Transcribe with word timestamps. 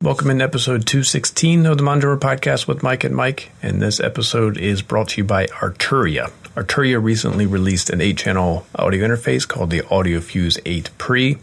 Welcome 0.00 0.30
in 0.30 0.40
episode 0.40 0.86
216 0.86 1.66
of 1.66 1.76
the 1.76 1.82
Modern 1.82 1.98
Drummer 1.98 2.20
podcast 2.20 2.68
with 2.68 2.84
Mike 2.84 3.02
and 3.02 3.16
Mike. 3.16 3.50
And 3.60 3.82
this 3.82 3.98
episode 3.98 4.56
is 4.56 4.80
brought 4.80 5.08
to 5.08 5.22
you 5.22 5.24
by 5.24 5.46
Arturia. 5.46 6.30
Arturia 6.54 7.02
recently 7.02 7.46
released 7.46 7.90
an 7.90 8.00
8 8.00 8.16
channel 8.16 8.64
audio 8.76 9.04
interface 9.04 9.46
called 9.46 9.70
the 9.70 9.80
AudioFuse 9.80 10.60
8 10.64 10.90
Pre. 10.98 11.38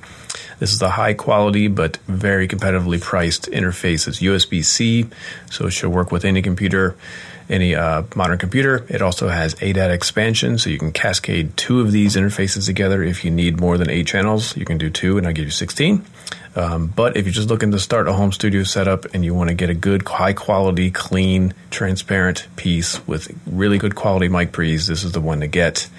This 0.60 0.72
is 0.72 0.82
a 0.82 0.92
high 0.92 1.14
quality 1.14 1.68
but 1.68 1.98
very 2.08 2.48
competitively 2.48 3.02
priced 3.02 3.52
interface. 3.52 4.08
It's 4.08 4.22
USB 4.22 4.64
C, 4.64 5.08
so 5.52 5.68
it 5.68 5.72
should 5.72 5.92
work 5.92 6.14
with 6.14 6.24
any 6.24 6.42
computer, 6.42 6.96
any 7.50 7.76
uh, 7.76 8.04
modern 8.16 8.38
computer. 8.38 8.86
It 8.90 9.02
also 9.02 9.30
has 9.30 9.56
ADAT 9.56 9.92
expansion, 9.92 10.58
so 10.58 10.70
you 10.70 10.80
can 10.80 10.92
cascade 10.92 11.56
two 11.58 11.82
of 11.82 11.92
these 11.92 12.16
interfaces 12.16 12.66
together. 12.66 13.04
If 13.04 13.24
you 13.24 13.32
need 13.32 13.60
more 13.60 13.78
than 13.78 13.90
eight 13.90 14.08
channels, 14.08 14.56
you 14.58 14.66
can 14.66 14.78
do 14.78 14.90
two, 14.90 15.18
and 15.18 15.28
I'll 15.28 15.34
give 15.34 15.46
you 15.46 15.52
16. 15.52 16.06
Um, 16.56 16.88
but 16.88 17.18
if 17.18 17.26
you're 17.26 17.34
just 17.34 17.50
looking 17.50 17.72
to 17.72 17.80
start 17.80 18.08
a 18.08 18.14
home 18.14 18.32
studio 18.32 18.64
setup 18.64 19.14
and 19.14 19.26
you 19.26 19.34
want 19.34 19.50
to 19.50 19.54
get 19.54 19.70
a 19.70 19.74
good, 19.74 20.08
high 20.08 20.32
quality, 20.32 20.90
clean, 20.90 21.54
transparent 21.70 22.48
piece 22.56 23.06
with 23.06 23.38
really 23.46 23.78
good 23.78 23.96
quality 23.96 24.30
mic 24.30 24.54
pre's, 24.54 24.88
this 24.88 25.04
is 25.04 25.12
the 25.12 25.20
one 25.20 25.42
to 25.42 25.48
get. 25.48 25.90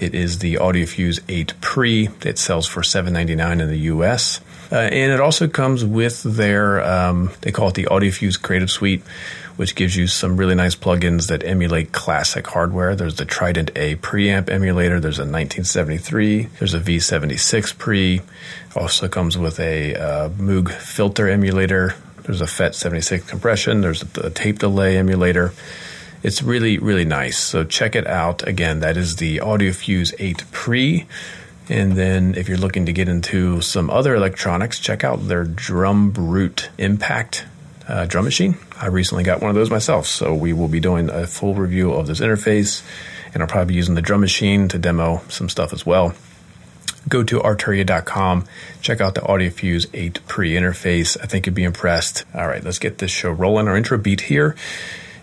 It 0.00 0.14
is 0.14 0.38
the 0.38 0.54
AudioFuse 0.54 1.20
8 1.28 1.60
Pre 1.60 2.06
that 2.06 2.38
sells 2.38 2.66
for 2.66 2.80
$7.99 2.80 3.60
in 3.60 3.68
the 3.68 3.78
US. 3.78 4.40
Uh, 4.70 4.76
and 4.76 5.12
it 5.12 5.20
also 5.20 5.48
comes 5.48 5.84
with 5.84 6.22
their, 6.22 6.82
um, 6.82 7.30
they 7.40 7.52
call 7.52 7.68
it 7.68 7.74
the 7.74 7.86
AudioFuse 7.86 8.40
Creative 8.40 8.70
Suite, 8.70 9.02
which 9.58 9.74
gives 9.74 9.96
you 9.96 10.06
some 10.06 10.36
really 10.36 10.54
nice 10.54 10.76
plugins 10.76 11.26
that 11.26 11.42
emulate 11.42 11.90
classic 11.90 12.46
hardware. 12.46 12.94
There's 12.94 13.16
the 13.16 13.24
Trident 13.24 13.72
A 13.74 13.96
preamp 13.96 14.48
emulator. 14.48 15.00
There's 15.00 15.18
a 15.18 15.22
1973. 15.22 16.44
There's 16.60 16.74
a 16.74 16.78
V76 16.78 17.76
pre. 17.76 18.20
Also 18.76 19.08
comes 19.08 19.36
with 19.36 19.58
a 19.58 19.96
uh, 19.96 20.28
Moog 20.28 20.70
filter 20.70 21.28
emulator. 21.28 21.96
There's 22.22 22.40
a 22.40 22.46
FET 22.46 22.76
76 22.76 23.28
compression. 23.28 23.80
There's 23.80 24.02
a, 24.02 24.30
tape 24.30 24.60
delay 24.60 24.96
emulator. 24.96 25.52
It's 26.22 26.40
really, 26.40 26.78
really 26.78 27.04
nice. 27.04 27.36
So 27.36 27.64
check 27.64 27.96
it 27.96 28.06
out. 28.06 28.46
Again, 28.46 28.78
that 28.78 28.96
is 28.96 29.16
the 29.16 29.38
AudioFuse 29.38 30.14
8 30.20 30.44
Pre. 30.52 31.04
And 31.68 31.94
then 31.94 32.36
if 32.36 32.48
you're 32.48 32.58
looking 32.58 32.86
to 32.86 32.92
get 32.92 33.08
into 33.08 33.60
some 33.60 33.90
other 33.90 34.14
electronics, 34.14 34.78
check 34.78 35.02
out 35.02 35.26
their 35.26 35.44
DrumBrute 35.44 36.68
Impact 36.78 37.44
uh, 37.88 38.04
drum 38.04 38.24
machine. 38.24 38.56
I 38.80 38.86
recently 38.86 39.24
got 39.24 39.40
one 39.40 39.50
of 39.50 39.56
those 39.56 39.70
myself. 39.70 40.06
So 40.06 40.34
we 40.34 40.52
will 40.52 40.68
be 40.68 40.80
doing 40.80 41.10
a 41.10 41.26
full 41.26 41.54
review 41.54 41.92
of 41.92 42.06
this 42.06 42.20
interface. 42.20 42.82
And 43.32 43.42
I'll 43.42 43.48
probably 43.48 43.72
be 43.72 43.74
using 43.74 43.94
the 43.94 44.02
drum 44.02 44.20
machine 44.20 44.68
to 44.68 44.78
demo 44.78 45.22
some 45.28 45.48
stuff 45.48 45.72
as 45.72 45.84
well. 45.84 46.14
Go 47.08 47.22
to 47.22 47.40
arturia.com, 47.40 48.44
check 48.82 49.00
out 49.00 49.14
the 49.14 49.22
AudioFuse 49.22 49.86
8 49.94 50.20
pre 50.26 50.52
interface. 50.52 51.16
I 51.22 51.26
think 51.26 51.46
you'd 51.46 51.54
be 51.54 51.64
impressed. 51.64 52.24
All 52.34 52.46
right, 52.46 52.62
let's 52.62 52.78
get 52.78 52.98
this 52.98 53.10
show 53.10 53.30
rolling. 53.30 53.66
Our 53.66 53.76
intro 53.76 53.96
beat 53.96 54.22
here 54.22 54.56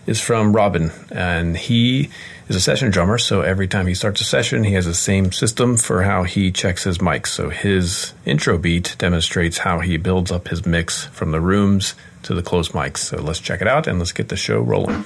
is 0.06 0.20
from 0.20 0.54
Robin, 0.54 0.90
and 1.10 1.56
he 1.56 2.10
is 2.48 2.56
a 2.56 2.60
session 2.60 2.90
drummer. 2.90 3.18
So 3.18 3.42
every 3.42 3.68
time 3.68 3.86
he 3.86 3.94
starts 3.94 4.20
a 4.20 4.24
session, 4.24 4.64
he 4.64 4.74
has 4.74 4.86
the 4.86 4.94
same 4.94 5.30
system 5.32 5.76
for 5.76 6.02
how 6.02 6.24
he 6.24 6.50
checks 6.50 6.84
his 6.84 6.98
mics. 6.98 7.28
So 7.28 7.50
his 7.50 8.14
intro 8.24 8.58
beat 8.58 8.96
demonstrates 8.98 9.58
how 9.58 9.80
he 9.80 9.96
builds 9.96 10.32
up 10.32 10.48
his 10.48 10.66
mix 10.66 11.04
from 11.06 11.30
the 11.30 11.40
rooms 11.40 11.94
to 12.26 12.34
the 12.34 12.42
close 12.42 12.70
mics. 12.70 12.98
So 12.98 13.16
let's 13.18 13.40
check 13.40 13.60
it 13.60 13.68
out 13.68 13.86
and 13.86 13.98
let's 13.98 14.12
get 14.12 14.28
the 14.28 14.36
show 14.36 14.60
rolling. 14.60 15.04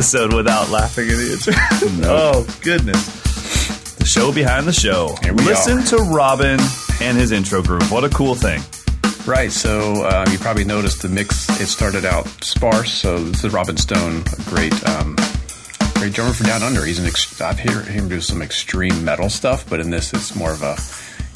Episode 0.00 0.32
without 0.32 0.70
laughing 0.70 1.10
at 1.10 1.16
the 1.16 1.32
intro. 1.34 1.52
oh 2.08 2.46
goodness! 2.62 3.96
The 3.96 4.06
show 4.06 4.32
behind 4.32 4.66
the 4.66 4.72
show. 4.72 5.14
Here 5.22 5.34
we 5.34 5.44
Listen 5.44 5.80
are. 5.80 5.86
to 5.88 5.96
Robin 6.04 6.58
and 7.02 7.18
his 7.18 7.32
intro 7.32 7.62
group. 7.62 7.82
What 7.92 8.02
a 8.02 8.08
cool 8.08 8.34
thing! 8.34 8.62
Right, 9.26 9.52
so 9.52 10.02
uh, 10.04 10.24
you 10.32 10.38
probably 10.38 10.64
noticed 10.64 11.02
the 11.02 11.10
mix. 11.10 11.50
It 11.60 11.66
started 11.66 12.06
out 12.06 12.26
sparse. 12.42 12.90
So 12.90 13.22
this 13.24 13.44
is 13.44 13.52
Robin 13.52 13.76
Stone, 13.76 14.24
a 14.38 14.42
great, 14.48 14.72
um, 14.88 15.16
great 15.96 16.14
drummer 16.14 16.32
for 16.32 16.44
Down 16.44 16.62
Under. 16.62 16.82
He's 16.82 16.98
an. 16.98 17.04
Ex- 17.04 17.38
I've 17.38 17.60
heard 17.60 17.86
him 17.86 18.08
do 18.08 18.22
some 18.22 18.40
extreme 18.40 19.04
metal 19.04 19.28
stuff, 19.28 19.68
but 19.68 19.80
in 19.80 19.90
this, 19.90 20.14
it's 20.14 20.34
more 20.34 20.54
of 20.54 20.62
a, 20.62 20.78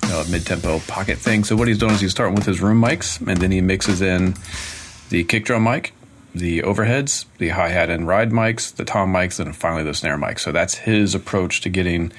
you 0.07 0.09
know, 0.15 0.23
a 0.23 0.31
mid-tempo 0.31 0.79
pocket 0.87 1.19
thing. 1.19 1.45
So 1.45 1.55
what 1.55 1.69
he's 1.69 1.77
doing 1.77 1.93
is 1.93 2.01
he's 2.01 2.13
starting 2.13 2.35
with 2.35 2.47
his 2.47 2.63
room 2.63 2.81
mics, 2.81 3.21
and 3.21 3.37
then 3.37 3.51
he 3.51 3.61
mixes 3.61 4.01
in 4.01 4.35
the 5.11 5.23
kick 5.23 5.45
drum 5.45 5.65
mic, 5.65 5.93
the 6.34 6.62
overheads, 6.62 7.27
the 7.39 7.50
hi 7.50 7.69
hat 7.69 7.91
and 7.91 8.09
ride 8.09 8.31
mics, 8.31 8.75
the 8.75 8.84
tom 8.84 9.12
mics, 9.12 9.39
and 9.39 9.55
finally 9.55 9.84
the 9.84 9.95
snare 9.95 10.19
mic. 10.19 10.39
So 10.39 10.53
that's 10.53 10.75
his 10.75 11.15
approach 11.15 11.61
to 11.62 11.69
getting 11.69 12.12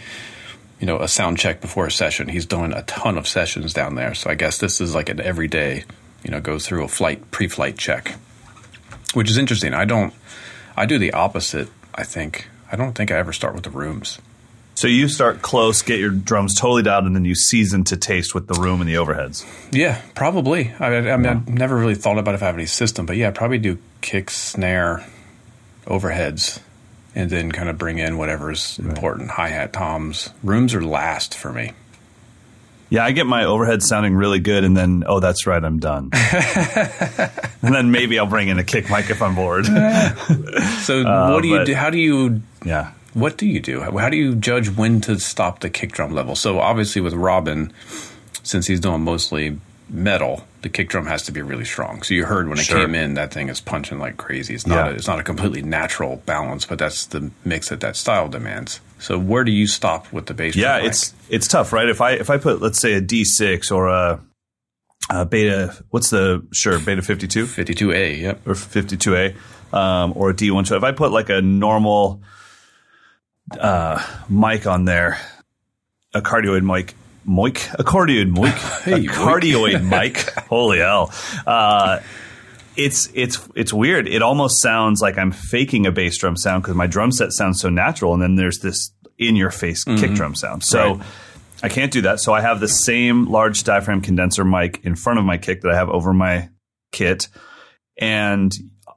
you 0.80 0.88
know, 0.88 1.00
a 1.00 1.08
sound 1.08 1.38
check 1.38 1.62
before 1.62 1.88
a 1.88 1.92
session. 1.92 2.28
He's 2.28 2.46
doing 2.46 2.74
a 2.74 2.84
ton 2.84 3.18
of 3.18 3.28
sessions 3.28 3.74
down 3.74 3.96
there. 3.96 4.14
So 4.14 4.30
I 4.30 4.36
guess 4.36 4.58
this 4.58 4.82
is 4.82 4.94
like 4.94 5.10
an 5.10 5.22
everyday, 5.22 5.84
you 6.24 6.32
know, 6.32 6.42
goes 6.42 6.68
through 6.68 6.84
a 6.84 6.88
flight, 6.88 7.32
pre 7.32 7.48
flight 7.48 7.78
check, 7.78 8.16
which 9.14 9.30
is 9.30 9.38
interesting. 9.38 9.74
I 9.74 9.86
don't, 9.86 10.14
I 10.76 10.86
do 10.86 11.00
the 11.00 11.14
opposite, 11.14 11.70
I 11.94 12.04
think. 12.04 12.48
I 12.72 12.76
don't 12.76 12.94
think 12.94 13.12
I 13.12 13.18
ever 13.18 13.32
start 13.32 13.54
with 13.54 13.64
the 13.64 13.70
rooms. 13.70 14.20
So 14.76 14.88
you 14.88 15.08
start 15.08 15.42
close, 15.42 15.82
get 15.82 16.00
your 16.00 16.10
drums 16.10 16.54
totally 16.54 16.84
dialed, 16.84 17.06
and 17.06 17.16
then 17.16 17.24
you 17.24 17.34
season 17.34 17.86
to 17.86 17.98
taste 17.98 18.36
with 18.36 18.48
the 18.48 18.56
room 18.56 18.82
and 18.82 18.90
the 18.90 18.96
overheads. 18.96 19.46
Yeah, 19.72 20.02
probably. 20.16 20.74
I, 20.80 20.96
I 20.98 21.18
mean, 21.18 21.26
I've 21.28 21.48
never 21.48 21.78
really 21.78 21.96
thought 21.96 22.18
about 22.18 22.36
if 22.36 22.44
I 22.44 22.48
have 22.48 22.56
any 22.56 22.66
system, 22.66 23.06
but 23.06 23.16
yeah, 23.16 23.30
I'd 23.30 23.36
probably 23.36 23.58
do 23.58 23.78
kick, 24.02 24.30
snare, 24.30 25.06
overheads, 25.86 26.60
and 27.16 27.30
then 27.30 27.54
kind 27.54 27.70
of 27.70 27.78
bring 27.78 28.00
in 28.00 28.18
whatever's 28.18 28.78
important. 28.78 29.32
Hi 29.32 29.48
hat, 29.48 29.72
toms. 29.72 30.32
Rooms 30.44 30.74
are 30.76 30.84
last 30.84 31.36
for 31.36 31.54
me. 31.54 31.72
Yeah, 32.90 33.04
I 33.06 33.14
get 33.14 33.26
my 33.26 33.46
overhead 33.46 33.82
sounding 33.82 34.14
really 34.14 34.40
good, 34.40 34.64
and 34.66 34.76
then 34.76 35.06
oh, 35.08 35.22
that's 35.22 35.48
right, 35.48 35.64
I'm 35.64 35.80
done. 35.80 36.10
and 36.14 37.74
then 37.74 37.92
maybe 37.92 38.20
I'll 38.20 38.26
bring 38.28 38.50
in 38.50 38.60
a 38.60 38.64
kick 38.64 38.90
mic 38.90 39.10
if 39.10 39.22
I'm 39.22 39.36
bored. 39.36 39.66
So 39.66 39.72
Uh, 41.06 41.32
what 41.32 41.42
do 41.42 41.48
you 41.48 41.58
but- 41.60 41.66
do? 41.66 41.74
How 41.76 41.90
do 41.90 41.98
you 41.98 42.42
yeah. 42.66 42.92
What 43.16 43.38
do 43.38 43.48
you 43.48 43.60
do? 43.62 43.80
How 43.82 44.10
do 44.10 44.18
you 44.18 44.36
judge 44.36 44.70
when 44.70 45.02
to 45.02 45.18
stop 45.20 45.62
the 45.62 45.70
kick 45.70 45.92
drum 45.94 46.14
level? 46.14 46.36
So 46.36 46.60
obviously 46.60 47.02
with 47.02 47.14
Robin, 47.14 47.72
since 48.44 48.68
he's 48.68 48.80
doing 48.82 49.02
mostly 49.02 49.58
metal, 49.90 50.46
the 50.64 50.70
kick 50.70 50.90
drum 50.90 51.06
has 51.06 51.24
to 51.24 51.32
be 51.32 51.42
really 51.42 51.64
strong. 51.64 52.02
So 52.04 52.14
you 52.14 52.26
heard 52.26 52.50
when 52.50 52.58
it 52.60 52.64
Sure. 52.66 52.82
came 52.82 52.94
in, 52.94 53.14
that 53.14 53.32
thing 53.34 53.48
is 53.50 53.62
punching 53.62 54.00
like 54.00 54.18
crazy. 54.18 54.54
It's 54.54 54.68
not 54.68 54.86
Yeah. 54.88 54.92
a, 54.92 54.96
it's 54.96 55.08
not 55.08 55.20
a 55.20 55.24
completely 55.24 55.62
natural 55.62 56.18
balance, 56.26 56.66
but 56.66 56.78
that's 56.78 57.06
the 57.06 57.32
mix 57.46 57.70
that 57.70 57.80
that 57.80 57.96
style 57.96 58.28
demands. 58.28 58.82
So 59.00 59.18
where 59.18 59.44
do 59.46 59.52
you 59.52 59.68
stop 59.68 60.12
with 60.12 60.26
the 60.26 60.34
bass? 60.34 60.56
Yeah, 60.56 60.78
mic? 60.80 60.88
it's 60.88 61.14
it's 61.30 61.48
tough, 61.48 61.72
right? 61.72 61.88
If 61.88 62.02
I 62.02 62.12
if 62.12 62.30
I 62.30 62.38
put 62.38 62.62
let's 62.62 62.80
say 62.80 62.94
a 62.94 63.02
D6 63.02 63.72
or 63.72 63.88
a, 63.88 64.20
a 65.10 65.26
beta, 65.26 65.74
what's 65.92 66.10
the 66.10 66.46
Shure 66.52 66.80
beta 66.80 67.02
52 67.02 67.46
52A. 67.46 68.20
Yep. 68.22 68.48
or 68.48 68.54
52A 68.56 69.36
um, 69.74 70.14
or 70.18 70.32
a 70.32 70.34
D1. 70.34 70.68
So 70.68 70.76
if 70.76 70.84
I 70.84 70.92
put 70.92 71.12
like 71.12 71.30
a 71.30 71.42
normal 71.42 72.22
uh, 73.60 74.02
mic 74.30 74.66
on 74.68 74.86
there, 74.86 75.20
a 76.14 76.22
cardioid 76.22 76.64
mic. 76.64 76.94
Moik, 77.28 77.74
a 77.80 77.84
cardioid 77.84 78.32
mic, 78.32 78.54
Hey, 78.84 79.06
a 79.06 79.10
cardioid 79.10 79.84
mic. 79.84 80.30
Holy 80.48 80.78
hell! 80.78 81.12
Uh, 81.48 82.00
it's 82.78 83.10
it's 83.16 83.50
it's 83.56 83.74
weird. 83.74 84.08
It 84.08 84.22
almost 84.22 84.62
sounds 84.62 85.02
like 85.02 85.18
I'm 85.18 85.32
faking 85.32 85.88
a 85.88 85.92
bass 85.92 86.20
drum 86.20 86.38
sound 86.38 86.62
because 86.62 86.76
my 86.76 86.86
drum 86.86 87.12
set 87.12 87.32
sounds 87.32 87.60
so 87.60 87.70
natural, 87.70 88.14
and 88.14 88.22
then 88.22 88.36
there's 88.36 88.60
this 88.60 88.92
in 89.18 89.36
your 89.36 89.50
face 89.50 89.84
kick 89.86 90.14
drum 90.14 90.36
sound. 90.36 90.64
So 90.64 90.78
Mm-hmm. 90.78 91.00
Right. 91.02 91.10
I 91.64 91.70
can't 91.70 91.92
do 91.92 92.02
that. 92.02 92.20
So 92.20 92.34
I 92.34 92.42
have 92.42 92.60
the 92.60 92.68
same 92.68 93.26
large 93.26 93.64
diaphragm 93.64 94.02
condenser 94.02 94.44
mic 94.44 94.82
in 94.84 94.96
front 94.96 95.18
of 95.20 95.26
my 95.26 95.38
kick 95.38 95.62
that 95.62 95.72
I 95.72 95.76
have 95.76 95.90
over 95.90 96.14
my 96.14 96.50
kit, 96.92 97.28
and 97.98 98.52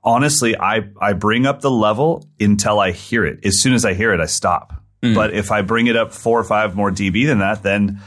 honestly, 0.09 0.57
I 0.59 0.89
I 1.01 1.13
bring 1.13 1.47
up 1.47 1.61
the 1.61 1.71
level 1.71 2.27
until 2.41 2.81
I 2.81 2.93
hear 2.93 3.25
it. 3.27 3.45
As 3.45 3.61
soon 3.61 3.75
as 3.75 3.85
I 3.85 3.93
hear 3.95 4.13
it, 4.13 4.21
I 4.21 4.27
stop. 4.27 4.73
Mm. 5.03 5.15
But 5.15 5.35
if 5.35 5.53
I 5.53 5.63
bring 5.63 5.87
it 5.87 5.97
up 5.97 6.13
four 6.13 6.41
or 6.41 6.45
five 6.45 6.75
more 6.75 6.91
dB 6.91 7.27
than 7.27 7.39
that, 7.39 7.63
then 7.63 8.01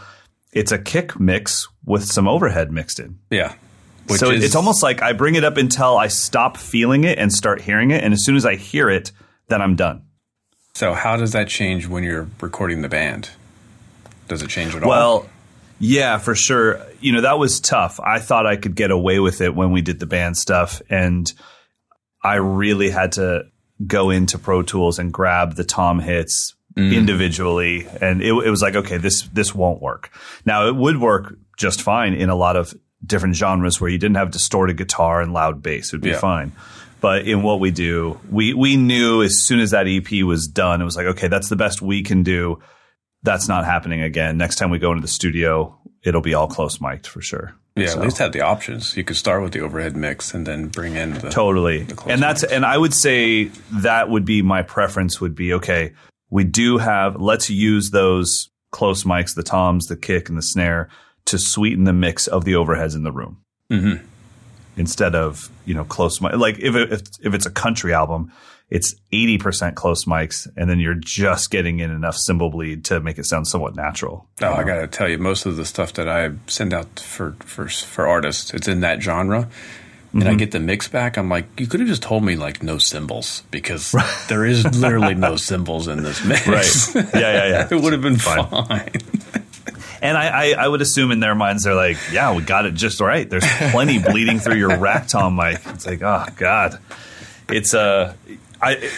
it's 0.51 0.71
a 0.71 0.77
kick 0.77 1.18
mix 1.19 1.68
with 1.86 2.03
some 2.03 2.27
overhead 2.27 2.71
mixed 2.71 3.00
in 3.00 3.19
Yeah. 3.30 3.53
So 4.09 4.31
is- 4.31 4.44
it's 4.44 4.56
almost 4.56 4.83
like 4.83 5.01
I 5.01 5.13
bring 5.13 5.36
it 5.36 5.44
up 5.45 5.56
until 5.57 5.95
I 5.98 6.07
stop 6.07 6.57
feeling 6.57 7.06
it 7.06 7.18
and 7.18 7.31
start 7.31 7.62
hearing 7.62 7.92
it, 7.92 8.03
and 8.03 8.13
as 8.13 8.25
soon 8.25 8.36
as 8.36 8.45
I 8.45 8.56
hear 8.56 8.89
it, 8.89 9.12
then 9.48 9.62
I'm 9.62 9.75
done. 9.75 10.01
So 10.74 10.94
how 10.94 11.15
does 11.18 11.31
that 11.31 11.48
change 11.48 11.88
when 11.88 12.03
you're 12.03 12.27
recording 12.42 12.81
the 12.81 12.89
band? 12.89 13.30
Does 14.27 14.42
it 14.42 14.50
change 14.50 14.75
at 14.75 14.83
all? 14.83 14.89
Well, 14.89 15.30
yeah, 15.80 16.18
for 16.18 16.36
sure. 16.36 16.81
You 17.00 17.13
know 17.13 17.21
that 17.21 17.39
was 17.39 17.59
tough. 17.62 18.00
I 18.00 18.19
thought 18.19 18.45
I 18.45 18.56
could 18.57 18.75
get 18.75 18.92
away 18.92 19.19
with 19.19 19.39
it 19.42 19.56
when 19.56 19.71
we 19.71 19.81
did 19.81 20.00
the 20.00 20.06
band 20.06 20.36
stuff, 20.38 20.81
and 20.89 21.31
I 22.23 22.35
really 22.35 22.89
had 22.89 23.13
to 23.13 23.45
go 23.85 24.09
into 24.09 24.38
Pro 24.38 24.62
Tools 24.62 25.00
and 25.00 25.12
grab 25.12 25.56
the 25.56 25.63
tom 25.63 26.00
hits 26.00 26.56
mm. 26.75 26.95
individually, 26.95 27.88
and 28.00 28.21
it, 28.21 28.31
it 28.31 28.50
was 28.50 28.62
like, 28.62 28.75
okay, 28.75 28.97
this 28.97 29.23
this 29.33 29.56
won't 29.56 29.81
work. 29.81 30.12
Now 30.45 30.68
it 30.68 30.75
would 30.75 31.00
work 31.00 31.35
just 31.57 31.81
fine 31.81 32.13
in 32.13 32.29
a 32.29 32.35
lot 32.35 32.56
of 32.56 32.73
different 33.03 33.35
genres 33.35 33.81
where 33.81 33.89
you 33.89 33.97
didn't 33.97 34.18
have 34.18 34.31
distorted 34.31 34.77
guitar 34.77 35.21
and 35.21 35.33
loud 35.33 35.62
bass; 35.63 35.88
it 35.88 35.94
would 35.94 36.01
be 36.01 36.09
Yeah. 36.09 36.19
fine. 36.19 36.51
But 37.00 37.27
in 37.27 37.41
what 37.41 37.59
we 37.59 37.71
do, 37.71 38.19
we 38.29 38.53
we 38.53 38.77
knew 38.77 39.24
as 39.24 39.41
soon 39.41 39.59
as 39.59 39.71
that 39.71 39.88
EP 39.88 40.24
was 40.24 40.47
done, 40.47 40.81
it 40.81 40.85
was 40.85 40.95
like, 40.95 41.07
okay, 41.07 41.27
that's 41.27 41.50
the 41.50 41.56
best 41.56 41.81
we 41.81 42.03
can 42.03 42.21
do. 42.21 42.59
That's 43.24 43.47
not 43.47 43.65
happening 43.65 44.01
again. 44.01 44.38
Next 44.38 44.57
time 44.57 44.69
we 44.69 44.77
go 44.79 44.91
into 44.91 45.01
the 45.01 45.07
studio, 45.07 45.79
it'll 46.03 46.21
be 46.21 46.35
all 46.35 46.47
close 46.47 46.79
mic'd 46.79 47.07
for 47.07 47.21
sure. 47.21 47.56
Yeah, 47.75 47.88
So- 47.88 48.00
at 48.00 48.03
least 48.03 48.18
have 48.18 48.31
the 48.33 48.41
options. 48.41 48.95
You 48.97 49.03
could 49.03 49.18
start 49.18 49.41
with 49.44 49.53
the 49.53 49.62
overhead 49.62 49.95
mix 49.95 50.33
and 50.33 50.45
then 50.45 50.68
bring 50.68 50.95
in 50.95 51.13
the 51.15 51.29
Totally. 51.29 51.83
the 51.83 52.01
And 52.07 52.21
that's 52.21 52.44
mics. 52.44 52.51
and 52.51 52.65
I 52.65 52.77
would 52.77 52.94
say 52.94 53.45
that 53.71 54.09
would 54.09 54.25
be 54.25 54.41
my 54.41 54.62
preference 54.62 55.21
would 55.21 55.35
be 55.35 55.53
okay, 55.53 55.94
we 56.29 56.44
do 56.44 56.77
have 56.77 57.19
let's 57.21 57.50
use 57.50 57.89
those 57.91 58.50
close 58.71 59.03
mics, 59.03 59.35
the 59.35 59.44
toms, 59.44 59.88
the 59.88 59.97
kick 59.97 60.29
and 60.29 60.38
the 60.38 60.41
snare 60.41 60.89
to 61.25 61.38
sweeten 61.38 61.83
the 61.83 61.94
mix 61.94 62.27
of 62.27 62.45
the 62.45 62.53
overheads 62.53 62.95
in 62.95 63.03
the 63.03 63.12
room. 63.12 63.38
Mm-hmm. 63.69 64.06
Instead 64.77 65.15
of, 65.15 65.50
you 65.65 65.74
know, 65.74 65.83
close 65.83 66.21
mic 66.21 66.33
like 66.38 66.57
if 66.59 66.75
it, 66.75 66.91
if 66.91 67.01
if 67.21 67.33
it's 67.33 67.45
a 67.45 67.51
country 67.51 67.94
album, 67.94 68.31
it's 68.71 68.95
80% 69.12 69.75
close 69.75 70.06
mics 70.06 70.47
and 70.57 70.69
then 70.69 70.79
you're 70.79 70.95
just 70.95 71.51
getting 71.51 71.79
in 71.79 71.91
enough 71.91 72.15
cymbal 72.15 72.50
bleed 72.50 72.85
to 72.85 73.00
make 73.01 73.19
it 73.19 73.25
sound 73.25 73.45
somewhat 73.47 73.75
natural. 73.75 74.25
Oh, 74.41 74.51
I 74.53 74.63
gotta 74.63 74.88
tell 74.88 75.07
you, 75.09 75.18
most 75.19 75.45
of 75.45 75.57
the 75.57 75.65
stuff 75.65 75.94
that 75.94 76.07
I 76.09 76.31
send 76.47 76.73
out 76.73 77.00
for 77.00 77.35
for 77.41 77.68
for 77.68 78.07
artists, 78.07 78.53
it's 78.53 78.68
in 78.68 78.79
that 78.79 79.03
genre. 79.03 79.50
And 80.13 80.23
Mm-hmm. 80.23 80.29
I 80.31 80.35
get 80.35 80.51
the 80.51 80.59
mix 80.59 80.89
back. 80.89 81.18
I'm 81.18 81.29
like, 81.29 81.57
you 81.57 81.68
could 81.68 81.79
have 81.79 81.88
just 81.88 82.03
told 82.03 82.23
me 82.25 82.35
like 82.35 82.62
no 82.62 82.77
cymbals 82.77 83.44
because 83.50 83.94
there 84.27 84.44
is 84.45 84.65
literally 84.81 85.15
no 85.15 85.38
cymbals 85.38 85.88
in 85.88 86.03
this 86.03 86.25
mix. 86.25 86.45
Right. 86.95 87.06
Yeah, 87.13 87.19
yeah, 87.21 87.47
yeah. 87.47 87.67
it 87.71 87.81
would 87.81 87.94
have 87.94 88.01
been 88.01 88.17
Fine. 88.17 88.47
fine. 88.67 88.89
And 90.03 90.17
I, 90.17 90.53
I, 90.53 90.65
I 90.65 90.67
would 90.67 90.81
assume 90.81 91.12
in 91.12 91.19
their 91.19 91.35
minds 91.35 91.63
they're 91.63 91.75
like, 91.75 91.97
yeah, 92.12 92.35
we 92.35 92.41
got 92.41 92.65
it 92.65 92.74
just 92.74 93.00
right. 93.01 93.29
There's 93.29 93.45
plenty 93.69 94.00
bleeding 94.00 94.39
through 94.39 94.56
your 94.56 94.75
rack 94.79 95.07
tom 95.07 95.35
mic. 95.35 95.59
It's 95.67 95.85
like, 95.85 96.01
oh 96.01 96.25
god, 96.38 96.79
it's 97.50 97.75
uh, 97.75 98.15
I, 98.62 98.90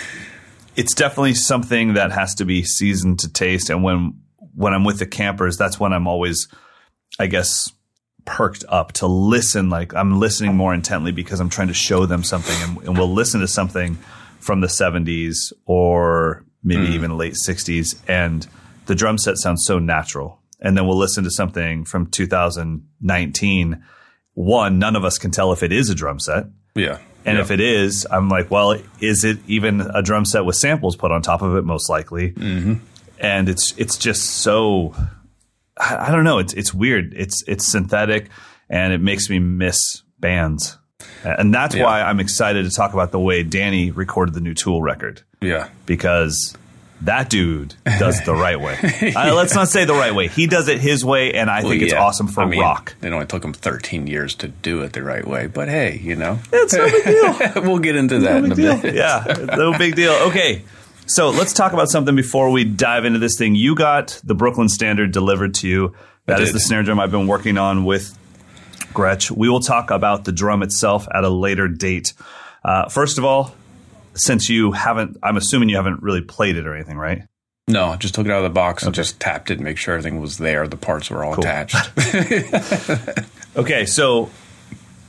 it's 0.76 0.94
definitely 0.94 1.36
something 1.36 1.94
that 1.94 2.12
has 2.12 2.36
to 2.36 2.46
be 2.46 2.64
seasoned 2.64 3.20
to 3.20 3.32
taste. 3.32 3.70
And 3.70 3.84
when 3.84 4.20
when 4.56 4.74
I'm 4.74 4.84
with 4.84 5.00
the 5.00 5.06
campers, 5.06 5.58
that's 5.58 5.80
when 5.80 5.94
I'm 5.94 6.08
always, 6.08 6.48
I 7.20 7.28
guess, 7.28 7.72
perked 8.26 8.64
up 8.70 8.94
to 8.94 9.08
listen. 9.08 9.70
Like 9.70 9.94
I'm 9.94 10.20
listening 10.20 10.56
more 10.56 10.74
intently 10.74 11.12
because 11.12 11.40
I'm 11.40 11.50
trying 11.50 11.70
to 11.70 11.74
show 11.74 12.06
them 12.06 12.24
something, 12.24 12.56
and, 12.62 12.88
and 12.88 12.98
we'll 12.98 13.14
listen 13.14 13.42
to 13.42 13.48
something 13.48 13.98
from 14.40 14.62
the 14.62 14.68
70s 14.68 15.54
or 15.66 16.46
maybe 16.64 16.88
hmm. 16.88 16.94
even 16.94 17.18
late 17.18 17.34
60s, 17.34 17.98
and 18.08 18.48
the 18.86 18.96
drum 18.96 19.18
set 19.18 19.38
sounds 19.38 19.64
so 19.66 19.80
natural. 19.80 20.40
And 20.60 20.78
then 20.78 20.88
we'll 20.88 20.98
listen 20.98 21.26
to 21.26 21.32
something 21.32 21.84
from 21.84 22.08
2019. 22.08 23.84
One, 24.34 24.80
none 24.80 24.96
of 24.96 25.04
us 25.04 25.18
can 25.18 25.32
tell 25.32 25.52
if 25.52 25.62
it 25.62 25.74
is 25.74 25.90
a 25.90 25.96
drum 25.96 26.20
set. 26.20 26.46
Yeah. 26.74 27.00
And 27.26 27.38
Yeah. 27.38 27.44
if 27.44 27.52
it 27.52 27.60
is, 27.60 28.06
I'm 28.10 28.28
like, 28.30 28.52
well, 28.52 28.76
is 29.00 29.24
it 29.24 29.38
even 29.48 29.82
a 29.82 30.02
drum 30.02 30.26
set 30.26 30.46
with 30.46 30.56
samples 30.58 30.96
put 30.96 31.12
on 31.12 31.22
top 31.22 31.42
of 31.42 31.56
it? 31.56 31.64
Most 31.64 31.90
likely. 31.90 32.32
Mm-hmm. 32.32 32.74
And 33.20 33.48
it's 33.50 33.74
it's 33.78 33.98
just 33.98 34.24
so 34.24 34.94
I, 35.78 36.08
I 36.08 36.12
don't 36.12 36.24
know. 36.26 36.40
It's 36.40 36.54
it's 36.54 36.74
weird. 36.74 37.14
It's 37.16 37.44
it's 37.48 37.66
synthetic, 37.66 38.30
and 38.70 38.92
it 38.94 39.00
makes 39.02 39.30
me 39.30 39.40
miss 39.40 40.04
bands. 40.20 40.78
And 41.24 41.54
that's 41.54 41.76
Yeah. 41.76 41.86
why 41.86 42.02
I'm 42.02 42.20
excited 42.20 42.64
to 42.66 42.72
talk 42.72 42.94
about 42.94 43.12
the 43.12 43.20
way 43.20 43.44
Danny 43.44 43.92
recorded 43.92 44.34
the 44.34 44.42
new 44.42 44.54
Tool 44.54 44.82
record 44.82 45.22
yeah. 45.42 45.70
because 45.86 46.56
that 47.02 47.30
dude 47.30 47.76
does 47.86 48.20
it 48.20 48.26
the 48.26 48.34
right 48.34 48.60
way. 48.60 48.78
Uh, 49.16 49.34
let's 49.36 49.54
not 49.54 49.68
say 49.68 49.86
the 49.86 49.94
right 49.94 50.16
way. 50.16 50.28
He 50.28 50.48
does 50.48 50.68
it 50.68 50.80
his 50.80 51.04
way, 51.04 51.34
and 51.34 51.50
I 51.50 51.62
think 51.62 51.82
it's 51.82 51.94
yeah. 51.94 52.02
awesome 52.02 52.28
for 52.28 52.42
I 52.42 52.46
mean, 52.46 52.62
rock. 52.62 52.96
It 53.02 53.12
only 53.12 53.26
took 53.26 53.44
him 53.44 53.54
13 53.54 54.08
years 54.08 54.34
to 54.36 54.48
do 54.48 54.82
it 54.82 54.94
the 54.94 55.04
right 55.04 55.26
way, 55.28 55.48
but 55.48 55.68
hey, 55.68 56.00
you 56.00 56.16
know, 56.16 56.40
It's 56.52 56.74
no 56.74 56.86
big 56.86 57.04
deal. 57.04 57.64
we'll 57.64 57.80
get 57.80 57.96
into 57.96 58.20
that 58.20 58.44
in 58.44 58.52
a 58.52 58.56
bit. 58.56 58.96
yeah, 58.96 59.46
no 59.56 59.78
big 59.78 59.96
deal. 59.96 60.14
Okay, 60.14 60.64
so 61.06 61.30
let's 61.30 61.54
talk 61.54 61.74
about 61.74 61.90
something 61.90 62.16
before 62.16 62.50
we 62.50 62.64
dive 62.64 63.06
into 63.06 63.20
this 63.20 63.38
thing. 63.38 63.56
You 63.56 63.76
got 63.76 64.20
the 64.24 64.36
Brooklyn 64.36 64.70
Standard 64.70 65.12
delivered 65.12 65.56
to 65.56 65.68
you. 65.68 65.96
That 66.26 66.42
is 66.42 66.54
the 66.54 66.60
snare 66.60 66.84
drum 66.84 67.00
I've 67.00 67.12
been 67.12 67.28
working 67.28 67.58
on 67.58 67.84
with 67.84 68.18
Gretsch. 68.94 69.30
We 69.30 69.50
will 69.50 69.60
talk 69.60 69.92
about 69.92 70.24
the 70.24 70.32
drum 70.32 70.64
itself 70.64 71.08
at 71.14 71.24
a 71.26 71.30
later 71.30 71.68
date. 71.68 72.14
Uh, 72.64 72.88
first 72.88 73.18
of 73.18 73.26
all, 73.26 73.54
since 74.16 74.50
you 74.50 74.72
haven't, 74.72 75.18
I'm 75.24 75.38
assuming 75.38 75.70
you 75.70 75.76
haven't 75.76 76.02
really 76.04 76.22
played 76.22 76.56
it 76.58 76.66
or 76.68 76.76
anything, 76.76 76.98
right? 76.98 77.24
No, 77.68 77.96
just 77.96 78.14
took 78.16 78.26
it 78.26 78.32
out 78.32 78.40
of 78.40 78.44
the 78.44 78.50
box 78.50 78.84
and 78.84 78.94
just 78.94 79.20
tapped 79.20 79.50
it 79.50 79.56
and 79.56 79.64
make 79.64 79.78
sure 79.78 79.94
everything 79.94 80.20
was 80.20 80.38
there. 80.38 80.68
The 80.68 80.76
parts 80.78 81.10
were 81.10 81.24
all 81.24 81.34
attached. 81.40 81.76
Okay, 83.56 83.86
so 83.86 84.32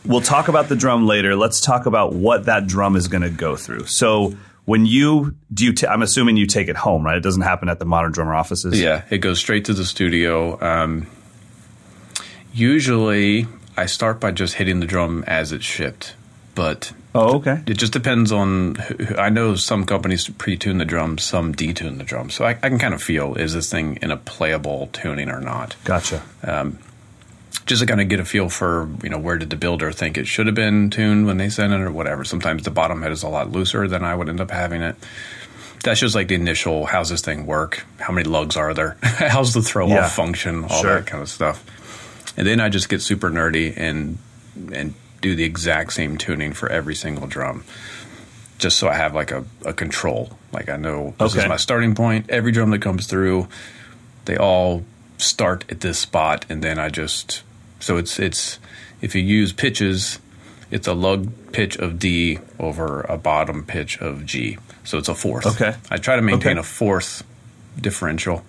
we'll 0.05 0.21
talk 0.21 0.49
about 0.49 0.69
the 0.69 0.77
drum 0.77 1.07
later. 1.07 1.35
Let's 1.35 1.63
talk 1.63 1.87
about 1.87 2.13
what 2.13 2.45
that 2.45 2.67
drum 2.67 2.95
is 2.95 3.09
going 3.09 3.23
to 3.23 3.31
go 3.31 3.57
through. 3.57 3.87
So 3.87 4.35
when 4.67 4.85
you 4.85 5.35
do, 5.53 5.65
you 5.65 5.73
ta- 5.73 5.89
I'm 5.91 6.03
assuming 6.03 6.37
you 6.37 6.47
take 6.47 6.69
it 6.69 6.77
home, 6.77 7.05
right? 7.07 7.17
It 7.17 7.23
doesn't 7.23 7.41
happen 7.41 7.71
at 7.71 7.79
the 7.79 7.87
Modern 7.87 8.13
Drummer 8.13 8.35
offices. 8.35 8.79
yeah, 8.79 9.05
it 9.09 9.19
goes 9.19 9.39
straight 9.39 9.65
to 9.65 9.73
the 9.73 9.85
studio. 9.87 10.61
Um, 10.63 11.07
usually, 12.53 13.47
I 13.77 13.87
start 13.87 14.21
by 14.21 14.31
just 14.31 14.55
hitting 14.55 14.81
the 14.81 14.87
drum 14.87 15.25
as 15.27 15.53
it's 15.53 15.65
shipped, 15.65 16.15
but 16.55 16.93
Oh, 17.17 17.37
okay. 17.37 17.61
it 17.67 17.75
just 17.79 17.93
depends 17.93 18.33
on. 18.33 18.75
Who, 18.75 19.17
I 19.17 19.29
know 19.29 19.55
some 19.55 19.85
companies 19.87 20.29
pre-tune 20.29 20.79
the 20.79 20.85
drums, 20.85 21.23
some 21.23 21.55
detune 21.55 21.99
the 21.99 22.05
drums, 22.05 22.35
so 22.35 22.45
I, 22.45 22.51
I 22.63 22.69
can 22.69 22.79
kind 22.79 22.93
of 22.95 23.03
feel 23.03 23.35
is 23.37 23.55
this 23.55 23.71
thing 23.71 23.99
in 24.03 24.11
a 24.11 24.17
playable 24.17 24.89
tuning 24.93 25.31
or 25.31 25.41
not. 25.41 25.77
Gotcha. 25.85 26.23
Um, 26.43 26.79
just 27.67 27.81
to 27.81 27.87
kind 27.87 28.01
of 28.01 28.09
get 28.09 28.19
a 28.21 28.25
feel 28.25 28.49
for 28.49 28.89
you 29.03 29.09
know 29.09 29.19
where 29.19 29.39
did 29.39 29.51
the 29.51 29.57
builder 29.57 29.93
think 29.93 30.19
it 30.19 30.27
should 30.27 30.47
have 30.47 30.57
been 30.57 30.91
tuned 30.91 31.27
when 31.27 31.37
they 31.39 31.49
sent 31.49 31.73
it 31.73 31.81
or 31.81 31.91
whatever. 31.93 32.25
Sometimes 32.25 32.65
the 32.65 32.71
bottom 32.71 33.01
head 33.03 33.13
is 33.13 33.23
a 33.23 33.29
lot 33.29 33.51
looser 33.53 33.87
than 33.87 34.05
I 34.05 34.15
would 34.15 34.29
end 34.29 34.41
up 34.41 34.51
having 34.51 34.83
it. 34.83 34.97
That's 35.85 36.01
just 36.01 36.15
like 36.15 36.29
the 36.29 36.35
initial. 36.35 36.85
How's 36.87 37.11
this 37.11 37.21
thing 37.23 37.47
work? 37.47 37.85
How 38.01 38.13
many 38.13 38.29
lugs 38.29 38.57
are 38.57 38.75
there? 38.75 38.97
How's 39.03 39.55
the 39.55 39.63
throw 39.63 39.87
Yeah. 39.87 40.07
off 40.07 40.15
function? 40.17 40.65
All 40.65 40.81
Sure. 40.83 40.97
that 40.97 41.07
kind 41.07 41.23
of 41.23 41.29
stuff. 41.29 41.65
And 42.37 42.47
then 42.47 42.59
I 42.61 42.71
just 42.71 42.89
get 42.89 43.03
super 43.03 43.31
nerdy 43.31 43.73
and 43.77 44.19
and 44.73 44.95
do 45.25 45.35
the 45.35 45.45
exact 45.45 45.93
same 45.95 46.19
tuning 46.19 46.53
for 46.53 46.69
every 46.69 46.95
single 46.95 47.27
drum, 47.27 47.65
just 48.59 48.79
so 48.79 48.89
I 48.89 48.95
have 48.95 49.15
like 49.15 49.33
a, 49.33 49.45
a 49.65 49.73
control. 49.73 50.39
Like 50.53 50.69
I 50.69 50.77
know 50.77 51.15
this 51.19 51.33
Okay. 51.33 51.43
is 51.45 51.49
my 51.49 51.57
starting 51.57 51.95
point. 51.95 52.27
Every 52.29 52.53
drum 52.53 52.71
that 52.71 52.83
comes 52.83 53.07
through, 53.07 53.49
they 54.27 54.37
all 54.37 54.85
start 55.19 55.65
at 55.71 55.81
this 55.81 55.99
spot, 55.99 56.45
and 56.51 56.63
then 56.63 56.79
I 56.79 56.91
just 56.91 57.43
So 57.81 57.97
it's 57.97 58.19
it's 58.19 58.59
if 59.01 59.15
you 59.15 59.23
use 59.23 59.53
pitches, 59.53 60.19
it's 60.71 60.87
a 60.87 60.95
lug 60.95 61.33
pitch 61.53 61.77
of 61.79 61.99
D 61.99 62.39
over 62.59 63.01
a 63.09 63.17
bottom 63.17 63.65
pitch 63.65 63.99
of 64.01 64.25
G. 64.27 64.59
So 64.85 64.99
it's 64.99 65.09
a 65.09 65.15
fourth. 65.15 65.47
Okay. 65.47 65.75
I 65.91 65.97
try 65.97 66.17
to 66.17 66.23
maintain 66.23 66.53
Okay. 66.59 66.61
a 66.61 66.63
fourth 66.63 67.23
differential 67.81 68.43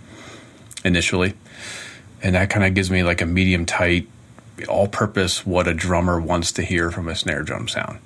initially, 0.83 1.33
and 2.21 2.35
that 2.35 2.49
kind 2.49 2.65
of 2.65 2.73
gives 2.73 2.91
me 2.91 3.03
like 3.03 3.21
a 3.21 3.25
medium 3.25 3.65
tight, 3.65 4.07
all 4.67 4.87
purpose 4.87 5.45
what 5.45 5.67
a 5.67 5.73
drummer 5.73 6.19
wants 6.19 6.51
to 6.53 6.61
hear 6.63 6.91
from 6.91 7.07
a 7.07 7.15
snare 7.15 7.43
drum 7.43 7.67
sound. 7.67 7.99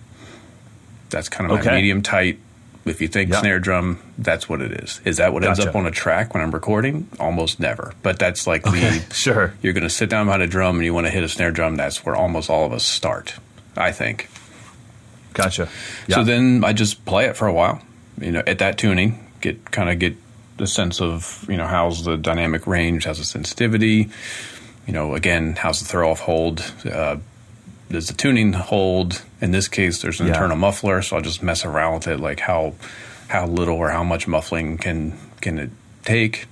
That's 1.10 1.30
kind 1.30 1.52
of 1.52 1.64
my 1.66 1.72
medium 1.76 2.02
tight. 2.02 2.40
If 2.86 3.02
you 3.02 3.08
think 3.08 3.32
Yeah. 3.32 3.42
snare 3.42 3.60
drum, 3.60 4.00
that's 4.18 4.48
what 4.50 4.62
it 4.62 4.72
is. 4.72 5.02
Is 5.06 5.18
that 5.18 5.34
what 5.34 5.44
ends 5.44 5.60
up 5.60 5.76
on 5.76 5.86
a 5.86 5.92
track 5.92 6.34
when 6.34 6.42
I'm 6.42 6.52
recording? 6.52 7.08
Almost 7.20 7.60
never. 7.60 7.94
But 8.02 8.18
that's 8.20 8.48
like 8.48 8.64
the 8.64 9.04
Sure. 9.14 9.54
you're 9.62 9.74
going 9.74 9.84
to 9.84 9.90
sit 9.90 10.10
down 10.10 10.26
behind 10.26 10.42
a 10.44 10.48
drum 10.48 10.78
and 10.78 10.86
you 10.86 10.94
want 10.94 11.06
to 11.06 11.12
hit 11.12 11.24
a 11.24 11.30
snare 11.30 11.52
drum. 11.52 11.76
That's 11.76 12.06
where 12.06 12.16
almost 12.16 12.50
all 12.50 12.66
of 12.66 12.72
us 12.74 12.84
start. 12.84 13.36
I 13.78 13.92
think. 13.92 14.30
Gotcha. 15.34 15.70
So 16.10 16.24
then 16.24 16.64
I 16.66 16.74
just 16.74 17.06
play 17.06 17.26
it 17.26 17.38
for 17.38 17.48
a 17.48 17.54
while, 17.54 17.82
you 18.20 18.32
know, 18.32 18.42
at 18.48 18.60
that 18.60 18.78
tuning, 18.78 19.24
get 19.42 19.72
kind 19.72 19.90
of 19.90 20.00
get 20.00 20.16
the 20.58 20.68
sense 20.68 21.00
of, 21.00 21.46
you 21.48 21.56
know, 21.56 21.68
how's 21.68 22.04
the 22.04 22.18
dynamic 22.18 22.66
range, 22.68 23.06
how's 23.06 23.20
the 23.20 23.24
sensitivity, 23.24 24.10
you 24.90 24.94
know, 24.94 25.14
again, 25.14 25.56
how's 25.56 25.80
the 25.80 25.86
throw 25.86 26.10
off 26.10 26.22
hold, 26.22 26.74
uh, 26.92 27.18
does 27.92 28.08
the 28.08 28.14
tuning 28.16 28.54
hold? 28.54 29.22
In 29.40 29.52
this 29.52 29.68
case, 29.68 30.02
there's 30.02 30.20
an 30.20 30.26
Yeah. 30.26 30.34
internal 30.34 30.58
muffler, 30.58 31.04
so 31.04 31.16
I'll 31.16 31.22
just 31.22 31.44
mess 31.44 31.64
around 31.64 31.94
with 31.94 32.08
it, 32.08 32.20
like 32.20 32.40
how 32.40 32.74
how 33.28 33.46
little 33.46 33.76
or 33.76 33.92
how 33.92 34.04
much 34.04 34.28
muffling 34.28 34.80
can 34.80 35.14
can 35.42 35.60
it 35.60 35.70
take, 36.04 36.48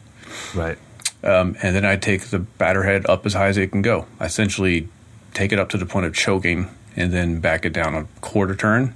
right. 0.53 0.77
um, 1.23 1.57
and 1.63 1.75
then 1.75 1.83
I 1.83 1.95
take 1.95 2.25
the 2.25 2.37
batter 2.37 2.83
head 2.83 3.07
up 3.09 3.25
as 3.25 3.33
high 3.33 3.47
as 3.47 3.57
it 3.57 3.71
can 3.71 3.81
go. 3.81 4.05
I 4.19 4.25
essentially 4.25 4.87
take 5.33 5.51
it 5.51 5.57
up 5.57 5.69
to 5.69 5.77
the 5.77 5.87
point 5.87 6.05
of 6.05 6.13
choking 6.13 6.69
and 6.95 7.11
then 7.11 7.39
back 7.39 7.65
it 7.65 7.73
down 7.73 7.95
a 7.95 8.05
quarter 8.21 8.53
turn. 8.55 8.93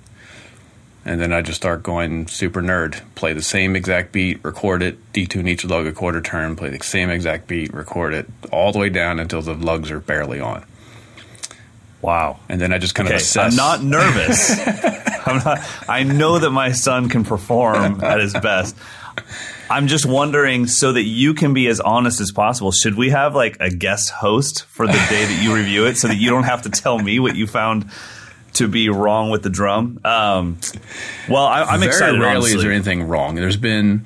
And 1.04 1.20
then 1.20 1.34
I 1.34 1.42
just 1.42 1.58
start 1.58 1.82
going 1.82 2.28
super 2.28 2.62
nerd. 2.62 3.02
Play 3.16 3.34
the 3.34 3.42
same 3.42 3.76
exact 3.76 4.12
beat, 4.12 4.44
record 4.44 4.84
it, 4.84 5.14
detune 5.14 5.48
each 5.50 5.66
lug 5.66 5.88
a 5.88 5.92
quarter 5.92 6.22
turn, 6.22 6.56
play 6.56 6.70
the 6.70 6.84
same 6.84 7.10
exact 7.10 7.48
beat, 7.48 7.74
record 7.74 8.14
it 8.14 8.28
all 8.52 8.72
the 8.72 8.78
way 8.78 8.90
down 8.90 9.20
until 9.20 9.42
the 9.42 9.56
lugs 9.56 9.90
are 9.90 10.00
barely 10.00 10.40
on. 10.40 10.64
Wow. 12.02 12.40
And 12.50 12.62
then 12.62 12.72
I 12.74 12.78
just 12.78 12.96
kind 12.96 13.08
Okay, 13.08 13.16
of 13.16 13.22
assess. 13.22 13.52
I'm 13.52 13.56
not 13.56 13.84
nervous. 13.84 14.60
I'm 15.28 15.38
not. 15.44 15.60
I 15.88 16.04
know 16.04 16.40
that 16.40 16.52
my 16.52 16.72
son 16.72 17.10
can 17.10 17.24
perform 17.24 18.04
at 18.04 18.20
his 18.20 18.34
best. 18.34 18.76
I'm 19.70 19.88
just 19.88 20.06
wondering, 20.06 20.68
so 20.68 20.94
that 20.94 21.04
you 21.04 21.34
can 21.34 21.54
be 21.54 21.68
as 21.68 21.80
honest 21.80 22.20
as 22.20 22.32
possible. 22.32 22.72
Should 22.72 22.96
we 22.96 23.10
have 23.12 23.36
like 23.36 23.58
a 23.60 23.70
guest 23.70 24.10
host 24.10 24.66
for 24.66 24.86
the 24.86 24.94
day 24.94 25.26
that 25.26 25.40
you 25.42 25.56
review 25.56 25.86
it, 25.86 25.98
so 25.98 26.08
that 26.08 26.18
you 26.18 26.30
don't 26.30 26.44
have 26.44 26.64
to 26.64 26.70
tell 26.70 27.00
me 27.00 27.20
what 27.20 27.36
you 27.36 27.48
found 27.48 27.90
to 28.54 28.68
be 28.68 28.90
wrong 28.90 29.30
with 29.30 29.44
the 29.44 29.50
drum? 29.50 30.00
Um, 30.04 30.58
well, 31.30 31.46
I, 31.46 31.64
I'm 31.64 31.80
Very 31.80 31.92
excited. 31.92 32.20
rarely 32.20 32.36
honestly. 32.38 32.56
is 32.58 32.62
there 32.64 32.72
anything 32.72 33.04
wrong. 33.08 33.36
There's 33.36 33.58
been 33.58 34.06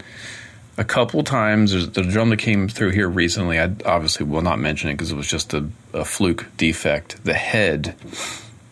a 0.77 0.83
couple 0.83 1.23
times. 1.23 1.71
There's 1.71 1.89
the 1.89 2.03
drum 2.03 2.29
that 2.29 2.37
came 2.37 2.67
through 2.67 2.91
here 2.91 3.07
recently. 3.09 3.59
I 3.59 3.71
obviously 3.85 4.25
will 4.25 4.41
not 4.41 4.59
mention 4.59 4.89
it 4.89 4.93
because 4.93 5.11
it 5.11 5.15
was 5.15 5.27
just 5.27 5.53
a, 5.53 5.67
a 5.93 6.05
fluke 6.05 6.45
defect. 6.57 7.23
The 7.23 7.33
head, 7.33 7.95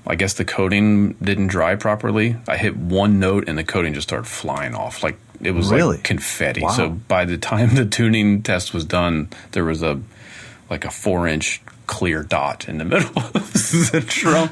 I 0.05 0.15
guess 0.15 0.33
the 0.33 0.45
coating 0.45 1.13
didn't 1.15 1.47
dry 1.47 1.75
properly. 1.75 2.35
I 2.47 2.57
hit 2.57 2.75
one 2.75 3.19
note 3.19 3.47
and 3.47 3.57
the 3.57 3.63
coating 3.63 3.93
just 3.93 4.07
started 4.09 4.27
flying 4.27 4.75
off. 4.75 5.01
Like 5.01 5.17
it 5.41 5.51
was 5.51 5.71
Really? 5.71 5.95
like 5.97 6.03
confetti. 6.03 6.61
Wow. 6.61 6.69
So 6.71 6.89
by 6.89 7.25
the 7.25 7.37
time 7.37 7.75
the 7.75 7.85
tuning 7.85 8.43
test 8.43 8.73
was 8.73 8.85
done, 8.85 9.29
there 9.51 9.65
was 9.65 9.81
a 9.81 9.99
like 10.69 10.85
a 10.85 10.91
four 10.91 11.27
inch 11.27 11.61
clear 11.87 12.23
dot 12.23 12.67
in 12.67 12.77
the 12.77 12.85
middle 12.85 13.09
of 13.17 13.33
the 13.33 14.03
drum. 14.07 14.49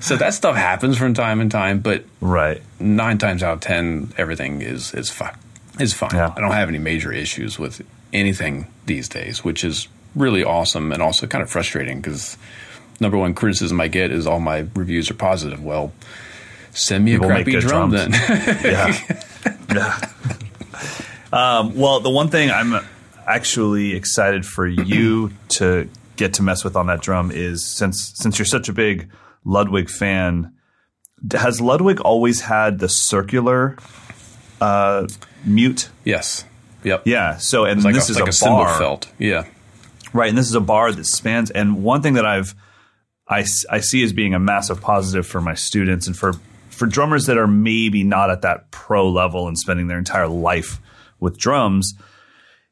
so 0.00 0.16
that 0.16 0.34
stuff 0.34 0.56
happens 0.56 0.96
from 0.98 1.14
time 1.14 1.40
to 1.40 1.48
time, 1.48 1.80
but 1.80 2.04
right. 2.20 2.62
nine 2.80 3.18
times 3.18 3.42
out 3.42 3.54
of 3.54 3.60
ten, 3.60 4.12
everything 4.16 4.62
is 4.62 4.94
is 4.94 5.10
fine. 5.10 5.36
Is 5.78 5.92
fine. 5.92 6.10
Yeah. 6.14 6.32
I 6.34 6.40
don't 6.40 6.52
have 6.52 6.68
any 6.68 6.78
major 6.78 7.12
issues 7.12 7.58
with 7.58 7.82
anything 8.12 8.66
these 8.86 9.08
days, 9.08 9.44
which 9.44 9.62
is 9.64 9.88
really 10.14 10.42
awesome 10.42 10.92
and 10.92 11.02
also 11.02 11.26
kind 11.26 11.42
of 11.42 11.50
frustrating 11.50 12.00
because 12.00 12.38
number 13.00 13.18
one 13.18 13.34
criticism 13.34 13.80
I 13.80 13.88
get 13.88 14.10
is 14.10 14.26
all 14.26 14.40
my 14.40 14.66
reviews 14.74 15.10
are 15.10 15.14
positive. 15.14 15.62
Well, 15.62 15.92
send 16.70 17.04
me 17.04 17.12
People 17.12 17.26
a 17.26 17.34
crappy 17.34 17.60
drum 17.60 17.90
drums. 17.90 18.18
then. 18.18 18.58
yeah. 18.64 19.18
yeah. 19.74 20.12
Um, 21.32 21.76
well, 21.76 22.00
the 22.00 22.08
one 22.08 22.28
thing 22.28 22.50
I'm 22.50 22.82
actually 23.26 23.94
excited 23.94 24.46
for 24.46 24.66
you 24.66 25.32
to 25.48 25.88
get 26.16 26.34
to 26.34 26.42
mess 26.42 26.64
with 26.64 26.76
on 26.76 26.86
that 26.86 27.00
drum 27.00 27.30
is 27.30 27.64
since 27.64 28.12
since 28.14 28.38
you're 28.38 28.46
such 28.46 28.68
a 28.68 28.72
big 28.72 29.10
Ludwig 29.44 29.88
fan, 29.90 30.52
has 31.32 31.60
Ludwig 31.60 32.00
always 32.00 32.40
had 32.42 32.78
the 32.78 32.88
circular 32.88 33.76
uh, 34.60 35.06
mute? 35.44 35.88
yes. 36.04 36.44
Yep. 36.84 37.02
Yeah. 37.04 37.36
So 37.38 37.64
and 37.64 37.82
like 37.82 37.94
this 37.94 38.08
a, 38.08 38.12
is 38.12 38.18
like 38.18 38.26
a, 38.26 38.30
a 38.30 38.32
cymbal 38.32 38.58
bar, 38.58 38.78
felt. 38.78 39.12
Yeah. 39.18 39.46
right? 40.12 40.28
And 40.28 40.38
this 40.38 40.48
is 40.48 40.54
a 40.54 40.60
bar 40.60 40.92
that 40.92 41.04
spans. 41.04 41.50
And 41.50 41.82
one 41.82 42.00
thing 42.00 42.14
that 42.14 42.24
I've 42.24 42.54
I, 43.28 43.44
I 43.70 43.80
see 43.80 44.04
as 44.04 44.12
being 44.12 44.34
a 44.34 44.38
massive 44.38 44.80
positive 44.80 45.26
for 45.26 45.40
my 45.40 45.54
students 45.54 46.06
and 46.06 46.16
for 46.16 46.34
for 46.70 46.86
drummers 46.86 47.26
that 47.26 47.38
are 47.38 47.48
maybe 47.48 48.04
not 48.04 48.30
at 48.30 48.42
that 48.42 48.70
pro 48.70 49.10
level 49.10 49.48
and 49.48 49.58
spending 49.58 49.88
their 49.88 49.98
entire 49.98 50.28
life 50.28 50.78
with 51.18 51.38
drums 51.38 51.94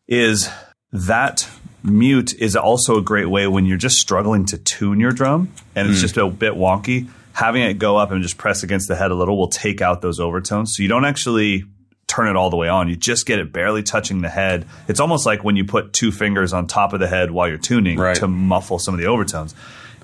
is 0.07 0.49
that 0.93 1.49
mute 1.85 2.35
is 2.35 2.57
also 2.57 2.97
a 2.99 3.03
great 3.03 3.29
way 3.29 3.47
when 3.47 3.67
you're 3.67 3.77
just 3.77 3.99
struggling 3.99 4.47
to 4.47 4.59
tune 4.59 4.99
your 4.99 5.13
drum 5.13 5.53
and 5.77 5.89
it's 5.89 5.99
mm. 5.99 6.03
just 6.03 6.17
a 6.17 6.27
bit 6.27 6.55
wonky 6.55 7.09
having 7.35 7.63
it 7.63 7.75
go 7.75 7.97
up 7.97 8.13
and 8.13 8.23
just 8.23 8.39
press 8.39 8.63
against 8.63 8.89
the 8.89 8.95
head 8.95 9.11
a 9.11 9.15
little 9.15 9.37
will 9.37 9.49
take 9.49 9.83
out 9.83 10.01
those 10.01 10.21
overtones. 10.21 10.75
So 10.75 10.83
you 10.83 10.89
don't 10.89 11.05
actually 11.05 11.65
turn 12.07 12.29
it 12.29 12.37
all 12.37 12.49
the 12.49 12.57
way 12.57 12.69
on. 12.69 12.89
You 12.89 12.97
just 12.97 13.27
get 13.27 13.41
it 13.41 13.53
barely 13.53 13.83
touching 13.83 14.23
the 14.23 14.29
head. 14.29 14.67
It's 14.87 15.01
almost 15.01 15.27
like 15.27 15.43
when 15.43 15.57
you 15.57 15.65
put 15.65 15.93
two 15.93 16.13
fingers 16.13 16.53
on 16.53 16.69
top 16.69 16.93
of 16.93 17.01
the 17.01 17.09
head 17.09 17.33
while 17.33 17.49
you're 17.49 17.59
tuning 17.59 17.99
Right. 17.99 18.17
to 18.17 18.29
muffle 18.29 18.79
some 18.79 18.95
of 18.95 19.01
the 19.01 19.07
overtones. 19.07 19.55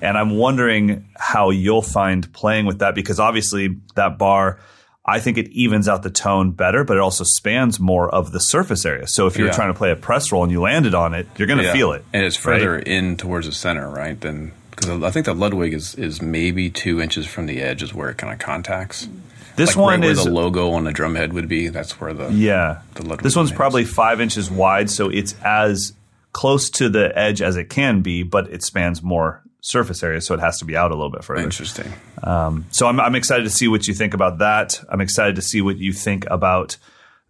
And 0.03 0.17
i'm 0.17 0.31
wondering 0.31 1.07
how 1.15 1.51
you'll 1.51 1.83
find 1.83 2.31
playing 2.33 2.65
with 2.65 2.79
that 2.79 2.95
because 2.95 3.19
obviously 3.19 3.77
that 3.95 4.17
bar 4.17 4.59
I 5.05 5.19
think 5.19 5.37
it 5.37 5.47
evens 5.49 5.87
out 5.87 6.03
the 6.03 6.11
tone 6.11 6.51
better, 6.51 6.83
but 6.83 6.95
it 6.97 6.99
also 6.99 7.23
spans 7.23 7.79
more 7.79 8.07
of 8.13 8.31
the 8.31 8.39
surface 8.39 8.85
area. 8.85 9.07
So 9.07 9.25
if 9.25 9.35
you're 9.37 9.47
Yeah. 9.47 9.53
trying 9.53 9.73
to 9.73 9.77
play 9.77 9.89
a 9.91 9.95
press 9.95 10.31
roll 10.31 10.43
and 10.43 10.51
you 10.51 10.61
landed 10.61 10.93
on 10.93 11.13
it, 11.15 11.27
you're 11.37 11.47
going 11.47 11.57
to 11.57 11.65
Yeah. 11.65 11.73
feel 11.73 11.93
it. 11.93 12.05
and 12.13 12.23
it's 12.23 12.43
right? 12.45 12.59
further 12.59 12.77
in 12.77 13.17
towards 13.17 13.47
the 13.47 13.51
center, 13.51 13.89
right? 13.89 14.19
Than 14.19 14.51
because 14.69 15.01
I 15.03 15.09
think 15.11 15.25
the 15.25 15.33
Ludwig 15.33 15.73
is 15.73 15.95
is 15.95 16.21
maybe 16.21 16.69
two 16.69 17.01
inches 17.01 17.25
from 17.25 17.45
the 17.47 17.61
edge 17.61 17.81
is 17.83 17.93
where 17.93 18.09
it 18.09 18.17
kind 18.17 18.31
of 18.31 18.39
contacts. 18.39 19.07
This 19.55 19.75
like 19.75 19.77
one 19.83 20.01
right 20.01 20.09
is 20.11 20.17
where 20.19 20.25
the 20.25 20.31
logo 20.31 20.71
on 20.71 20.85
the 20.85 20.91
drum 20.91 21.15
head 21.15 21.33
would 21.33 21.47
be. 21.47 21.67
That's 21.67 21.99
where 21.99 22.13
the 22.13 22.29
yeah. 22.31 22.77
the 22.95 23.01
Ludwig 23.03 23.21
This 23.23 23.35
one's 23.35 23.49
is. 23.51 23.55
probably 23.55 23.83
five 23.85 24.21
inches 24.21 24.49
wide, 24.51 24.89
so 24.89 25.09
it's 25.09 25.35
as 25.43 25.93
close 26.31 26.69
to 26.69 26.89
the 26.89 27.11
edge 27.17 27.41
as 27.41 27.57
it 27.57 27.69
can 27.69 28.01
be, 28.01 28.23
but 28.23 28.47
it 28.49 28.63
spans 28.63 29.01
more 29.03 29.41
surface 29.61 30.03
area, 30.03 30.19
so 30.19 30.33
it 30.33 30.39
has 30.39 30.59
to 30.59 30.65
be 30.65 30.75
out 30.75 30.91
a 30.91 30.95
little 30.95 31.11
bit 31.11 31.23
further. 31.23 31.43
interesting. 31.43 31.91
Um, 32.23 32.65
so 32.71 32.87
I'm, 32.87 32.99
I'm 32.99 33.15
excited 33.15 33.43
to 33.43 33.49
see 33.49 33.67
what 33.67 33.87
you 33.87 33.93
think 33.93 34.13
about 34.13 34.39
that. 34.39 34.79
I'm 34.89 35.01
excited 35.01 35.35
to 35.35 35.41
see 35.41 35.61
what 35.61 35.77
you 35.77 35.93
think 35.93 36.25
about 36.29 36.77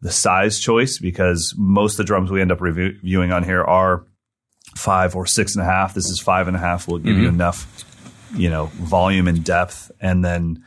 the 0.02 0.12
size 0.12 0.60
choice 0.60 0.98
because 0.98 1.54
most 1.58 1.94
of 1.94 1.98
the 1.98 2.04
drums 2.06 2.32
we 2.32 2.42
end 2.42 2.52
up 2.52 2.62
review- 2.62 2.98
reviewing 3.02 3.32
on 3.32 3.44
here 3.44 3.64
are 3.64 4.06
five 4.76 5.16
or 5.16 5.26
six 5.26 5.56
and 5.56 5.62
a 5.62 5.66
half. 5.66 5.94
This 5.94 6.10
is 6.10 6.20
five 6.20 6.48
and 6.48 6.56
a 6.56 6.60
half. 6.60 6.88
Will 6.88 6.98
give 6.98 7.18
you 7.18 7.26
mm-hmm. 7.26 7.36
enough, 7.36 7.86
you 8.34 8.50
know, 8.50 8.68
volume 8.76 9.28
and 9.28 9.44
depth, 9.44 9.92
and 10.00 10.24
then 10.24 10.64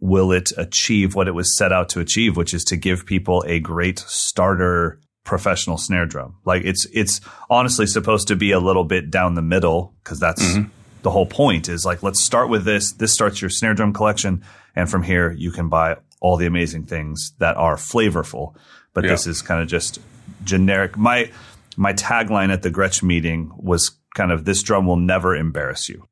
will 0.00 0.32
it 0.32 0.52
achieve 0.56 1.14
what 1.14 1.28
it 1.28 1.32
was 1.32 1.56
set 1.56 1.72
out 1.72 1.90
to 1.90 2.00
achieve, 2.00 2.36
which 2.36 2.54
is 2.54 2.64
to 2.64 2.76
give 2.76 3.04
people 3.04 3.44
a 3.46 3.60
great 3.60 3.98
starter 3.98 4.98
professional 5.24 5.76
snare 5.76 6.06
drum. 6.06 6.36
Like 6.44 6.64
it's 6.64 6.86
it's 6.92 7.20
honestly 7.48 7.86
supposed 7.86 8.28
to 8.28 8.36
be 8.36 8.52
a 8.52 8.60
little 8.60 8.84
bit 8.84 9.10
down 9.10 9.34
the 9.34 9.42
middle 9.42 9.94
because 10.02 10.18
that's 10.18 10.42
mm-hmm. 10.42 10.70
The 11.02 11.10
whole 11.10 11.26
point 11.26 11.68
is 11.68 11.84
like 11.84 12.02
let's 12.02 12.22
start 12.22 12.48
with 12.48 12.64
this. 12.64 12.92
This 12.92 13.12
starts 13.12 13.40
your 13.40 13.50
snare 13.50 13.74
drum 13.74 13.92
collection, 13.92 14.42
and 14.76 14.90
from 14.90 15.02
here 15.02 15.30
you 15.32 15.50
can 15.50 15.68
buy 15.68 15.96
all 16.20 16.36
the 16.36 16.46
amazing 16.46 16.84
things 16.84 17.32
that 17.38 17.56
are 17.56 17.76
flavorful. 17.76 18.54
But 18.92 19.04
Yeah. 19.04 19.10
this 19.10 19.26
is 19.26 19.40
kind 19.42 19.62
of 19.62 19.68
just 19.68 19.98
generic. 20.44 20.96
My 20.96 21.30
my 21.76 21.92
tagline 21.92 22.52
at 22.52 22.62
the 22.62 22.70
Gretsch 22.70 23.02
meeting 23.02 23.50
was 23.56 23.92
kind 24.14 24.32
of 24.32 24.44
this 24.44 24.62
drum 24.62 24.86
will 24.86 24.96
never 24.96 25.34
embarrass 25.36 25.88
you. 25.88 26.06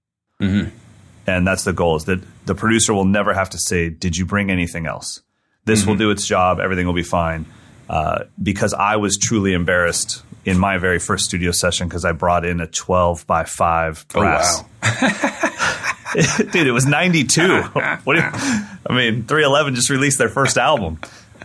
And 1.27 1.47
that's 1.47 1.65
the 1.65 1.73
goal 1.75 1.97
is 1.97 2.05
that 2.05 2.21
the 2.47 2.55
producer 2.55 2.95
will 2.95 3.05
never 3.05 3.35
have 3.35 3.51
to 3.51 3.59
say, 3.59 3.91
did 3.91 4.17
you 4.17 4.25
bring 4.25 4.51
anything 4.51 4.87
else? 4.87 5.21
This 5.67 5.85
will 5.85 5.97
do 5.97 6.11
its 6.11 6.27
job. 6.27 6.61
Everything 6.61 6.87
will 6.87 6.95
be 6.95 7.03
fine. 7.03 7.45
Uh, 7.91 8.25
because 8.43 8.73
I 8.73 8.97
was 8.97 9.19
truly 9.19 9.53
embarrassed 9.53 10.23
in 10.49 10.59
my 10.59 10.79
very 10.79 10.99
first 10.99 11.25
studio 11.27 11.51
session 11.53 11.89
because 11.89 12.05
I 12.05 12.13
brought 12.13 12.45
in 12.45 12.61
a 12.61 12.67
12 12.67 13.27
by 13.27 13.45
5 13.45 14.07
Oh 14.15 14.21
brass. 14.21 14.63
wow! 14.83 16.45
Dude, 16.53 16.67
it 16.67 16.73
was 16.73 16.87
92. 16.87 17.63
what 17.63 18.15
do 18.15 18.21
you, 18.21 18.27
I 18.27 18.77
mean, 18.91 19.25
311 19.25 19.75
just 19.75 19.91
released 19.91 20.19
their 20.19 20.29
first 20.31 20.57
album. 20.57 20.99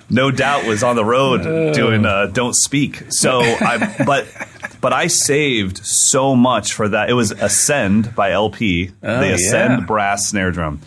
no 0.10 0.32
doubt 0.32 0.66
was 0.66 0.84
on 0.84 0.96
the 0.96 1.04
road 1.06 1.74
doing 1.74 2.06
uh, 2.06 2.28
"Don't 2.28 2.54
Speak." 2.56 3.04
So 3.12 3.42
I, 3.42 4.04
but 4.06 4.26
but 4.80 4.94
I 4.94 5.08
saved 5.08 5.80
so 5.84 6.36
much 6.36 6.74
for 6.74 6.88
that. 6.90 7.10
It 7.10 7.14
was 7.14 7.32
Ascend 7.32 8.16
by 8.16 8.32
LP, 8.32 8.92
Oh, 9.04 9.20
the 9.20 9.34
Ascend 9.34 9.80
yeah. 9.82 9.86
brass 9.86 10.30
snare 10.30 10.52
drum, 10.52 10.80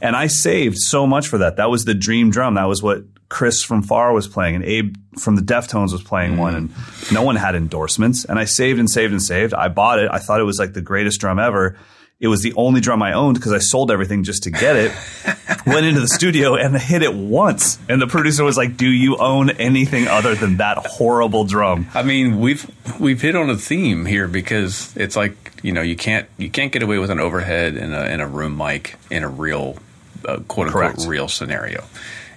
and 0.00 0.16
I 0.16 0.26
saved 0.28 0.78
so 0.78 1.06
much 1.06 1.28
for 1.28 1.38
that. 1.38 1.56
That 1.56 1.70
was 1.70 1.84
the 1.84 1.94
dream 1.94 2.30
drum. 2.30 2.54
That 2.54 2.64
was 2.68 2.82
what 2.82 3.02
Chris 3.28 3.62
from 3.62 3.82
Far 3.82 4.12
was 4.12 4.26
playing, 4.26 4.56
and 4.56 4.64
Abe 4.64 4.96
from 5.18 5.36
the 5.36 5.42
Deftones 5.42 5.92
was 5.92 6.02
playing 6.02 6.38
one, 6.38 6.54
and 6.54 6.70
no 7.12 7.22
one 7.22 7.36
had 7.36 7.54
endorsements. 7.54 8.24
And 8.24 8.38
I 8.38 8.44
saved 8.46 8.78
and 8.78 8.88
saved 8.88 9.12
and 9.12 9.22
saved. 9.22 9.52
I 9.52 9.68
bought 9.68 9.98
it. 9.98 10.08
I 10.10 10.18
thought 10.18 10.40
it 10.40 10.44
was 10.44 10.58
like 10.58 10.72
the 10.72 10.80
greatest 10.80 11.20
drum 11.20 11.38
ever. 11.38 11.76
It 12.20 12.28
was 12.28 12.42
the 12.42 12.52
only 12.56 12.80
drum 12.80 13.00
I 13.00 13.12
owned 13.12 13.36
because 13.36 13.52
I 13.52 13.58
sold 13.58 13.92
everything 13.92 14.24
just 14.24 14.42
to 14.44 14.50
get 14.50 14.74
it. 14.74 14.92
Went 15.66 15.86
into 15.86 16.00
the 16.00 16.08
studio 16.08 16.56
and 16.56 16.76
hit 16.76 17.02
it 17.02 17.14
once, 17.14 17.78
and 17.88 18.02
the 18.02 18.06
producer 18.06 18.42
was 18.42 18.56
like, 18.56 18.76
"Do 18.76 18.88
you 18.88 19.18
own 19.18 19.50
anything 19.50 20.08
other 20.08 20.34
than 20.34 20.56
that 20.56 20.78
horrible 20.78 21.44
drum?" 21.44 21.86
I 21.94 22.02
mean, 22.02 22.40
we've 22.40 22.68
we've 22.98 23.20
hit 23.20 23.36
on 23.36 23.50
a 23.50 23.56
theme 23.56 24.04
here 24.04 24.26
because 24.26 24.96
it's 24.96 25.14
like 25.14 25.52
you 25.62 25.72
know 25.72 25.82
you 25.82 25.94
can't 25.94 26.26
you 26.38 26.50
can't 26.50 26.72
get 26.72 26.82
away 26.82 26.98
with 26.98 27.10
an 27.10 27.20
overhead 27.20 27.76
and 27.76 27.94
a 27.94 28.12
in 28.12 28.20
a 28.20 28.26
room 28.26 28.56
mic 28.56 28.96
in 29.10 29.22
a 29.22 29.28
real 29.28 29.76
uh, 30.24 30.38
quote 30.48 30.68
unquote 30.68 30.94
Correct. 30.94 31.04
real 31.06 31.28
scenario, 31.28 31.84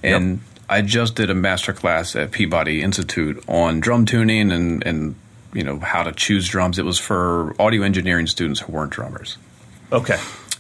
and 0.04 0.42
I 0.72 0.82
just 0.82 1.16
did 1.16 1.30
a 1.30 1.36
master 1.36 1.74
class 1.74 2.16
at 2.16 2.32
Peabody 2.32 2.82
Institute 2.82 3.44
on 3.48 3.80
drum 3.82 4.06
tuning 4.06 4.52
and 4.52 4.84
and 4.88 5.16
you 5.54 5.64
know 5.64 5.78
how 5.80 6.04
to 6.04 6.12
choose 6.14 6.48
drums. 6.48 6.80
It 6.80 6.86
was 6.86 6.98
for 6.98 7.54
audio 7.62 7.84
engineering 7.84 8.26
students 8.28 8.62
who 8.62 8.72
weren't 8.72 8.92
drummers. 8.92 9.38
Okay, 9.92 10.18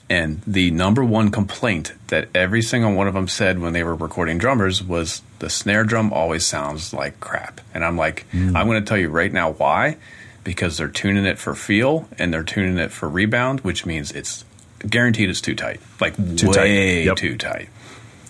And 0.09 0.41
the 0.45 0.71
number 0.71 1.01
one 1.05 1.31
complaint 1.31 1.93
that 2.07 2.27
every 2.35 2.61
single 2.61 2.91
one 2.93 3.07
of 3.07 3.13
them 3.13 3.29
said 3.29 3.59
when 3.59 3.71
they 3.71 3.81
were 3.83 3.95
recording 3.95 4.37
drummers 4.37 4.83
was 4.83 5.21
the 5.39 5.49
snare 5.49 5.85
drum 5.85 6.11
always 6.11 6.45
sounds 6.45 6.93
like 6.93 7.21
crap. 7.21 7.61
And 7.73 7.85
I'm 7.85 7.95
like, 7.95 8.25
Hmm. 8.31 8.53
I'm 8.57 8.67
going 8.67 8.83
to 8.83 8.85
tell 8.85 8.97
you 8.97 9.07
right 9.07 9.31
now 9.31 9.51
why. 9.53 9.95
Because 10.43 10.75
they're 10.77 10.89
tuning 10.89 11.23
it 11.25 11.37
for 11.39 11.55
feel 11.55 12.09
and 12.19 12.33
they're 12.33 12.43
tuning 12.43 12.77
it 12.77 12.91
for 12.91 13.07
rebound, 13.07 13.61
which 13.61 13.85
means 13.85 14.11
it's 14.11 14.43
guaranteed 14.85 15.29
it's 15.29 15.39
too 15.39 15.55
tight. 15.55 15.79
Like 16.01 16.17
Too 16.17 16.47
tight. 16.51 16.63
way 16.63 17.05
Yep. 17.05 17.15
too 17.15 17.37
tight. 17.37 17.69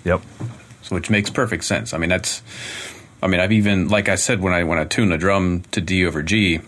yep, 0.03 0.21
which 0.91 1.09
makes 1.09 1.29
perfect 1.29 1.63
sense. 1.63 1.93
I 1.93 1.97
mean, 1.97 2.09
that's. 2.09 2.41
I 3.23 3.27
mean, 3.27 3.39
I've 3.39 3.51
even 3.51 3.87
like 3.87 4.09
I 4.09 4.15
said 4.15 4.41
when 4.41 4.53
I 4.53 4.63
when 4.63 4.79
I 4.79 4.85
tune 4.85 5.11
a 5.11 5.17
drum 5.17 5.63
to 5.71 5.81
D 5.81 6.05
over 6.05 6.23
G, 6.23 6.59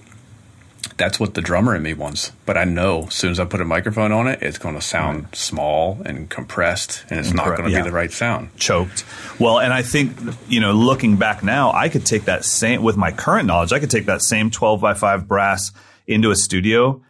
that's 0.98 1.20
what 1.20 1.34
the 1.34 1.42
drummer 1.42 1.76
in 1.76 1.84
me 1.84 1.94
wants. 1.94 2.32
But 2.46 2.58
I 2.58 2.64
know 2.64 3.06
as 3.08 3.16
soon 3.16 3.32
as 3.32 3.40
I 3.40 3.46
put 3.46 3.62
a 3.62 3.66
microphone 3.66 4.12
on 4.12 4.28
it, 4.28 4.42
it's 4.42 4.58
going 4.58 4.76
to 4.76 4.82
sound 4.82 5.28
small 5.34 6.00
and 6.06 6.30
compressed, 6.30 7.06
and 7.10 7.20
it's 7.20 7.34
not 7.34 7.58
going 7.58 7.64
to 7.64 7.72
yeah. 7.72 7.82
be 7.82 7.90
the 7.90 7.96
right 7.96 8.12
sound. 8.12 8.56
choked. 8.58 9.06
Well, 9.40 9.60
and 9.60 9.74
I 9.74 9.82
think 9.82 10.16
you 10.48 10.60
know, 10.60 10.74
looking 10.74 11.18
back 11.18 11.44
now, 11.44 11.72
I 11.72 11.90
could 11.90 12.06
take 12.06 12.26
that 12.26 12.46
same 12.46 12.84
with 12.84 12.98
my 12.98 13.12
current 13.12 13.48
knowledge. 13.48 13.74
I 13.74 13.80
could 13.80 13.92
take 13.92 14.06
that 14.06 14.22
same 14.22 14.52
twelve 14.52 14.82
by 14.82 14.94
five 14.94 15.28
brass 15.28 15.72
into 16.06 16.32
a 16.32 16.36
studio, 16.36 17.02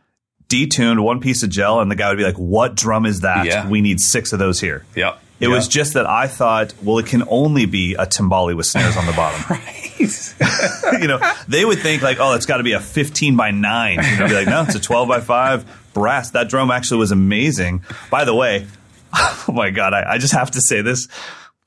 detuned 0.47 1.03
one 1.03 1.19
piece 1.19 1.43
of 1.43 1.49
gel, 1.49 1.79
and 1.81 1.89
the 1.89 1.95
guy 1.95 2.09
would 2.09 2.17
be 2.17 2.23
like, 2.23 2.37
"What 2.37 2.75
drum 2.75 3.05
is 3.05 3.21
that? 3.21 3.45
Yeah. 3.45 3.67
We 3.67 3.81
need 3.81 3.99
six 3.99 4.33
of 4.33 4.39
those 4.39 4.59
here." 4.59 4.85
Yep. 4.95 5.19
It 5.43 5.47
was 5.49 5.67
just 5.67 5.93
that 5.93 6.05
I 6.05 6.27
thought, 6.27 6.73
well, 6.81 6.97
it 6.99 7.05
can 7.05 7.23
only 7.27 7.65
be 7.65 7.95
a 7.95 8.05
timbale 8.05 8.55
with 8.55 8.65
snares 8.65 8.97
on 8.97 9.05
the 9.05 9.13
bottom. 9.13 9.41
Right. 9.49 9.71
you 11.01 11.07
know, 11.07 11.19
they 11.47 11.63
would 11.63 11.79
think 11.79 12.01
like, 12.01 12.17
oh, 12.19 12.33
it's 12.33 12.45
got 12.45 12.57
to 12.57 12.63
be 12.63 12.73
a 12.73 12.79
15 12.79 13.37
by 13.37 13.51
9. 13.51 13.93
You 13.93 14.17
know, 14.17 14.27
be 14.27 14.33
like, 14.33 14.47
no, 14.47 14.63
it's 14.63 14.75
a 14.75 14.79
12 14.79 15.07
by 15.07 15.21
5 15.21 15.91
brass. 15.93 16.31
That 16.31 16.49
drum 16.49 16.71
actually 16.71 16.97
was 16.97 17.11
amazing. 17.11 17.83
By 18.09 18.25
the 18.25 18.33
way, 18.33 18.67
oh 19.13 19.45
my 19.53 19.69
God, 19.69 19.93
I, 19.93 20.13
I 20.13 20.17
just 20.17 20.33
have 20.33 20.51
to 20.51 20.61
say 20.61 20.81
this 20.81 21.07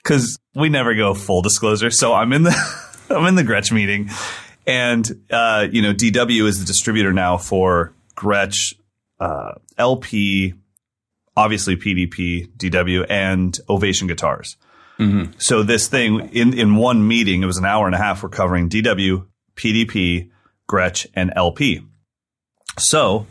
because 0.03 0.39
we 0.55 0.69
never 0.69 0.95
go 0.95 1.15
full 1.15 1.41
disclosure. 1.41 1.91
So 1.91 2.13
I'm 2.13 2.33
in 2.33 2.43
the, 2.43 2.85
I'm 3.11 3.25
in 3.27 3.37
the 3.37 3.45
Gretsch 3.45 3.73
meeting 3.73 4.11
and, 4.67 5.25
uh, 5.31 5.69
you 5.71 5.81
know, 5.81 5.95
DW 5.95 6.47
is 6.47 6.59
the 6.59 6.67
distributor 6.67 7.13
now 7.13 7.39
for 7.39 7.93
Gretsch, 8.17 8.75
uh, 9.21 9.53
LP, 9.79 10.55
obviously 11.37 11.77
PDP, 11.77 12.49
DW, 12.57 13.07
and 13.09 13.59
Ovation 13.69 14.07
guitars. 14.07 14.57
Mm-hmm. 14.99 15.33
So 15.39 15.63
this 15.63 15.89
thing 15.89 16.31
in 16.33 16.59
in 16.59 16.77
one 16.77 17.07
meeting, 17.07 17.43
it 17.43 17.47
was 17.47 17.59
an 17.59 17.67
hour 17.67 17.87
and 17.87 17.95
a 17.95 17.99
half. 17.99 18.23
We're 18.23 18.31
covering 18.31 18.69
DW, 18.69 19.27
PDP, 19.55 20.31
Gretsch, 20.69 21.07
and 21.15 21.33
LP. 21.37 21.83
So 22.79 23.27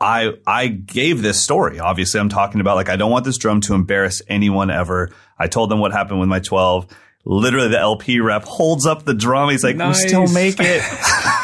I 0.00 0.34
I 0.46 0.66
gave 0.66 1.22
this 1.22 1.42
story. 1.42 1.78
Obviously, 1.78 2.18
I'm 2.18 2.28
talking 2.28 2.60
about 2.60 2.76
like 2.76 2.88
I 2.88 2.96
don't 2.96 3.12
want 3.12 3.24
this 3.24 3.38
drum 3.38 3.60
to 3.62 3.74
embarrass 3.74 4.22
anyone 4.26 4.70
ever. 4.70 5.10
I 5.38 5.46
told 5.46 5.70
them 5.70 5.78
what 5.78 5.92
happened 5.92 6.20
with 6.20 6.28
my 6.28 6.40
12. 6.40 6.88
Literally, 7.24 7.68
the 7.68 7.78
LP 7.78 8.18
rep 8.18 8.42
holds 8.42 8.84
up 8.84 9.04
the 9.04 9.14
drum. 9.14 9.50
He's 9.50 9.62
like, 9.62 9.76
"We 9.76 9.94
still 9.94 10.26
make 10.26 10.56
it." 10.58 10.82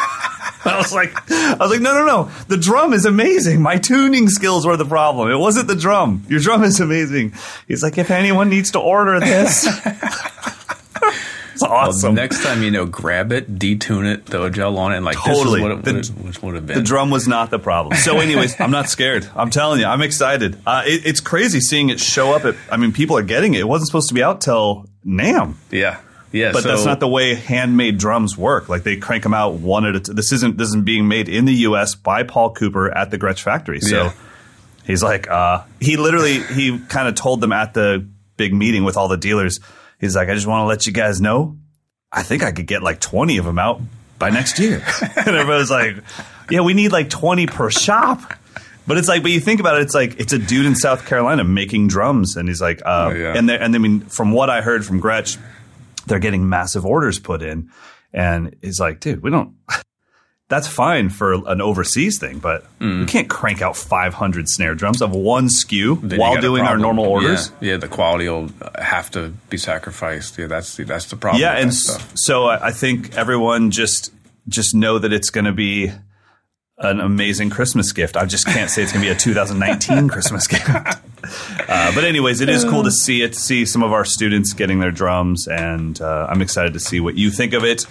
I 0.68 0.78
was 0.78 0.92
like, 0.92 1.12
I 1.30 1.56
was 1.58 1.70
like, 1.70 1.80
no, 1.80 1.94
no, 1.94 2.06
no. 2.06 2.30
The 2.48 2.56
drum 2.56 2.92
is 2.92 3.04
amazing. 3.06 3.60
My 3.62 3.76
tuning 3.78 4.28
skills 4.28 4.66
were 4.66 4.76
the 4.76 4.84
problem. 4.84 5.30
It 5.30 5.36
wasn't 5.38 5.68
the 5.68 5.76
drum. 5.76 6.24
Your 6.28 6.40
drum 6.40 6.62
is 6.64 6.80
amazing. 6.80 7.32
He's 7.66 7.82
like, 7.82 7.98
if 7.98 8.10
anyone 8.10 8.48
needs 8.48 8.70
to 8.72 8.78
order 8.80 9.18
this, 9.20 9.66
it's 11.52 11.62
Well, 11.62 11.72
awesome. 11.72 12.14
next 12.14 12.42
time 12.42 12.62
you 12.62 12.70
know, 12.70 12.86
grab 12.86 13.32
it, 13.32 13.58
detune 13.58 14.12
it, 14.12 14.26
throw 14.26 14.44
a 14.44 14.50
gel 14.50 14.78
on 14.78 14.92
it, 14.92 14.96
and 14.96 15.04
like 15.04 15.16
Totally. 15.16 15.44
this 15.44 15.54
is 15.58 15.62
what 15.62 15.70
it, 15.72 15.84
The- 15.84 15.92
would, 16.16 16.24
which 16.26 16.42
would 16.42 16.54
have 16.54 16.66
been. 16.66 16.76
the 16.78 16.84
drum 16.84 17.10
was 17.10 17.26
not 17.26 17.50
the 17.50 17.58
problem. 17.58 17.96
So, 17.96 18.18
anyways, 18.20 18.60
I'm 18.60 18.70
not 18.70 18.88
scared. 18.88 19.28
I'm 19.34 19.50
telling 19.50 19.80
you, 19.80 19.86
I'm 19.86 20.02
excited. 20.02 20.56
Uh, 20.66 20.82
it, 20.86 21.04
it's 21.06 21.20
crazy 21.20 21.60
seeing 21.60 21.88
it 21.90 21.98
show 22.00 22.32
up. 22.34 22.44
At, 22.44 22.54
I 22.70 22.76
mean, 22.76 22.92
people 22.92 23.16
are 23.18 23.22
getting 23.22 23.54
it. 23.54 23.60
It 23.60 23.68
wasn't 23.68 23.88
supposed 23.88 24.08
to 24.08 24.14
be 24.14 24.22
out 24.22 24.40
till 24.40 24.86
NAMM. 25.06 25.54
yeah, 25.70 26.00
yeah. 26.32 26.52
But 26.52 26.62
so, 26.62 26.68
that's 26.68 26.84
not 26.84 27.00
the 27.00 27.08
way 27.08 27.34
handmade 27.34 27.98
drums 27.98 28.36
work. 28.36 28.68
Like 28.68 28.82
they 28.82 28.96
crank 28.96 29.22
them 29.22 29.34
out 29.34 29.54
one 29.54 29.84
at 29.86 29.96
a 29.96 30.00
time. 30.00 30.16
This 30.16 30.32
isn't 30.32 30.56
this 30.58 30.68
isn't 30.68 30.84
being 30.84 31.08
made 31.08 31.28
in 31.28 31.44
the 31.44 31.54
U.S. 31.54 31.94
by 31.94 32.22
Paul 32.22 32.52
Cooper 32.52 32.90
at 32.90 33.10
the 33.10 33.18
Gretsch 33.18 33.40
factory. 33.40 33.80
So 33.80 33.96
Yeah. 34.04 34.12
he's 34.86 35.02
like, 35.02 35.28
uh, 35.28 35.64
he 35.80 35.96
literally 35.96 36.40
he 36.42 36.78
kind 36.78 37.08
of 37.08 37.14
told 37.14 37.40
them 37.40 37.52
at 37.52 37.74
the 37.74 38.06
big 38.36 38.52
meeting 38.54 38.84
with 38.84 38.96
all 38.96 39.08
the 39.08 39.16
dealers. 39.16 39.58
He's 40.00 40.14
like, 40.14 40.28
I 40.28 40.34
just 40.34 40.46
want 40.46 40.62
to 40.62 40.66
let 40.66 40.86
you 40.86 40.92
guys 40.92 41.20
know, 41.20 41.56
I 42.12 42.22
think 42.22 42.42
I 42.42 42.52
could 42.52 42.66
get 42.66 42.82
like 42.82 43.00
twenty 43.00 43.38
of 43.38 43.44
them 43.44 43.58
out 43.58 43.80
by 44.18 44.30
next 44.30 44.58
year. 44.58 44.82
and 45.16 45.28
everybody's 45.28 45.70
like, 45.70 45.96
Yeah, 46.50 46.60
we 46.60 46.74
need 46.74 46.92
like 46.92 47.10
twenty 47.10 47.46
per 47.46 47.70
shop. 47.70 48.34
But 48.86 48.96
it's 48.96 49.06
like, 49.08 49.20
but 49.22 49.30
you 49.30 49.40
think 49.40 49.60
about 49.60 49.76
it, 49.76 49.82
it's 49.82 49.94
like 49.94 50.18
it's 50.18 50.32
a 50.32 50.38
dude 50.38 50.64
in 50.64 50.74
South 50.74 51.04
Carolina 51.06 51.44
making 51.44 51.88
drums, 51.88 52.36
and 52.36 52.48
he's 52.48 52.60
like, 52.62 52.80
uh, 52.86 53.10
Oh, 53.12 53.14
yeah. 53.14 53.34
and 53.36 53.46
they 53.46 53.58
and 53.58 53.74
I 53.74 53.78
mean, 53.78 54.00
from 54.00 54.32
what 54.32 54.48
I 54.48 54.62
heard 54.62 54.86
from 54.86 54.98
Gretsch, 55.02 55.36
they're 56.08 56.18
getting 56.18 56.48
massive 56.48 56.84
orders 56.84 57.18
put 57.18 57.42
in, 57.42 57.70
and 58.12 58.56
he's 58.62 58.80
like, 58.80 59.00
dude, 59.00 59.22
we 59.22 59.30
don't. 59.30 59.54
That's 60.48 60.66
fine 60.66 61.10
for 61.10 61.34
an 61.34 61.60
overseas 61.60 62.18
thing, 62.18 62.38
but 62.38 62.64
we 62.80 62.86
mm. 62.86 63.08
can't 63.08 63.28
crank 63.28 63.60
out 63.60 63.76
500 63.76 64.48
snare 64.48 64.74
drums 64.74 65.02
of 65.02 65.10
one 65.10 65.48
SKU 65.48 66.00
then 66.00 66.18
while 66.18 66.40
doing 66.40 66.64
our 66.64 66.78
normal 66.78 67.04
orders. 67.04 67.52
Yeah, 67.60 67.72
yeah, 67.72 67.76
the 67.76 67.88
quality 67.88 68.30
will 68.30 68.48
have 68.78 69.10
to 69.10 69.28
be 69.50 69.58
sacrificed. 69.58 70.38
Yeah, 70.38 70.46
that's 70.46 70.76
the, 70.76 70.84
that's 70.84 71.04
the 71.04 71.16
problem. 71.16 71.42
Yeah, 71.42 71.52
and 71.52 71.68
that 71.70 71.74
s- 71.74 71.84
stuff. 71.84 72.12
so 72.16 72.46
I 72.46 72.68
I 72.68 72.72
think 72.72 73.14
everyone 73.14 73.70
just 73.70 74.10
just 74.48 74.74
know 74.74 74.98
that 74.98 75.12
it's 75.12 75.28
going 75.28 75.44
to 75.44 75.52
be 75.52 75.92
an 76.78 77.00
amazing 77.00 77.50
Christmas 77.50 77.92
gift. 77.92 78.16
I 78.16 78.24
just 78.24 78.46
can't 78.46 78.70
say 78.70 78.82
it's 78.82 78.92
going 78.92 79.02
to 79.02 79.08
be 79.08 79.12
a 79.12 79.18
2019 79.18 80.08
Christmas 80.12 80.46
gift. 80.46 80.68
Uh, 80.68 81.94
but 81.94 82.04
anyways, 82.04 82.40
it 82.40 82.48
is 82.48 82.64
cool 82.64 82.84
to 82.84 82.92
see 82.92 83.22
it, 83.22 83.34
see 83.34 83.66
some 83.66 83.82
of 83.82 83.92
our 83.92 84.04
students 84.04 84.52
getting 84.52 84.78
their 84.78 84.92
drums, 84.92 85.48
and 85.48 86.00
uh, 86.00 86.26
I'm 86.30 86.40
excited 86.40 86.74
to 86.74 86.80
see 86.80 87.00
what 87.00 87.16
you 87.16 87.30
think 87.30 87.52
of 87.52 87.64
it. 87.64 87.84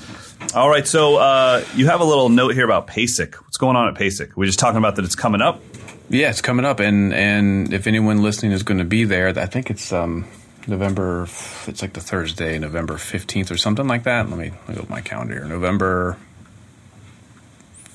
All 0.56 0.70
right, 0.70 0.88
so 0.88 1.18
uh, 1.18 1.64
you 1.76 1.88
have 1.88 2.00
a 2.00 2.06
little 2.06 2.30
note 2.30 2.54
here 2.54 2.64
about 2.64 2.88
PASIC. 2.88 3.36
What's 3.36 3.58
going 3.58 3.76
on 3.76 3.90
at 3.90 3.96
PASIC? 3.96 4.38
We're 4.38 4.46
just 4.46 4.60
talking 4.60 4.78
about 4.78 4.96
that 4.96 5.06
it's 5.06 5.16
coming 5.16 5.42
up. 5.42 5.62
Yeah, 6.10 6.30
it's 6.30 6.42
coming 6.42 6.66
up, 6.66 6.80
and 6.80 7.14
and 7.14 7.74
if 7.74 7.86
anyone 7.86 8.24
listening 8.24 8.54
is 8.54 8.64
going 8.64 8.78
to 8.78 8.86
be 8.86 9.04
there, 9.04 9.28
I 9.38 9.46
think 9.46 9.70
it's 9.70 9.92
um, 9.92 10.26
November. 10.66 11.24
It's 11.68 11.82
like 11.82 11.92
the 11.92 12.00
Thursday, 12.00 12.58
November 12.58 12.98
fifteenth 12.98 13.52
or 13.52 13.58
something 13.58 13.88
like 13.88 14.04
that. 14.04 14.30
Let 14.30 14.40
me 14.40 14.52
let 14.52 14.70
me 14.70 14.76
go 14.76 14.82
to 14.84 14.90
my 14.90 15.02
calendar. 15.02 15.44
November. 15.44 16.18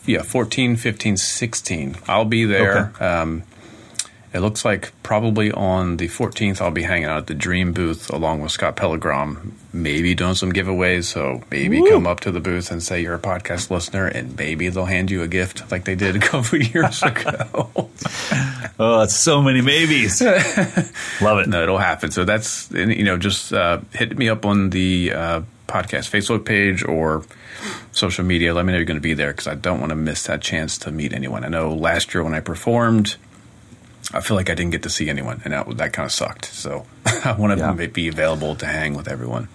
Yeah, 0.07 0.23
14, 0.23 0.77
15, 0.77 1.17
16. 1.17 1.97
I'll 2.09 2.25
be 2.25 2.45
there. 2.45 2.93
Um, 3.01 3.45
it 4.35 4.41
looks 4.41 4.65
like 4.65 4.93
probably 5.03 5.53
on 5.53 5.99
the 5.99 6.09
14th, 6.09 6.61
I'll 6.63 6.71
be 6.71 6.83
hanging 6.85 7.05
out 7.05 7.19
at 7.19 7.27
the 7.27 7.35
Dream 7.35 7.73
booth 7.75 8.09
along 8.11 8.41
with 8.41 8.51
Scott 8.51 8.77
Pellegrom. 8.77 9.53
Maybe 9.75 10.15
doing 10.15 10.35
some 10.35 10.53
giveaways. 10.53 11.05
So 11.05 11.43
maybe 11.51 11.87
come 11.89 12.07
up 12.07 12.21
to 12.21 12.31
the 12.31 12.41
booth 12.41 12.71
and 12.71 12.83
say 12.83 13.03
you're 13.03 13.15
a 13.15 13.19
podcast 13.19 13.71
listener, 13.71 14.07
and 14.07 14.37
maybe 14.37 14.69
they'll 14.71 14.87
hand 14.87 15.11
you 15.11 15.23
a 15.23 15.29
gift 15.29 15.71
like 15.71 15.85
they 15.85 15.95
did 15.95 16.17
a 16.17 16.19
couple 16.19 16.59
years 16.63 17.03
ago. 17.03 17.91
Oh, 18.79 19.03
it's 19.03 19.15
so 19.15 19.43
many 19.43 19.61
maybes. 19.61 20.21
Love 21.21 21.39
it. 21.39 21.49
no, 21.49 21.63
it'll 21.63 21.79
happen. 21.79 22.11
So 22.11 22.25
that's 22.25 22.69
you 22.73 23.05
know 23.05 23.17
just 23.17 23.53
uh, 23.53 23.81
hit 23.93 24.17
me 24.17 24.29
up 24.29 24.45
on 24.45 24.71
the 24.71 25.13
uh, 25.13 25.43
podcast 25.73 26.11
Facebook 26.11 26.45
page 26.45 26.85
or 26.85 27.25
social 27.93 28.25
media. 28.25 28.53
Let 28.55 28.65
me 28.67 28.73
know 28.73 28.79
you're 28.79 28.85
going 28.85 28.97
to 28.97 29.01
be 29.01 29.15
there 29.15 29.33
because 29.33 29.47
I 29.47 29.55
don't 29.55 29.81
want 29.81 29.91
to 29.91 29.97
miss 29.97 30.25
that 30.25 30.43
chance 30.43 30.77
to 30.79 30.91
meet 30.91 31.13
anyone. 31.13 31.45
I 31.45 31.49
know 31.49 31.73
last 31.75 32.13
year 32.15 32.23
when 32.23 32.35
I 32.35 32.41
performed, 32.41 33.17
I 34.13 34.21
feel 34.21 34.37
like 34.37 34.51
I 34.51 34.55
didn't 34.55 34.73
get 34.73 34.83
to 34.83 34.91
see 34.91 35.09
anyone, 35.09 35.41
and 35.45 35.53
that, 35.55 35.77
that 35.79 35.93
kind 35.93 36.05
of 36.05 36.13
sucked. 36.13 36.47
So 36.47 36.85
I 37.07 37.35
Yeah. 37.39 37.73
to 37.73 37.89
be 37.89 38.09
available 38.09 38.55
to 38.57 38.67
hang 38.67 38.95
with 38.95 39.09
everyone. 39.09 39.49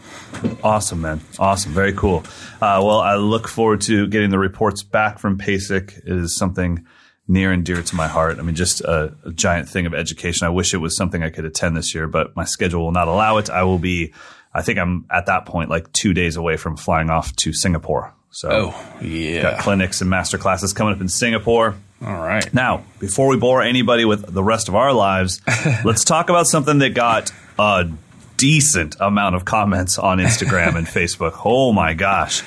Awesome, 0.64 1.02
man. 1.02 1.22
Awesome. 1.38 1.74
Very 1.74 1.94
cool. 1.94 2.24
Uh, 2.62 2.82
well, 2.84 3.00
I 3.02 3.16
look 3.16 3.48
forward 3.48 3.82
to 3.82 4.08
getting 4.08 4.30
the 4.30 4.40
reports 4.40 4.84
back 4.84 5.20
from 5.20 5.38
PASIC. 5.38 5.98
It 6.06 6.08
is 6.08 6.36
something 6.38 6.86
near 7.28 7.52
and 7.52 7.66
dear 7.66 7.82
to 7.84 7.96
my 7.96 8.08
heart. 8.08 8.40
I 8.40 8.42
mean, 8.42 8.56
just 8.56 8.80
a, 8.82 9.14
a 9.26 9.32
giant 9.34 9.68
thing 9.68 9.86
of 9.86 9.94
education. 9.94 10.48
I 10.48 10.50
wish 10.50 10.74
it 10.74 10.78
was 10.78 10.96
something 10.96 11.22
I 11.22 11.30
could 11.30 11.44
attend 11.46 11.76
this 11.76 11.94
year, 11.94 12.08
but 12.08 12.36
my 12.38 12.46
schedule 12.46 12.84
will 12.86 12.94
not 12.94 13.10
allow 13.10 13.38
it. 13.38 13.50
I 13.50 13.64
will 13.64 13.80
be, 13.80 14.14
I 14.58 14.64
think 14.64 14.80
I'm 14.80 15.06
at 15.12 15.28
that 15.28 15.46
point 15.46 15.70
like 15.70 15.92
two 15.94 16.14
days 16.14 16.36
away 16.36 16.58
from 16.58 16.76
flying 16.78 17.10
off 17.10 17.36
to 17.38 17.54
Singapore. 17.54 18.14
So, 18.32 18.50
Oh, 18.74 18.98
yeah. 19.02 19.42
got 19.44 19.60
clinics 19.60 20.02
and 20.02 20.10
master 20.10 20.38
classes 20.38 20.74
coming 20.74 20.94
up 20.94 21.02
in 21.02 21.08
Singapore. 21.10 21.76
All 22.06 22.14
right. 22.18 22.52
Now, 22.54 22.84
before 23.00 23.28
we 23.28 23.38
bore 23.38 23.62
anybody 23.62 24.04
with 24.06 24.32
the 24.34 24.44
rest 24.44 24.68
of 24.68 24.76
our 24.76 24.94
lives, 24.94 25.42
let's 25.86 26.04
talk 26.04 26.30
about 26.30 26.46
something 26.48 26.80
that 26.80 26.94
got 26.94 27.32
a 27.58 27.90
decent 28.38 28.96
amount 29.00 29.36
of 29.36 29.46
comments 29.46 29.98
on 29.98 30.20
Instagram 30.20 30.76
and 30.76 30.86
Facebook. 31.00 31.40
Oh 31.46 31.72
my 31.74 31.94
gosh. 31.94 32.44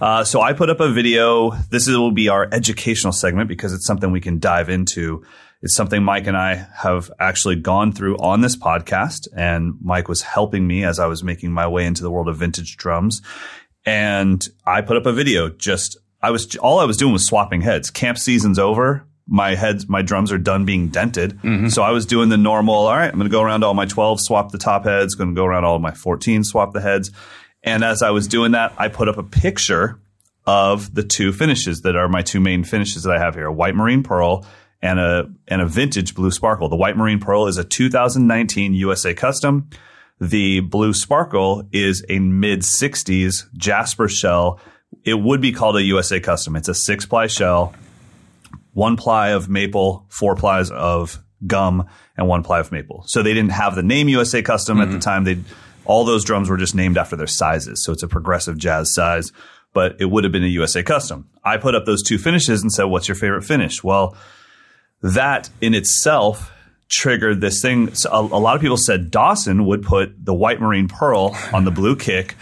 Uh, 0.00 0.24
so 0.24 0.40
I 0.40 0.52
put 0.52 0.70
up 0.70 0.80
a 0.80 0.90
video. 0.90 1.50
This 1.70 1.86
will 1.88 2.12
be 2.12 2.28
our 2.28 2.48
educational 2.50 3.12
segment 3.12 3.48
because 3.48 3.72
it's 3.72 3.86
something 3.86 4.10
we 4.12 4.20
can 4.20 4.38
dive 4.38 4.68
into. 4.68 5.24
It's 5.60 5.74
something 5.74 6.04
Mike 6.04 6.28
and 6.28 6.36
I 6.36 6.66
have 6.76 7.10
actually 7.18 7.56
gone 7.56 7.90
through 7.90 8.16
on 8.18 8.42
this 8.42 8.56
podcast, 8.56 9.26
and 9.36 9.74
Mike 9.82 10.08
was 10.08 10.22
helping 10.22 10.66
me 10.66 10.84
as 10.84 11.00
I 11.00 11.06
was 11.06 11.24
making 11.24 11.50
my 11.50 11.66
way 11.66 11.84
into 11.84 12.02
the 12.02 12.10
world 12.10 12.28
of 12.28 12.36
vintage 12.36 12.76
drums. 12.76 13.20
And 13.84 14.46
I 14.64 14.82
put 14.82 14.96
up 14.96 15.06
a 15.06 15.12
video. 15.12 15.48
Just 15.48 15.96
I 16.22 16.30
was 16.30 16.54
all 16.56 16.78
I 16.78 16.84
was 16.84 16.96
doing 16.96 17.12
was 17.12 17.26
swapping 17.26 17.62
heads. 17.62 17.90
Camp 17.90 18.18
season's 18.18 18.58
over. 18.58 19.04
My 19.26 19.56
heads, 19.56 19.88
my 19.88 20.00
drums 20.00 20.32
are 20.32 20.38
done 20.38 20.64
being 20.64 20.88
dented. 20.88 21.38
Mm-hmm. 21.38 21.68
So 21.68 21.82
I 21.82 21.90
was 21.90 22.06
doing 22.06 22.28
the 22.28 22.36
normal. 22.36 22.74
All 22.74 22.96
right, 22.96 23.10
I'm 23.10 23.18
going 23.18 23.28
to 23.28 23.32
go 23.32 23.42
around 23.42 23.64
all 23.64 23.74
my 23.74 23.84
12, 23.84 24.20
swap 24.20 24.52
the 24.52 24.58
top 24.58 24.84
heads. 24.84 25.16
Going 25.16 25.30
to 25.30 25.36
go 25.36 25.44
around 25.44 25.64
all 25.64 25.78
my 25.80 25.90
14, 25.90 26.44
swap 26.44 26.72
the 26.72 26.80
heads. 26.80 27.10
And 27.62 27.82
as 27.82 28.02
I 28.02 28.10
was 28.10 28.28
doing 28.28 28.52
that, 28.52 28.72
I 28.78 28.88
put 28.88 29.08
up 29.08 29.18
a 29.18 29.22
picture 29.22 30.00
of 30.46 30.94
the 30.94 31.02
two 31.02 31.32
finishes 31.32 31.82
that 31.82 31.96
are 31.96 32.08
my 32.08 32.22
two 32.22 32.40
main 32.40 32.64
finishes 32.64 33.02
that 33.02 33.14
I 33.14 33.18
have 33.18 33.34
here: 33.34 33.46
a 33.46 33.52
white 33.52 33.74
marine 33.74 34.02
pearl 34.02 34.46
and 34.80 34.98
a 34.98 35.30
and 35.46 35.60
a 35.60 35.66
vintage 35.66 36.14
blue 36.14 36.30
sparkle. 36.30 36.68
The 36.68 36.76
white 36.76 36.96
marine 36.96 37.20
pearl 37.20 37.46
is 37.46 37.58
a 37.58 37.64
2019 37.64 38.74
USA 38.74 39.14
custom. 39.14 39.68
The 40.20 40.60
blue 40.60 40.92
sparkle 40.92 41.68
is 41.72 42.04
a 42.08 42.18
mid 42.18 42.60
60s 42.60 43.52
Jasper 43.56 44.08
shell. 44.08 44.60
It 45.04 45.14
would 45.14 45.40
be 45.40 45.52
called 45.52 45.76
a 45.76 45.82
USA 45.82 46.20
custom. 46.20 46.56
It's 46.56 46.68
a 46.68 46.74
six 46.74 47.06
ply 47.06 47.26
shell, 47.26 47.74
one 48.72 48.96
ply 48.96 49.30
of 49.30 49.48
maple, 49.48 50.06
four 50.08 50.34
plies 50.34 50.70
of 50.70 51.22
gum, 51.46 51.86
and 52.16 52.26
one 52.26 52.42
ply 52.42 52.58
of 52.58 52.72
maple. 52.72 53.04
So 53.06 53.22
they 53.22 53.34
didn't 53.34 53.52
have 53.52 53.74
the 53.74 53.82
name 53.82 54.08
USA 54.08 54.42
custom 54.42 54.80
at 54.80 54.86
the 54.86 54.92
mm-hmm. 54.92 55.00
time. 55.00 55.24
They 55.24 55.38
all 55.84 56.04
those 56.04 56.24
drums 56.24 56.50
were 56.50 56.56
just 56.56 56.74
named 56.74 56.98
after 56.98 57.16
their 57.16 57.26
sizes. 57.26 57.82
So 57.82 57.92
it's 57.92 58.02
a 58.02 58.08
progressive 58.08 58.58
jazz 58.58 58.92
size, 58.92 59.32
but 59.72 60.00
it 60.00 60.06
would 60.06 60.24
have 60.24 60.32
been 60.32 60.44
a 60.44 60.48
USA 60.48 60.82
custom. 60.82 61.28
I 61.44 61.56
put 61.56 61.74
up 61.74 61.86
those 61.86 62.02
two 62.02 62.18
finishes 62.18 62.62
and 62.62 62.72
said, 62.72 62.84
"What's 62.84 63.08
your 63.08 63.14
favorite 63.14 63.44
finish?" 63.44 63.82
Well, 63.82 64.16
that 65.02 65.50
in 65.60 65.74
itself 65.74 66.50
triggered 66.88 67.40
this 67.40 67.60
thing. 67.60 67.94
So 67.94 68.10
a, 68.10 68.20
a 68.20 68.40
lot 68.40 68.56
of 68.56 68.62
people 68.62 68.76
said 68.76 69.10
Dawson 69.10 69.66
would 69.66 69.82
put 69.82 70.24
the 70.24 70.34
white 70.34 70.60
marine 70.60 70.88
pearl 70.88 71.36
on 71.52 71.64
the 71.64 71.70
blue 71.70 71.96
kick. 71.96 72.34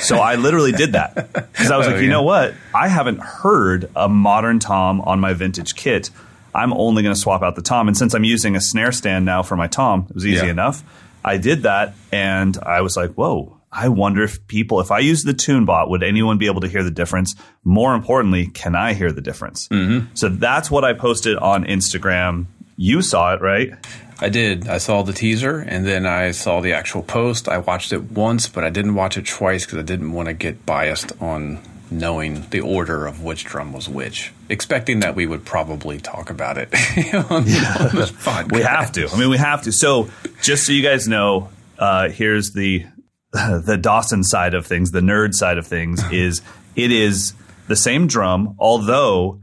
So 0.00 0.18
I 0.18 0.34
literally 0.34 0.72
did 0.72 0.92
that 0.92 1.32
because 1.32 1.70
I 1.70 1.76
was 1.76 1.86
oh, 1.88 1.92
like, 1.92 2.02
you 2.02 2.08
know 2.08 2.22
what? 2.22 2.54
I 2.74 2.88
haven't 2.88 3.20
heard 3.20 3.88
a 3.94 4.08
modern 4.08 4.58
tom 4.58 5.00
on 5.02 5.20
my 5.20 5.34
vintage 5.34 5.74
kit. 5.76 6.10
I'm 6.54 6.72
only 6.72 7.02
going 7.02 7.14
to 7.14 7.20
swap 7.20 7.42
out 7.42 7.56
the 7.56 7.62
tom, 7.62 7.88
and 7.88 7.96
since 7.96 8.14
I'm 8.14 8.22
using 8.24 8.54
a 8.56 8.60
snare 8.60 8.92
stand 8.92 9.24
now 9.24 9.42
for 9.42 9.56
my 9.56 9.66
tom, 9.66 10.06
it 10.08 10.14
was 10.14 10.26
easy 10.26 10.44
Yeah. 10.46 10.50
enough. 10.52 10.82
I 11.24 11.36
did 11.36 11.62
that, 11.62 11.94
and 12.12 12.56
I 12.58 12.80
was 12.82 12.96
like, 12.96 13.12
whoa. 13.14 13.56
I 13.76 13.88
wonder 13.88 14.22
if 14.22 14.46
people, 14.46 14.78
if 14.80 14.92
I 14.92 15.00
use 15.00 15.24
the 15.24 15.34
TuneBot, 15.34 15.88
would 15.90 16.04
anyone 16.04 16.38
be 16.38 16.46
able 16.46 16.60
to 16.60 16.68
hear 16.68 16.84
the 16.84 16.92
difference? 16.92 17.34
More 17.64 17.94
importantly, 17.94 18.46
can 18.46 18.76
I 18.76 18.94
hear 18.94 19.10
the 19.10 19.20
difference? 19.20 19.66
Mm-hmm. 19.68 20.14
So 20.14 20.28
that's 20.28 20.70
what 20.70 20.84
I 20.84 20.92
posted 20.92 21.36
on 21.36 21.64
Instagram. 21.64 22.46
You 22.76 23.02
saw 23.02 23.34
it, 23.34 23.40
right? 23.40 23.72
I 24.20 24.28
did. 24.28 24.68
I 24.68 24.78
saw 24.78 25.02
the 25.02 25.12
teaser 25.12 25.58
and 25.58 25.84
then 25.84 26.06
I 26.06 26.30
saw 26.30 26.60
the 26.60 26.72
actual 26.72 27.02
post. 27.02 27.48
I 27.48 27.58
watched 27.58 27.92
it 27.92 28.12
once, 28.12 28.46
but 28.48 28.62
I 28.62 28.70
didn't 28.70 28.94
watch 28.94 29.18
it 29.18 29.26
twice 29.26 29.66
because 29.66 29.80
I 29.80 29.82
didn't 29.82 30.12
want 30.12 30.28
to 30.28 30.34
get 30.34 30.64
biased 30.64 31.10
on 31.20 31.60
knowing 31.90 32.46
the 32.50 32.60
order 32.60 33.06
of 33.06 33.22
which 33.24 33.44
drum 33.44 33.72
was 33.72 33.88
which, 33.88 34.32
expecting 34.48 35.00
that 35.00 35.16
we 35.16 35.26
would 35.26 35.44
probably 35.44 35.98
talk 35.98 36.30
about 36.30 36.58
it 36.58 36.68
on, 37.14 37.32
on 37.32 37.44
this 37.44 38.12
podcast. 38.12 38.52
We 38.52 38.62
have 38.62 38.92
to. 38.92 39.08
I 39.08 39.18
mean, 39.18 39.30
we 39.30 39.36
have 39.36 39.62
to. 39.62 39.72
So, 39.72 40.08
just 40.42 40.66
so 40.66 40.72
you 40.72 40.82
guys 40.82 41.08
know, 41.08 41.50
uh, 41.78 42.08
here's 42.08 42.52
the 42.52 42.86
the 43.64 43.76
Dawson 43.76 44.22
side 44.22 44.54
of 44.54 44.64
things, 44.64 44.92
the 44.92 45.00
nerd 45.00 45.34
side 45.34 45.58
of 45.58 45.66
things 45.66 46.02
is 46.12 46.40
it 46.76 46.92
is 46.92 47.34
the 47.66 47.76
same 47.76 48.06
drum, 48.06 48.54
although 48.58 49.40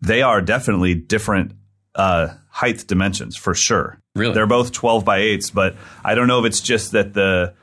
they 0.00 0.22
are 0.22 0.40
definitely 0.40 0.94
different 0.94 1.52
uh, 1.94 2.28
height 2.50 2.86
dimensions 2.86 3.36
for 3.36 3.54
sure. 3.54 3.98
Really? 4.14 4.32
they're 4.32 4.46
both 4.46 4.70
twelve 4.70 5.04
by 5.04 5.18
eights, 5.18 5.50
but 5.50 5.74
I 6.04 6.14
don't 6.14 6.28
know 6.28 6.38
if 6.38 6.44
it's 6.44 6.60
just 6.60 6.92
that 6.92 7.14
the 7.14 7.54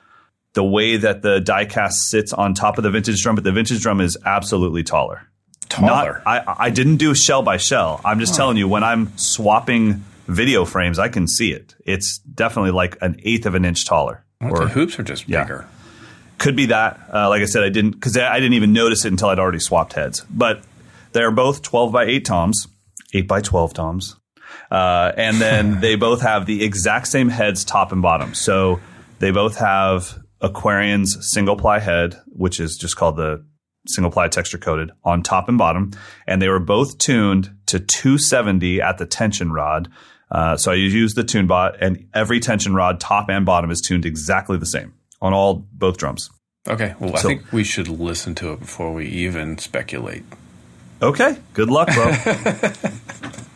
the 0.53 0.63
way 0.63 0.97
that 0.97 1.21
the 1.21 1.39
diecast 1.39 1.93
sits 1.93 2.33
on 2.33 2.53
top 2.53 2.77
of 2.77 2.83
the 2.83 2.91
vintage 2.91 3.21
drum, 3.23 3.35
but 3.35 3.45
the 3.45 3.53
vintage 3.53 3.81
drum 3.81 4.01
is 4.01 4.17
absolutely 4.25 4.83
taller. 4.83 5.25
Taller. 5.69 6.21
Not, 6.25 6.27
I, 6.27 6.65
I 6.65 6.69
didn't 6.69 6.97
do 6.97 7.15
shell 7.15 7.41
by 7.41 7.55
shell. 7.55 8.01
I'm 8.03 8.19
just 8.19 8.35
telling 8.35 8.57
you, 8.57 8.67
when 8.67 8.83
I'm 8.83 9.17
swapping 9.17 10.03
video 10.27 10.65
frames, 10.65 10.99
I 10.99 11.07
can 11.07 11.25
see 11.25 11.53
it. 11.53 11.75
It's 11.85 12.17
definitely 12.19 12.71
like 12.71 12.97
an 12.99 13.21
eighth 13.23 13.45
of 13.45 13.55
an 13.55 13.63
inch 13.63 13.85
taller. 13.85 14.25
Or 14.41 14.65
the 14.65 14.67
hoops 14.67 14.97
are 14.99 15.03
just 15.03 15.27
yeah. 15.27 15.43
bigger. 15.43 15.67
could 16.37 16.55
be 16.55 16.67
that. 16.67 16.99
Uh, 17.13 17.29
like 17.29 17.41
I 17.41 17.45
said, 17.45 17.63
I 17.63 17.69
didn't 17.69 17.91
because 17.91 18.17
I 18.17 18.39
didn't 18.39 18.53
even 18.53 18.73
notice 18.73 19.05
it 19.05 19.09
until 19.09 19.29
I'd 19.29 19.39
already 19.39 19.59
swapped 19.59 19.93
heads. 19.93 20.25
But 20.29 20.63
they're 21.11 21.31
both 21.31 21.61
12 21.61 21.91
by 21.91 22.05
8 22.05 22.25
toms, 22.25 22.67
8 23.13 23.27
by 23.27 23.41
12 23.41 23.73
toms. 23.73 24.15
Uh, 24.69 25.11
and 25.17 25.37
then 25.37 25.79
they 25.81 25.95
both 25.95 26.21
have 26.21 26.45
the 26.45 26.63
exact 26.63 27.07
same 27.07 27.29
heads, 27.29 27.63
top 27.63 27.91
and 27.91 28.01
bottom. 28.01 28.33
So 28.33 28.79
they 29.19 29.31
both 29.31 29.57
have 29.57 30.17
Aquarian's 30.41 31.17
single 31.33 31.55
ply 31.55 31.79
head, 31.79 32.15
which 32.27 32.59
is 32.59 32.77
just 32.77 32.95
called 32.95 33.17
the 33.17 33.45
single 33.87 34.11
ply 34.11 34.27
texture 34.27 34.57
coated 34.57 34.91
on 35.03 35.23
top 35.23 35.49
and 35.49 35.57
bottom. 35.57 35.91
And 36.27 36.41
they 36.41 36.49
were 36.49 36.59
both 36.59 36.97
tuned 36.97 37.51
to 37.67 37.79
270 37.79 38.81
at 38.81 38.97
the 38.97 39.05
tension 39.05 39.51
rod. 39.51 39.89
Uh, 40.31 40.55
so 40.57 40.71
I 40.71 40.75
use 40.75 41.13
the 41.13 41.23
TuneBot, 41.23 41.77
and 41.81 42.07
every 42.13 42.39
tension 42.39 42.73
rod, 42.73 42.99
top 43.01 43.29
and 43.29 43.45
bottom, 43.45 43.69
is 43.69 43.81
tuned 43.81 44.05
exactly 44.05 44.57
the 44.57 44.65
same 44.65 44.93
on 45.21 45.33
all 45.33 45.65
both 45.73 45.97
drums. 45.97 46.29
Okay. 46.69 46.95
Well, 46.99 47.17
So- 47.17 47.29
I 47.29 47.33
think 47.33 47.51
we 47.51 47.63
should 47.63 47.87
listen 47.87 48.33
to 48.35 48.53
it 48.53 48.61
before 48.61 48.93
we 48.93 49.07
even 49.07 49.57
speculate. 49.57 50.23
Okay, 51.01 51.35
good 51.53 51.69
luck, 51.69 51.89
bro. 51.93 52.11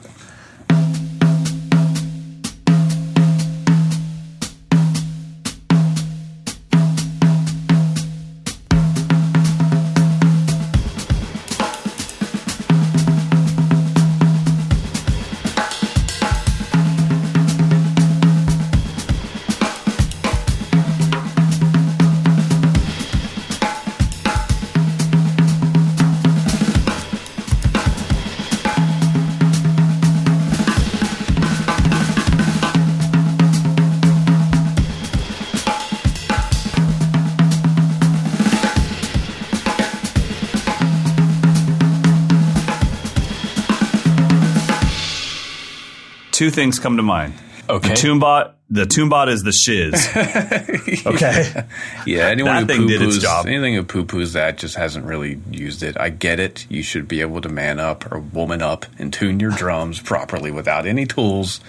things 46.55 46.79
come 46.79 46.97
to 46.97 47.03
mind. 47.03 47.33
Okay. 47.67 47.89
The 47.89 47.93
TuneBot, 47.95 48.53
the 48.69 48.83
TuneBot 48.83 49.27
is 49.27 49.43
the 49.43 49.51
shiz. 49.51 49.93
okay. 51.05 51.65
Yeah, 52.05 52.27
anyone 52.27 52.53
That 52.53 52.61
who 52.61 52.65
thing 52.67 52.87
did 52.87 53.01
its 53.01 53.17
job. 53.17 53.47
Anything 53.47 53.73
who 53.73 53.83
poo 53.83 54.05
poos 54.05 54.33
that 54.33 54.57
just 54.57 54.75
hasn't 54.75 55.05
really 55.05 55.39
used 55.49 55.83
it. 55.83 55.99
I 55.99 56.09
get 56.09 56.39
it. 56.39 56.65
You 56.69 56.83
should 56.83 57.07
be 57.07 57.21
able 57.21 57.41
to 57.41 57.49
man 57.49 57.79
up 57.79 58.11
or 58.11 58.19
woman 58.19 58.61
up 58.61 58.85
and 58.99 59.11
tune 59.11 59.39
your 59.39 59.51
drums 59.51 59.99
properly 59.99 60.51
without 60.51 60.85
any 60.85 61.05
tools. 61.05 61.59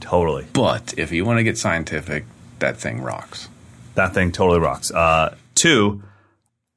Totally. 0.00 0.46
But 0.52 0.94
if 0.98 1.10
you 1.12 1.24
want 1.24 1.38
to 1.38 1.42
get 1.42 1.58
scientific, 1.58 2.24
that 2.58 2.76
thing 2.76 3.02
rocks. 3.02 3.48
That 3.94 4.12
thing 4.12 4.30
totally 4.30 4.60
rocks. 4.60 4.90
Uh, 4.90 5.34
two, 5.54 6.02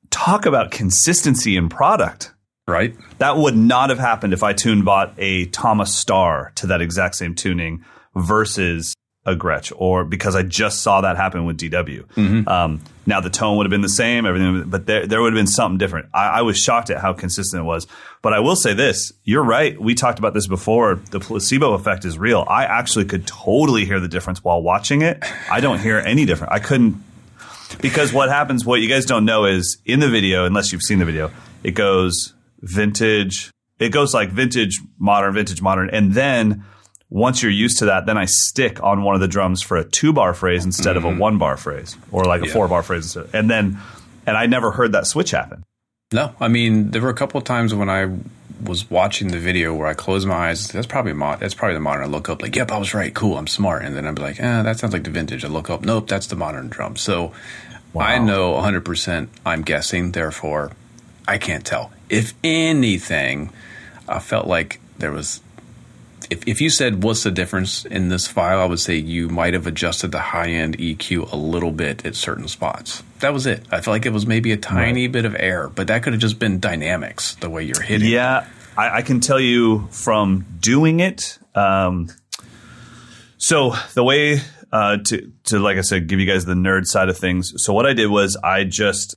talk 0.09 0.45
about 0.45 0.71
consistency 0.71 1.57
in 1.57 1.69
product. 1.69 2.33
Right? 2.69 2.95
That 3.17 3.37
would 3.37 3.55
not 3.57 3.89
have 3.89 3.99
happened 3.99 4.33
if 4.33 4.43
I 4.43 4.53
tuned 4.53 4.85
bought 4.85 5.13
a 5.17 5.45
Tama 5.47 5.85
Star 5.85 6.51
to 6.55 6.67
that 6.67 6.81
exact 6.81 7.15
same 7.15 7.35
tuning 7.35 7.83
versus 8.15 8.95
a 9.25 9.35
Gretsch, 9.35 9.73
or 9.75 10.05
because 10.05 10.35
I 10.35 10.43
just 10.43 10.81
saw 10.81 11.01
that 11.01 11.17
happen 11.17 11.45
with 11.45 11.57
DW. 11.57 12.17
Um, 12.47 12.81
now 13.05 13.19
the 13.19 13.29
tone 13.29 13.57
would 13.57 13.65
have 13.65 13.69
been 13.71 13.81
the 13.81 13.89
same, 13.89 14.25
everything, 14.25 14.69
but 14.69 14.85
there 14.85 15.05
there 15.05 15.21
would 15.21 15.33
have 15.33 15.39
been 15.39 15.47
something 15.47 15.77
different. 15.77 16.07
I, 16.13 16.39
I 16.39 16.41
was 16.41 16.57
shocked 16.57 16.89
at 16.89 16.99
how 16.99 17.13
consistent 17.13 17.61
it 17.61 17.65
was. 17.65 17.85
But 18.21 18.33
I 18.33 18.39
will 18.39 18.55
say 18.55 18.73
this: 18.73 19.11
you're 19.23 19.43
right. 19.43 19.79
We 19.79 19.93
talked 19.93 20.19
about 20.19 20.33
this 20.33 20.47
before. 20.47 20.95
The 20.95 21.19
placebo 21.19 21.73
effect 21.73 22.05
is 22.05 22.17
real. 22.17 22.45
I 22.47 22.65
actually 22.65 23.05
could 23.05 23.27
totally 23.27 23.85
hear 23.85 23.99
the 23.99 24.07
difference 24.07 24.43
while 24.43 24.61
watching 24.61 25.01
it. 25.01 25.23
I 25.51 25.59
don't 25.59 25.79
hear 25.79 25.97
any 25.99 26.25
different. 26.25 26.53
I 26.53 26.59
couldn't 26.59 27.03
because 27.81 28.11
what 28.11 28.29
happens, 28.29 28.65
what 28.65 28.81
you 28.81 28.89
guys 28.89 29.05
don't 29.05 29.25
know 29.25 29.45
is 29.45 29.77
in 29.85 29.99
the 29.99 30.09
video, 30.09 30.45
unless 30.45 30.71
you've 30.71 30.81
seen 30.81 30.99
the 30.99 31.05
video, 31.05 31.31
it 31.63 31.71
goes 31.71 32.33
vintage. 32.61 33.51
It 33.79 33.89
goes 33.89 34.13
like 34.13 34.29
vintage, 34.29 34.79
modern, 34.97 35.33
vintage, 35.33 35.61
modern, 35.61 35.89
and 35.89 36.13
then 36.13 36.65
once 37.09 37.41
you're 37.41 37.51
used 37.51 37.79
to 37.79 37.85
that, 37.85 38.05
then 38.05 38.17
I 38.17 38.25
stick 38.25 38.83
on 38.83 39.03
one 39.03 39.15
of 39.15 39.21
the 39.21 39.27
drums 39.27 39.61
for 39.63 39.77
a 39.77 39.83
two 39.83 40.13
bar 40.13 40.33
phrase 40.33 40.65
instead 40.65 40.95
of 40.97 41.05
a 41.05 41.15
one 41.15 41.37
bar 41.37 41.57
phrase, 41.57 41.97
or 42.11 42.25
like 42.25 42.41
a 42.41 42.47
four 42.47 42.67
bar 42.67 42.83
phrase, 42.83 43.03
instead. 43.15 43.29
and 43.33 43.49
then 43.49 43.79
and 44.27 44.37
I 44.37 44.45
never 44.45 44.71
heard 44.71 44.91
that 44.91 45.07
switch 45.07 45.31
happen. 45.31 45.63
No, 46.11 46.33
I 46.39 46.47
mean 46.49 46.91
there 46.91 47.01
were 47.01 47.09
a 47.09 47.15
couple 47.15 47.37
of 47.37 47.45
times 47.45 47.73
when 47.73 47.89
I 47.89 48.15
was 48.63 48.89
watching 48.91 49.29
the 49.29 49.39
video 49.39 49.73
where 49.73 49.87
I 49.87 49.93
closed 49.93 50.27
my 50.27 50.49
eyes. 50.49 50.67
That's 50.67 50.85
probably 50.85 51.13
mo- 51.13 51.37
that's 51.39 51.53
probably 51.53 51.75
the 51.75 51.79
modern. 51.79 52.03
I 52.03 52.07
look 52.07 52.27
up 52.29 52.41
like, 52.41 52.55
yep, 52.55 52.71
I 52.71 52.77
was 52.77 52.93
right. 52.93 53.13
Cool, 53.13 53.37
I'm 53.37 53.47
smart. 53.47 53.83
And 53.85 53.95
then 53.95 54.05
I'd 54.05 54.15
be 54.15 54.21
like, 54.21 54.39
eh, 54.39 54.61
that 54.63 54.77
sounds 54.77 54.91
like 54.93 55.03
the 55.05 55.09
vintage. 55.09 55.45
I 55.45 55.47
look 55.47 55.69
up, 55.69 55.81
nope, 55.81 56.07
that's 56.09 56.27
the 56.27 56.35
modern 56.35 56.67
drum. 56.67 56.95
So 56.97 57.31
I 57.97 58.19
know 58.19 58.51
100. 58.51 58.81
percent 58.85 59.29
I'm 59.45 59.61
guessing. 59.61 60.11
Therefore, 60.11 60.73
I 61.27 61.37
can't 61.37 61.65
tell. 61.65 61.91
If 62.09 62.33
anything, 62.43 63.51
I 64.07 64.19
felt 64.19 64.47
like 64.47 64.79
there 64.97 65.11
was. 65.11 65.41
If, 66.29 66.47
if 66.47 66.61
you 66.61 66.69
said 66.69 67.03
what's 67.03 67.23
the 67.23 67.31
difference 67.31 67.85
in 67.85 68.09
this 68.09 68.27
file, 68.27 68.59
I 68.59 68.65
would 68.65 68.79
say 68.79 68.95
you 68.95 69.29
might 69.29 69.55
have 69.55 69.65
adjusted 69.65 70.11
the 70.11 70.19
high 70.19 70.49
end 70.49 70.77
EQ 70.77 71.31
a 71.31 71.35
little 71.35 71.71
bit 71.71 72.05
at 72.05 72.15
certain 72.15 72.47
spots. 72.47 73.01
That 73.19 73.33
was 73.33 73.47
it. 73.47 73.65
I 73.71 73.81
felt 73.81 73.95
like 73.95 74.05
it 74.05 74.13
was 74.13 74.27
maybe 74.27 74.51
a 74.51 74.57
tiny 74.57 75.07
bit 75.07 75.25
of 75.25 75.35
air, 75.39 75.69
but 75.69 75.87
that 75.87 76.03
could 76.03 76.13
have 76.13 76.21
just 76.21 76.37
been 76.37 76.59
dynamics 76.59 77.35
the 77.35 77.49
way 77.49 77.63
you're 77.63 77.81
hitting. 77.81 78.09
Yeah, 78.09 78.45
I, 78.77 78.97
I 78.97 79.01
can 79.01 79.21
tell 79.21 79.39
you 79.39 79.87
from 79.87 80.45
doing 80.59 80.99
it. 80.99 81.39
Um, 81.55 82.09
so 83.37 83.73
the 83.95 84.03
way 84.03 84.41
uh, 84.71 84.97
to 85.05 85.31
to 85.45 85.59
like 85.59 85.77
I 85.77 85.81
said, 85.81 86.07
give 86.07 86.19
you 86.19 86.25
guys 86.25 86.45
the 86.45 86.53
nerd 86.53 86.85
side 86.85 87.09
of 87.09 87.17
things. 87.17 87.53
So 87.57 87.73
what 87.73 87.85
I 87.85 87.93
did 87.93 88.07
was 88.07 88.37
I 88.37 88.65
just 88.65 89.15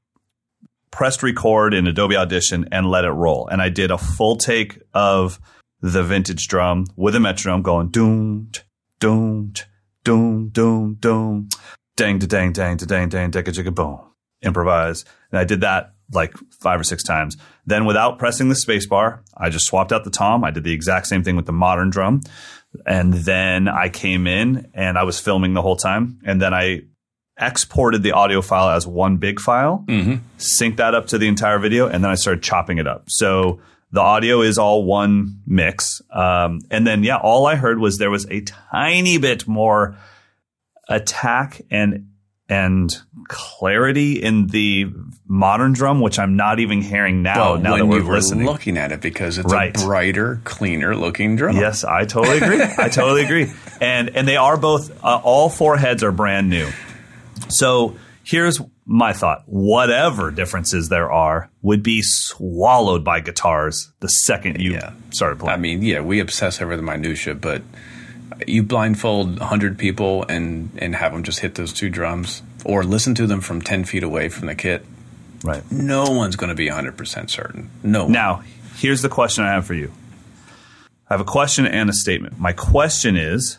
pressed 0.92 1.24
record 1.24 1.74
in 1.74 1.88
Adobe 1.88 2.16
Audition 2.16 2.68
and 2.70 2.88
let 2.88 3.04
it 3.04 3.10
roll, 3.10 3.48
and 3.48 3.60
I 3.60 3.68
did 3.68 3.90
a 3.90 3.98
full 3.98 4.36
take 4.36 4.80
of 4.94 5.40
the 5.80 6.04
vintage 6.04 6.46
drum 6.46 6.86
with 6.94 7.16
a 7.16 7.20
metronome 7.20 7.62
going 7.62 7.88
doom 7.88 8.52
doom 9.00 9.52
doom 10.04 10.48
doom 10.50 10.94
doom 11.00 11.48
dang 11.96 12.20
da 12.20 12.26
dang 12.26 12.52
dang 12.52 12.76
da 12.76 12.86
dang 12.86 13.08
dang 13.08 13.30
dang 13.30 13.44
jigga 13.44 13.74
boom 13.74 13.98
improvise. 14.42 15.04
And 15.32 15.40
I 15.40 15.44
did 15.44 15.62
that 15.62 15.94
like 16.12 16.34
five 16.60 16.78
or 16.78 16.84
six 16.84 17.02
times. 17.02 17.36
Then 17.66 17.84
without 17.84 18.18
pressing 18.18 18.48
the 18.48 18.54
space 18.54 18.86
bar 18.86 19.24
I 19.36 19.50
just 19.50 19.66
swapped 19.66 19.92
out 19.92 20.04
the 20.04 20.10
tom. 20.10 20.44
I 20.44 20.52
did 20.52 20.62
the 20.62 20.72
exact 20.72 21.08
same 21.08 21.24
thing 21.24 21.36
with 21.36 21.46
the 21.46 21.52
modern 21.52 21.90
drum. 21.90 22.20
And 22.86 23.12
then 23.12 23.66
I 23.66 23.88
came 23.88 24.26
in 24.26 24.70
and 24.74 24.96
I 24.96 25.02
was 25.02 25.18
filming 25.18 25.54
the 25.54 25.62
whole 25.62 25.76
time. 25.76 26.20
And 26.24 26.40
then 26.40 26.54
I 26.54 26.82
exported 27.38 28.02
the 28.02 28.12
audio 28.12 28.42
file 28.42 28.70
as 28.70 28.86
one 28.86 29.16
big 29.16 29.40
file 29.40 29.84
sync 30.36 30.76
that 30.76 30.94
up 30.94 31.06
to 31.06 31.18
the 31.18 31.26
entire 31.28 31.58
video 31.58 31.86
and 31.88 32.04
then 32.04 32.10
I 32.10 32.14
started 32.14 32.42
chopping 32.42 32.78
it 32.78 32.86
up 32.86 33.04
so 33.08 33.60
the 33.90 34.00
audio 34.00 34.40
is 34.40 34.56
all 34.56 34.84
one 34.84 35.42
mix. 35.46 36.00
Um, 36.10 36.60
and 36.70 36.86
then, 36.86 37.02
yeah, 37.04 37.18
all 37.18 37.46
I 37.46 37.56
heard 37.56 37.78
was 37.78 37.98
there 37.98 38.10
was 38.10 38.26
a 38.30 38.40
tiny 38.40 39.18
bit 39.18 39.46
more 39.46 39.98
attack 40.88 41.60
and 41.70 42.08
and 42.48 42.90
clarity 43.28 44.14
in 44.22 44.46
the 44.48 44.86
modern 45.26 45.72
drum, 45.72 46.00
which 46.00 46.18
I'm 46.18 46.36
not 46.36 46.58
even 46.58 46.82
hearing 46.82 47.22
now. 47.22 47.52
Well, 47.52 47.58
now 47.60 47.76
that 47.76 47.86
we're 47.86 48.00
you 48.00 48.06
were 48.06 48.14
listening, 48.14 48.46
looking 48.46 48.76
at 48.76 48.92
it 48.92 49.00
because 49.00 49.38
it's 49.38 49.50
Right. 49.50 49.74
a 49.78 49.84
brighter, 49.86 50.40
cleaner 50.44 50.94
looking 50.96 51.36
drum. 51.36 51.56
yes, 51.56 51.84
I 51.84 52.04
totally 52.04 52.38
agree. 52.38 52.62
I 52.62 52.88
totally 52.88 53.24
agree. 53.26 53.50
And 53.80 54.16
and 54.16 54.26
they 54.28 54.36
are 54.36 54.56
both. 54.56 54.90
Uh, 55.04 55.20
all 55.22 55.48
four 55.48 55.76
heads 55.76 56.02
are 56.02 56.12
brand 56.12 56.50
new. 56.50 56.68
So 57.48 57.96
here's 58.24 58.60
my 58.86 59.12
thought: 59.12 59.42
whatever 59.46 60.30
differences 60.30 60.88
there 60.88 61.10
are 61.10 61.50
would 61.62 61.82
be 61.82 62.02
swallowed 62.02 63.04
by 63.04 63.20
guitars 63.20 63.90
the 64.00 64.08
second 64.08 64.60
you 64.60 64.72
Yeah. 64.72 64.92
started 65.10 65.38
playing. 65.38 65.54
I 65.54 65.60
mean, 65.60 65.82
yeah, 65.82 66.00
we 66.00 66.20
obsess 66.20 66.60
over 66.60 66.76
the 66.76 66.82
minutia, 66.82 67.34
but 67.34 67.62
you 68.46 68.62
blindfold 68.62 69.38
100 69.38 69.78
people 69.78 70.24
and, 70.28 70.70
and 70.78 70.96
have 70.96 71.12
them 71.12 71.22
just 71.22 71.38
hit 71.40 71.54
those 71.54 71.72
two 71.72 71.88
drums 71.88 72.42
or 72.64 72.82
listen 72.82 73.14
to 73.14 73.26
them 73.26 73.40
from 73.40 73.62
10 73.62 73.84
feet 73.84 74.02
away 74.02 74.28
from 74.28 74.46
the 74.48 74.54
kit. 74.54 74.84
right. 75.44 75.62
No 75.70 76.04
one's 76.10 76.34
going 76.34 76.48
to 76.48 76.54
be 76.56 76.68
100% 76.68 77.30
certain. 77.30 77.70
No 77.84 78.04
one. 78.04 78.12
Now, 78.12 78.42
here's 78.76 79.02
the 79.02 79.08
question 79.08 79.44
I 79.44 79.52
have 79.52 79.64
for 79.66 79.74
you. 79.74 79.92
I 81.08 81.14
have 81.14 81.20
a 81.20 81.24
question 81.24 81.66
and 81.66 81.88
a 81.88 81.92
statement. 81.92 82.38
My 82.40 82.52
question 82.52 83.16
is 83.16 83.58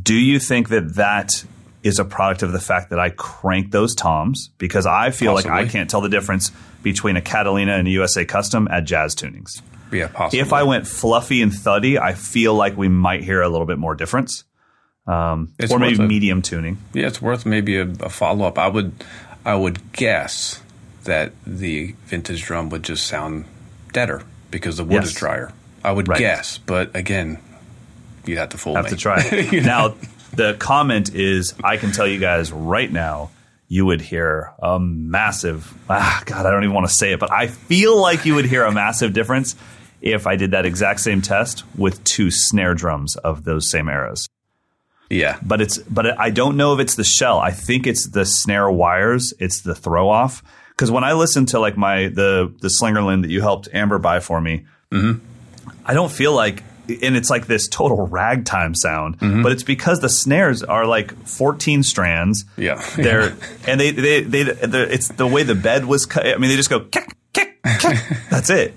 Do 0.00 0.14
you 0.14 0.38
think 0.38 0.68
that 0.70 0.94
that 0.94 1.44
is 1.82 1.98
a 1.98 2.04
product 2.04 2.42
of 2.42 2.52
the 2.52 2.60
fact 2.60 2.90
that 2.90 2.98
I 2.98 3.10
crank 3.10 3.70
those 3.70 3.94
toms? 3.94 4.50
Because 4.58 4.86
I 4.86 5.10
feel 5.10 5.34
like 5.34 5.46
I 5.46 5.66
can't 5.66 5.88
tell 5.88 6.00
the 6.00 6.08
difference 6.08 6.50
between 6.82 7.16
a 7.16 7.20
Catalina 7.20 7.72
and 7.74 7.86
a 7.88 7.90
USA 7.92 8.24
Custom 8.24 8.68
at 8.70 8.84
jazz 8.84 9.14
tunings. 9.14 9.62
Yeah, 9.92 10.08
possibly. 10.08 10.40
If 10.40 10.52
I 10.52 10.64
went 10.64 10.86
fluffy 10.86 11.40
and 11.42 11.52
thuddy, 11.52 11.98
I 11.98 12.12
feel 12.14 12.54
like 12.54 12.76
we 12.76 12.88
might 12.88 13.24
hear 13.24 13.40
a 13.42 13.48
little 13.48 13.66
bit 13.66 13.78
more 13.78 13.94
difference. 13.94 14.44
Um, 15.06 15.54
or 15.70 15.78
maybe 15.78 15.94
it. 16.02 16.06
medium 16.06 16.42
tuning. 16.42 16.76
yeah, 16.92 17.06
it's 17.06 17.22
worth 17.22 17.46
maybe 17.46 17.78
a, 17.78 17.84
a 18.00 18.10
follow 18.10 18.44
up. 18.44 18.58
I 18.58 18.68
would, 18.68 18.92
I 19.44 19.54
would 19.54 19.92
guess 19.92 20.60
that 21.04 21.32
the 21.46 21.94
vintage 22.06 22.42
drum 22.44 22.68
would 22.68 22.82
just 22.82 23.06
sound 23.06 23.46
deader 23.94 24.22
because 24.50 24.76
the 24.76 24.84
wood 24.84 24.92
Yes. 24.94 25.06
is 25.06 25.14
drier. 25.14 25.50
I 25.82 25.92
would 25.92 26.08
Right. 26.08 26.18
guess, 26.18 26.58
but 26.58 26.94
again, 26.94 27.38
you 28.26 28.36
have 28.36 28.50
to 28.50 28.58
fool 28.58 28.74
have 28.74 28.84
me. 28.84 28.90
Have 28.90 28.98
to 28.98 29.02
try 29.02 29.22
it. 29.24 29.64
Now, 29.64 29.94
the 30.38 30.54
comment 30.54 31.14
is 31.14 31.52
I 31.62 31.76
can 31.76 31.90
tell 31.92 32.06
you 32.06 32.18
guys 32.18 32.52
right 32.52 32.90
now, 32.90 33.30
you 33.66 33.84
would 33.84 34.00
hear 34.00 34.54
a 34.62 34.78
massive, 34.78 35.76
ah, 35.90 36.22
God, 36.24 36.46
I 36.46 36.50
don't 36.50 36.62
even 36.62 36.74
want 36.74 36.86
to 36.88 36.94
say 36.94 37.12
it, 37.12 37.20
but 37.20 37.30
I 37.30 37.48
feel 37.48 38.00
like 38.00 38.24
you 38.24 38.36
would 38.36 38.46
hear 38.46 38.64
a 38.64 38.72
massive 38.72 39.12
difference 39.12 39.56
if 40.00 40.26
I 40.26 40.36
did 40.36 40.52
that 40.52 40.64
exact 40.64 41.00
same 41.00 41.20
test 41.20 41.64
with 41.76 42.02
two 42.04 42.30
snare 42.30 42.74
drums 42.74 43.16
of 43.16 43.44
those 43.44 43.68
same 43.68 43.88
eras. 43.88 44.28
Yeah, 45.10 45.38
But 45.42 45.60
it's, 45.60 45.78
but 45.78 46.18
I 46.18 46.30
don't 46.30 46.56
know 46.56 46.72
if 46.74 46.80
it's 46.80 46.94
the 46.94 47.04
shell. 47.04 47.38
I 47.40 47.50
think 47.50 47.86
it's 47.86 48.08
the 48.08 48.24
snare 48.24 48.70
wires. 48.70 49.34
It's 49.40 49.62
the 49.62 49.74
throw 49.74 50.08
off. 50.08 50.42
Because 50.70 50.90
when 50.92 51.02
I 51.02 51.14
listen 51.14 51.46
to 51.46 51.58
like 51.58 51.76
my 51.76 52.06
the 52.06 52.54
the 52.60 52.68
Slingerland 52.68 53.22
that 53.22 53.30
you 53.30 53.40
helped 53.40 53.68
Amber 53.72 53.98
buy 53.98 54.20
for 54.20 54.40
me, 54.40 54.66
mm-hmm. 54.92 55.18
I 55.84 55.94
don't 55.94 56.12
feel 56.12 56.32
like, 56.32 56.62
and 56.88 57.16
it's 57.16 57.30
like 57.30 57.46
this 57.46 57.68
total 57.68 58.06
ragtime 58.06 58.74
sound, 58.74 59.18
mm-hmm. 59.18 59.42
but 59.42 59.52
it's 59.52 59.62
because 59.62 60.00
the 60.00 60.08
snares 60.08 60.62
are 60.62 60.86
like 60.86 61.12
14 61.26 61.82
strands. 61.82 62.44
Yeah. 62.56 62.82
They're, 62.96 63.36
and 63.66 63.80
they, 63.80 63.90
they, 63.90 64.22
they, 64.22 64.40
it's 64.40 65.08
the 65.08 65.26
way 65.26 65.42
the 65.42 65.54
bed 65.54 65.84
was 65.84 66.06
cut. 66.06 66.26
I 66.26 66.36
mean, 66.38 66.50
they 66.50 66.56
just 66.56 66.70
go, 66.70 66.80
kick, 66.80 67.08
kick, 67.32 67.62
kick. 67.62 67.98
That's 68.30 68.50
it. 68.50 68.74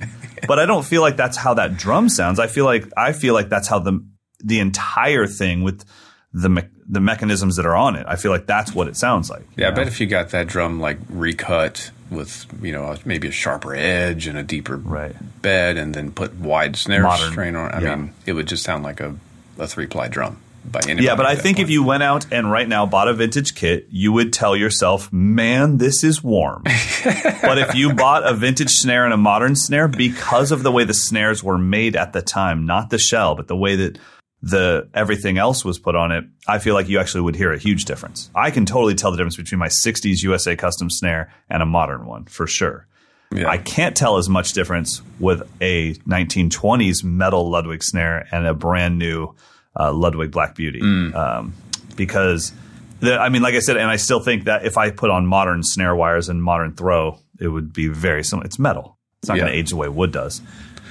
But 0.47 0.59
I 0.59 0.65
don't 0.65 0.83
feel 0.83 1.01
like 1.01 1.17
that's 1.17 1.37
how 1.37 1.53
that 1.53 1.77
drum 1.77 2.09
sounds. 2.09 2.39
I 2.39 2.47
feel 2.47 2.65
like, 2.65 2.85
I 2.97 3.11
feel 3.11 3.35
like 3.35 3.47
that's 3.47 3.67
how 3.67 3.77
the, 3.77 4.03
the 4.43 4.59
entire 4.59 5.27
thing 5.27 5.61
with 5.61 5.85
the, 6.33 6.49
me- 6.49 6.67
the 6.89 6.99
mechanisms 6.99 7.57
that 7.57 7.65
are 7.67 7.75
on 7.75 7.95
it, 7.95 8.07
I 8.07 8.15
feel 8.15 8.31
like 8.31 8.47
that's 8.47 8.73
what 8.73 8.87
it 8.87 8.97
sounds 8.97 9.29
like. 9.29 9.45
Yeah, 9.55 9.67
I 9.67 9.71
bet 9.71 9.87
if 9.87 10.01
you 10.01 10.07
got 10.07 10.29
that 10.29 10.47
drum 10.47 10.79
like 10.79 10.97
recut 11.09 11.91
with 12.11 12.45
you 12.61 12.73
know 12.73 12.95
maybe 13.05 13.29
a 13.29 13.31
sharper 13.31 13.73
edge 13.73 14.27
and 14.27 14.37
a 14.37 14.43
deeper 14.43 14.77
Right. 14.77 15.15
bed, 15.41 15.77
and 15.77 15.93
then 15.93 16.11
put 16.11 16.35
wide 16.35 16.75
snare 16.75 17.03
Modern, 17.03 17.31
strain 17.31 17.55
on. 17.55 17.71
I 17.71 17.81
yeah. 17.81 17.95
mean, 17.95 18.13
it 18.25 18.33
would 18.33 18.47
just 18.47 18.63
sound 18.63 18.83
like 18.83 18.99
a, 18.99 19.15
a 19.57 19.65
three 19.67 19.87
ply 19.87 20.07
drum 20.09 20.37
by. 20.69 20.81
Yeah, 20.85 21.15
but 21.15 21.25
I 21.25 21.35
think 21.35 21.59
if 21.59 21.69
you 21.69 21.83
went 21.83 22.03
out 22.03 22.25
and 22.31 22.51
right 22.51 22.67
now 22.67 22.85
bought 22.85 23.07
a 23.07 23.13
vintage 23.13 23.55
kit, 23.55 23.87
you 23.89 24.11
would 24.11 24.33
tell 24.33 24.55
yourself, 24.55 25.11
"Man, 25.11 25.77
this 25.77 26.03
is 26.03 26.21
warm." 26.23 26.63
but 27.03 27.57
if 27.57 27.73
you 27.75 27.93
bought 27.93 28.27
a 28.27 28.33
vintage 28.33 28.69
snare 28.69 29.05
and 29.05 29.13
a 29.13 29.17
modern 29.17 29.55
snare, 29.55 29.87
because 29.87 30.51
of 30.51 30.63
the 30.63 30.71
way 30.71 30.83
the 30.83 30.93
snares 30.93 31.43
were 31.43 31.57
made 31.57 31.95
at 31.95 32.13
the 32.13 32.21
time, 32.21 32.65
not 32.65 32.89
the 32.89 32.99
shell, 32.99 33.35
but 33.35 33.47
the 33.47 33.55
way 33.55 33.75
that 33.75 33.97
the 34.43 34.89
everything 34.93 35.37
else 35.37 35.63
was 35.63 35.77
put 35.79 35.95
on 35.95 36.11
it, 36.11 36.25
I 36.47 36.57
feel 36.59 36.73
like 36.73 36.89
you 36.89 36.99
actually 36.99 37.21
would 37.21 37.35
hear 37.35 37.51
a 37.53 37.57
huge 37.59 37.85
difference. 37.85 38.29
I 38.35 38.49
can 38.51 38.65
totally 38.65 38.95
tell 38.95 39.11
the 39.11 39.17
difference 39.17 39.35
between 39.37 39.59
my 39.59 39.67
'60s 39.67 40.23
USA 40.23 40.55
custom 40.55 40.89
snare 40.89 41.31
and 41.49 41.61
a 41.61 41.65
modern 41.65 42.05
one 42.05 42.25
for 42.25 42.47
sure. 42.47 42.87
Yeah. 43.33 43.47
I 43.49 43.57
can't 43.57 43.95
tell 43.95 44.17
as 44.17 44.27
much 44.27 44.51
difference 44.53 45.01
with 45.19 45.43
a 45.61 45.93
1920s 45.93 47.03
metal 47.03 47.49
Ludwig 47.49 47.81
snare 47.83 48.27
and 48.31 48.45
a 48.45 48.53
brand 48.53 48.97
new 48.99 49.33
uh, 49.79 49.93
Ludwig 49.93 50.31
Black 50.31 50.53
Beauty 50.55 50.81
um, 51.13 51.53
because 51.95 52.51
the, 52.99 53.17
I 53.17 53.29
mean, 53.29 53.41
like 53.41 53.55
I 53.55 53.59
said, 53.59 53.77
and 53.77 53.89
I 53.89 53.95
still 53.95 54.19
think 54.19 54.45
that 54.45 54.65
if 54.65 54.77
I 54.77 54.91
put 54.91 55.09
on 55.11 55.25
modern 55.25 55.63
snare 55.63 55.95
wires 55.95 56.27
and 56.27 56.43
modern 56.43 56.73
throw, 56.75 57.19
it 57.39 57.47
would 57.47 57.71
be 57.71 57.87
very 57.87 58.23
similar. 58.23 58.45
It's 58.45 58.59
metal. 58.59 58.97
It's 59.21 59.29
not 59.29 59.37
Yeah. 59.37 59.43
going 59.43 59.53
to 59.53 59.59
age 59.59 59.69
the 59.69 59.75
way 59.77 59.87
wood 59.87 60.11
does. 60.11 60.41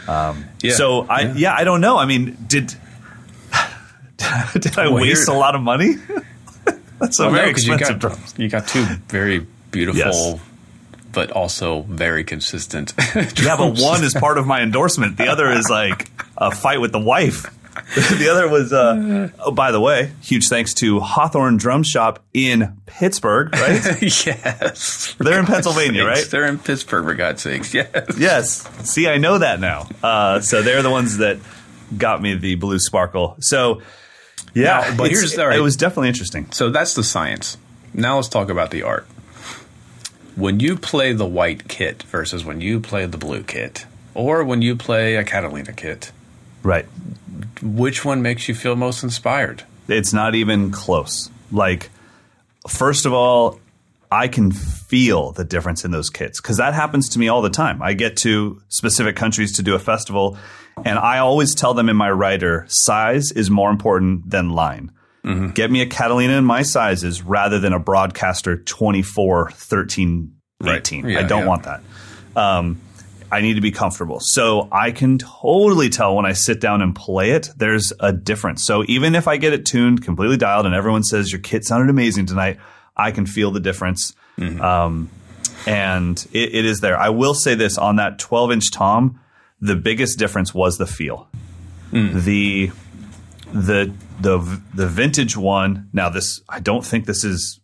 yeah. 0.08 0.34
So 0.72 1.02
I, 1.10 1.32
yeah. 1.32 1.54
I 1.54 1.64
don't 1.64 1.80
know. 1.82 1.98
I 1.98 2.06
mean, 2.06 2.36
did 2.46 2.74
did 4.58 4.78
I 4.78 4.88
waste 4.88 5.28
a 5.28 5.32
lot 5.32 5.54
of 5.54 5.62
money? 5.62 5.94
That's 6.98 7.18
a 7.18 7.24
Well, 7.24 7.32
very 7.32 7.46
no, 7.48 7.52
'cause 7.54 7.64
you 7.64 7.72
expensive 7.74 8.00
got, 8.00 8.10
drum. 8.12 8.24
you 8.36 8.48
got 8.48 8.68
two 8.68 8.84
very 9.08 9.46
beautiful, 9.70 9.98
Yes. 9.98 10.40
but 11.12 11.30
also 11.30 11.82
very 11.82 12.24
consistent. 12.24 12.92
Yeah, 13.40 13.56
but 13.56 13.78
one 13.78 14.04
is 14.04 14.14
part 14.14 14.36
of 14.38 14.46
my 14.46 14.60
endorsement. 14.62 15.16
The 15.16 15.28
other 15.28 15.50
is 15.50 15.68
like 15.70 16.10
a 16.36 16.50
fight 16.50 16.80
with 16.80 16.92
the 16.92 16.98
wife. 17.00 17.46
the 17.94 18.28
other 18.30 18.48
was, 18.48 18.72
uh, 18.72 19.30
oh, 19.38 19.50
by 19.52 19.70
the 19.72 19.80
way, 19.80 20.10
huge 20.20 20.48
thanks 20.48 20.74
to 20.74 21.00
Hawthorne 21.00 21.56
Drum 21.56 21.82
Shop 21.84 22.22
in 22.34 22.76
Pittsburgh, 22.84 23.52
right? 23.54 24.02
yes, 24.26 25.14
They're 25.18 25.38
in 25.40 25.46
Pennsylvania, 25.46 26.02
Sakes. 26.04 26.20
right? 26.22 26.30
They're 26.30 26.46
in 26.46 26.58
Pittsburgh, 26.58 27.04
for 27.06 27.14
God's 27.14 27.42
sakes. 27.42 27.72
Yes. 27.72 28.16
Yes. 28.18 28.68
See, 28.90 29.08
I 29.08 29.16
know 29.18 29.38
that 29.38 29.60
now. 29.60 29.88
Uh, 30.02 30.40
so 30.40 30.62
they're 30.62 30.82
the 30.82 30.90
ones 30.90 31.18
that 31.18 31.38
got 31.96 32.20
me 32.20 32.34
the 32.34 32.56
blue 32.56 32.78
sparkle. 32.78 33.36
So, 33.40 33.80
yeah, 34.54 34.86
Now, 34.90 34.96
but 34.96 35.10
here's- 35.10 35.36
right. 35.36 35.56
it 35.56 35.60
was 35.60 35.76
definitely 35.76 36.08
interesting. 36.08 36.50
So 36.52 36.70
that's 36.70 36.94
the 36.94 37.04
science. 37.04 37.56
Now 37.94 38.16
let's 38.16 38.28
talk 38.28 38.48
about 38.50 38.70
the 38.70 38.82
art. 38.82 39.06
When 40.36 40.60
you 40.60 40.76
play 40.76 41.12
the 41.12 41.26
white 41.26 41.68
kit 41.68 42.02
versus 42.04 42.44
when 42.44 42.60
you 42.60 42.80
play 42.80 43.04
the 43.06 43.18
blue 43.18 43.42
kit, 43.42 43.84
or 44.14 44.44
when 44.44 44.62
you 44.62 44.76
play 44.76 45.16
a 45.16 45.24
Catalina 45.24 45.72
kit, 45.72 46.12
Right. 46.62 46.86
which 47.62 48.04
one 48.04 48.22
makes 48.22 48.48
you 48.48 48.54
feel 48.54 48.76
most 48.76 49.02
inspired? 49.02 49.64
It's 49.88 50.12
not 50.12 50.34
even 50.34 50.70
close. 50.70 51.30
Like, 51.50 51.90
first 52.68 53.06
of 53.06 53.12
all, 53.12 53.60
I 54.12 54.28
can 54.28 54.50
feel 54.52 55.32
the 55.32 55.44
difference 55.44 55.84
in 55.84 55.90
those 55.90 56.10
kits 56.10 56.40
because 56.40 56.56
that 56.56 56.74
happens 56.74 57.08
to 57.10 57.18
me 57.18 57.28
all 57.28 57.42
the 57.42 57.50
time. 57.50 57.82
I 57.82 57.92
get 57.94 58.16
to 58.18 58.60
specific 58.68 59.16
countries 59.16 59.52
to 59.56 59.62
do 59.62 59.74
a 59.74 59.78
festival, 59.78 60.36
and 60.85 60.98
I 60.98 61.18
always 61.18 61.54
tell 61.54 61.74
them 61.74 61.88
in 61.88 61.96
my 61.96 62.11
writer, 62.11 62.64
size 62.68 63.33
is 63.33 63.50
more 63.50 63.70
important 63.70 64.30
than 64.30 64.50
line. 64.50 64.92
Get 65.54 65.70
me 65.70 65.83
a 65.83 65.87
Catalina 65.87 66.38
in 66.38 66.46
my 66.46 66.62
sizes 66.62 67.20
rather 67.22 67.59
than 67.59 67.74
a 67.74 67.78
Broadkaster 67.78 68.56
24, 68.56 69.50
13, 69.50 70.33
Right. 70.62 70.78
18. 70.78 71.09
Yeah, 71.09 71.18
I 71.20 71.22
don't 71.24 71.40
yeah. 71.42 71.46
want 71.46 71.62
that. 71.64 71.83
Um, 72.37 72.80
I 73.33 73.40
need 73.42 73.54
to 73.54 73.61
be 73.61 73.70
comfortable. 73.70 74.18
So 74.20 74.68
I 74.72 74.90
can 74.92 75.18
totally 75.18 75.88
tell 75.88 76.16
when 76.16 76.26
I 76.26 76.33
sit 76.33 76.61
down 76.61 76.83
and 76.83 76.94
play 76.96 77.30
it, 77.33 77.48
there's 77.56 77.92
a 78.00 78.12
difference. 78.12 78.64
So 78.66 78.83
even 78.88 79.14
if 79.14 79.28
I 79.28 79.37
get 79.37 79.52
it 79.52 79.66
tuned, 79.66 80.02
completely 80.02 80.37
dialed, 80.37 80.66
and 80.66 80.74
everyone 80.74 81.02
says 81.02 81.30
your 81.30 81.40
kit 81.40 81.64
sounded 81.64 81.90
amazing 81.90 82.26
tonight, 82.26 82.59
I 82.96 83.11
can 83.12 83.26
feel 83.26 83.50
the 83.50 83.61
difference. 83.61 84.12
Um, 84.38 85.11
and 85.66 86.18
it, 86.33 86.54
it 86.54 86.64
is 86.64 86.80
there. 86.80 86.98
I 86.98 87.11
will 87.11 87.35
say 87.35 87.54
this 87.54 87.76
on 87.78 87.96
that 87.96 88.18
12 88.18 88.52
inch 88.52 88.70
tom, 88.70 89.20
the 89.61 89.77
biggest 89.77 90.18
difference 90.18 90.55
was 90.55 90.79
the 90.79 90.87
feel. 90.87 91.29
The 91.92 92.70
the 93.53 93.92
the 94.20 94.61
the 94.75 94.87
vintage 94.87 95.37
one. 95.37 95.88
Now 95.92 96.09
this 96.09 96.40
I 96.49 96.61
don't 96.61 96.85
think 96.85 97.07
this 97.07 97.25
is 97.25 97.61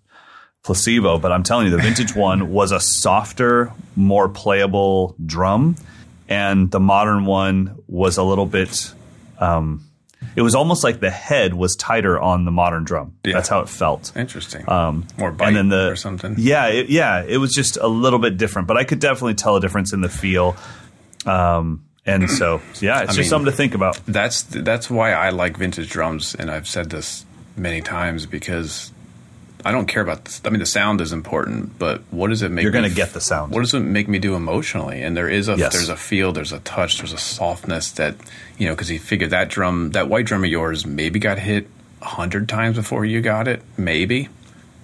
placebo, 0.64 1.18
but 1.18 1.30
I'm 1.32 1.44
telling 1.44 1.66
you, 1.66 1.70
the 1.70 1.82
vintage 1.82 2.14
one 2.16 2.50
was 2.50 2.72
a 2.72 2.80
softer, 2.80 3.72
more 3.94 4.28
playable 4.28 5.14
drum, 5.24 5.76
and 6.28 6.70
the 6.70 6.80
modern 6.80 7.24
one 7.24 7.78
was 7.86 8.18
a 8.18 8.24
little 8.24 8.46
bit. 8.46 8.92
Um, 9.38 9.84
it 10.34 10.42
was 10.42 10.54
almost 10.54 10.82
like 10.82 10.98
the 11.00 11.10
head 11.10 11.54
was 11.54 11.76
tighter 11.76 12.18
on 12.18 12.44
the 12.44 12.50
modern 12.50 12.84
drum. 12.84 13.16
Yeah. 13.24 13.34
That's 13.34 13.48
how 13.48 13.60
it 13.60 13.68
felt. 13.68 14.12
Interesting. 14.16 14.68
Um, 14.68 15.06
More 15.18 15.30
bite 15.30 15.48
and 15.48 15.56
then 15.56 15.68
the 15.68 15.90
or 15.90 15.96
something. 15.96 16.34
Yeah, 16.36 16.66
it, 16.66 16.88
yeah, 16.90 17.22
it 17.22 17.36
was 17.36 17.52
just 17.54 17.76
a 17.76 17.86
little 17.86 18.18
bit 18.18 18.36
different, 18.36 18.66
but 18.66 18.76
I 18.76 18.84
could 18.84 18.98
definitely 18.98 19.34
tell 19.34 19.56
a 19.56 19.60
difference 19.60 19.92
in 19.92 20.00
the 20.00 20.08
feel. 20.08 20.56
Um, 21.24 21.85
and 22.06 22.30
so, 22.38 22.60
yeah, 22.80 23.00
it's 23.02 23.08
just 23.10 23.18
mean- 23.18 23.28
something 23.28 23.50
to 23.50 23.56
think 23.56 23.74
about. 23.74 23.98
That's 24.06 24.42
that's 24.42 24.88
why 24.90 25.12
I 25.12 25.30
like 25.30 25.56
vintage 25.56 25.90
drums, 25.90 26.34
and 26.34 26.50
I've 26.50 26.68
said 26.68 26.90
this 26.90 27.24
many 27.56 27.80
times 27.80 28.26
because 28.26 28.92
I 29.64 29.72
don't 29.72 29.86
care 29.86 30.02
about. 30.02 30.24
This. 30.24 30.40
I 30.44 30.50
mean, 30.50 30.60
the 30.60 30.66
sound 30.66 31.00
is 31.00 31.12
important, 31.12 31.78
but 31.78 32.02
what 32.10 32.28
does 32.28 32.42
it 32.42 32.50
make? 32.50 32.62
You're 32.62 32.72
me 32.72 32.80
gonna 32.82 32.94
get 32.94 33.12
the 33.12 33.20
sound. 33.20 33.52
What 33.52 33.60
does 33.60 33.74
it 33.74 33.80
make 33.80 34.06
me 34.08 34.18
do 34.18 34.34
emotionally? 34.36 35.02
And 35.02 35.16
there 35.16 35.28
is 35.28 35.48
a 35.48 35.56
Yes. 35.56 35.72
there's 35.72 35.88
a 35.88 35.96
feel, 35.96 36.32
there's 36.32 36.52
a 36.52 36.60
touch, 36.60 36.98
there's 36.98 37.12
a 37.12 37.18
softness 37.18 37.90
that 37.92 38.14
you 38.58 38.66
know 38.68 38.74
because 38.74 38.88
he 38.88 38.98
figured 38.98 39.30
that 39.30 39.48
drum, 39.48 39.90
that 39.92 40.08
white 40.08 40.26
drum 40.26 40.44
of 40.44 40.50
yours, 40.50 40.86
maybe 40.86 41.18
got 41.18 41.38
hit 41.38 41.68
a 42.02 42.06
hundred 42.06 42.48
times 42.48 42.76
before 42.76 43.04
you 43.04 43.20
got 43.20 43.48
it, 43.48 43.62
maybe. 43.76 44.28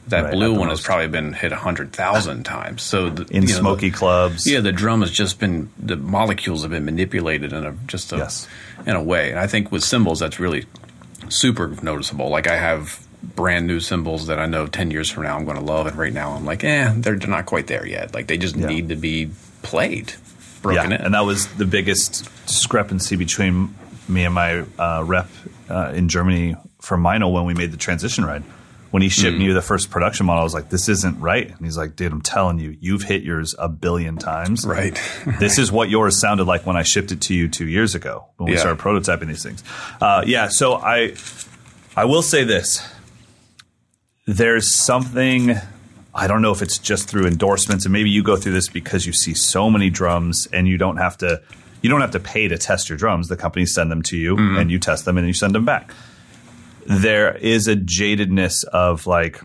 That 0.09 0.25
Right, 0.25 0.33
blue 0.33 0.55
one 0.59 0.69
has 0.69 0.81
probably 0.81 1.07
been 1.07 1.33
hit 1.33 1.53
a 1.53 1.57
hundred 1.57 1.93
thousand 1.93 2.43
times. 2.45 2.83
So 2.83 3.09
the, 3.09 3.23
In 3.35 3.43
you 3.43 3.49
know, 3.49 3.55
smoky 3.55 3.91
the- 3.91 3.97
clubs. 3.97 4.47
yeah, 4.47 4.61
the 4.61 4.73
drum 4.73 5.01
has 5.01 5.11
just 5.13 5.39
been 5.39 5.71
the 5.79 5.97
molecules 5.97 6.63
have 6.63 6.73
been 6.73 6.85
manipulated 6.85 7.53
in 7.53 7.65
a 7.65 7.73
just 7.87 8.13
a 8.13 8.17
Yes. 8.17 8.49
in 8.85 8.97
a 8.97 9.03
way. 9.03 9.31
And 9.31 9.39
I 9.39 9.47
think 9.47 9.71
with 9.71 9.85
cymbals 9.85 10.19
that's 10.19 10.41
really 10.41 10.65
super 11.29 11.69
noticeable. 11.83 12.29
Like 12.31 12.49
I 12.49 12.57
have 12.57 12.99
brand 13.37 13.69
new 13.69 13.79
cymbals 13.79 14.27
that 14.27 14.41
I 14.41 14.47
know 14.47 14.67
ten 14.67 14.91
years 14.91 15.09
from 15.09 15.23
now 15.23 15.37
I'm 15.37 15.45
going 15.45 15.57
to 15.57 15.63
love, 15.65 15.87
and 15.87 15.97
right 15.97 16.13
now 16.13 16.33
I'm 16.33 16.45
like, 16.45 16.65
eh, 16.65 16.93
they're, 16.97 17.17
they're 17.17 17.29
not 17.31 17.47
quite 17.47 17.69
there 17.69 17.87
yet. 17.87 18.13
Like 18.13 18.27
they 18.27 18.37
just 18.39 18.57
Yeah. 18.57 18.67
need 18.67 18.89
to 18.89 18.97
be 18.97 19.31
played, 19.63 20.15
broken 20.63 20.91
yeah, 20.91 20.97
in. 20.99 21.05
and 21.05 21.15
that 21.15 21.25
was 21.25 21.47
the 21.55 21.65
biggest 21.65 22.29
discrepancy 22.49 23.15
between 23.15 23.73
me 24.09 24.25
and 24.25 24.35
my 24.35 24.65
uh, 24.81 25.05
rep 25.07 25.29
uh, 25.71 25.93
in 25.95 26.09
Germany 26.09 26.57
for 26.81 26.97
Meinl 26.99 27.33
when 27.33 27.45
we 27.45 27.55
made 27.55 27.71
the 27.71 27.77
transition 27.77 28.25
ride. 28.25 28.43
When 28.93 29.03
he 29.03 29.09
shipped 29.09 29.37
Mm. 29.37 29.47
me 29.49 29.53
the 29.53 29.61
first 29.63 29.91
production 29.91 30.27
model, 30.27 30.43
I 30.43 30.45
was 30.45 30.55
like, 30.55 30.69
"This 30.69 30.89
isn't 30.89 31.19
right." 31.21 31.49
And 31.49 31.59
he's 31.67 31.77
like, 31.77 31.97
"Dude, 31.97 32.13
I'm 32.13 32.21
telling 32.23 32.59
you, 32.61 32.77
you've 32.81 33.03
hit 33.03 33.23
yours 33.25 33.55
a 33.59 33.69
billion 33.69 34.17
times. 34.19 34.65
right. 34.65 34.97
this 35.41 35.59
is 35.59 35.73
what 35.73 35.91
yours 35.91 36.21
sounded 36.21 36.45
like 36.45 36.65
when 36.67 36.77
I 36.77 36.83
shipped 36.85 37.11
it 37.11 37.21
to 37.23 37.35
you 37.35 37.49
two 37.49 37.67
years 37.67 37.95
ago 37.97 38.27
when 38.37 38.47
we 38.51 38.53
Yeah. 38.55 38.61
started 38.61 38.81
prototyping 38.81 39.27
these 39.27 39.43
things. 39.43 39.65
Uh, 40.01 40.23
yeah, 40.27 40.49
so 40.49 40.75
I 40.75 41.15
I 41.97 42.05
will 42.05 42.23
say 42.23 42.45
this: 42.45 42.83
there's 44.27 44.71
something 44.75 45.57
I 46.15 46.27
don't 46.27 46.43
know 46.43 46.53
if 46.53 46.61
it's 46.61 46.77
just 46.79 47.09
through 47.09 47.27
endorsements, 47.27 47.87
and 47.87 47.93
maybe 47.93 48.11
you 48.11 48.23
go 48.23 48.37
through 48.37 48.53
this 48.53 48.69
because 48.69 49.07
you 49.07 49.13
see 49.15 49.33
so 49.35 49.71
many 49.71 49.89
drums 49.89 50.47
and 50.53 50.69
you 50.69 50.77
don't 50.77 50.99
have 50.99 51.17
to 51.19 51.41
you 51.81 51.89
don't 51.91 52.03
have 52.03 52.11
to 52.13 52.21
pay 52.21 52.47
to 52.47 52.59
test 52.59 52.89
your 52.89 52.99
drums. 52.99 53.29
The 53.29 53.37
companies 53.37 53.75
send 53.75 53.91
them 53.91 54.03
to 54.03 54.17
you, 54.17 54.37
and 54.39 54.71
you 54.71 54.79
test 54.79 55.05
them, 55.05 55.19
and 55.19 55.27
you 55.27 55.33
send 55.33 55.53
them 55.55 55.65
back. 55.65 55.93
There 56.87 57.37
is 57.37 57.69
a 57.69 57.77
jadedness 57.77 58.65
of 58.65 59.07
like, 59.07 59.41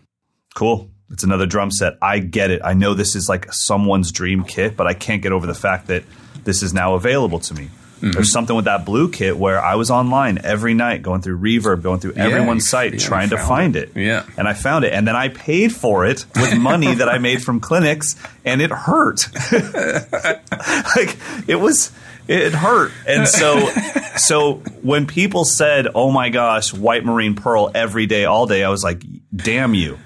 cool. 0.56 0.90
It's 1.10 1.24
another 1.24 1.46
drum 1.46 1.72
set. 1.72 1.94
I 2.02 2.20
get 2.20 2.52
it. 2.52 2.62
I 2.64 2.74
know 2.74 2.94
this 2.94 3.16
is 3.16 3.30
like 3.30 3.52
someone's 3.54 4.12
dream 4.12 4.44
kit, 4.44 4.76
but 4.76 4.88
I 4.88 4.94
can't 4.94 5.22
get 5.22 5.32
over 5.32 5.48
the 5.48 5.54
fact 5.56 5.88
that 5.88 6.04
this 6.44 6.62
is 6.62 6.74
now 6.74 6.96
available 6.96 7.40
to 7.40 7.54
me. 7.54 7.70
Mm-hmm. 7.98 8.12
There's 8.12 8.32
something 8.32 8.56
with 8.56 8.66
that 8.66 8.86
blue 8.86 9.10
kit 9.10 9.38
where 9.38 9.60
I 9.60 9.74
was 9.76 9.90
online 9.90 10.38
every 10.44 10.76
night 10.76 11.02
going 11.02 11.22
through 11.22 11.40
Reverb, 11.40 11.82
going 11.82 12.00
through 12.00 12.14
everyone's 12.14 12.66
you- 12.66 12.70
site, 12.70 12.94
yeah, 12.94 13.00
trying 13.00 13.30
to 13.30 13.38
find 13.38 13.76
it. 13.76 13.92
it. 13.96 14.02
Yeah. 14.02 14.26
And 14.38 14.48
I 14.48 14.54
found 14.54 14.86
it. 14.86 14.94
And 14.94 15.08
then 15.08 15.16
I 15.16 15.30
paid 15.30 15.74
for 15.74 16.06
it 16.06 16.26
with 16.36 16.56
money 16.58 16.94
that 16.94 17.10
I 17.10 17.18
made 17.18 17.42
from 17.42 17.60
clinics, 17.60 18.16
and 18.46 18.62
it 18.62 18.70
hurt. 18.70 19.28
like 19.52 21.18
it 21.48 21.60
was 21.60 21.92
it 22.28 22.54
hurt. 22.54 22.92
And 23.08 23.28
so 23.40 23.70
so 24.18 24.56
when 24.82 25.08
people 25.08 25.46
said, 25.46 25.88
"Oh 25.96 26.12
my 26.12 26.30
gosh, 26.30 26.74
white 26.74 27.06
marine 27.06 27.36
pearl 27.36 27.72
every 27.74 28.06
day 28.06 28.26
all 28.26 28.46
day," 28.46 28.64
I 28.64 28.70
was 28.70 28.84
like, 28.84 29.04
"Damn 29.36 29.74
you." 29.74 29.98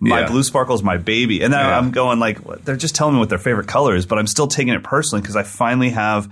My 0.00 0.20
Yeah. 0.22 0.26
blue 0.28 0.42
sparkle 0.42 0.74
is 0.74 0.82
my 0.82 0.96
baby. 0.96 1.42
And 1.42 1.52
then 1.52 1.60
Yeah. 1.60 1.78
I'm 1.78 1.92
going 1.92 2.18
like 2.18 2.42
they're 2.64 2.76
just 2.76 2.94
telling 2.96 3.14
me 3.14 3.20
what 3.20 3.28
their 3.28 3.38
favorite 3.38 3.68
color 3.68 3.94
is, 3.94 4.04
but 4.04 4.18
I'm 4.18 4.26
still 4.26 4.48
taking 4.48 4.74
it 4.74 4.82
personally 4.82 5.22
because 5.22 5.36
I 5.36 5.44
finally 5.44 5.90
have 5.90 6.28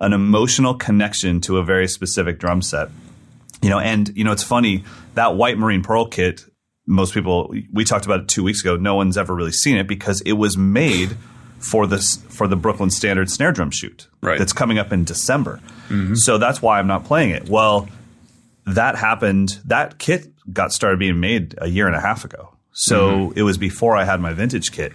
an 0.00 0.14
emotional 0.14 0.72
connection 0.74 1.42
to 1.42 1.58
a 1.58 1.62
very 1.64 1.86
specific 1.86 2.38
drum 2.38 2.62
set. 2.62 2.88
You 3.60 3.68
know, 3.68 3.78
and 3.78 4.10
you 4.16 4.24
know, 4.24 4.32
it's 4.32 4.42
funny 4.42 4.84
that 5.16 5.36
white 5.36 5.58
marine 5.58 5.82
pearl 5.82 6.06
kit. 6.06 6.46
Most 6.86 7.12
people 7.12 7.54
we 7.70 7.84
talked 7.84 8.06
about 8.06 8.20
it 8.20 8.28
two 8.28 8.42
weeks 8.42 8.62
ago. 8.62 8.76
No 8.76 8.94
one's 8.94 9.18
ever 9.18 9.34
really 9.34 9.52
seen 9.52 9.76
it 9.76 9.86
because 9.86 10.22
it 10.22 10.32
was 10.32 10.56
made 10.56 11.14
for 11.60 11.86
this 11.86 12.16
for 12.28 12.48
the 12.48 12.56
Brooklyn 12.56 12.90
Standard 12.90 13.30
snare 13.30 13.52
drum 13.52 13.70
shoot 13.70 14.08
Right. 14.22 14.38
that's 14.38 14.52
coming 14.52 14.78
up 14.78 14.92
in 14.92 15.04
December. 15.04 15.60
So 16.14 16.38
that's 16.38 16.62
why 16.62 16.78
I'm 16.78 16.86
not 16.86 17.04
playing 17.04 17.30
it. 17.30 17.48
Well, 17.48 17.88
that 18.66 18.96
happened. 18.96 19.58
That 19.64 19.98
kit 19.98 20.28
got 20.52 20.72
started 20.72 20.98
being 20.98 21.18
made 21.20 21.54
a 21.58 21.68
year 21.68 21.86
and 21.88 21.96
a 21.96 22.00
half 22.00 22.24
ago. 22.24 22.54
So 22.72 23.32
it 23.34 23.42
was 23.42 23.58
before 23.58 23.96
I 23.96 24.04
had 24.04 24.20
my 24.20 24.32
vintage 24.32 24.70
kit. 24.72 24.92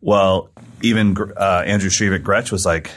Well, 0.00 0.50
even 0.80 1.16
uh, 1.36 1.62
Andrew 1.66 1.90
Shreve 1.90 2.12
at 2.14 2.22
Gretsch 2.22 2.50
was 2.50 2.64
like, 2.66 2.90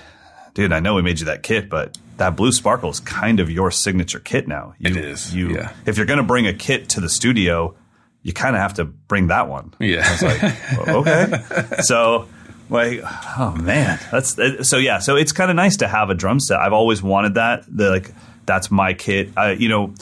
dude, 0.54 0.72
I 0.74 0.80
know 0.80 0.96
we 0.96 1.02
made 1.02 1.20
you 1.20 1.26
that 1.26 1.44
kit, 1.44 1.70
but 1.70 1.98
that 2.18 2.36
blue 2.36 2.52
sparkle 2.52 2.90
is 2.90 3.00
kind 3.02 3.40
of 3.40 3.52
your 3.52 3.72
signature 3.72 4.20
kit 4.20 4.48
now. 4.48 4.74
You, 4.80 4.92
It 4.92 4.98
is, 4.98 5.36
You, 5.36 5.54
yeah. 5.54 5.74
If 5.86 5.98
you're 5.98 6.06
going 6.08 6.18
to 6.18 6.24
bring 6.24 6.48
a 6.48 6.54
kit 6.54 6.90
to 6.90 7.02
the 7.02 7.10
studio, 7.10 7.76
you 8.24 8.34
kind 8.34 8.56
of 8.56 8.62
have 8.62 8.76
to 8.76 8.86
bring 8.86 9.28
that 9.28 9.50
one. 9.50 9.74
Yeah. 9.80 10.02
It's 10.14 10.22
like, 10.24 10.88
well, 10.88 10.98
okay. 11.00 11.44
So, 11.84 12.28
like, 12.70 13.02
oh 13.38 13.56
man, 13.60 14.00
that's 14.12 14.38
uh, 14.38 14.64
so 14.64 14.78
yeah. 14.78 15.00
So 15.00 15.16
it's 15.16 15.32
kind 15.32 15.50
of 15.50 15.56
nice 15.56 15.78
to 15.78 15.88
have 15.88 16.10
a 16.10 16.14
drum 16.16 16.40
set. 16.40 16.60
I've 16.60 16.74
always 16.74 17.02
wanted 17.04 17.36
that. 17.36 17.66
The 17.68 17.90
like, 17.90 18.12
that's 18.46 18.72
my 18.72 18.94
kit. 18.94 19.30
I, 19.38 19.52
you 19.52 19.70
know, 19.70 19.94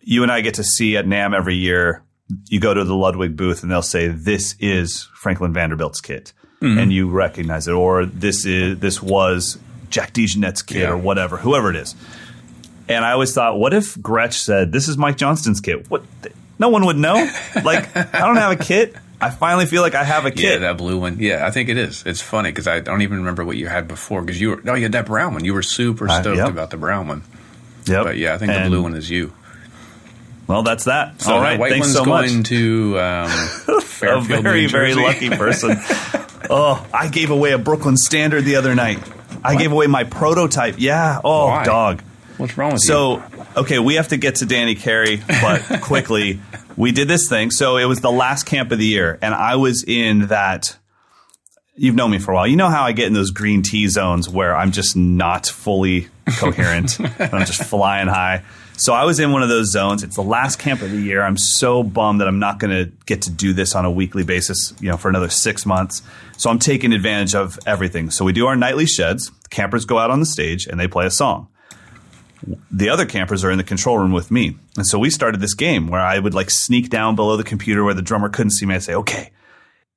you 0.00 0.22
and 0.22 0.32
I 0.32 0.40
get 0.40 0.54
to 0.54 0.64
see 0.64 0.96
at 0.96 1.06
NAMM 1.06 1.34
every 1.34 1.56
year. 1.56 2.02
You 2.48 2.58
go 2.58 2.72
to 2.72 2.84
the 2.84 2.94
Ludwig 2.94 3.36
booth 3.36 3.62
and 3.62 3.70
they'll 3.70 3.82
say, 3.82 4.08
"This 4.08 4.56
is 4.58 5.08
Franklin 5.14 5.52
Vanderbilt's 5.52 6.00
kit," 6.00 6.32
mm-hmm. 6.60 6.78
and 6.78 6.92
you 6.92 7.10
recognize 7.10 7.68
it, 7.68 7.72
or 7.72 8.06
this 8.06 8.46
is 8.46 8.78
this 8.78 9.02
was 9.02 9.58
Jack 9.90 10.14
DeJohnette's 10.14 10.62
kit, 10.62 10.82
Yeah. 10.82 10.90
or 10.90 10.96
whatever, 10.96 11.36
whoever 11.36 11.70
it 11.70 11.76
is. 11.76 11.94
And 12.88 13.04
I 13.04 13.12
always 13.12 13.32
thought, 13.34 13.58
what 13.58 13.74
if 13.74 13.94
Gretsch 13.96 14.34
said, 14.34 14.72
"This 14.72 14.88
is 14.88 14.96
Mike 14.96 15.16
Johnston's 15.16 15.60
kit"? 15.60 15.90
What? 15.90 16.02
No 16.58 16.68
one 16.70 16.86
would 16.86 16.96
know. 16.96 17.28
Like, 17.62 17.94
I 17.96 18.20
don't 18.20 18.36
have 18.36 18.52
a 18.52 18.62
kit. 18.62 18.94
I 19.24 19.30
finally 19.30 19.66
feel 19.66 19.80
like 19.82 19.94
I 19.94 20.04
have 20.04 20.26
a 20.26 20.30
kid. 20.30 20.42
Yeah, 20.42 20.58
that 20.68 20.76
blue 20.78 20.98
one. 20.98 21.18
Yeah, 21.18 21.46
I 21.46 21.50
think 21.50 21.68
it 21.70 21.78
is. 21.78 22.02
It's 22.04 22.20
funny 22.20 22.50
because 22.50 22.68
I 22.68 22.80
don't 22.80 23.02
even 23.02 23.18
remember 23.18 23.44
what 23.44 23.56
you 23.56 23.68
had 23.68 23.88
before. 23.88 24.20
Because 24.20 24.40
you 24.40 24.50
were 24.50 24.60
no, 24.62 24.74
you 24.74 24.82
had 24.82 24.92
that 24.92 25.06
brown 25.06 25.32
one. 25.34 25.44
You 25.44 25.54
were 25.54 25.62
super 25.62 26.08
Uh, 26.08 26.20
stoked 26.20 26.36
yep. 26.36 26.48
about 26.48 26.70
the 26.70 26.76
brown 26.76 27.08
one. 27.08 27.22
Yep. 27.86 28.04
But 28.04 28.16
yeah, 28.18 28.34
I 28.34 28.38
think 28.38 28.52
the 28.52 28.64
blue 28.68 28.82
one 28.82 28.94
is 28.94 29.08
you. 29.08 29.32
Well, 30.46 30.62
that's 30.62 30.84
that. 30.84 31.22
So 31.22 31.34
All 31.34 31.40
that 31.40 31.58
white 31.58 31.70
thanks 31.72 31.86
one's 31.86 31.96
so 31.96 32.04
much. 32.04 32.28
going 32.28 32.42
to 32.44 32.98
um, 33.00 33.30
a 33.68 33.80
Fairfield, 33.80 34.42
very, 34.42 34.62
New 34.62 34.68
very 34.68 34.94
lucky 34.94 35.30
person. 35.30 35.70
oh, 36.50 36.86
I 36.92 37.08
gave 37.08 37.30
away 37.30 37.52
a 37.52 37.58
Brooklyn 37.58 37.96
Standard 37.96 38.44
the 38.44 38.56
other 38.56 38.74
night. 38.74 38.98
I 39.42 39.56
gave 39.56 39.72
away 39.72 39.86
my 39.86 40.04
prototype. 40.04 40.74
Yeah. 40.78 41.20
Oh, 41.24 41.46
Why? 41.46 41.64
dog. 41.64 42.02
What's 42.36 42.58
wrong 42.58 42.72
with 42.72 42.82
you? 42.84 42.88
So, 42.88 43.22
okay, 43.56 43.78
we 43.78 43.94
have 43.94 44.08
to 44.08 44.16
get 44.16 44.36
to 44.36 44.46
Danny 44.46 44.74
Carey, 44.74 45.22
but 45.26 45.80
quickly, 45.82 46.40
we 46.76 46.92
did 46.92 47.08
this 47.08 47.28
thing. 47.28 47.50
So 47.50 47.76
it 47.76 47.84
was 47.84 48.00
the 48.00 48.12
last 48.12 48.44
camp 48.44 48.72
of 48.72 48.78
the 48.78 48.86
year, 48.86 49.18
and 49.22 49.34
I 49.34 49.56
was 49.56 49.84
in 49.84 50.28
that. 50.28 50.76
You've 51.76 51.96
known 51.96 52.12
me 52.12 52.20
for 52.20 52.30
a 52.30 52.34
while. 52.36 52.46
You 52.46 52.54
know 52.54 52.68
how 52.68 52.84
I 52.84 52.92
get 52.92 53.08
in 53.08 53.14
those 53.14 53.32
green 53.32 53.62
tea 53.62 53.88
zones 53.88 54.28
where 54.28 54.54
I'm 54.54 54.70
just 54.70 54.94
not 54.96 55.46
fully 55.46 56.08
coherent. 56.38 57.00
and 57.18 57.34
I'm 57.34 57.46
just 57.46 57.64
flying 57.64 58.06
high. 58.06 58.44
So 58.76 58.92
I 58.92 59.04
was 59.04 59.18
in 59.18 59.32
one 59.32 59.42
of 59.42 59.48
those 59.48 59.72
zones. 59.72 60.04
It's 60.04 60.14
the 60.14 60.22
last 60.22 60.60
camp 60.60 60.82
of 60.82 60.92
the 60.92 61.00
year. 61.00 61.22
I'm 61.22 61.36
so 61.36 61.82
bummed 61.82 62.20
that 62.20 62.28
I'm 62.28 62.38
not 62.38 62.60
going 62.60 62.70
to 62.70 62.92
get 63.06 63.22
to 63.22 63.30
do 63.30 63.52
this 63.52 63.74
on 63.74 63.84
a 63.84 63.90
weekly 63.90 64.22
basis, 64.22 64.72
you 64.80 64.88
know, 64.88 64.96
for 64.96 65.08
another 65.08 65.28
six 65.28 65.66
months. 65.66 66.02
So 66.36 66.48
I'm 66.48 66.60
taking 66.60 66.92
advantage 66.92 67.34
of 67.34 67.58
everything. 67.66 68.10
So 68.10 68.24
we 68.24 68.32
do 68.32 68.46
our 68.46 68.54
nightly 68.54 68.86
sheds. 68.86 69.32
Campers 69.50 69.84
go 69.84 69.98
out 69.98 70.12
on 70.12 70.20
the 70.20 70.26
stage 70.26 70.68
and 70.68 70.78
they 70.78 70.86
play 70.86 71.06
a 71.06 71.10
song 71.10 71.48
the 72.70 72.88
other 72.88 73.06
campers 73.06 73.44
are 73.44 73.50
in 73.50 73.58
the 73.58 73.64
control 73.64 73.98
room 73.98 74.12
with 74.12 74.30
me. 74.30 74.56
And 74.76 74.86
so 74.86 74.98
we 74.98 75.10
started 75.10 75.40
this 75.40 75.54
game 75.54 75.88
where 75.88 76.00
I 76.00 76.18
would 76.18 76.34
like 76.34 76.50
sneak 76.50 76.90
down 76.90 77.16
below 77.16 77.36
the 77.36 77.44
computer 77.44 77.84
where 77.84 77.94
the 77.94 78.02
drummer 78.02 78.28
couldn't 78.28 78.50
see 78.50 78.66
me. 78.66 78.74
I'd 78.74 78.82
say, 78.82 78.94
okay, 78.94 79.30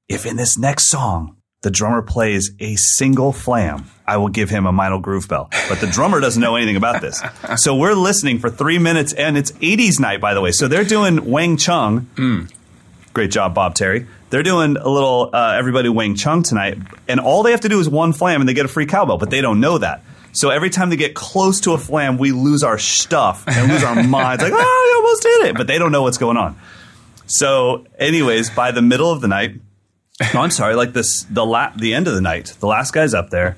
if 0.08 0.26
in 0.26 0.36
this 0.38 0.58
next 0.58 0.90
song 0.90 1.36
the 1.64 1.72
drummer 1.72 2.02
plays 2.02 2.52
a 2.60 2.76
single 2.76 3.34
flam, 3.34 3.86
I 4.06 4.18
will 4.18 4.30
give 4.30 4.50
him 4.50 4.66
a 4.66 4.72
Meinl 4.72 5.02
groove 5.02 5.28
bell. 5.28 5.50
But 5.68 5.82
the 5.82 5.88
drummer 5.88 6.20
doesn't 6.20 6.42
know 6.42 6.56
anything 6.56 6.76
about 6.78 7.02
this. 7.02 7.22
So 7.58 7.76
we're 7.76 7.96
listening 7.96 8.40
for 8.40 8.50
three 8.50 8.78
minutes 8.78 9.12
and 9.14 9.38
it's 9.38 9.52
80s 9.54 10.00
night, 10.00 10.22
by 10.22 10.34
the 10.34 10.42
way. 10.42 10.52
So 10.52 10.68
they're 10.68 10.86
doing 10.86 11.30
Wang 11.30 11.58
Chung. 11.58 12.08
Great 13.14 13.32
job, 13.32 13.56
Bob 13.56 13.74
Terry. 13.74 14.06
They're 14.30 14.44
doing 14.44 14.78
a 14.78 14.88
little 14.88 15.32
uh, 15.34 15.56
everybody 15.58 15.90
Wang 15.90 16.16
Chung 16.16 16.44
tonight, 16.44 16.78
and 17.08 17.20
all 17.20 17.44
they 17.44 17.52
have 17.52 17.62
to 17.62 17.70
do 17.70 17.80
is 17.80 17.90
one 17.90 18.14
flam, 18.14 18.42
and 18.42 18.48
they 18.48 18.54
get 18.54 18.66
a 18.66 18.70
free 18.70 18.86
cowbell. 18.86 19.18
But 19.18 19.30
they 19.30 19.42
don't 19.42 19.60
know 19.60 19.78
that. 19.78 20.04
So 20.38 20.52
every 20.52 20.70
time 20.70 20.92
they 20.92 20.98
get 20.98 21.16
close 21.16 21.62
to 21.62 21.74
a 21.74 21.80
flam, 21.80 22.20
we 22.20 22.32
lose 22.32 22.64
our 22.64 22.78
stuff 22.78 23.44
and 23.48 23.72
lose 23.72 23.84
our 23.84 23.96
minds. 24.04 24.44
Like, 24.44 24.54
oh, 24.56 24.88
you 24.92 25.04
almost 25.04 25.24
did 25.24 25.46
it, 25.48 25.58
but 25.58 25.66
they 25.66 25.80
don't 25.80 25.92
know 25.92 26.04
what's 26.04 26.20
going 26.20 26.38
on. 26.38 26.56
So, 27.26 27.88
anyways, 27.98 28.52
by 28.52 28.70
the 28.72 28.84
middle 28.84 29.12
of 29.12 29.20
the 29.20 29.28
night, 29.28 29.56
no, 30.36 30.42
I'm 30.42 30.52
sorry, 30.52 30.76
like 30.76 30.94
this, 30.94 31.24
the 31.24 31.44
la- 31.44 31.74
the 31.76 31.96
end 31.96 32.08
of 32.08 32.14
the 32.14 32.22
night, 32.22 32.56
the 32.60 32.68
last 32.68 32.94
guy's 32.94 33.16
up 33.16 33.32
there. 33.32 33.58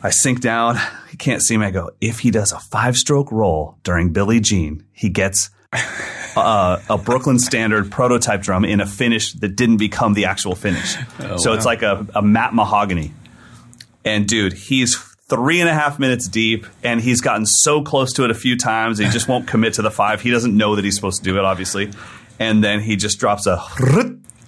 I 0.00 0.10
sink 0.10 0.40
down. 0.40 0.78
He 1.10 1.16
can't 1.16 1.42
see 1.42 1.56
me. 1.56 1.66
I 1.66 1.70
go, 1.72 1.90
if 2.00 2.20
he 2.20 2.30
does 2.30 2.52
a 2.52 2.60
five 2.60 2.94
stroke 2.94 3.32
roll 3.32 3.76
during 3.82 4.12
Billie 4.12 4.38
Jean, 4.38 4.84
he 4.92 5.08
gets 5.08 5.50
uh, 6.36 6.80
a 6.88 6.98
Brooklyn 6.98 7.40
Standard 7.40 7.90
prototype 7.90 8.42
drum 8.42 8.64
in 8.64 8.80
a 8.80 8.86
finish 8.86 9.32
that 9.32 9.56
didn't 9.56 9.78
become 9.78 10.14
the 10.14 10.26
actual 10.26 10.54
finish. 10.54 10.96
so 11.38 11.52
it's 11.54 11.66
like 11.66 11.82
a, 11.82 12.06
a 12.14 12.22
matte 12.22 12.54
mahogany. 12.54 13.12
And 14.04 14.28
dude, 14.28 14.52
he's 14.52 14.94
three 15.28 15.60
and 15.60 15.68
a 15.68 15.74
half 15.74 15.98
minutes 15.98 16.28
deep, 16.28 16.66
and 16.82 17.00
he's 17.00 17.20
gotten 17.20 17.46
so 17.46 17.82
close 17.82 18.12
to 18.14 18.24
it 18.24 18.30
a 18.30 18.34
few 18.34 18.56
times. 18.56 18.98
He 18.98 19.08
just 19.08 19.28
won't 19.28 19.48
commit 19.48 19.74
to 19.74 19.82
the 19.82 19.90
five. 19.90 20.20
He 20.20 20.30
doesn't 20.30 20.56
know 20.56 20.76
that 20.76 20.84
he's 20.84 20.94
supposed 20.94 21.18
to 21.18 21.24
do 21.24 21.38
it, 21.38 21.44
obviously. 21.44 21.90
And 22.38 22.62
then 22.62 22.80
he 22.80 22.96
just 22.96 23.18
drops 23.18 23.46
a 23.46 23.56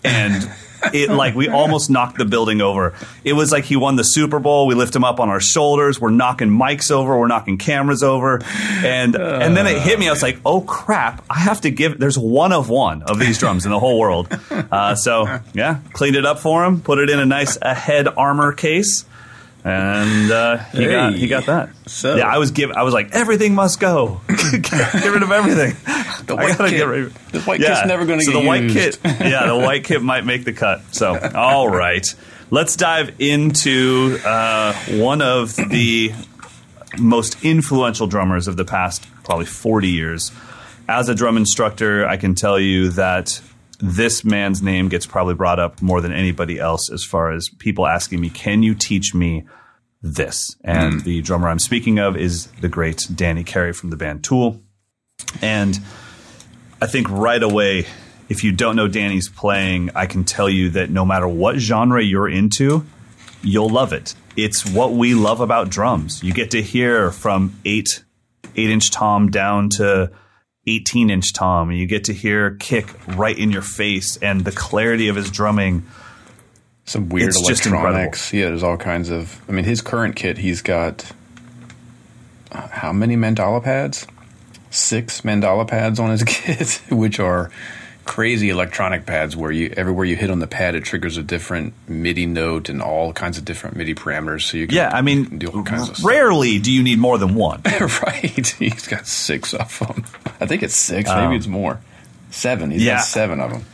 and 0.04 0.50
it 0.92 1.10
like 1.10 1.34
we 1.34 1.48
almost 1.48 1.90
knocked 1.90 2.18
the 2.18 2.24
building 2.24 2.60
over. 2.60 2.94
It 3.24 3.32
was 3.32 3.50
like 3.50 3.64
he 3.64 3.76
won 3.76 3.96
the 3.96 4.04
Super 4.04 4.38
Bowl. 4.38 4.66
We 4.66 4.74
lift 4.74 4.94
him 4.94 5.04
up 5.04 5.18
on 5.20 5.28
our 5.28 5.40
shoulders. 5.40 6.00
We're 6.00 6.10
knocking 6.10 6.48
mics 6.48 6.90
over. 6.90 7.18
We're 7.18 7.26
knocking 7.26 7.58
cameras 7.58 8.02
over, 8.02 8.40
and 8.84 9.16
and 9.16 9.56
then 9.56 9.66
it 9.66 9.80
hit 9.82 9.98
me. 9.98 10.06
I 10.06 10.12
was 10.12 10.22
like, 10.22 10.38
oh 10.46 10.60
crap! 10.60 11.24
I 11.28 11.40
have 11.40 11.62
to 11.62 11.70
give. 11.70 11.98
There's 11.98 12.18
one 12.18 12.52
of 12.52 12.68
one 12.68 13.02
of 13.02 13.18
these 13.18 13.38
drums 13.38 13.64
in 13.64 13.72
the 13.72 13.80
whole 13.80 13.98
world. 13.98 14.28
Uh, 14.50 14.94
so 14.94 15.40
yeah, 15.54 15.80
cleaned 15.92 16.16
it 16.16 16.24
up 16.26 16.38
for 16.38 16.64
him. 16.64 16.80
Put 16.80 16.98
it 16.98 17.10
in 17.10 17.18
a 17.18 17.26
nice 17.26 17.58
a 17.60 17.74
head 17.74 18.06
armor 18.06 18.52
case. 18.52 19.04
And 19.68 20.30
uh, 20.30 20.56
he 20.72 20.86
got 20.86 21.14
he 21.14 21.26
got 21.28 21.46
that. 21.46 21.70
So- 21.86 22.16
yeah, 22.16 22.26
I 22.28 22.38
was 22.38 22.50
give 22.52 22.70
I 22.70 22.82
was 22.82 22.94
like 22.94 23.10
everything 23.12 23.54
must 23.54 23.80
go. 23.80 24.20
get, 24.28 24.72
rid 25.04 25.22
of 25.22 25.30
everything. 25.30 25.74
The 26.26 26.36
white 26.36 26.56
kit. 26.56 26.86
rid. 26.86 27.12
The 27.32 27.40
white 27.42 27.60
kit's 27.60 27.86
never 27.86 28.06
gonna 28.06 28.22
so 28.22 28.32
get 28.32 28.40
the 28.40 28.46
white 28.46 28.62
used. 28.62 29.02
kit. 29.02 29.20
Yeah, 29.20 29.46
the 29.46 29.58
white 29.58 29.84
kit 29.84 30.02
might 30.02 30.24
make 30.24 30.44
the 30.44 30.52
cut. 30.52 30.82
So 30.94 31.18
all 31.34 31.68
right, 31.68 32.06
let's 32.50 32.76
dive 32.76 33.14
into 33.20 34.18
uh, 34.24 34.72
one 34.92 35.20
of 35.22 35.54
the 35.56 36.12
most 36.98 37.44
influential 37.44 38.06
drummers 38.06 38.48
of 38.48 38.56
the 38.56 38.64
past 38.64 39.06
probably 39.24 39.46
40 39.46 39.88
years. 39.88 40.32
As 40.88 41.10
a 41.10 41.14
drum 41.14 41.36
instructor, 41.36 42.06
I 42.06 42.16
can 42.16 42.34
tell 42.34 42.58
you 42.58 42.88
that 42.90 43.42
this 43.78 44.24
man's 44.24 44.62
name 44.62 44.88
gets 44.88 45.06
probably 45.06 45.34
brought 45.34 45.60
up 45.60 45.82
more 45.82 46.00
than 46.00 46.12
anybody 46.12 46.58
else 46.58 46.90
as 46.90 47.04
far 47.04 47.30
as 47.32 47.48
people 47.48 47.86
asking 47.86 48.20
me, 48.20 48.30
"Can 48.30 48.62
you 48.62 48.74
teach 48.74 49.14
me 49.14 49.44
this?" 50.02 50.56
And 50.62 50.94
hmm. 50.94 50.98
the 51.00 51.22
drummer 51.22 51.48
I'm 51.48 51.58
speaking 51.58 51.98
of 51.98 52.16
is 52.16 52.46
the 52.60 52.68
great 52.68 53.06
Danny 53.14 53.44
Carey 53.44 53.72
from 53.72 53.90
the 53.90 53.96
band 53.96 54.24
Tool. 54.24 54.60
And 55.42 55.78
I 56.80 56.86
think 56.86 57.08
right 57.10 57.42
away, 57.42 57.86
if 58.28 58.44
you 58.44 58.52
don't 58.52 58.76
know 58.76 58.88
Danny's 58.88 59.28
playing, 59.28 59.90
I 59.94 60.06
can 60.06 60.24
tell 60.24 60.48
you 60.48 60.70
that 60.70 60.90
no 60.90 61.04
matter 61.04 61.26
what 61.26 61.56
genre 61.56 62.02
you're 62.02 62.28
into, 62.28 62.84
you'll 63.42 63.68
love 63.70 63.92
it. 63.92 64.14
It's 64.36 64.68
what 64.70 64.92
we 64.92 65.14
love 65.14 65.40
about 65.40 65.70
drums. 65.70 66.22
You 66.22 66.32
get 66.32 66.52
to 66.52 66.62
hear 66.62 67.10
from 67.10 67.58
eight 67.64 68.04
eight 68.56 68.70
inch 68.70 68.90
tom 68.90 69.30
down 69.30 69.68
to 69.70 70.10
18 70.66 71.10
inch 71.10 71.32
tom, 71.32 71.70
and 71.70 71.78
you 71.78 71.86
get 71.86 72.04
to 72.04 72.12
hear 72.12 72.56
kick 72.56 72.88
right 73.16 73.36
in 73.36 73.50
your 73.50 73.62
face, 73.62 74.16
and 74.18 74.44
the 74.44 74.52
clarity 74.52 75.08
of 75.08 75.16
his 75.16 75.30
drumming. 75.30 75.84
Some 76.88 77.10
weird 77.10 77.28
It's 77.28 77.38
electronics. 77.38 78.32
Yeah, 78.32 78.46
there's 78.46 78.62
all 78.62 78.78
kinds 78.78 79.10
of. 79.10 79.40
I 79.46 79.52
mean, 79.52 79.64
his 79.66 79.82
current 79.82 80.16
kit, 80.16 80.38
he's 80.38 80.62
got 80.62 81.12
uh, 82.50 82.66
how 82.68 82.92
many 82.94 83.14
mandala 83.14 83.62
pads? 83.62 84.06
Six 84.70 85.20
mandala 85.20 85.68
pads 85.68 86.00
on 86.00 86.08
his 86.10 86.22
kit, 86.26 86.80
which 86.90 87.20
are 87.20 87.50
crazy 88.06 88.48
electronic 88.48 89.04
pads 89.04 89.36
where 89.36 89.52
you 89.52 89.70
everywhere 89.76 90.06
you 90.06 90.16
hit 90.16 90.30
on 90.30 90.38
the 90.38 90.46
pad, 90.46 90.74
it 90.74 90.82
triggers 90.84 91.18
a 91.18 91.22
different 91.22 91.74
MIDI 91.86 92.24
note 92.24 92.70
and 92.70 92.80
all 92.80 93.12
kinds 93.12 93.36
of 93.36 93.44
different 93.44 93.76
MIDI 93.76 93.94
parameters. 93.94 94.42
So 94.50 94.56
you 94.56 94.66
can 94.66 94.74
Yeah, 94.76 94.88
I 94.90 95.02
mean, 95.02 95.36
do 95.38 95.48
all 95.48 95.62
kinds 95.62 95.90
of 95.90 95.96
stuff. 95.98 96.08
rarely 96.08 96.58
do 96.58 96.72
you 96.72 96.82
need 96.82 96.98
more 96.98 97.18
than 97.18 97.34
one. 97.34 97.60
right. 97.80 98.46
He's 98.58 98.88
got 98.88 99.06
six 99.06 99.52
of 99.52 99.78
them. 99.78 100.04
I 100.40 100.46
think 100.46 100.62
it's 100.62 100.74
six. 100.76 101.10
Maybe 101.10 101.36
it's 101.36 101.46
more. 101.46 101.80
Seven. 102.30 102.70
He's 102.70 102.80
Um, 102.80 102.86
Yeah. 102.86 102.94
got 102.96 103.04
seven 103.04 103.40
of 103.40 103.50
them. 103.50 103.64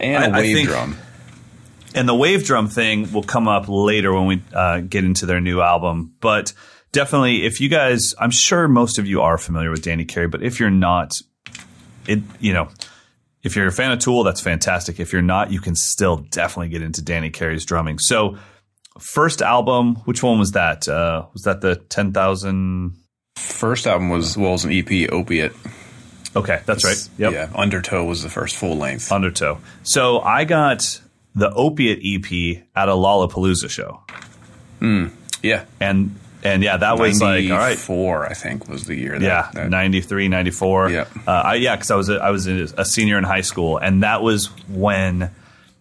And 0.00 0.24
a 0.24 0.28
I- 0.34 0.38
I 0.38 0.40
wave 0.40 0.56
think- 0.56 0.68
drum. 0.70 0.96
And 1.96 2.08
the 2.08 2.14
wave 2.14 2.44
drum 2.44 2.68
thing 2.68 3.10
will 3.12 3.22
come 3.22 3.48
up 3.48 3.64
later 3.68 4.12
when 4.12 4.26
we 4.26 4.42
uh, 4.52 4.80
get 4.80 5.02
into 5.02 5.26
their 5.26 5.40
new 5.40 5.60
album. 5.60 6.14
But 6.20 6.52
definitely, 6.92 7.44
if 7.44 7.60
you 7.60 7.68
guys, 7.68 8.14
I'm 8.18 8.30
sure 8.30 8.68
most 8.68 8.98
of 8.98 9.06
you 9.06 9.22
are 9.22 9.38
familiar 9.38 9.70
with 9.70 9.82
Danny 9.82 10.04
Carey, 10.04 10.28
but 10.28 10.42
if 10.42 10.60
you're 10.60 10.70
not, 10.70 11.18
it 12.06 12.20
you 12.38 12.52
know, 12.52 12.68
if 13.42 13.56
you're 13.56 13.66
a 13.66 13.72
fan 13.72 13.92
of 13.92 13.98
Tool, 13.98 14.24
that's 14.24 14.40
fantastic. 14.40 15.00
If 15.00 15.12
you're 15.12 15.22
not, 15.22 15.50
you 15.50 15.60
can 15.60 15.74
still 15.74 16.18
definitely 16.18 16.68
get 16.68 16.82
into 16.82 17.02
Danny 17.02 17.30
Carey's 17.30 17.64
drumming. 17.64 17.98
So, 17.98 18.36
first 18.98 19.40
album, 19.40 19.96
which 20.04 20.22
one 20.22 20.38
was 20.38 20.52
that? 20.52 20.86
Uh, 20.86 21.26
was 21.32 21.42
that 21.42 21.62
the 21.62 21.76
ten 21.76 22.12
thousand? 22.12 22.96
First 23.36 23.86
album 23.86 24.10
was 24.10 24.36
well, 24.36 24.50
it 24.50 24.52
was 24.52 24.64
an 24.64 24.72
EP, 24.72 25.10
Opiate. 25.10 25.52
Okay, 26.34 26.60
that's 26.66 26.84
right. 26.84 27.08
Yep. 27.16 27.32
Yeah, 27.32 27.48
Undertow 27.54 28.04
was 28.04 28.22
the 28.22 28.28
first 28.28 28.56
full 28.56 28.76
length. 28.76 29.10
Undertow. 29.10 29.58
So 29.82 30.20
I 30.20 30.44
got 30.44 31.00
the 31.36 31.52
Opiate 31.52 32.00
EP 32.02 32.64
at 32.74 32.88
a 32.88 32.92
Lollapalooza 32.92 33.70
show, 33.70 34.02
yeah, 35.42 35.64
and 35.78 36.16
and 36.42 36.62
yeah, 36.62 36.76
that 36.76 36.98
was 36.98 37.20
like 37.20 37.50
all 37.50 37.58
right. 37.58 37.78
four. 37.78 38.26
I 38.26 38.34
think 38.34 38.68
was 38.68 38.84
the 38.84 38.94
year. 38.94 39.18
That, 39.18 39.22
Yeah, 39.22 39.50
that- 39.52 39.70
93, 39.70 40.28
94. 40.28 40.90
Yep. 40.90 41.08
Uh, 41.26 41.30
I, 41.30 41.54
yeah, 41.54 41.76
because 41.76 41.90
I 41.90 41.96
was 41.96 42.08
a, 42.08 42.16
I 42.16 42.30
was 42.30 42.46
a, 42.46 42.84
senior 42.84 43.18
in 43.18 43.24
high 43.24 43.40
school, 43.40 43.78
and 43.78 44.02
that 44.02 44.22
was 44.22 44.46
when 44.68 45.30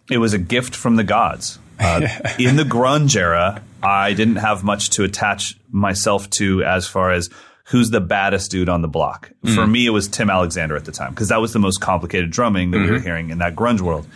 it 0.10 0.18
was 0.18 0.34
a 0.34 0.38
gift 0.38 0.76
from 0.76 0.96
the 0.96 1.04
gods. 1.04 1.60
Uh, 1.80 2.08
in 2.40 2.56
the 2.56 2.64
grunge 2.64 3.16
era, 3.16 3.62
I 3.84 4.14
didn't 4.14 4.38
have 4.38 4.64
much 4.64 4.92
to 4.92 5.04
attach 5.04 5.58
myself 5.72 6.30
to 6.32 6.64
as 6.64 6.88
far 6.88 7.12
as 7.12 7.30
who's 7.66 7.90
the 7.90 8.02
baddest 8.02 8.52
dude 8.52 8.70
on 8.70 8.82
the 8.82 8.88
block. 8.88 9.32
For 9.54 9.66
me, 9.66 9.86
it 9.86 9.90
was 9.90 10.08
Tim 10.08 10.30
Alexander 10.30 10.76
at 10.76 10.86
the 10.86 10.92
time 10.92 11.12
because 11.12 11.30
that 11.30 11.42
was 11.42 11.52
the 11.54 11.60
most 11.60 11.82
complicated 11.82 12.30
drumming 12.32 12.72
that 12.72 12.80
we 12.80 12.92
were 12.92 13.00
hearing 13.00 13.30
in 13.32 13.40
that 13.40 13.56
grunge 13.56 13.82
world. 13.82 14.08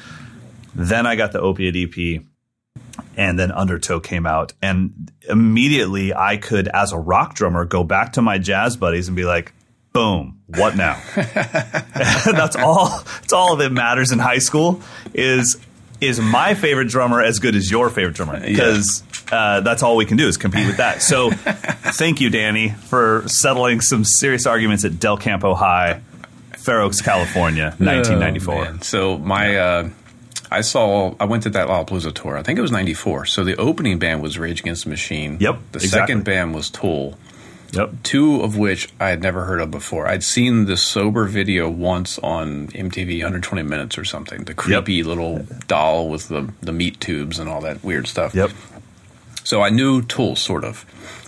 Then 0.75 1.05
I 1.05 1.15
got 1.15 1.31
the 1.31 1.39
Opiate 1.39 1.75
EP, 1.75 2.23
and 3.17 3.39
then 3.39 3.51
Undertow 3.51 3.99
came 3.99 4.25
out, 4.25 4.53
and 4.61 5.11
immediately 5.27 6.13
I 6.13 6.37
could, 6.37 6.67
as 6.67 6.91
a 6.91 6.97
rock 6.97 7.35
drummer, 7.35 7.65
go 7.65 7.83
back 7.83 8.13
to 8.13 8.21
my 8.21 8.37
jazz 8.37 8.77
buddies 8.77 9.07
and 9.07 9.17
be 9.17 9.25
like, 9.25 9.53
"Boom, 9.93 10.41
what 10.47 10.75
now?" 10.75 11.01
that's 11.15 12.55
all. 12.55 13.03
That's 13.21 13.33
all 13.33 13.55
that 13.57 13.71
matters 13.71 14.11
in 14.11 14.19
high 14.19 14.39
school 14.39 14.81
is 15.13 15.57
is 16.01 16.19
my 16.19 16.53
favorite 16.53 16.87
drummer 16.87 17.21
as 17.21 17.39
good 17.39 17.55
as 17.55 17.69
your 17.69 17.89
favorite 17.89 18.15
drummer 18.15 18.39
because 18.39 19.03
uh, 19.31 19.61
that's 19.61 19.83
all 19.83 19.95
we 19.95 20.05
can 20.05 20.17
do 20.17 20.27
is 20.27 20.37
compete 20.37 20.67
with 20.67 20.77
that. 20.77 21.01
So, 21.01 21.31
thank 21.31 22.21
you, 22.21 22.29
Danny, 22.29 22.69
for 22.69 23.23
settling 23.27 23.81
some 23.81 24.03
serious 24.03 24.45
arguments 24.45 24.85
at 24.85 24.99
Del 24.99 25.17
Campo 25.17 25.53
High, 25.53 26.01
Fair 26.57 26.81
Oaks, 26.81 27.01
California, 27.01 27.75
1994. 27.77 28.55
Oh, 28.55 28.77
so 28.81 29.17
my, 29.17 29.57
uh, 29.57 29.89
I 30.51 30.61
saw, 30.61 31.13
I 31.19 31.25
went 31.25 31.43
to 31.43 31.49
that 31.51 31.67
Lollapalooza 31.67 32.13
tour. 32.13 32.37
I 32.37 32.43
think 32.43 32.57
it 32.57 32.61
was 32.61 32.71
'94. 32.71 33.25
So 33.27 33.43
the 33.43 33.55
opening 33.57 33.99
band 33.99 34.21
was 34.21 34.37
Rage 34.39 34.61
Against 34.61 34.83
the 34.85 34.89
Machine. 34.89 35.37
Yep, 35.39 35.59
The 35.73 35.77
exactly. 35.79 35.87
second 36.13 36.23
band 36.25 36.55
was 36.55 36.69
Tool. 36.69 37.17
Yep. 37.71 37.91
Two 38.01 38.41
of 38.41 38.57
which 38.57 38.89
I 38.99 39.09
had 39.09 39.21
never 39.21 39.45
heard 39.45 39.61
of 39.61 39.69
before. 39.69 40.07
I'd 40.07 40.23
seen 40.23 40.65
the 40.65 40.75
sober 40.75 41.25
video 41.25 41.69
once 41.69 42.17
on 42.19 42.67
MTV 42.69 43.17
120 43.19 43.61
Minutes 43.61 43.95
or 43.97 44.03
something. 44.05 44.45
The 44.45 44.55
creepy 44.55 45.03
little 45.03 45.45
doll 45.67 46.09
with 46.09 46.29
the, 46.29 46.51
the 46.61 46.71
meat 46.71 46.99
tubes 46.99 47.37
and 47.37 47.47
all 47.47 47.61
that 47.61 47.83
weird 47.83 48.07
stuff. 48.07 48.33
Yep. 48.33 48.49
So 49.43 49.61
I 49.61 49.69
knew 49.69 50.01
Tool, 50.01 50.35
sort 50.35 50.63
of. 50.63 50.83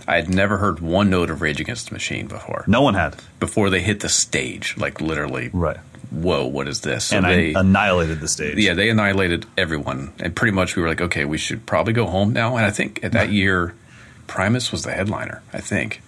I 0.08 0.16
had 0.16 0.30
never 0.34 0.58
heard 0.58 0.80
one 0.80 1.12
note 1.12 1.30
of 1.30 1.42
Rage 1.44 1.62
Against 1.62 1.90
the 1.90 1.94
Machine 1.94 2.26
before. 2.26 2.64
No 2.68 2.82
one 2.82 2.96
had. 2.96 3.16
Before 3.40 3.70
they 3.70 3.82
hit 3.82 4.00
the 4.00 4.10
stage, 4.10 4.76
like 4.78 5.00
literally, 5.00 5.52
Right. 5.54 5.78
Whoa, 6.12 6.46
what 6.46 6.68
is 6.68 6.82
this? 6.82 7.06
So 7.06 7.18
and 7.18 7.26
they, 7.26 7.56
I 7.56 7.62
annihilated 7.62 8.20
the 8.20 8.28
stage. 8.28 8.58
yeah, 8.58 8.74
they 8.74 8.90
annihilated 8.90 9.46
everyone. 9.58 10.14
And 10.20 10.36
pretty 10.36 10.52
much 10.52 10.76
we 10.76 10.82
were 10.82 10.90
like, 10.90 11.02
okay, 11.02 11.26
we 11.26 11.38
should 11.38 11.66
probably 11.66 11.94
go 11.94 12.06
home 12.06 12.34
now. 12.34 12.58
And 12.58 12.66
I 12.66 12.72
think 12.72 13.04
at 13.04 13.14
that 13.14 13.32
year, 13.32 13.74
Primus 14.28 14.72
was 14.72 14.84
the 14.84 14.92
headliner, 14.92 15.42
I 15.54 15.62
think. 15.62 16.02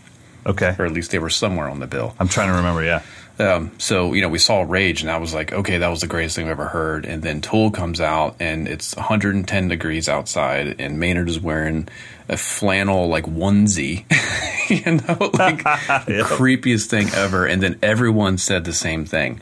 Okay. 0.46 0.76
Or 0.78 0.86
at 0.86 0.92
least 0.92 1.12
they 1.12 1.20
were 1.20 1.30
somewhere 1.30 1.70
on 1.70 1.80
the 1.80 1.88
bill. 1.88 2.16
I'm 2.20 2.28
trying 2.28 2.50
to 2.50 2.56
remember. 2.56 2.84
Yeah. 2.84 3.02
Um, 3.40 3.72
so, 3.80 4.14
you 4.14 4.22
know, 4.22 4.30
we 4.30 4.38
saw 4.38 4.62
Rage 4.62 5.02
and 5.02 5.10
I 5.10 5.18
was 5.18 5.34
like, 5.34 5.52
okay, 5.52 5.80
that 5.80 5.88
was 5.88 6.02
the 6.02 6.08
greatest 6.08 6.36
thing 6.36 6.46
I've 6.46 6.52
ever 6.52 6.68
heard. 6.68 7.06
And 7.06 7.24
then 7.24 7.42
Tool 7.42 7.72
comes 7.72 8.00
out 8.00 8.36
and 8.40 8.68
it's 8.68 8.96
110 8.96 9.68
degrees 9.70 10.08
outside 10.08 10.76
and 10.80 11.00
Maynard 11.00 11.30
is 11.30 11.40
wearing 11.40 11.88
a 12.30 12.38
flannel 12.38 13.08
like 13.08 13.26
onesie, 13.26 14.06
you 14.70 14.92
know, 14.92 15.32
like 15.38 15.64
the 16.06 16.24
creepiest 16.26 16.88
thing 16.88 17.08
ever. 17.16 17.46
And 17.48 17.64
then 17.64 17.80
everyone 17.82 18.38
said 18.38 18.66
the 18.66 18.74
same 18.74 19.06
thing. 19.06 19.42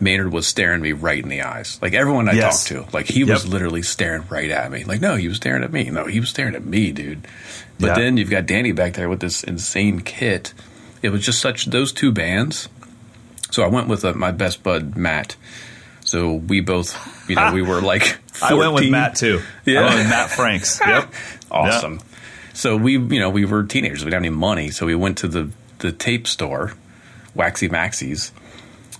Maynard 0.00 0.32
was 0.32 0.46
staring 0.46 0.80
me 0.80 0.92
right 0.92 1.22
in 1.22 1.28
the 1.28 1.42
eyes. 1.42 1.78
Like 1.82 1.92
everyone 1.94 2.28
I 2.28 2.32
Yes. 2.32 2.64
talked 2.68 2.88
to, 2.90 2.96
like 2.96 3.06
he 3.06 3.24
was 3.24 3.46
literally 3.48 3.82
staring 3.82 4.24
right 4.30 4.50
at 4.50 4.70
me. 4.70 4.84
Like, 4.84 5.00
no, 5.00 5.16
he 5.16 5.26
was 5.28 5.38
staring 5.38 5.64
at 5.64 5.72
me. 5.72 5.90
No, 5.90 6.06
he 6.06 6.20
was 6.20 6.28
staring 6.28 6.54
at 6.54 6.64
me, 6.64 6.92
dude. 6.92 7.26
But 7.80 7.88
Yeah. 7.88 7.94
then 7.94 8.16
you've 8.16 8.30
got 8.30 8.46
Danny 8.46 8.72
back 8.72 8.92
there 8.94 9.08
with 9.08 9.20
this 9.20 9.42
insane 9.42 10.00
kit. 10.00 10.52
It 11.02 11.10
was 11.10 11.24
just 11.24 11.40
such 11.40 11.66
those 11.66 11.92
two 11.92 12.12
bands. 12.12 12.68
So 13.50 13.62
I 13.64 13.66
went 13.68 13.88
with 13.88 14.04
uh, 14.04 14.12
my 14.14 14.30
best 14.30 14.62
bud 14.62 14.96
Matt. 14.96 15.36
So 16.04 16.32
we 16.34 16.60
both, 16.60 16.96
you 17.28 17.34
know, 17.36 17.52
we 17.52 17.62
were 17.62 17.80
like. 17.80 18.04
14. 18.34 18.42
I 18.42 18.54
went 18.54 18.72
with 18.74 18.90
Matt 18.90 19.16
too. 19.16 19.40
Yeah. 19.64 19.80
I 19.80 19.84
went 19.86 19.96
with 19.98 20.08
Matt 20.10 20.30
Franks. 20.30 20.80
Yep. 20.86 21.12
Awesome. 21.50 22.00
So 22.54 22.76
we, 22.76 22.92
you 22.92 23.18
know, 23.20 23.30
we 23.30 23.44
were 23.44 23.62
teenagers. 23.64 24.04
We 24.04 24.10
didn't 24.10 24.24
have 24.24 24.32
any 24.32 24.36
money, 24.36 24.70
so 24.70 24.84
we 24.86 24.94
went 24.94 25.18
to 25.18 25.28
the 25.28 25.50
the 25.78 25.92
tape 25.92 26.26
store, 26.26 26.72
Waxy 27.34 27.68
Maxies. 27.68 28.32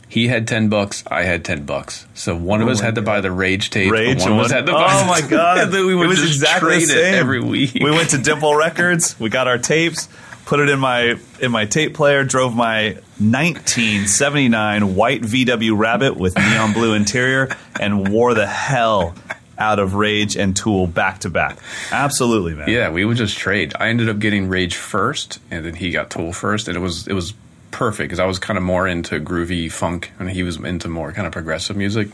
He 0.08 0.28
had 0.28 0.48
ten 0.48 0.68
bucks. 0.68 1.04
I 1.06 1.22
had 1.22 1.44
ten 1.44 1.64
bucks. 1.64 2.06
So 2.14 2.34
one 2.34 2.62
of 2.62 2.68
oh 2.68 2.70
us 2.70 2.80
had 2.80 2.94
to 2.94 3.02
buy 3.02 3.20
the 3.20 3.30
Rage 3.30 3.70
tape. 3.70 3.92
Rage. 3.92 4.22
and 4.22 4.30
one 4.32 4.40
of 4.40 4.46
us 4.46 4.52
had 4.52 4.66
to 4.66 4.72
oh 4.72 4.76
buy. 4.76 4.88
oh 4.90 5.06
my 5.06 5.20
god! 5.28 5.70
we 5.72 5.94
would 5.94 6.04
it 6.04 6.08
was 6.08 6.18
just 6.20 6.34
exactly 6.34 6.80
the 6.80 6.86
same. 6.86 7.14
it 7.14 7.18
every 7.18 7.40
week. 7.40 7.74
We 7.74 7.90
went 7.90 8.10
to 8.10 8.18
Dimple 8.18 8.54
Records. 8.54 9.18
We 9.20 9.28
got 9.30 9.46
our 9.48 9.58
tapes. 9.58 10.08
Put 10.46 10.60
it 10.60 10.70
in 10.70 10.78
my 10.80 11.18
in 11.40 11.50
my 11.52 11.66
tape 11.66 11.94
player. 11.94 12.24
Drove 12.24 12.54
my 12.56 12.96
1979 13.18 14.94
white 14.94 15.20
VW 15.20 15.76
Rabbit 15.78 16.16
with 16.16 16.36
neon 16.36 16.72
blue 16.72 16.94
interior, 16.94 17.48
and 17.78 18.08
wore 18.08 18.32
the 18.32 18.46
hell 18.46 19.14
out 19.58 19.78
of 19.78 19.94
Rage 19.94 20.36
and 20.36 20.56
Tool 20.56 20.86
back 20.86 21.18
to 21.20 21.30
back. 21.30 21.58
Absolutely, 21.90 22.54
man. 22.54 22.70
Yeah, 22.70 22.90
we 22.90 23.04
would 23.04 23.16
just 23.16 23.36
trade. 23.36 23.74
I 23.78 23.88
ended 23.88 24.08
up 24.08 24.20
getting 24.20 24.48
Rage 24.48 24.76
first, 24.76 25.40
and 25.50 25.66
then 25.66 25.74
he 25.74 25.90
got 25.90 26.10
Tool 26.10 26.32
first, 26.32 26.68
and 26.68 26.76
it 26.76 26.80
was 26.80 27.06
it 27.06 27.12
was 27.12 27.34
perfect 27.70 28.08
because 28.08 28.18
I 28.20 28.26
was 28.26 28.38
kind 28.38 28.56
of 28.56 28.62
more 28.64 28.86
into 28.86 29.20
groovy 29.20 29.70
funk, 29.70 30.12
and 30.18 30.30
he 30.30 30.42
was 30.42 30.56
into 30.56 30.88
more 30.88 31.12
kind 31.12 31.26
of 31.26 31.32
progressive 31.32 31.76
music. 31.76 32.08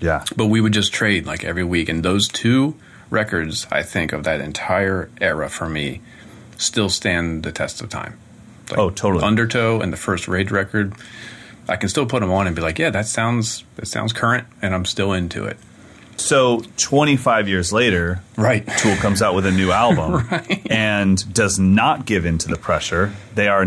yeah. 0.00 0.24
But 0.36 0.46
we 0.46 0.60
would 0.60 0.72
just 0.72 0.92
trade 0.92 1.26
like 1.26 1.44
every 1.44 1.64
week, 1.64 1.88
and 1.88 2.02
those 2.04 2.28
two 2.28 2.74
records, 3.10 3.66
I 3.70 3.82
think, 3.82 4.12
of 4.12 4.24
that 4.24 4.40
entire 4.40 5.10
era 5.20 5.48
for 5.48 5.68
me, 5.68 6.00
still 6.58 6.88
stand 6.88 7.42
the 7.42 7.52
test 7.52 7.80
of 7.80 7.88
time. 7.88 8.18
Like 8.70 8.78
Oh, 8.78 8.90
totally. 8.90 9.24
Undertow 9.24 9.80
and 9.80 9.92
the 9.92 9.96
first 9.96 10.28
Rage 10.28 10.50
record, 10.52 10.94
I 11.68 11.76
can 11.76 11.88
still 11.88 12.06
put 12.06 12.20
them 12.20 12.30
on 12.30 12.46
and 12.46 12.54
be 12.54 12.62
like, 12.62 12.78
yeah, 12.78 12.90
that 12.90 13.06
sounds 13.06 13.64
that 13.76 13.86
sounds 13.86 14.12
current, 14.12 14.46
and 14.62 14.74
I'm 14.74 14.84
still 14.84 15.12
into 15.12 15.44
it. 15.44 15.56
So 16.16 16.62
25 16.76 17.48
years 17.48 17.72
later, 17.72 18.20
Right. 18.36 18.66
Tool 18.78 18.94
comes 18.96 19.22
out 19.22 19.34
with 19.34 19.46
a 19.46 19.50
new 19.50 19.70
album 19.84 20.28
and 20.68 21.32
does 21.32 21.58
not 21.58 22.04
give 22.04 22.26
in 22.26 22.36
to 22.38 22.48
the 22.48 22.56
pressure. 22.58 23.12
They 23.34 23.48
are 23.48 23.64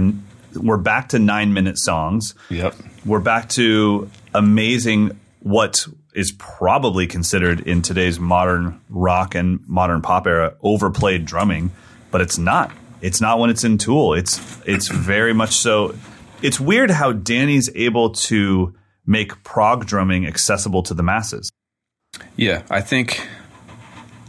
we're 0.55 0.77
back 0.77 1.09
to 1.09 1.17
9-minute 1.17 1.77
songs. 1.77 2.35
Yep. 2.49 2.75
We're 3.05 3.19
back 3.19 3.49
to 3.49 4.09
amazing 4.33 5.17
what 5.39 5.87
is 6.13 6.31
probably 6.37 7.07
considered 7.07 7.61
in 7.61 7.81
today's 7.81 8.19
modern 8.19 8.79
rock 8.89 9.35
and 9.35 9.59
modern 9.67 10.01
pop 10.01 10.27
era 10.27 10.55
overplayed 10.61 11.25
drumming, 11.25 11.71
but 12.11 12.21
it's 12.21 12.37
not. 12.37 12.71
It's 13.01 13.19
not 13.19 13.39
when 13.39 13.49
it's 13.49 13.63
in 13.63 13.77
Tool. 13.77 14.13
It's 14.13 14.39
it's 14.65 14.87
very 14.87 15.33
much 15.33 15.51
so. 15.51 15.95
It's 16.41 16.59
weird 16.59 16.89
how 16.91 17.11
Danny's 17.11 17.69
able 17.75 18.11
to 18.11 18.73
make 19.05 19.43
prog 19.43 19.85
drumming 19.85 20.25
accessible 20.25 20.83
to 20.83 20.93
the 20.93 21.03
masses. 21.03 21.51
Yeah, 22.37 22.63
I 22.69 22.81
think 22.81 23.27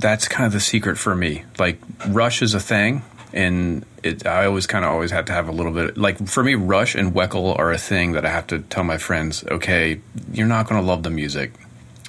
that's 0.01 0.27
kind 0.27 0.47
of 0.47 0.53
the 0.53 0.61
secret 0.61 0.99
for 0.99 1.15
me. 1.15 1.45
Like 1.59 1.79
Rush 2.09 2.43
is 2.43 2.55
a 2.55 2.61
thing, 2.61 3.03
and 3.35 3.85
it, 4.03 4.27
I 4.27 4.47
always 4.47 4.67
kind 4.67 4.85
of 4.85 4.93
always 4.93 5.11
have 5.11 5.27
to 5.27 5.33
have 5.33 5.49
a 5.49 5.53
little 5.53 5.73
bit. 5.73 5.99
Like 5.99 6.27
for 6.29 6.43
me, 6.43 6.55
Rush 6.55 6.95
and 6.95 7.13
Weckl 7.13 7.59
are 7.59 7.71
a 7.73 7.77
thing 7.79 8.13
that 8.13 8.25
I 8.25 8.31
have 8.31 8.47
to 8.47 8.61
tell 8.61 8.85
my 8.85 8.97
friends. 8.97 9.45
Okay, 9.45 10.01
you're 10.33 10.47
not 10.47 10.67
going 10.69 10.81
to 10.81 10.87
love 10.87 11.03
the 11.03 11.11
music, 11.11 11.53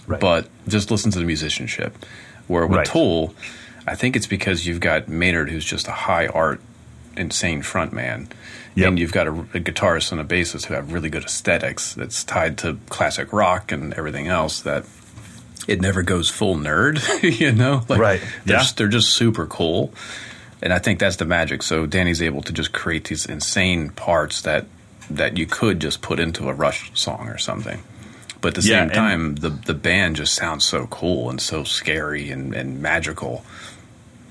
Right. 0.08 0.20
but 0.22 0.48
just 0.68 0.92
listen 0.92 1.12
to 1.12 1.20
the 1.20 1.26
musicianship. 1.26 1.98
Where 2.48 2.66
with 2.68 2.78
Right. 2.78 2.86
Tool, 2.88 3.34
I 3.88 3.96
think 3.96 4.16
it's 4.16 4.28
because 4.28 4.66
you've 4.68 4.80
got 4.80 5.08
Maynard, 5.10 5.50
who's 5.50 5.66
just 5.66 5.88
a 5.88 5.92
high 5.92 6.28
art, 6.28 6.62
insane 7.18 7.64
front 7.64 7.92
man. 7.92 8.28
Yep. 8.76 8.88
And 8.88 9.00
you've 9.00 9.12
got 9.14 9.26
a, 9.28 9.32
a 9.32 9.60
guitarist 9.60 10.12
and 10.12 10.20
a 10.22 10.24
bassist 10.24 10.66
who 10.66 10.74
have 10.76 10.92
really 10.94 11.10
good 11.10 11.24
aesthetics 11.24 11.94
that's 11.96 12.24
tied 12.24 12.58
to 12.60 12.78
classic 12.90 13.32
rock 13.34 13.72
and 13.72 13.94
everything 13.94 14.28
else 14.28 14.60
that 14.62 14.86
it 15.68 15.80
never 15.82 16.04
goes 16.04 16.30
full 16.30 16.56
nerd, 16.56 17.00
you 17.40 17.52
know? 17.54 17.84
Like 17.90 18.00
Right. 18.00 18.22
They're, 18.44 18.58
Yeah. 18.58 18.62
just, 18.62 18.78
they're 18.78 18.88
just 18.90 19.10
super 19.12 19.48
cool. 19.48 19.94
And 20.62 20.74
I 20.74 20.80
think 20.80 21.00
that's 21.00 21.18
the 21.18 21.26
magic. 21.26 21.62
So 21.64 21.86
Danny's 21.86 22.22
able 22.22 22.42
to 22.44 22.54
just 22.54 22.72
create 22.72 23.06
these 23.08 23.26
insane 23.26 23.90
parts 23.90 24.42
that 24.42 24.66
that 25.10 25.38
you 25.38 25.46
could 25.46 25.80
just 25.80 26.02
put 26.02 26.20
into 26.20 26.50
a 26.50 26.54
Rush 26.54 26.92
song 27.00 27.28
or 27.28 27.38
something. 27.38 27.84
But 28.42 28.58
at 28.58 28.64
the 28.64 28.70
Yeah, 28.70 28.82
same 28.82 28.90
time, 28.90 29.36
the 29.36 29.50
the 29.50 29.74
band 29.74 30.16
just 30.16 30.34
sounds 30.36 30.66
so 30.66 30.88
cool 30.88 31.30
and 31.30 31.40
so 31.42 31.64
scary 31.64 32.32
and, 32.32 32.54
and 32.56 32.82
magical. 32.82 33.44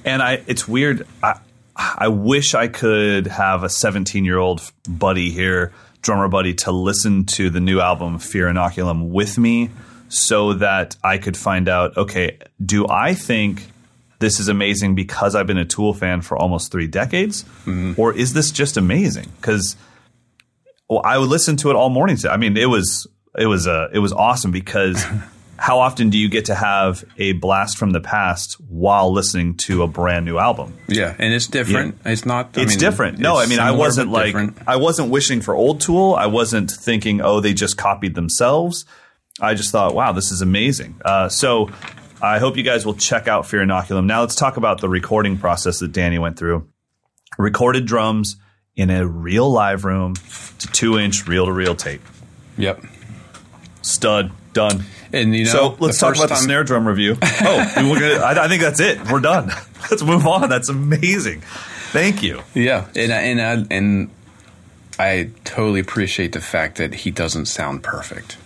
and 0.05 0.23
I 0.23 0.43
it's 0.47 0.67
weird. 0.67 1.07
I 1.23 1.39
I 1.77 2.09
wish 2.09 2.55
I 2.55 2.69
could 2.69 3.27
have 3.27 3.63
a 3.65 3.69
17 3.69 4.25
year 4.25 4.39
old 4.39 4.61
buddy 4.89 5.31
here, 5.31 5.73
drummer 6.03 6.29
buddy, 6.29 6.55
to 6.55 6.73
listen 6.73 7.25
to 7.27 7.51
the 7.51 7.61
new 7.61 7.81
album 7.81 8.19
Fear 8.19 8.47
Inoculum 8.49 9.09
with 9.11 9.39
me, 9.39 9.71
so 10.09 10.55
that 10.55 10.97
I 11.05 11.19
could 11.19 11.37
find 11.37 11.69
out. 11.69 11.97
Okay, 11.97 12.39
do 12.65 12.87
I 12.89 13.15
think 13.15 13.67
this 14.25 14.41
is 14.41 14.49
amazing 14.49 14.95
because 14.95 15.35
I've 15.35 15.47
been 15.47 15.59
a 15.59 15.67
Tool 15.67 15.93
fan 15.93 16.23
for 16.23 16.39
almost 16.39 16.73
three 16.73 16.87
decades, 16.87 17.45
or 17.99 18.15
is 18.15 18.33
this 18.33 18.51
just 18.51 18.79
amazing? 18.79 19.29
Because 19.37 19.77
well, 20.89 21.03
I 21.05 21.19
would 21.19 21.29
listen 21.29 21.57
to 21.59 21.69
it 21.71 21.77
all 21.77 21.91
morning. 21.91 22.17
I 22.29 22.39
mean, 22.39 22.57
it 22.57 22.71
was 22.71 23.07
it 23.39 23.47
was 23.47 23.67
uh, 23.67 23.89
it 23.93 23.99
was 23.99 24.15
awesome 24.15 24.51
because 24.51 25.05
how 25.59 25.79
often 25.81 26.09
do 26.09 26.17
you 26.17 26.31
get 26.31 26.47
to 26.47 26.55
have 26.55 27.05
a 27.19 27.33
blast 27.33 27.77
from 27.77 27.91
the 27.91 28.01
past 28.01 28.55
while 28.69 29.13
listening 29.13 29.57
to 29.67 29.83
a 29.83 29.87
brand 29.87 30.25
new 30.25 30.39
album? 30.39 30.73
Yeah, 30.89 31.15
and 31.19 31.35
it's 31.35 31.47
different. 31.47 31.99
It's 32.07 32.25
not. 32.25 32.57
I 32.57 32.63
It's 32.63 32.73
mean, 32.73 32.79
different. 32.79 33.19
No, 33.19 33.39
it's 33.39 33.47
I 33.47 33.51
mean, 33.51 33.61
I 33.61 33.73
wasn't 33.73 34.11
like 34.11 34.27
different. 34.27 34.57
I 34.67 34.77
wasn't 34.77 35.11
wishing 35.11 35.43
for 35.43 35.55
old 35.55 35.83
Tool. 35.83 36.15
I 36.15 36.27
wasn't 36.27 36.71
thinking, 36.71 37.21
oh, 37.21 37.41
they 37.41 37.53
just 37.53 37.77
copied 37.77 38.15
themselves. 38.15 38.87
I 39.39 39.53
just 39.53 39.71
thought, 39.71 39.95
wow, 39.95 40.13
this 40.13 40.33
is 40.33 40.41
amazing. 40.41 40.95
Uh, 41.05 41.29
so 41.29 41.69
I 42.25 42.39
hope 42.39 42.57
you 42.57 42.63
guys 42.63 42.85
will 42.87 42.95
check 42.95 43.29
out 43.29 43.47
Fear 43.47 43.65
Inoculum. 43.67 44.07
Now 44.07 44.21
let's 44.21 44.35
talk 44.35 44.57
about 44.57 44.81
the 44.81 44.89
recording 44.89 45.39
process 45.39 45.81
that 45.81 45.93
Danny 45.93 46.19
went 46.19 46.39
through. 46.39 46.69
Recorded 47.39 47.87
drums 47.87 48.37
in 48.77 48.91
a 48.91 49.07
real 49.07 49.51
live 49.51 49.85
room 49.85 50.15
to 50.59 50.67
two 50.69 50.99
inch 50.99 51.27
reel 51.27 51.47
to 51.47 51.53
reel 51.53 51.75
tape. 51.75 52.03
Yep. 52.59 52.85
Stud. 53.83 54.33
Done. 54.53 54.85
And 55.13 55.35
you 55.35 55.45
know, 55.47 55.51
so 55.51 55.77
let's 55.81 55.99
talk 55.99 56.15
about 56.17 56.29
the 56.29 56.37
snare 56.37 56.63
drum 56.65 56.87
review. 56.87 57.17
Oh, 57.41 57.73
gonna, 57.99 58.15
I, 58.25 58.45
I 58.45 58.49
think 58.49 58.63
that's 58.63 58.79
it. 58.81 59.11
We're 59.11 59.21
done. 59.21 59.49
Let's 59.91 60.03
move 60.03 60.27
on. 60.27 60.49
That's 60.49 60.69
amazing. 60.71 61.43
Thank 61.93 62.23
you. 62.23 62.41
Yeah, 62.55 62.87
and 62.97 63.13
I- 63.13 63.21
and 63.21 63.41
I, 63.43 63.67
and 63.75 64.11
I 64.99 65.31
totally 65.45 65.81
appreciate 65.81 66.33
the 66.33 66.41
fact 66.41 66.79
that 66.79 66.95
he 66.95 67.11
doesn't 67.11 67.47
sound 67.47 67.83
perfect. 67.83 68.39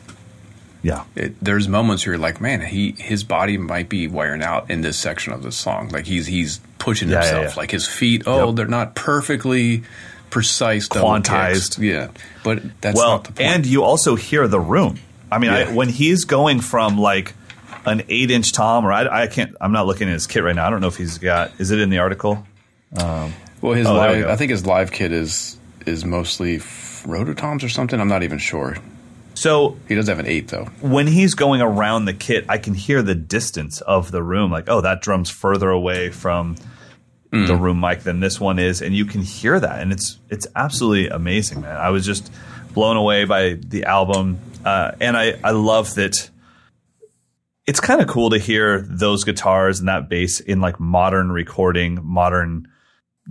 Yeah. 0.88 1.04
It, 1.14 1.34
there's 1.42 1.68
moments 1.68 2.04
where 2.06 2.14
you're 2.14 2.22
like, 2.22 2.40
man, 2.40 2.60
he 2.60 2.92
his 2.98 3.22
body 3.24 3.56
might 3.58 3.88
be 3.88 4.08
wearing 4.08 4.42
out 4.42 4.70
in 4.70 4.80
this 4.80 4.96
section 4.96 5.32
of 5.32 5.42
the 5.42 5.52
song. 5.52 5.88
Like 5.90 6.06
he's 6.06 6.26
he's 6.26 6.60
pushing 6.78 7.08
Yeah, 7.08 7.16
yeah, 7.22 7.24
himself. 7.34 7.56
yeah. 7.56 7.60
Like 7.60 7.70
his 7.70 7.86
feet, 7.86 8.22
oh, 8.26 8.46
Yep. 8.48 8.56
they're 8.56 8.66
not 8.66 8.94
perfectly 8.94 9.82
precise, 10.30 10.88
Quantized. 10.88 11.78
Yeah, 11.78 12.08
but 12.44 12.62
that's 12.80 12.96
well, 12.96 13.10
not 13.12 13.24
the 13.24 13.32
point. 13.32 13.40
and 13.48 13.66
you 13.66 13.82
also 13.82 14.14
hear 14.14 14.46
the 14.48 14.60
room. 14.60 14.98
I 15.30 15.38
mean, 15.38 15.50
Yeah. 15.52 15.68
I, 15.68 15.72
when 15.74 15.88
he's 15.88 16.24
going 16.24 16.60
from 16.60 16.98
like 16.98 17.34
an 17.86 18.02
eight-inch 18.08 18.52
tom, 18.52 18.84
or 18.84 18.92
I, 18.92 19.22
I 19.22 19.26
can't. 19.28 19.54
I'm 19.60 19.72
not 19.72 19.86
looking 19.86 20.08
at 20.08 20.12
his 20.12 20.26
kit 20.26 20.42
right 20.42 20.54
now. 20.54 20.66
I 20.66 20.70
don't 20.70 20.80
know 20.80 20.88
if 20.88 20.96
he's 20.96 21.18
got. 21.18 21.52
Is 21.58 21.70
it 21.70 21.78
in 21.78 21.90
the 21.90 21.98
article? 21.98 22.44
Um, 22.98 23.32
well, 23.60 23.72
his 23.74 23.86
Oh, 23.86 23.94
there 23.94 24.10
we 24.12 24.16
live. 24.22 24.30
I 24.30 24.36
think 24.36 24.50
his 24.50 24.64
live 24.66 24.90
kit 24.92 25.12
is 25.12 25.58
is 25.86 26.04
mostly 26.04 26.56
f- 26.56 27.04
rototoms 27.06 27.62
or 27.62 27.68
something. 27.68 27.98
I'm 28.00 28.08
not 28.08 28.22
even 28.22 28.38
sure. 28.38 28.76
So 29.38 29.76
He 29.86 29.94
does 29.94 30.08
have 30.08 30.18
an 30.18 30.26
eight 30.26 30.48
though. 30.48 30.64
when 30.80 31.06
he's 31.06 31.34
going 31.34 31.60
around 31.60 32.06
the 32.06 32.12
kit, 32.14 32.44
I 32.48 32.58
can 32.58 32.74
hear 32.74 33.02
the 33.02 33.14
distance 33.14 33.80
of 33.82 34.10
the 34.10 34.22
room. 34.22 34.50
Like, 34.50 34.68
oh, 34.68 34.80
that 34.80 35.00
drum's 35.00 35.30
further 35.30 35.70
away 35.70 36.10
from 36.10 36.56
the 37.30 37.54
room 37.54 37.78
mic 37.78 38.00
than 38.00 38.20
this 38.20 38.40
one 38.40 38.58
is, 38.58 38.80
and 38.80 38.96
you 38.96 39.04
can 39.04 39.20
hear 39.20 39.60
that, 39.60 39.80
and 39.80 39.92
it's 39.92 40.18
it's 40.30 40.46
absolutely 40.56 41.08
amazing, 41.08 41.60
man. 41.60 41.76
I 41.76 41.90
was 41.90 42.06
just 42.06 42.32
blown 42.72 42.96
away 42.96 43.26
by 43.26 43.58
the 43.60 43.84
album, 43.84 44.38
uh, 44.64 44.92
and 44.98 45.14
I 45.16 45.38
I 45.44 45.50
love 45.50 45.94
that. 45.96 46.30
It's 47.66 47.80
kind 47.80 48.00
of 48.00 48.08
cool 48.08 48.30
to 48.30 48.38
hear 48.38 48.80
those 48.80 49.24
guitars 49.24 49.78
and 49.78 49.88
that 49.88 50.08
bass 50.08 50.40
in 50.40 50.62
like 50.62 50.80
modern 50.80 51.30
recording, 51.30 51.98
modern 52.02 52.66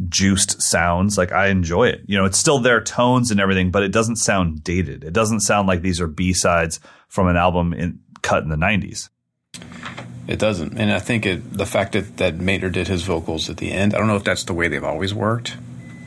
juiced 0.07 0.61
sounds. 0.61 1.17
Like 1.17 1.31
I 1.31 1.47
enjoy 1.47 1.87
it. 1.87 2.01
You 2.05 2.17
know, 2.17 2.25
it's 2.25 2.37
still 2.37 2.59
their 2.59 2.81
tones 2.81 3.31
and 3.31 3.39
everything, 3.39 3.71
but 3.71 3.83
it 3.83 3.91
doesn't 3.91 4.17
sound 4.17 4.63
dated. 4.63 5.03
It 5.03 5.13
doesn't 5.13 5.41
sound 5.41 5.67
like 5.67 5.81
these 5.81 6.01
are 6.01 6.07
B 6.07 6.33
sides 6.33 6.79
from 7.07 7.27
an 7.27 7.37
album 7.37 7.73
in, 7.73 7.99
cut 8.21 8.43
in 8.43 8.49
the 8.49 8.55
'90s. 8.55 9.09
It 10.27 10.39
doesn't, 10.39 10.77
and 10.77 10.91
I 10.91 10.99
think 10.99 11.25
it, 11.25 11.53
the 11.53 11.65
fact 11.65 11.93
that 11.93 12.17
that 12.17 12.35
Maynard 12.35 12.73
did 12.73 12.87
his 12.87 13.03
vocals 13.03 13.49
at 13.49 13.57
the 13.57 13.71
end. 13.71 13.93
I 13.93 13.97
don't 13.97 14.07
know 14.07 14.17
if 14.17 14.25
that's 14.25 14.43
the 14.43 14.53
way 14.53 14.67
they've 14.67 14.83
always 14.83 15.13
worked. 15.13 15.55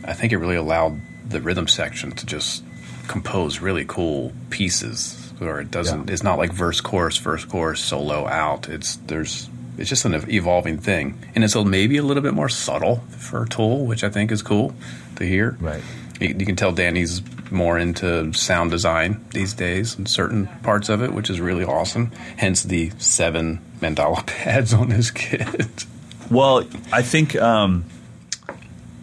I 0.05 0.13
think 0.13 0.33
it 0.33 0.39
really 0.39 0.57
allowed 0.57 1.01
the 1.27 1.41
rhythm 1.41 1.67
section 1.67 2.13
to 2.13 2.27
just 2.27 2.63
compose 3.09 3.61
really 3.61 3.85
cool 3.87 4.33
pieces, 4.51 5.33
or 5.41 5.61
it 5.61 5.71
doesn't. 5.71 6.09
Yeah. 6.09 6.13
It's 6.13 6.23
not 6.23 6.39
like 6.39 6.53
verse 6.53 6.81
chorus 6.81 7.17
verse 7.17 7.45
chorus 7.45 7.81
solo 7.81 8.27
out. 8.27 8.69
It's 8.69 8.97
there's 8.97 9.49
it's 9.81 9.89
just 9.89 10.05
an 10.05 10.15
evolving 10.29 10.79
thing, 10.79 11.19
and 11.35 11.43
it's 11.43 11.55
a, 11.55 11.65
maybe 11.65 11.97
a 11.97 12.03
little 12.03 12.23
bit 12.23 12.35
more 12.35 12.51
subtle 12.51 12.97
for 13.09 13.47
Tool, 13.47 13.87
which 13.87 14.05
I 14.05 14.11
think 14.11 14.31
is 14.31 14.43
cool 14.43 14.75
to 15.17 15.25
hear. 15.25 15.57
Right. 15.59 15.83
You, 16.21 16.37
you 16.39 16.45
can 16.45 16.55
tell 16.55 16.71
Danny's 16.71 17.23
more 17.51 17.79
into 17.79 18.33
sound 18.35 18.71
design 18.71 19.25
these 19.31 19.55
days 19.55 19.99
in 19.99 20.05
certain 20.07 20.47
parts 20.63 20.89
of 20.91 21.03
it, 21.03 21.13
which 21.13 21.31
is 21.31 21.41
really 21.41 21.65
awesome. 21.65 22.13
Hence 22.37 22.63
the 22.63 22.91
seven 22.99 23.61
mandala 23.81 24.25
pads 24.27 24.75
on 24.75 24.91
his 24.91 25.11
kit. 25.11 25.87
Well, 26.31 26.65
I 26.93 27.03
think 27.03 27.35
um, 27.37 27.87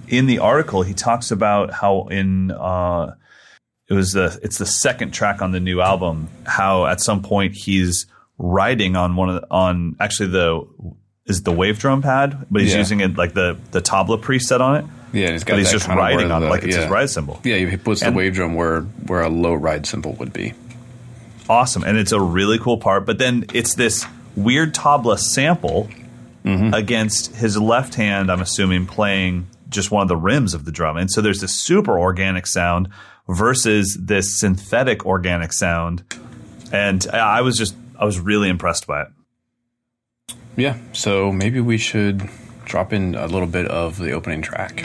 in 0.07 0.27
the 0.27 0.39
article 0.39 0.83
he 0.83 0.93
talks 0.93 1.31
about 1.31 1.73
how 1.73 2.07
in 2.07 2.51
uh, 2.51 3.15
it 3.89 3.93
was 3.93 4.11
the 4.11 4.39
it's 4.43 4.59
the 4.59 4.65
second 4.65 5.11
track 5.11 5.41
on 5.41 5.51
the 5.51 5.59
new 5.59 5.81
album. 5.81 6.29
How 6.45 6.85
at 6.85 7.01
some 7.01 7.23
point 7.23 7.55
he's 7.55 8.05
writing 8.37 8.95
on 8.95 9.15
one 9.15 9.29
of 9.29 9.41
the, 9.41 9.47
on 9.51 9.95
actually 9.99 10.29
the 10.29 10.67
is 11.25 11.43
the 11.43 11.51
wave 11.51 11.77
drum 11.79 12.01
pad, 12.01 12.45
but 12.49 12.61
he's 12.61 12.71
Yeah. 12.73 12.79
using 12.79 12.99
it 13.01 13.17
like 13.17 13.33
the 13.33 13.57
the 13.71 13.81
tabla 13.81 14.21
preset 14.21 14.59
on 14.61 14.77
it. 14.77 14.85
Yeah, 15.13 15.25
and 15.25 15.33
he's 15.33 15.43
got 15.43 15.53
But 15.53 15.59
he's 15.59 15.71
just 15.71 15.87
riding 15.87 16.31
on 16.31 16.43
it 16.43 16.45
the- 16.45 16.51
like 16.51 16.63
it's 16.63 16.75
his 16.75 16.87
ride 16.87 17.09
symbol. 17.09 17.39
Yeah, 17.43 17.57
he 17.57 17.77
puts 17.77 18.01
And- 18.01 18.13
the 18.13 18.17
wave 18.17 18.33
drum 18.33 18.55
where 18.55 18.81
where 18.81 19.21
a 19.21 19.29
low 19.29 19.53
ride 19.53 19.85
symbol 19.85 20.13
would 20.13 20.33
be. 20.33 20.53
awesome 21.49 21.83
and 21.85 21.97
it's 21.97 22.11
a 22.11 22.19
really 22.19 22.59
cool 22.59 22.77
part 22.77 23.05
but 23.05 23.19
then 23.19 23.45
it's 23.53 23.75
this 23.75 24.05
weird 24.35 24.75
tabla 24.75 25.17
sample 25.17 25.87
mm-hmm. 26.43 26.73
against 26.73 27.33
his 27.37 27.57
left 27.57 27.95
hand 27.95 28.29
i'm 28.29 28.41
assuming 28.41 28.85
playing 28.85 29.47
just 29.69 29.89
one 29.89 30.01
of 30.01 30.09
the 30.09 30.17
rims 30.17 30.53
of 30.53 30.65
the 30.65 30.73
drum 30.73 30.97
and 30.97 31.09
so 31.09 31.21
there's 31.21 31.39
this 31.39 31.53
super 31.63 31.97
organic 31.97 32.45
sound 32.45 32.89
versus 33.29 33.97
this 33.97 34.37
synthetic 34.41 35.05
organic 35.05 35.53
sound 35.53 36.03
and 36.73 37.07
I 37.13 37.39
was 37.43 37.55
just 37.57 37.73
i 37.99 38.05
was 38.05 38.19
really 38.19 38.49
impressed 38.49 38.87
by 38.87 39.01
it 39.01 39.07
Yeah, 40.55 40.77
so 40.91 41.31
maybe 41.31 41.59
we 41.61 41.77
should 41.77 42.29
drop 42.65 42.91
in 42.91 43.15
a 43.15 43.27
little 43.27 43.47
bit 43.47 43.67
of 43.67 43.97
the 43.97 44.11
opening 44.11 44.41
track. 44.41 44.83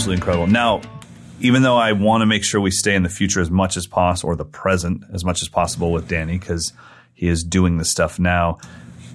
Absolutely 0.00 0.16
incredible. 0.16 0.46
Now, 0.46 0.80
even 1.40 1.60
though 1.60 1.76
I 1.76 1.92
want 1.92 2.22
to 2.22 2.26
make 2.26 2.42
sure 2.42 2.58
we 2.58 2.70
stay 2.70 2.94
in 2.94 3.02
the 3.02 3.10
future 3.10 3.42
as 3.42 3.50
much 3.50 3.76
as 3.76 3.86
possible, 3.86 4.30
or 4.30 4.34
the 4.34 4.46
present 4.46 5.04
as 5.12 5.26
much 5.26 5.42
as 5.42 5.48
possible 5.48 5.92
with 5.92 6.08
Danny, 6.08 6.38
because 6.38 6.72
he 7.12 7.28
is 7.28 7.44
doing 7.44 7.76
this 7.76 7.90
stuff 7.90 8.18
now, 8.18 8.56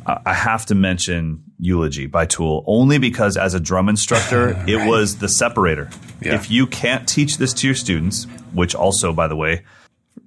I 0.05 0.35
have 0.35 0.67
to 0.67 0.75
mention 0.75 1.41
Eulogy 1.57 2.05
by 2.05 2.27
Tool, 2.27 2.63
only 2.67 2.99
because 2.99 3.35
as 3.35 3.55
a 3.55 3.59
drum 3.59 3.89
instructor, 3.89 4.63
it 4.67 4.87
was 4.87 5.17
the 5.17 5.27
separator. 5.27 5.89
Yeah. 6.21 6.35
If 6.35 6.51
you 6.51 6.67
can't 6.67 7.09
teach 7.09 7.39
this 7.39 7.51
to 7.53 7.67
your 7.67 7.75
students, 7.75 8.25
which 8.53 8.75
also, 8.75 9.11
by 9.11 9.27
the 9.27 9.35
way, 9.35 9.63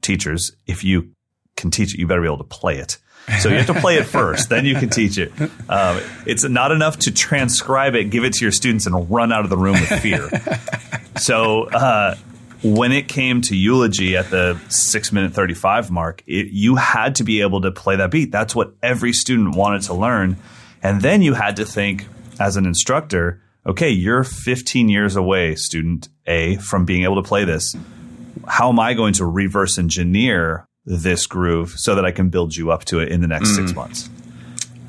teachers, 0.01 0.51
if 0.67 0.83
you 0.83 1.13
can 1.57 1.71
teach 1.71 1.95
it, 1.95 2.01
you 2.01 2.09
better 2.09 2.23
be 2.23 2.27
able 2.27 2.39
to 2.39 2.43
play 2.43 2.79
it. 2.79 2.99
So 3.41 3.49
you 3.49 3.57
have 3.57 3.67
to 3.67 3.81
play 3.81 3.97
it 3.97 4.05
first, 4.05 4.49
then 4.49 4.65
you 4.65 4.75
can 4.75 4.89
teach 4.89 5.19
it. 5.19 5.33
Um, 5.69 6.01
it's 6.27 6.45
not 6.45 6.73
enough 6.73 6.99
to 7.01 7.13
transcribe 7.13 7.95
it, 7.95 8.05
give 8.05 8.25
it 8.25 8.33
to 8.35 8.45
your 8.45 8.53
students, 8.53 8.87
and 8.87 9.11
run 9.11 9.33
out 9.33 9.45
of 9.45 9.51
the 9.51 9.57
room 9.57 9.75
with 9.75 10.01
fear. 10.01 10.31
so 11.19 11.65
uh, 11.65 12.17
when 12.63 12.93
it 12.93 13.09
came 13.09 13.43
to 13.43 13.57
eulogy 13.57 14.17
at 14.17 14.31
the 14.31 14.59
six 14.69 15.13
minute 15.13 15.35
thirty 15.35 15.55
five 15.55 15.91
mark, 15.91 16.23
it, 16.27 16.49
you 16.49 16.77
had 16.77 17.17
to 17.17 17.25
be 17.25 17.43
able 17.43 17.61
to 17.61 17.71
play 17.71 17.97
that 17.97 18.11
beat. 18.11 18.33
That's 18.33 18.55
what 18.55 18.73
every 18.83 19.13
student 19.13 19.55
wanted 19.55 19.83
to 19.83 19.95
learn, 19.95 20.37
and 20.83 21.03
then 21.03 21.23
you 21.23 21.35
had 21.35 21.57
to 21.57 21.65
think 21.65 22.07
as 22.41 22.57
an 22.57 22.67
instructor. 22.67 23.43
Okay, 23.67 23.91
you're 23.91 24.25
15 24.25 24.89
years 24.89 25.15
away, 25.15 25.55
student 25.55 26.09
A, 26.27 26.57
from 26.57 26.87
being 26.87 27.05
able 27.05 27.17
to 27.17 27.29
play 27.29 27.45
this 27.45 27.75
how 28.49 28.69
am 28.69 28.81
I 28.81 28.95
going 28.95 29.15
to 29.15 29.27
reverse 29.27 29.79
engineer 29.79 30.68
this 30.89 31.27
groove 31.27 31.71
so 31.77 31.95
that 31.95 32.05
I 32.05 32.11
can 32.11 32.29
build 32.31 32.57
you 32.57 32.71
up 32.71 32.85
to 32.87 33.01
it 33.01 33.09
in 33.11 33.21
the 33.21 33.29
next 33.29 33.55
six 33.55 33.75
months? 33.75 34.09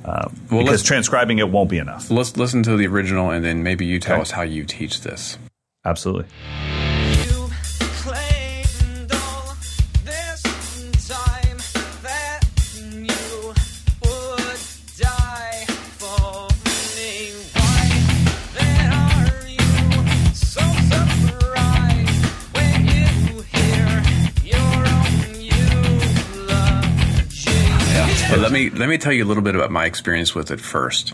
Um, 0.06 0.34
Well, 0.50 0.64
because 0.64 0.82
transcribing 0.82 1.40
it 1.40 1.50
won't 1.50 1.70
be 1.70 1.78
enough. 1.78 2.10
Let's 2.10 2.36
listen 2.38 2.64
to 2.64 2.78
the 2.78 2.88
original, 2.88 3.30
and 3.30 3.44
then 3.44 3.64
maybe 3.64 3.86
you 3.86 4.00
tell 4.00 4.16
Okay. 4.16 4.22
us 4.22 4.32
how 4.32 4.42
you 4.44 4.64
teach 4.66 5.02
this. 5.02 5.38
Absolutely. 5.86 6.26
Let 28.80 28.90
me 28.90 28.98
tell 28.98 29.12
you 29.14 29.24
a 29.24 29.28
little 29.28 29.44
bit 29.44 29.56
about 29.56 29.72
my 29.72 29.86
experience 29.86 30.34
with 30.34 30.50
it 30.52 30.60
first. 30.60 31.14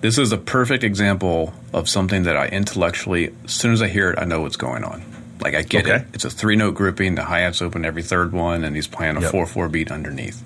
This 0.00 0.18
is 0.18 0.32
a 0.32 0.36
perfect 0.38 0.84
example 0.84 1.54
of 1.72 1.88
something 1.88 2.24
that 2.24 2.36
I 2.36 2.48
intellectually, 2.48 3.32
as 3.44 3.52
soon 3.52 3.72
as 3.72 3.80
I 3.80 3.88
hear 3.88 4.10
it, 4.10 4.18
I 4.18 4.24
know 4.24 4.42
what's 4.42 4.56
going 4.56 4.84
on. 4.84 5.02
Like 5.40 5.54
I 5.54 5.62
get 5.62 5.86
Okay. 5.86 5.96
it. 5.96 6.06
It's 6.14 6.24
a 6.24 6.30
three 6.30 6.56
note 6.56 6.74
grouping. 6.74 7.14
The 7.14 7.24
hi 7.24 7.40
hats 7.40 7.62
open 7.62 7.84
every 7.84 8.02
third 8.02 8.32
one, 8.32 8.64
and 8.64 8.74
he's 8.74 8.86
playing 8.86 9.16
a 9.16 9.20
Yep. 9.20 9.30
four 9.30 9.46
four 9.46 9.68
beat 9.68 9.90
underneath. 9.90 10.42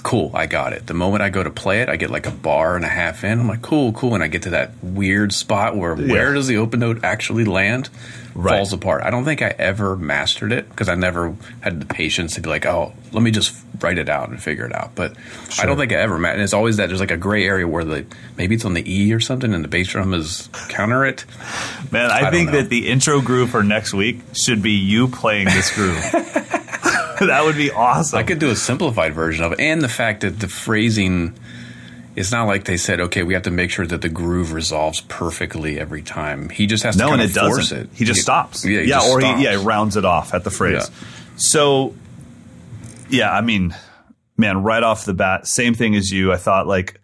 Cool, 0.00 0.30
I 0.34 0.46
got 0.46 0.72
it. 0.72 0.86
The 0.86 0.94
moment 0.94 1.22
I 1.22 1.30
go 1.30 1.42
to 1.42 1.50
play 1.50 1.80
it, 1.80 1.88
I 1.88 1.96
get 1.96 2.10
like 2.10 2.26
a 2.26 2.30
bar 2.30 2.76
and 2.76 2.84
a 2.84 2.88
half 2.88 3.24
in. 3.24 3.40
I'm 3.40 3.48
like, 3.48 3.62
cool, 3.62 3.92
cool, 3.92 4.14
and 4.14 4.22
I 4.22 4.28
get 4.28 4.42
to 4.42 4.50
that 4.50 4.72
weird 4.82 5.32
spot 5.32 5.76
where 5.76 5.94
where 5.94 6.34
does 6.34 6.46
the 6.46 6.58
open 6.58 6.80
note 6.80 7.04
actually 7.04 7.44
land? 7.44 7.88
Right. 8.34 8.56
Falls 8.56 8.72
apart. 8.72 9.02
I 9.02 9.10
don't 9.10 9.24
think 9.24 9.42
I 9.42 9.48
ever 9.58 9.96
mastered 9.96 10.52
it 10.52 10.68
because 10.68 10.88
I 10.88 10.94
never 10.94 11.34
had 11.60 11.80
the 11.80 11.86
patience 11.86 12.34
to 12.34 12.40
be 12.40 12.48
like, 12.48 12.66
oh, 12.66 12.92
let 13.12 13.22
me 13.22 13.32
just 13.32 13.56
write 13.80 13.98
it 13.98 14.08
out 14.08 14.28
and 14.28 14.40
figure 14.40 14.64
it 14.64 14.72
out. 14.72 14.94
But 14.94 15.16
I 15.58 15.66
don't 15.66 15.76
think 15.76 15.92
I 15.92 15.96
ever 15.96 16.18
met. 16.18 16.34
And 16.34 16.42
it's 16.42 16.52
always 16.52 16.76
that 16.76 16.86
there's 16.86 17.00
like 17.00 17.10
a 17.10 17.16
gray 17.16 17.44
area 17.44 17.66
where 17.66 17.84
the 17.84 18.06
maybe 18.36 18.54
it's 18.54 18.64
on 18.64 18.74
the 18.74 18.92
E 18.92 19.12
or 19.12 19.18
something, 19.18 19.52
and 19.52 19.64
the 19.64 19.68
bass 19.68 19.88
drum 19.88 20.14
is 20.14 20.48
counter 20.68 21.04
it. 21.04 21.24
Man, 21.90 22.10
I, 22.10 22.28
I 22.28 22.30
think 22.30 22.52
that 22.52 22.68
the 22.68 22.88
intro 22.88 23.20
groove 23.20 23.50
for 23.50 23.64
next 23.64 23.92
week 23.92 24.20
should 24.34 24.62
be 24.62 24.72
you 24.72 25.08
playing 25.08 25.46
this 25.46 25.74
groove. 25.74 26.04
that 27.26 27.44
would 27.44 27.56
be 27.56 27.70
awesome. 27.70 28.18
I 28.18 28.22
could 28.22 28.38
do 28.38 28.50
a 28.50 28.56
simplified 28.56 29.14
version 29.14 29.44
of 29.44 29.52
it, 29.52 29.60
and 29.60 29.82
the 29.82 29.88
fact 29.88 30.20
that 30.22 30.40
the 30.40 30.48
phrasing. 30.48 31.38
It's 32.16 32.32
not 32.32 32.48
like 32.48 32.64
they 32.64 32.78
said, 32.78 32.98
okay, 32.98 33.22
we 33.22 33.34
have 33.34 33.44
to 33.44 33.52
make 33.52 33.70
sure 33.70 33.86
that 33.86 34.02
the 34.02 34.08
groove 34.08 34.52
resolves 34.52 35.02
perfectly 35.02 35.78
every 35.78 36.02
time. 36.02 36.48
He 36.48 36.66
just 36.66 36.82
has 36.82 36.96
to 36.96 37.04
no, 37.04 37.12
and 37.12 37.22
it 37.22 37.30
force 37.30 37.70
doesn't. 37.70 37.78
it. 37.78 37.90
He 37.94 38.04
just 38.04 38.22
stops. 38.22 38.64
Yeah, 38.64 38.80
he 38.80 38.88
yeah, 38.88 38.96
or 39.08 39.20
stops. 39.20 39.38
he 39.38 39.44
yeah 39.44 39.56
he 39.56 39.64
rounds 39.64 39.96
it 39.96 40.04
off 40.04 40.34
at 40.34 40.42
the 40.42 40.50
phrase. 40.50 40.90
Yeah. 40.90 41.06
So, 41.36 41.94
yeah, 43.08 43.30
I 43.30 43.40
mean, 43.40 43.72
man, 44.36 44.64
right 44.64 44.82
off 44.82 45.04
the 45.04 45.14
bat, 45.14 45.46
same 45.46 45.74
thing 45.74 45.94
as 45.94 46.10
you. 46.10 46.32
I 46.32 46.38
thought 46.38 46.66
like, 46.66 47.00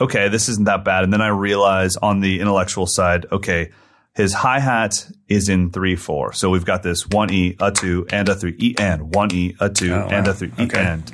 okay, 0.00 0.28
this 0.28 0.48
isn't 0.48 0.64
that 0.64 0.84
bad, 0.84 1.04
and 1.04 1.12
then 1.12 1.20
I 1.20 1.28
realize 1.28 1.96
on 1.98 2.20
the 2.20 2.40
intellectual 2.40 2.86
side, 2.86 3.26
okay, 3.30 3.72
his 4.16 4.32
hi 4.32 4.58
hat 4.60 5.06
is 5.28 5.48
in 5.48 5.70
three 5.70 5.94
four, 5.96 6.32
so 6.32 6.50
we've 6.50 6.64
got 6.64 6.82
this 6.82 7.06
one 7.06 7.30
e, 7.32 7.54
a 7.60 7.70
two, 7.70 8.06
and 8.10 8.28
a 8.28 8.34
three 8.34 8.56
e, 8.58 8.74
and 8.78 9.14
one 9.14 9.32
e, 9.34 9.54
a 9.60 9.68
two, 9.70 9.92
Oh, 9.92 10.08
and 10.10 10.26
wow. 10.26 10.32
a 10.32 10.34
three 10.34 10.52
e, 10.58 10.62
Okay. 10.64 10.80
and 10.80 11.12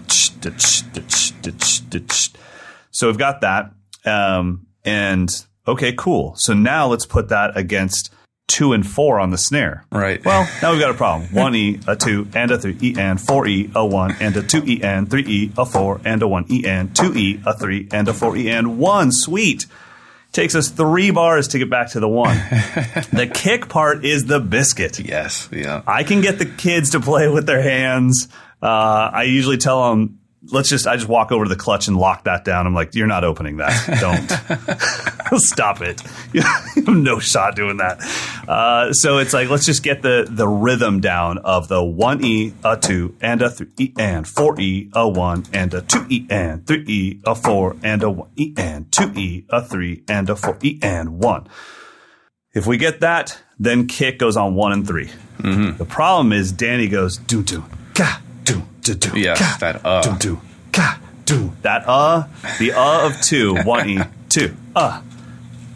so 2.91 3.07
we've 3.09 3.19
got 3.19 3.41
that, 3.41 3.73
um, 4.05 4.67
and 4.85 5.29
okay, 5.67 5.93
cool. 5.97 6.35
So 6.37 6.55
now 6.55 6.87
let's 6.89 7.07
put 7.07 7.29
that 7.31 7.57
against 7.57 8.13
two 8.49 8.73
and 8.73 8.87
four 8.87 9.19
on 9.19 9.31
the 9.31 9.39
snare. 9.39 9.85
Right. 9.91 10.23
Well, 10.25 10.47
now 10.61 10.73
we've 10.73 10.81
got 10.81 10.91
a 10.91 10.95
problem. 10.95 11.29
One 11.35 11.55
E, 11.55 11.81
a 11.87 11.97
two, 11.97 12.29
and 12.35 12.51
a 12.51 12.59
three 12.59 12.77
E, 12.83 12.95
and 12.99 13.21
four 13.21 13.47
E, 13.47 13.71
a 13.75 13.85
one, 13.87 14.15
and 14.21 14.37
a 14.37 14.43
two 14.43 14.63
E, 14.67 14.83
and 14.83 15.11
three 15.11 15.25
E, 15.27 15.53
a 15.57 15.65
four, 15.65 16.01
and 16.05 16.23
a 16.23 16.29
one 16.29 16.45
E, 16.51 16.65
and 16.67 16.95
two 16.95 17.15
E, 17.17 17.41
a 17.47 17.57
three, 17.57 17.89
and 17.93 18.09
a 18.09 18.13
four 18.15 18.37
E, 18.37 18.49
and 18.51 18.79
one. 18.79 19.11
Sweet. 19.13 19.67
Takes 20.33 20.55
us 20.55 20.71
three 20.71 21.11
bars 21.11 21.49
to 21.49 21.59
get 21.59 21.69
back 21.69 21.91
to 21.91 22.01
the 22.01 22.09
one. 22.09 22.37
the 23.13 23.31
kick 23.33 23.69
part 23.69 24.05
is 24.05 24.25
the 24.25 24.41
biscuit. 24.41 24.99
Yes. 24.99 25.49
Yeah. 25.53 25.83
I 25.87 26.05
can 26.05 26.23
get 26.23 26.39
the 26.39 26.47
kids 26.47 26.91
to 26.91 27.01
play 27.01 27.29
with 27.29 27.47
their 27.47 27.61
hands. 27.61 28.29
Uh, 28.63 29.11
I 29.13 29.25
usually 29.25 29.59
tell 29.59 29.91
them, 29.91 30.21
let's 30.51 30.69
just, 30.69 30.87
I 30.87 30.97
just 30.97 31.09
walk 31.09 31.33
over 31.33 31.45
to 31.45 31.49
the 31.49 31.57
clutch 31.57 31.89
and 31.89 31.97
lock 31.97 32.25
that 32.25 32.45
down. 32.45 32.67
I'm 32.67 32.75
like, 32.75 32.95
you're 32.95 33.07
not 33.07 33.25
opening 33.25 33.59
that. 33.59 33.73
Don't. 34.01 35.41
Stop 35.41 35.81
it. 35.81 36.03
No 36.89 37.19
shot 37.21 37.55
doing 37.55 37.77
that. 37.79 38.01
Uh, 38.49 38.93
so 38.93 39.19
it's 39.19 39.33
like, 39.33 39.49
let's 39.49 39.65
just 39.65 39.83
get 39.83 40.03
the, 40.03 40.27
the 40.29 40.49
rhythm 40.49 41.01
down 41.01 41.39
of 41.39 41.69
the 41.69 41.83
one 41.83 42.25
E, 42.25 42.55
a 42.65 42.77
two, 42.77 43.15
and 43.21 43.41
a 43.41 43.51
three 43.51 43.69
E, 43.79 43.93
and 43.99 44.27
four 44.27 44.61
E, 44.61 44.91
a 44.95 45.09
one, 45.09 45.45
and 45.53 45.73
a 45.75 45.83
two 45.83 46.05
E, 46.09 46.27
and 46.29 46.67
three 46.67 46.85
E, 46.87 47.21
a 47.25 47.35
four, 47.35 47.77
and 47.83 48.03
a 48.03 48.11
one 48.11 48.31
E, 48.37 48.53
and 48.57 48.91
two 48.91 49.13
E, 49.15 49.47
a 49.51 49.63
three, 49.63 50.03
and 50.09 50.29
a 50.29 50.37
four 50.37 50.59
E, 50.63 50.79
and 50.83 51.19
one. 51.23 51.47
If 52.55 52.67
we 52.67 52.77
get 52.77 53.01
that, 53.01 53.39
then 53.59 53.87
kick 53.87 54.19
goes 54.19 54.37
on 54.37 54.55
one 54.55 54.73
and 54.73 54.87
3 54.87 55.11
The 55.39 55.87
problem 55.89 56.33
is 56.33 56.53
Danny 56.53 56.89
goes 56.89 57.17
do 57.17 57.43
do 57.43 57.65
ka 57.95 58.21
ka, 58.83 59.57
that, 59.61 59.81
uh. 59.85 60.03
do 60.03 60.17
do. 60.37 60.41
Ka 60.73 61.01
do. 61.25 61.53
That 61.63 61.85
uh 61.87 62.25
the 62.59 62.73
uh 62.73 63.07
of 63.07 63.21
two. 63.21 63.55
One 63.65 63.89
e 63.89 63.99
two. 64.29 64.55
Uh. 64.75 65.03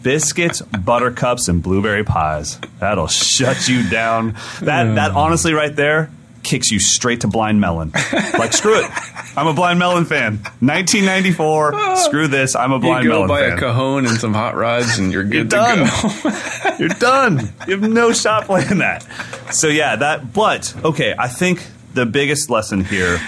Biscuits 0.03 0.61
buttercups 0.61 1.47
and 1.49 1.61
blueberry 1.61 2.03
pies. 2.05 2.59
That'll 2.79 3.07
shut 3.07 3.67
you 3.67 3.89
down. 3.89 4.35
That 4.61 4.95
that 4.95 5.11
honestly 5.11 5.53
right 5.53 5.75
there 5.75 6.09
kicks 6.43 6.71
you 6.71 6.79
straight 6.79 7.21
to 7.21 7.27
blind 7.27 7.59
melon. 7.59 7.91
Like 8.37 8.53
screw 8.53 8.79
it. 8.79 8.89
I'm 9.35 9.47
a 9.47 9.53
blind 9.53 9.79
melon 9.79 10.05
fan. 10.05 10.37
1994 10.61 11.95
screw 11.97 12.27
this. 12.27 12.55
I'm 12.55 12.71
a 12.71 12.79
Blind 12.79 13.03
You 13.03 13.09
blind 13.11 13.27
go 13.27 13.27
melon 13.27 13.27
buy 13.27 13.49
fan. 13.49 13.57
a 13.57 13.59
cajon 13.59 14.05
and 14.05 14.17
some 14.17 14.33
hot 14.33 14.55
rods, 14.55 14.97
and 14.97 15.11
you're 15.11 15.23
good 15.25 15.33
You're 15.33 15.43
to 15.43 15.49
done. 15.49 15.87
go. 16.23 16.75
You're 16.79 16.89
done. 16.89 17.53
You 17.67 17.77
have 17.79 17.89
no 17.89 18.13
shot 18.13 18.45
playing 18.45 18.77
that. 18.77 19.03
So 19.51 19.67
yeah, 19.67 19.97
that. 19.97 20.31
But 20.31 20.73
okay, 20.85 21.13
I 21.17 21.27
think 21.27 21.65
the 21.97 22.05
biggest 22.05 22.49
lesson 22.49 22.85
here 22.85 23.19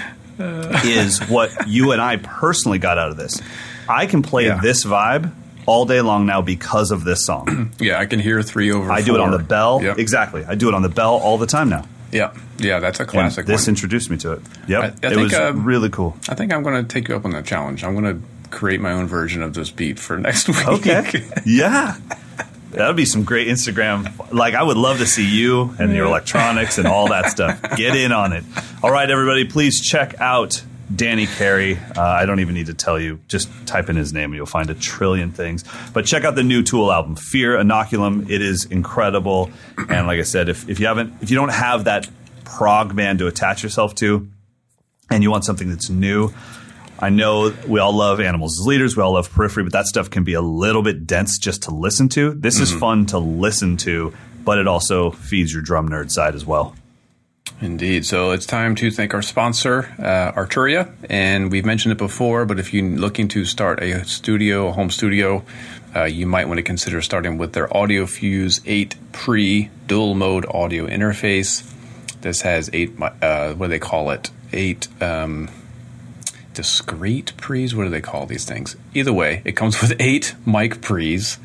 is 0.85 1.19
what 1.27 1.67
you 1.67 1.91
and 1.91 2.01
I 2.01 2.17
personally 2.17 2.79
got 2.79 2.97
out 2.97 3.09
of 3.11 3.17
this. 3.17 3.41
I 3.87 4.05
can 4.05 4.21
play 4.21 4.45
Yeah. 4.45 4.59
this 4.61 4.85
vibe 4.85 5.33
all 5.65 5.85
day 5.85 6.01
long 6.01 6.25
now 6.25 6.41
because 6.41 6.91
of 6.91 7.03
this 7.03 7.25
song. 7.25 7.73
yeah, 7.79 7.99
I 7.99 8.05
can 8.05 8.19
hear 8.19 8.41
three 8.41 8.71
over. 8.71 8.91
I 8.91 9.01
do 9.01 9.15
it 9.15 9.21
on 9.21 9.31
the 9.31 9.39
bell. 9.39 9.81
Yep. 9.83 9.97
Exactly. 9.99 10.45
I 10.45 10.55
do 10.55 10.67
it 10.69 10.73
on 10.73 10.81
the 10.81 10.89
bell 10.89 11.15
all 11.15 11.37
the 11.37 11.45
time 11.47 11.69
now. 11.69 11.85
Yeah, 12.11 12.33
yeah, 12.57 12.79
that's 12.79 12.99
a 12.99 13.03
And 13.03 13.11
classic. 13.11 13.45
this 13.45 13.67
one. 13.67 13.69
introduced 13.73 14.09
me 14.09 14.17
to 14.17 14.33
it. 14.33 14.41
Yep. 14.67 14.81
I- 14.81 14.85
I 14.85 14.87
it 14.87 14.99
think, 15.01 15.17
was 15.17 15.33
um, 15.35 15.63
really 15.65 15.89
cool. 15.89 16.15
I 16.27 16.35
think 16.35 16.51
I'm 16.53 16.63
going 16.63 16.81
to 16.83 16.87
take 16.87 17.07
you 17.07 17.15
up 17.15 17.25
on 17.25 17.31
that 17.31 17.45
challenge. 17.45 17.83
I'm 17.83 17.93
going 17.99 18.21
to 18.21 18.27
create 18.49 18.81
my 18.81 18.91
own 18.93 19.05
version 19.05 19.43
of 19.43 19.53
this 19.53 19.69
beat 19.69 19.99
for 19.99 20.17
next 20.17 20.47
week. 20.47 20.67
Okay. 20.67 21.23
yeah. 21.45 21.97
That 22.71 22.87
would 22.87 22.95
be 22.95 23.05
some 23.05 23.23
great 23.23 23.47
Instagram. 23.47 24.31
Like, 24.31 24.53
I 24.53 24.61
would 24.61 24.77
love 24.77 24.99
to 24.99 25.07
see 25.07 25.25
you 25.25 25.73
and 25.79 25.93
your 25.93 26.05
electronics 26.05 26.77
and 26.77 26.87
all 26.87 27.09
that 27.09 27.29
stuff. 27.31 27.59
Get 27.75 27.95
in 27.95 28.11
on 28.11 28.33
it. 28.33 28.43
All 28.83 28.91
right, 28.91 29.09
everybody, 29.09 29.45
please 29.45 29.81
check 29.81 30.19
out 30.21 30.63
Danny 30.95 31.25
Carey. 31.25 31.77
Uh, 31.77 32.01
I 32.01 32.25
don't 32.25 32.39
even 32.39 32.53
need 32.53 32.67
to 32.67 32.73
tell 32.73 32.99
you. 32.99 33.19
Just 33.27 33.49
type 33.65 33.89
in 33.89 33.95
his 33.95 34.13
name 34.13 34.25
and 34.25 34.35
you'll 34.35 34.45
find 34.45 34.69
a 34.69 34.75
trillion 34.75 35.31
things. 35.31 35.63
But 35.93 36.05
check 36.05 36.23
out 36.23 36.35
the 36.35 36.43
new 36.43 36.61
Tool 36.63 36.91
album, 36.91 37.15
Fear 37.15 37.57
Inoculum. 37.57 38.29
It 38.29 38.41
is 38.41 38.65
incredible. 38.65 39.51
And 39.89 40.07
like 40.07 40.19
I 40.19 40.23
said, 40.23 40.47
if, 40.49 40.69
if 40.69 40.79
you 40.79 40.87
haven't, 40.87 41.13
if 41.21 41.29
you 41.29 41.35
don't 41.35 41.49
have 41.53 41.85
that 41.85 42.07
prog 42.43 42.95
band 42.95 43.19
to 43.19 43.27
attach 43.27 43.63
yourself 43.63 43.95
to, 43.95 44.29
and 45.11 45.23
you 45.23 45.31
want 45.31 45.43
something 45.43 45.69
that's 45.69 45.89
new, 45.89 46.31
I 47.01 47.09
know 47.09 47.53
we 47.65 47.79
all 47.79 47.93
love 47.93 48.19
animals 48.19 48.59
as 48.59 48.67
leaders, 48.67 48.97
we 48.97 49.03
all 49.03 49.13
love 49.13 49.31
periphery, 49.31 49.63
but 49.63 49.71
that 49.73 49.85
stuff 49.85 50.09
can 50.09 50.25
be 50.25 50.33
a 50.33 50.41
little 50.41 50.83
bit 50.83 51.07
dense 51.07 51.37
just 51.37 51.63
to 51.63 51.71
listen 51.73 52.09
to. 52.09 52.33
This 52.33 52.59
is 52.59 52.73
fun 52.73 53.05
to 53.07 53.19
listen 53.19 53.77
to, 53.77 54.13
but 54.43 54.57
it 54.57 54.67
also 54.67 55.11
feeds 55.11 55.53
your 55.53 55.61
drum 55.61 55.89
nerd 55.89 56.11
side 56.11 56.35
as 56.35 56.45
well. 56.45 56.75
Indeed. 57.61 58.05
So 58.05 58.31
it's 58.31 58.45
time 58.45 58.75
to 58.75 58.91
thank 58.91 59.13
our 59.13 59.21
sponsor, 59.21 59.93
uh, 59.99 60.31
Arturia. 60.33 60.93
And 61.09 61.51
we've 61.51 61.65
mentioned 61.65 61.91
it 61.91 61.97
before, 61.97 62.45
but 62.45 62.59
if 62.59 62.73
you're 62.73 62.85
looking 62.85 63.27
to 63.29 63.43
start 63.43 63.81
a 63.81 64.05
studio, 64.05 64.67
a 64.67 64.71
home 64.71 64.89
studio, 64.89 65.43
uh, 65.95 66.03
you 66.03 66.25
might 66.25 66.47
want 66.47 66.57
to 66.57 66.63
consider 66.63 67.01
starting 67.01 67.37
with 67.37 67.53
their 67.53 67.67
AudioFuse 67.67 68.61
8 68.65 68.95
Pre 69.11 69.69
dual 69.87 70.15
mode 70.15 70.45
audio 70.49 70.87
interface. 70.87 71.69
This 72.21 72.41
has 72.41 72.69
eight, 72.73 72.93
uh, 73.01 73.53
what 73.53 73.67
do 73.67 73.69
they 73.69 73.79
call 73.79 74.11
it? 74.11 74.29
Eight 74.53 74.87
um, 75.01 75.49
discrete 76.59 77.31
pre's. 77.37 77.73
What 77.73 77.85
do 77.85 77.89
they 77.89 78.01
call 78.01 78.25
these 78.25 78.43
things? 78.43 78.75
Either 78.93 79.13
way, 79.13 79.41
it 79.45 79.53
comes 79.53 79.81
with 79.81 79.95
eight 80.01 80.35
mic 80.45 80.81
pre's 80.81 81.37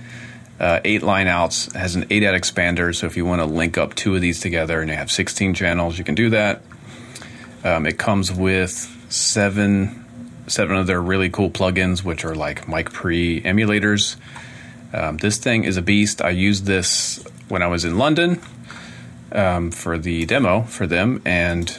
uh, 0.59 0.81
eight 0.85 1.05
line 1.05 1.29
outs, 1.29 1.73
has 1.75 1.95
an 1.95 2.05
8 2.11 2.25
out 2.25 2.35
expander. 2.35 2.93
So 2.93 3.07
if 3.07 3.17
you 3.17 3.25
want 3.25 3.41
to 3.41 3.45
link 3.45 3.79
up 3.79 3.95
two 3.95 4.17
of 4.17 4.21
these 4.21 4.41
together 4.41 4.81
and 4.81 4.91
you 4.91 4.97
have 4.97 5.13
16 5.13 5.55
channels, 5.55 5.99
you 5.99 6.05
can 6.05 6.17
do 6.17 6.31
that. 6.31 6.63
Um, 7.63 7.87
it 7.87 7.97
comes 7.97 8.33
with 8.33 8.73
seven 9.09 10.01
seven 10.49 10.77
of 10.77 10.89
their 10.89 11.01
really 11.01 11.31
cool 11.31 11.49
plugins, 11.49 12.03
which 12.03 12.25
are 12.25 12.35
like 12.35 12.69
mic 12.69 12.93
pre 12.93 13.41
emulators. 13.43 14.17
Um, 14.93 15.17
this 15.19 15.39
thing 15.39 15.63
is 15.63 15.77
a 15.77 15.83
beast. 15.83 16.21
I 16.21 16.31
used 16.31 16.67
this 16.67 17.25
when 17.49 17.63
I 17.63 17.69
was 17.69 17.85
in 17.85 17.99
London 17.99 18.41
um, 19.31 19.71
for 19.71 19.97
the 19.97 20.27
demo 20.27 20.63
for 20.63 20.87
them, 20.87 21.23
and 21.25 21.71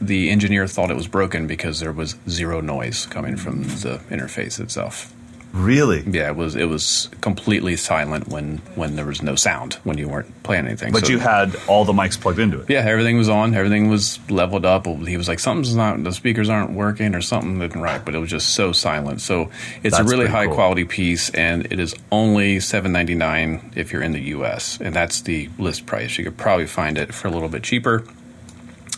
the 0.00 0.30
engineer 0.30 0.66
thought 0.66 0.90
it 0.90 0.96
was 0.96 1.06
broken 1.08 1.46
because 1.46 1.80
there 1.80 1.92
was 1.92 2.16
zero 2.28 2.60
noise 2.60 3.06
coming 3.06 3.36
from 3.36 3.62
the 3.64 4.00
interface 4.10 4.58
itself. 4.60 5.12
Really? 5.52 6.02
Yeah, 6.08 6.28
it 6.28 6.36
was 6.36 6.54
it 6.54 6.66
was 6.66 7.08
completely 7.20 7.74
silent 7.74 8.28
when 8.28 8.58
when 8.76 8.94
there 8.94 9.04
was 9.04 9.20
no 9.20 9.34
sound 9.34 9.74
when 9.82 9.98
you 9.98 10.08
weren't 10.08 10.44
playing 10.44 10.66
anything. 10.66 10.92
But 10.92 11.06
So- 11.06 11.12
you 11.12 11.18
had 11.18 11.56
all 11.66 11.84
the 11.84 11.92
mics 11.92 12.20
plugged 12.20 12.38
into 12.38 12.60
it. 12.60 12.66
yeah, 12.70 12.84
everything 12.86 13.18
was 13.18 13.28
on. 13.28 13.52
Everything 13.56 13.88
was 13.90 14.20
leveled 14.30 14.64
up. 14.64 14.86
He 14.86 15.16
was 15.16 15.26
like, 15.26 15.40
"Something's 15.40 15.74
not. 15.74 16.04
The 16.04 16.12
speakers 16.12 16.48
aren't 16.48 16.70
working, 16.70 17.16
or 17.16 17.20
something 17.20 17.60
isn't 17.60 17.80
right." 17.80 18.00
But 18.04 18.14
it 18.14 18.18
was 18.18 18.30
just 18.30 18.50
so 18.50 18.70
silent. 18.70 19.22
So 19.22 19.50
it's 19.82 19.96
That's 19.96 20.08
a 20.08 20.16
really 20.16 20.28
high 20.28 20.46
cool. 20.46 20.54
quality 20.54 20.84
piece, 20.84 21.30
and 21.30 21.66
it 21.66 21.80
is 21.80 21.96
only 22.12 22.60
seven 22.60 22.92
ninety 22.92 23.16
nine 23.16 23.72
if 23.74 23.92
you're 23.92 24.02
in 24.02 24.12
the 24.12 24.22
U.S. 24.38 24.78
and 24.80 24.94
that's 24.94 25.20
the 25.20 25.48
list 25.58 25.84
price. 25.84 26.16
You 26.16 26.22
could 26.22 26.36
probably 26.36 26.66
find 26.68 26.96
it 26.96 27.12
for 27.12 27.26
a 27.26 27.30
little 27.32 27.48
bit 27.48 27.64
cheaper. 27.64 28.04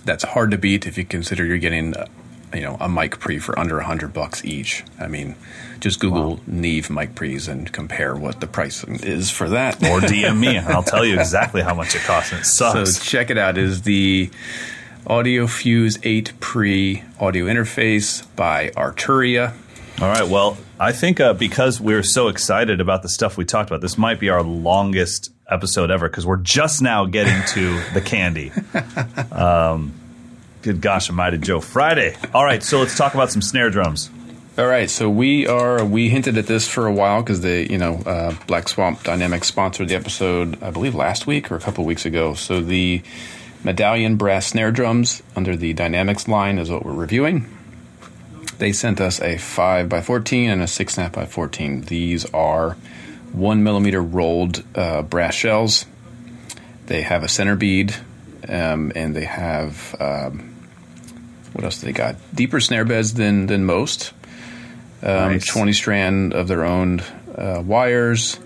That's 0.05 0.25
hard 0.25 0.51
to 0.51 0.59
beat 0.59 0.87
if 0.87 0.99
you 0.99 1.05
consider 1.05 1.45
you're 1.45 1.59
getting, 1.59 1.97
uh, 1.97 2.07
you 2.55 2.63
know, 2.63 2.77
a 2.81 2.89
mic 2.89 3.19
pre 3.19 3.39
for 3.39 3.59
under 3.59 3.79
a 3.79 3.85
hundred 3.85 4.13
bucks 4.13 4.45
each. 4.45 4.85
I 4.99 5.09
mean, 5.09 5.37
just 5.81 6.01
Google 6.01 6.41
Neve 6.47 6.91
mic 6.91 7.15
pre's 7.15 7.49
and 7.49 7.73
compare 7.73 8.15
what 8.15 8.41
the 8.41 8.47
pricing 8.47 9.01
is 9.03 9.31
for 9.31 9.49
that. 9.51 9.77
Or 9.77 10.01
DM 10.01 10.39
me, 10.39 10.57
and 10.57 10.69
I'll 10.69 10.83
tell 10.83 11.05
you 11.05 11.19
exactly 11.19 11.63
how 11.63 11.75
much 11.75 11.95
it 11.95 12.03
costs. 12.03 12.33
And 12.33 12.41
it 12.43 12.45
So 12.45 12.85
check 12.85 13.31
it 13.31 13.39
out. 13.39 13.59
It 13.59 13.65
Is 13.65 13.83
the 13.83 14.31
AudioFuse 15.07 15.99
8 16.05 16.33
Pre 16.39 17.03
audio 17.19 17.47
interface 17.47 18.25
by 18.37 18.71
Arturia. 18.71 19.55
All 20.01 20.09
right. 20.09 20.29
Well, 20.29 20.57
I 20.79 20.93
think 20.93 21.21
uh, 21.21 21.35
because 21.35 21.81
we're 21.81 22.05
so 22.05 22.29
excited 22.29 22.81
about 22.81 23.03
the 23.03 23.09
stuff 23.09 23.37
we 23.37 23.45
talked 23.45 23.71
about, 23.71 23.81
this 23.81 23.99
might 23.99 24.21
be 24.21 24.31
our 24.31 24.43
longest 24.43 25.32
episode 25.53 25.91
ever 25.91 26.09
because 26.09 26.25
we're 26.25 26.37
just 26.39 26.83
now 26.83 27.05
getting 27.05 27.43
to 27.49 27.81
the 27.93 28.01
candy. 28.01 28.51
Um, 29.31 29.93
good 30.63 30.81
gosh, 30.81 31.11
almighty 31.11 31.39
Joe 31.39 31.61
Friday. 31.61 32.17
All 32.33 32.45
right. 32.45 32.63
So 32.63 32.79
let's 32.79 32.97
talk 32.97 33.15
about 33.15 33.31
some 33.31 33.43
snare 33.43 33.71
drums. 33.71 34.11
All 34.59 34.67
right, 34.67 34.91
so 34.91 35.09
we 35.09 35.47
are 35.47 35.83
we 35.83 36.11
hinted 36.11 36.37
at 36.37 36.47
this 36.47 36.69
for 36.69 36.87
a 36.87 36.93
while 36.93 37.23
because 37.23 37.41
the 37.41 37.67
you 37.73 37.79
know, 37.79 38.03
uh, 38.05 38.35
Black 38.47 38.69
Swamp 38.69 39.03
Dynamicx 39.03 39.45
sponsored 39.45 39.89
the 39.89 39.95
episode, 39.95 40.63
I 40.63 40.71
believe 40.71 40.95
last 40.95 41.27
week 41.27 41.51
or 41.51 41.57
a 41.57 41.59
couple 41.59 41.87
weeks 41.87 42.05
ago. 42.05 42.35
So 42.35 42.61
the 42.61 43.03
Medallion 43.65 44.17
brass 44.17 44.49
snare 44.49 44.71
drums 44.71 45.23
under 45.35 45.57
the 45.57 45.73
Dynamicx 45.73 46.29
line 46.29 46.59
is 46.59 46.71
what 46.71 46.85
we're 46.85 46.93
reviewing. 46.93 47.47
They 48.59 48.73
sent 48.73 49.01
us 49.01 49.23
a 49.23 49.39
five 49.39 49.89
by 49.89 50.03
fourteen 50.03 50.51
and 50.51 50.61
a 50.61 50.67
six 50.67 50.99
and 50.99 51.01
a 51.01 51.05
half 51.05 51.13
by 51.13 51.25
fourteen. 51.25 51.81
These 51.81 52.27
are 52.35 52.77
one 53.33 53.63
millimeter 53.63 54.03
rolled 54.03 54.63
uh, 54.75 55.03
brass 55.03 55.35
shells. 55.35 55.87
They 56.87 57.03
have 57.03 57.23
a 57.23 57.29
center 57.29 57.57
bead, 57.57 57.95
um, 58.49 58.93
and 58.95 59.15
they 59.15 59.25
have 59.25 59.97
um, 60.01 60.53
what 61.53 61.65
else 61.65 61.81
do 61.81 61.87
they 61.87 61.93
got? 61.93 62.17
Deeper 62.35 62.61
snare 62.61 62.85
beds 62.85 63.15
than 63.15 63.47
than 63.47 63.65
most. 63.65 64.13
Um, 65.03 65.33
Nice. 65.33 65.47
20 65.47 65.73
strand 65.73 66.33
of 66.33 66.47
their 66.47 66.65
own 66.65 67.01
uh, 67.37 67.61
wires, 67.65 68.39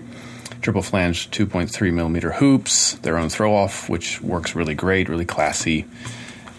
triple 0.61 0.81
flange 0.81 1.29
2.3 1.29 1.93
millimeter 1.93 2.31
hoops, 2.31 2.93
their 2.95 3.17
own 3.17 3.29
throw 3.29 3.53
off, 3.55 3.87
which 3.89 4.21
works 4.21 4.55
really 4.55 4.73
great, 4.73 5.07
really 5.07 5.25
classy. 5.25 5.85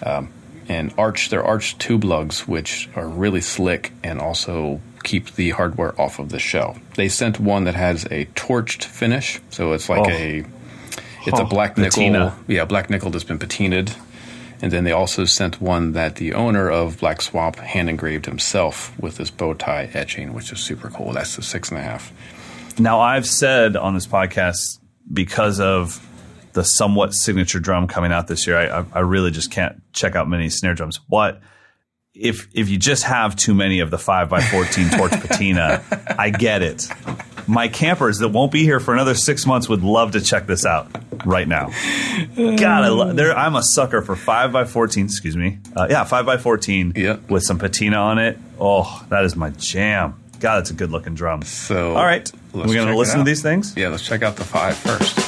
Um, 0.05 0.29
and 0.69 0.95
arch, 0.97 1.31
their 1.31 1.43
arch 1.43 1.79
tube 1.79 2.05
lugs, 2.05 2.47
which 2.47 2.89
are 2.95 3.09
really 3.09 3.41
slick 3.41 3.93
and 4.05 4.21
also 4.21 4.81
keep 5.05 5.35
the 5.35 5.51
hardware 5.51 5.99
off 6.01 6.19
of 6.19 6.29
the 6.31 6.39
shell. 6.39 6.77
They 6.97 7.09
sent 7.09 7.39
one 7.41 7.65
that 7.65 7.75
has 7.75 8.05
a 8.07 8.27
torched 8.35 8.85
finish, 8.85 9.41
so 9.51 9.73
it's 9.73 9.89
like 9.89 10.07
Oh. 10.07 10.11
a 10.11 10.45
it's 11.27 11.39
a 11.39 11.43
Oh, 11.43 11.47
black 11.47 11.77
nickel, 11.77 11.91
patina. 11.91 12.35
yeah, 12.47 12.65
black 12.65 12.89
nickel 12.91 13.11
that's 13.11 13.25
been 13.25 13.39
patinaed. 13.39 13.93
And 14.63 14.73
then 14.73 14.83
they 14.85 14.93
also 14.93 15.25
sent 15.25 15.61
one 15.61 15.93
that 15.93 16.17
the 16.17 16.33
owner 16.35 16.69
of 16.69 16.99
Black 16.99 17.21
Swamp 17.23 17.57
hand 17.61 17.89
engraved 17.89 18.27
himself 18.27 18.93
with 18.99 19.17
this 19.17 19.31
bow 19.31 19.55
tie 19.55 19.89
etching, 19.95 20.33
which 20.33 20.51
is 20.53 20.59
super 20.59 20.91
cool. 20.91 21.13
That's 21.13 21.37
the 21.37 21.43
six 21.43 21.69
and 21.71 21.79
a 21.79 21.83
half. 21.83 22.13
Now, 22.79 22.99
I've 23.01 23.27
said 23.27 23.77
on 23.77 23.95
this 23.95 24.07
podcast 24.09 24.79
because 25.13 25.61
of 25.61 26.05
the 26.55 26.65
somewhat 26.65 27.15
signature 27.15 27.61
drum 27.61 27.87
coming 27.87 28.11
out 28.11 28.27
this 28.27 28.47
year, 28.49 28.57
I, 28.59 28.81
I, 28.81 28.85
I 28.95 28.99
really 29.01 29.31
just 29.31 29.53
can't 29.53 29.81
check 29.93 30.17
out 30.17 30.29
many 30.29 30.49
snare 30.49 30.75
drums. 30.75 30.99
What 31.09 31.41
if 32.19 32.49
if 32.53 32.69
you 32.69 32.79
just 32.79 33.05
have 33.05 33.37
too 33.37 33.55
many 33.55 33.81
of 33.81 33.91
the 33.91 33.99
five 33.99 34.29
by 34.29 34.41
fourteen 34.41 34.91
torch 34.97 35.13
patina? 35.13 35.83
I 36.19 36.31
get 36.31 36.63
it. 36.63 36.89
My 37.47 37.69
campers 37.69 38.19
that 38.19 38.29
won't 38.29 38.53
be 38.53 38.63
here 38.63 38.79
for 38.79 38.93
another 38.93 39.15
six 39.15 39.47
months 39.47 39.69
would 39.71 39.83
love 39.83 40.13
to 40.13 40.21
check 40.21 40.47
this 40.47 40.67
out 40.67 40.89
right 41.25 41.49
now. 41.49 41.69
God, 42.37 42.63
I 42.85 42.89
lo- 42.89 43.13
there, 43.15 43.35
I'm 43.37 43.57
a 43.57 43.63
sucker 43.63 44.03
for 44.03 44.17
five 44.17 44.53
by 44.53 44.65
fourteen. 44.65 45.07
Excuse 45.07 45.37
me, 45.37 45.59
uh, 45.75 45.87
yeah, 45.89 46.05
five 46.05 46.27
by 46.27 46.37
fourteen 46.37 46.93
Yeah. 46.95 47.17
with 47.29 47.43
some 47.45 47.59
patina 47.59 47.97
on 47.97 48.19
it. 48.19 48.39
Oh, 48.61 49.05
that 49.09 49.25
is 49.25 49.35
my 49.37 49.51
jam. 49.51 50.15
God, 50.41 50.59
that's 50.59 50.71
a 50.71 50.75
good 50.75 50.91
looking 50.91 51.15
drum. 51.15 51.43
So, 51.43 51.97
all 51.97 52.05
right, 52.05 52.31
we're 52.53 52.67
gonna 52.75 52.97
listen 52.97 53.19
to 53.19 53.25
these 53.25 53.43
things. 53.43 53.75
Yeah, 53.77 53.89
let's 53.89 54.07
check 54.07 54.23
out 54.23 54.37
the 54.37 54.45
five 54.45 54.77
first. 54.77 55.19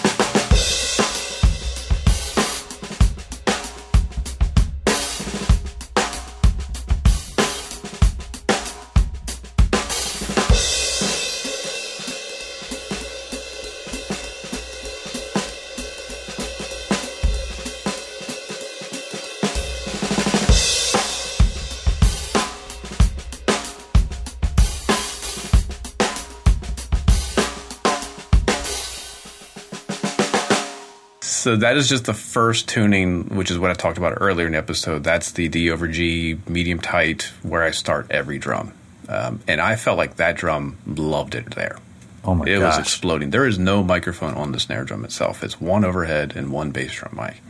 So 31.51 31.57
that 31.57 31.77
is 31.77 31.89
just 31.89 32.05
the 32.05 32.15
first 32.15 32.69
tuning, 32.69 33.25
which 33.35 33.51
is 33.51 33.59
what 33.59 33.71
I 33.73 33.75
talked 33.75 33.99
about 33.99 34.19
earlier 34.21 34.47
in 34.47 34.53
the 34.53 34.59
episode. 34.59 35.03
That's 35.03 35.33
the 35.33 35.49
D 35.49 35.69
over 35.73 35.89
G 35.89 36.39
medium 36.49 36.79
tight, 36.79 37.33
where 37.43 37.65
I 37.65 37.73
start 37.73 38.07
every 38.09 38.39
drum. 38.39 38.73
Um, 39.09 39.41
and 39.49 39.61
I 39.61 39.75
felt 39.75 39.99
like 39.99 40.15
that 40.19 40.37
drum 40.37 40.77
loved 40.87 41.35
it 41.35 41.51
there. 41.57 41.79
Oh 42.23 42.37
my 42.37 42.45
god. 42.45 42.53
it 42.53 42.59
was 42.61 42.79
exploding. 42.79 43.31
There 43.31 43.47
is 43.49 43.59
no 43.59 43.83
microphone 43.83 44.35
on 44.35 44.53
the 44.53 44.61
snare 44.61 44.85
drum 44.85 45.05
itself. 45.05 45.43
It's 45.43 45.61
one 45.61 45.85
overhead 45.85 46.35
and 46.37 46.53
one 46.53 46.71
bass 46.71 46.93
drum 46.93 47.17
mic. 47.21 47.43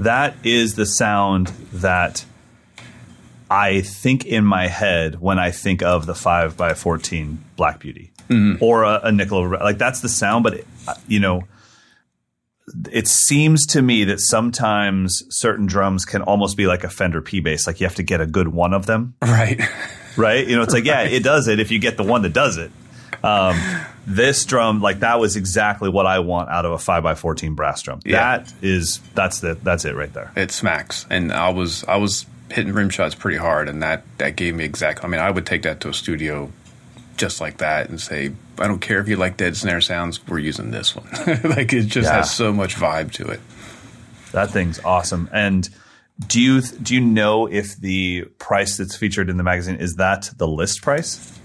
That 0.00 0.34
is 0.42 0.74
the 0.74 0.84
sound 0.86 1.46
that 1.74 2.24
I 3.48 3.82
think 3.82 4.24
in 4.26 4.44
my 4.44 4.66
head 4.66 5.20
when 5.20 5.38
I 5.38 5.52
think 5.52 5.80
of 5.80 6.06
the 6.06 6.14
five 6.16 6.56
by 6.56 6.74
fourteen 6.74 7.44
Black 7.54 7.78
Beauty 7.78 8.10
or 8.60 8.82
a, 8.82 9.00
a 9.04 9.12
nickel. 9.12 9.38
over- 9.38 9.58
Like 9.58 9.78
that's 9.78 10.00
the 10.00 10.08
sound, 10.08 10.42
but 10.42 10.54
it, 10.54 10.66
uh, 10.88 10.94
you 11.06 11.20
know, 11.20 11.44
it 12.90 13.08
seems 13.08 13.66
to 13.66 13.82
me 13.82 14.04
that 14.04 14.20
sometimes 14.20 15.22
certain 15.30 15.66
drums 15.66 16.04
can 16.04 16.22
almost 16.22 16.56
be 16.56 16.66
like 16.66 16.84
a 16.84 16.88
Fender 16.88 17.20
P 17.20 17.40
bass. 17.40 17.66
Like 17.66 17.80
you 17.80 17.86
have 17.86 17.96
to 17.96 18.02
get 18.02 18.20
a 18.20 18.26
good 18.26 18.48
one 18.48 18.72
of 18.72 18.86
them, 18.86 19.14
Right. 19.22 19.60
right? 20.16 20.46
You 20.46 20.56
know, 20.56 20.62
it's 20.62 20.72
like 20.74 20.84
yeah, 20.84 21.02
it 21.02 21.22
does 21.22 21.48
it 21.48 21.58
if 21.60 21.70
you 21.70 21.78
get 21.78 21.96
the 21.96 22.04
one 22.04 22.22
that 22.22 22.32
does 22.32 22.58
it. 22.58 22.70
Um, 23.24 23.60
this 24.06 24.44
drum, 24.44 24.80
like 24.80 25.00
that, 25.00 25.20
was 25.20 25.36
exactly 25.36 25.88
what 25.88 26.06
I 26.06 26.18
want 26.20 26.48
out 26.50 26.64
of 26.64 26.72
a 26.72 26.78
five 26.78 27.02
by 27.02 27.14
fourteen 27.14 27.54
brass 27.54 27.82
drum. 27.82 28.00
Yeah. 28.04 28.38
That 28.38 28.52
is 28.62 28.98
that's 29.14 29.40
the 29.40 29.54
that's 29.54 29.84
it 29.84 29.94
right 29.94 30.12
there. 30.12 30.32
it 30.36 30.50
smacks 30.50 31.06
and 31.10 31.32
i 31.32 31.50
was 31.50 31.84
i 31.84 31.96
was 31.96 32.26
hitting 32.50 32.72
rim 32.72 32.90
shots 32.90 33.14
pretty 33.14 33.36
hard 33.38 33.68
and 33.68 33.82
that 33.82 34.04
that 34.18 34.36
gave 34.36 34.54
me 34.54 34.64
exact 34.64 35.04
i 35.04 35.06
mean 35.08 35.20
i 35.20 35.30
would 35.30 35.46
take 35.46 35.62
that 35.62 35.80
to 35.80 35.88
a 35.88 35.94
studio 35.94 36.50
just 37.22 37.40
like 37.40 37.58
that 37.58 37.88
and 37.88 38.00
say 38.00 38.32
i 38.58 38.66
don't 38.66 38.80
care 38.80 38.98
if 39.00 39.06
you 39.08 39.16
like 39.16 39.36
dead 39.36 39.56
snare 39.56 39.80
sounds 39.80 40.26
we're 40.26 40.38
using 40.38 40.70
this 40.72 40.96
one 40.96 41.06
like 41.56 41.72
it 41.72 41.82
just 41.86 42.08
Yeah. 42.10 42.16
has 42.16 42.34
so 42.34 42.52
much 42.52 42.74
vibe 42.76 43.12
to 43.12 43.28
it 43.28 43.40
That 44.32 44.50
thing's 44.50 44.80
awesome. 44.84 45.28
And 45.32 45.68
do 46.26 46.40
you 46.40 46.60
do 46.62 46.94
you 46.94 47.00
know 47.00 47.46
if 47.46 47.76
the 47.76 48.24
price 48.38 48.76
that's 48.78 48.96
featured 48.96 49.28
in 49.30 49.36
the 49.36 49.42
magazine 49.42 49.76
is 49.76 49.96
that 49.96 50.30
the 50.38 50.46
list 50.48 50.82
price? 50.82 51.38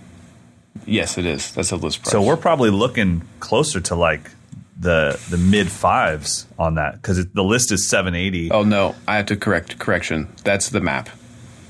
yes 0.86 1.18
it 1.18 1.26
is 1.26 1.52
that's 1.54 1.72
a 1.72 1.76
list 1.76 2.02
price 2.04 2.12
So 2.12 2.22
we're 2.22 2.38
probably 2.38 2.70
looking 2.70 3.22
closer 3.40 3.80
to 3.82 3.96
like 3.96 4.32
the 4.80 5.20
the 5.30 5.38
mid 5.38 5.70
fives 5.70 6.46
on 6.58 6.76
that 6.76 6.94
because 6.96 7.26
the 7.28 7.44
list 7.44 7.72
is 7.72 7.88
seven 7.90 8.16
eighty. 8.16 8.50
oh 8.52 8.64
no 8.64 8.96
i 9.08 9.16
have 9.18 9.26
to 9.28 9.36
correct 9.36 9.78
correction 9.80 10.28
that's 10.44 10.70
the 10.70 10.82
map 10.82 11.10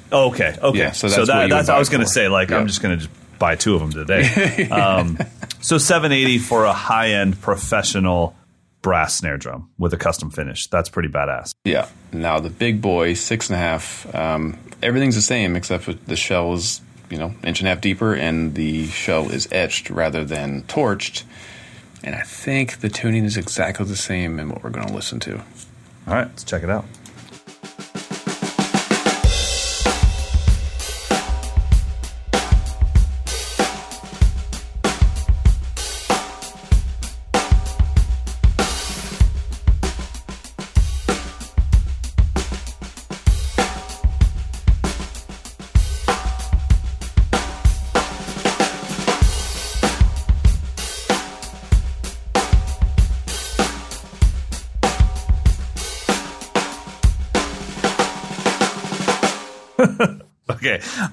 Oh, 0.10 0.30
okay, 0.30 0.56
okay. 0.62 0.80
Yeah, 0.80 0.92
so 0.94 1.10
so, 1.10 1.26
that's 1.26 1.30
what 1.30 1.36
that, 1.36 1.50
that's 1.50 1.68
I 1.70 1.78
was 1.78 1.90
going 1.90 2.00
to 2.00 2.08
say. 2.08 2.30
Like, 2.30 2.50
I'm 2.50 2.66
just 2.68 2.82
going 2.82 2.98
to 2.98 3.06
just 3.06 3.12
buy 3.40 3.56
two 3.56 3.76
of 3.76 3.82
them 3.82 3.92
today. 3.92 4.68
um, 4.72 5.18
so 5.62 5.78
780 5.78 6.40
for 6.40 6.66
a 6.66 6.74
high 6.74 7.10
end 7.12 7.40
professional 7.42 8.36
brass 8.82 9.18
snare 9.18 9.38
drum 9.38 9.70
with 9.78 9.94
a 9.94 9.98
custom 9.98 10.30
finish. 10.30 10.68
That's 10.68 10.88
pretty 10.90 11.10
badass. 11.10 11.54
yeah 11.66 11.88
now 12.14 12.40
the 12.40 12.50
big 12.50 12.82
boy 12.82 13.14
six 13.16 13.50
and 13.50 13.56
a 13.56 13.60
half 13.60 14.14
um, 14.16 14.58
everything's 14.82 15.16
the 15.16 15.22
same 15.22 15.56
except 15.56 15.84
for 15.84 15.94
the 15.94 16.16
shell 16.16 16.54
is 16.54 16.80
you 17.10 17.18
know 17.18 17.34
inch 17.44 17.60
and 17.60 17.68
a 17.68 17.72
half 17.72 17.82
deeper 17.82 18.14
and 18.14 18.56
the 18.56 18.86
shell 18.88 19.30
is 19.30 19.48
etched 19.52 19.90
rather 19.90 20.24
than 20.24 20.62
torched 20.64 21.24
and 22.04 22.16
i 22.16 22.22
think 22.22 22.80
the 22.80 22.88
tuning 22.88 23.26
is 23.26 23.36
exactly 23.36 23.86
the 23.86 23.96
same 23.96 24.40
in 24.40 24.48
what 24.48 24.64
we're 24.64 24.70
going 24.70 24.88
to 24.88 24.94
listen 24.94 25.20
to 25.20 25.36
All 26.08 26.14
right, 26.14 26.28
let's 26.28 26.46
check 26.46 26.64
it 26.64 26.70
out. 26.70 26.86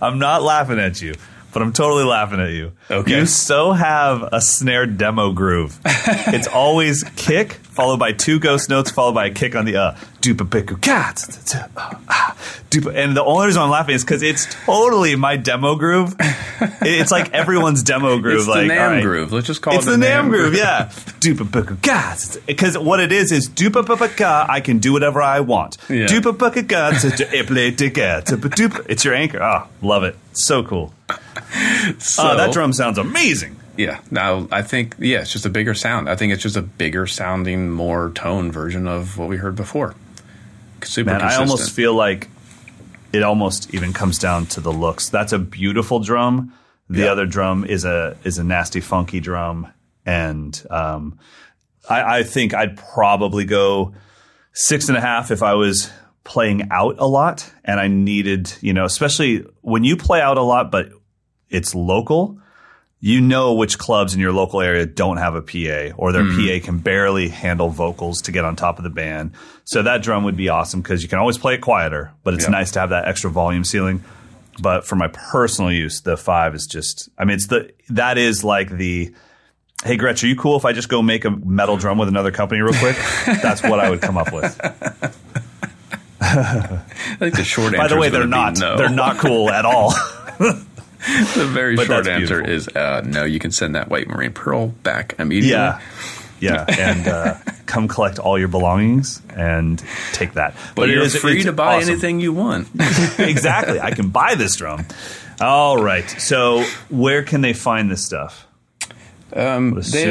I'm 0.01 0.18
not 0.18 0.43
laughing 0.43 0.78
at 0.78 1.01
you, 1.01 1.14
but 1.53 1.62
I'm 1.62 1.72
totally 1.72 2.05
laughing 2.05 2.41
at 2.41 2.51
you. 2.51 2.72
Okay. 2.91 3.20
You 3.20 3.26
so 3.26 3.72
have 3.72 4.28
a 4.32 4.41
snare 4.41 4.87
demo 4.87 5.32
groove. 5.32 5.78
it's 5.85 6.49
always 6.49 7.05
kick 7.16 7.53
followed 7.53 7.99
by 7.99 8.12
two 8.12 8.39
ghost 8.39 8.68
notes 8.68 8.91
followed 8.91 9.14
by 9.14 9.26
a 9.26 9.30
kick 9.30 9.57
on 9.57 9.64
the 9.64 9.76
uh. 9.76 9.97
Dupa 10.24 10.48
piku 10.48 10.80
cat. 10.80 11.16
Dupa. 12.70 12.94
And 12.96 13.14
the 13.14 13.22
only 13.22 13.46
reason 13.48 13.60
I'm 13.60 13.68
laughing 13.68 13.94
is 13.94 14.02
because 14.02 14.22
it's 14.22 14.46
totally 14.64 15.16
my 15.16 15.36
demo 15.36 15.74
groove. 15.76 16.14
It's 16.80 17.10
like 17.10 17.34
everyone's 17.34 17.82
demo 17.82 18.18
groove. 18.18 18.36
It's 18.38 18.46
the 18.46 18.50
like, 18.52 18.70
NAMM 18.70 18.80
all 18.80 18.88
right. 18.88 19.02
groove. 19.02 19.32
Let's 19.32 19.46
just 19.46 19.60
call 19.60 19.74
it's 19.74 19.86
it 19.86 19.90
the 19.90 19.96
the 19.98 20.06
NAMM 20.06 20.24
NAMM 20.24 20.30
groove, 20.30 20.52
groove. 20.52 20.56
yeah. 20.56 20.88
Dupa 21.20 21.44
piku 21.44 21.82
cat. 21.82 22.36
Because 22.46 22.78
what 22.78 23.00
it 23.00 23.12
is 23.12 23.32
is 23.32 23.50
dupa 23.50 23.84
piku 23.84 24.16
ka. 24.16 24.46
I 24.48 24.60
can 24.60 24.78
do 24.78 24.94
whatever 24.94 25.20
I 25.20 25.40
want. 25.40 25.76
Yeah. 25.90 26.06
Dupa 26.06 26.32
piku 26.32 26.66
ka. 26.66 26.90
It's 28.88 29.04
your 29.04 29.14
anchor. 29.14 29.42
Ah, 29.42 29.68
love 29.82 30.04
it. 30.04 30.16
So 30.32 30.62
cool. 30.62 30.94
So, 31.98 32.22
Oh, 32.30 32.36
that 32.36 32.52
drum 32.52 32.72
sounds 32.72 32.96
amazing. 32.98 33.56
Yeah. 33.76 34.00
Now 34.10 34.48
I 34.50 34.62
think 34.62 34.96
yeah, 34.98 35.20
it's 35.20 35.32
just 35.32 35.44
a 35.46 35.50
bigger 35.50 35.74
sound. 35.74 36.08
I 36.08 36.16
think 36.16 36.32
it's 36.32 36.42
just 36.42 36.56
a 36.56 36.62
bigger 36.62 37.06
sounding, 37.06 37.70
more 37.70 38.10
tone 38.14 38.50
version 38.50 38.88
of 38.88 39.18
what 39.18 39.28
we 39.28 39.36
heard 39.36 39.54
before. 39.54 39.94
Super 40.87 41.11
Man, 41.11 41.22
I 41.22 41.37
almost 41.37 41.72
feel 41.72 41.95
like 41.95 42.28
it 43.12 43.22
almost 43.22 43.72
even 43.74 43.93
comes 43.93 44.18
down 44.18 44.47
to 44.47 44.61
the 44.61 44.72
looks. 44.72 45.09
That's 45.09 45.32
a 45.32 45.39
beautiful 45.39 46.01
drum. 46.01 46.53
The 46.91 47.01
Yeah. 47.03 47.12
other 47.12 47.26
drum 47.26 47.64
is 47.64 47.85
a 47.85 48.16
is 48.24 48.39
a 48.39 48.45
nasty, 48.45 48.80
funky 48.80 49.20
drum, 49.20 49.68
and 50.05 50.61
um, 50.70 51.18
I, 51.89 52.18
I 52.18 52.22
think 52.24 52.55
I'd 52.55 52.76
probably 52.76 53.45
go 53.45 53.95
six 54.53 54.89
and 54.89 54.97
a 54.99 55.01
half 55.01 55.30
if 55.30 55.43
I 55.43 55.55
was 55.55 55.91
playing 56.24 56.68
out 56.70 56.97
a 56.99 57.07
lot 57.07 57.51
and 57.64 57.78
I 57.80 57.89
needed, 57.89 58.53
you 58.61 58.72
know, 58.72 58.85
especially 58.85 59.45
when 59.62 59.85
you 59.85 59.97
play 59.97 60.20
out 60.20 60.39
a 60.39 60.43
lot, 60.43 60.70
but 60.70 60.91
it's 61.51 61.74
local. 61.74 62.39
You 63.07 63.20
know 63.20 63.52
which 63.52 63.76
clubs 63.76 64.14
in 64.14 64.20
your 64.20 64.32
local 64.32 64.62
area 64.62 64.86
don't 64.86 65.18
have 65.18 65.34
a 65.34 65.42
PA 65.42 65.94
or 65.98 66.11
their 66.11 66.22
mm-hmm. 66.22 66.61
PA 66.61 66.64
can 66.64 66.78
barely 66.78 67.28
handle 67.28 67.68
vocals 67.68 68.22
to 68.22 68.32
get 68.32 68.46
on 68.46 68.57
top 68.57 68.78
of 68.78 68.84
the 68.84 68.88
band. 68.88 69.32
So 69.64 69.82
that 69.82 70.02
drum 70.02 70.24
would 70.24 70.38
be 70.38 70.48
awesome 70.48 70.80
because 70.80 71.02
you 71.02 71.09
can 71.11 71.18
always 71.18 71.36
play 71.36 71.52
it 71.52 71.61
quieter, 71.61 72.12
but 72.22 72.32
it's 72.32 72.44
Yeah. 72.44 72.52
nice 72.52 72.70
to 72.70 72.80
have 72.80 72.88
that 72.88 73.07
extra 73.07 73.28
volume 73.28 73.62
ceiling. 73.62 74.02
But 74.62 74.86
for 74.86 74.96
my 74.96 75.09
personal 75.09 75.70
use, 75.70 76.00
the 76.00 76.16
five 76.16 76.55
is 76.55 76.66
just, 76.66 77.11
I 77.18 77.26
mean, 77.26 77.34
it's 77.34 77.48
the, 77.48 77.72
that 77.90 78.16
is 78.16 78.42
like 78.42 78.70
the, 78.70 79.12
hey, 79.84 79.98
Gretsch, 79.98 80.24
are 80.24 80.26
you 80.26 80.36
cool 80.36 80.57
if 80.57 80.64
I 80.64 80.72
just 80.72 80.88
go 80.88 81.02
make 81.02 81.26
a 81.26 81.30
metal 81.30 81.76
drum 81.76 81.98
with 81.98 82.09
another 82.09 82.30
company 82.30 82.62
real 82.62 82.72
quick? 82.72 82.96
That's 83.26 83.62
what 83.62 83.80
I 83.80 83.90
would 83.90 84.00
come 84.00 84.16
up 84.16 84.32
with. 84.32 84.59
I 86.22 86.80
think 87.18 87.36
the 87.36 87.44
short 87.44 87.74
answer. 87.74 87.76
By 87.76 87.88
the 87.88 87.98
way, 87.98 88.09
they're 88.09 88.26
not, 88.26 88.59
No. 88.59 88.78
they're 88.78 88.88
not 88.88 89.18
cool 89.18 89.50
at 89.50 89.66
all. 89.66 89.92
the 91.34 91.46
very 91.46 91.76
But 91.76 91.86
short 91.86 92.07
answer 92.07 92.40
beautiful. 92.42 92.52
is 92.52 92.68
uh, 92.68 93.02
no. 93.05 93.24
You 93.24 93.38
can 93.38 93.50
send 93.50 93.74
that 93.74 93.88
white 93.88 94.09
marine 94.09 94.32
pearl 94.32 94.68
back 94.68 95.14
immediately. 95.18 95.50
Yeah. 95.50 95.80
Yeah. 96.40 96.66
And 96.68 97.09
uh, 97.09 97.36
come 97.64 97.88
collect 97.88 98.18
all 98.18 98.38
your 98.38 98.48
belongings 98.48 99.22
and 99.34 99.82
take 100.12 100.34
that. 100.34 100.55
But, 100.74 100.90
it 100.90 100.94
you're 100.94 101.05
is- 101.05 101.16
free 101.16 101.42
to 101.44 101.52
buy 101.52 101.76
awesome. 101.76 101.90
anything 101.92 102.20
you 102.20 102.34
want. 102.34 102.68
exactly. 103.18 103.80
I 103.80 103.92
can 103.92 104.11
buy 104.11 104.34
this 104.34 104.57
drum. 104.57 104.84
All 105.40 105.82
right. 105.82 106.07
So 106.20 106.64
where 106.90 107.22
can 107.22 107.40
they 107.40 107.55
find 107.55 107.90
this 107.90 108.05
stuff? 108.05 108.46
Um, 109.35 109.80
they, 109.91 110.05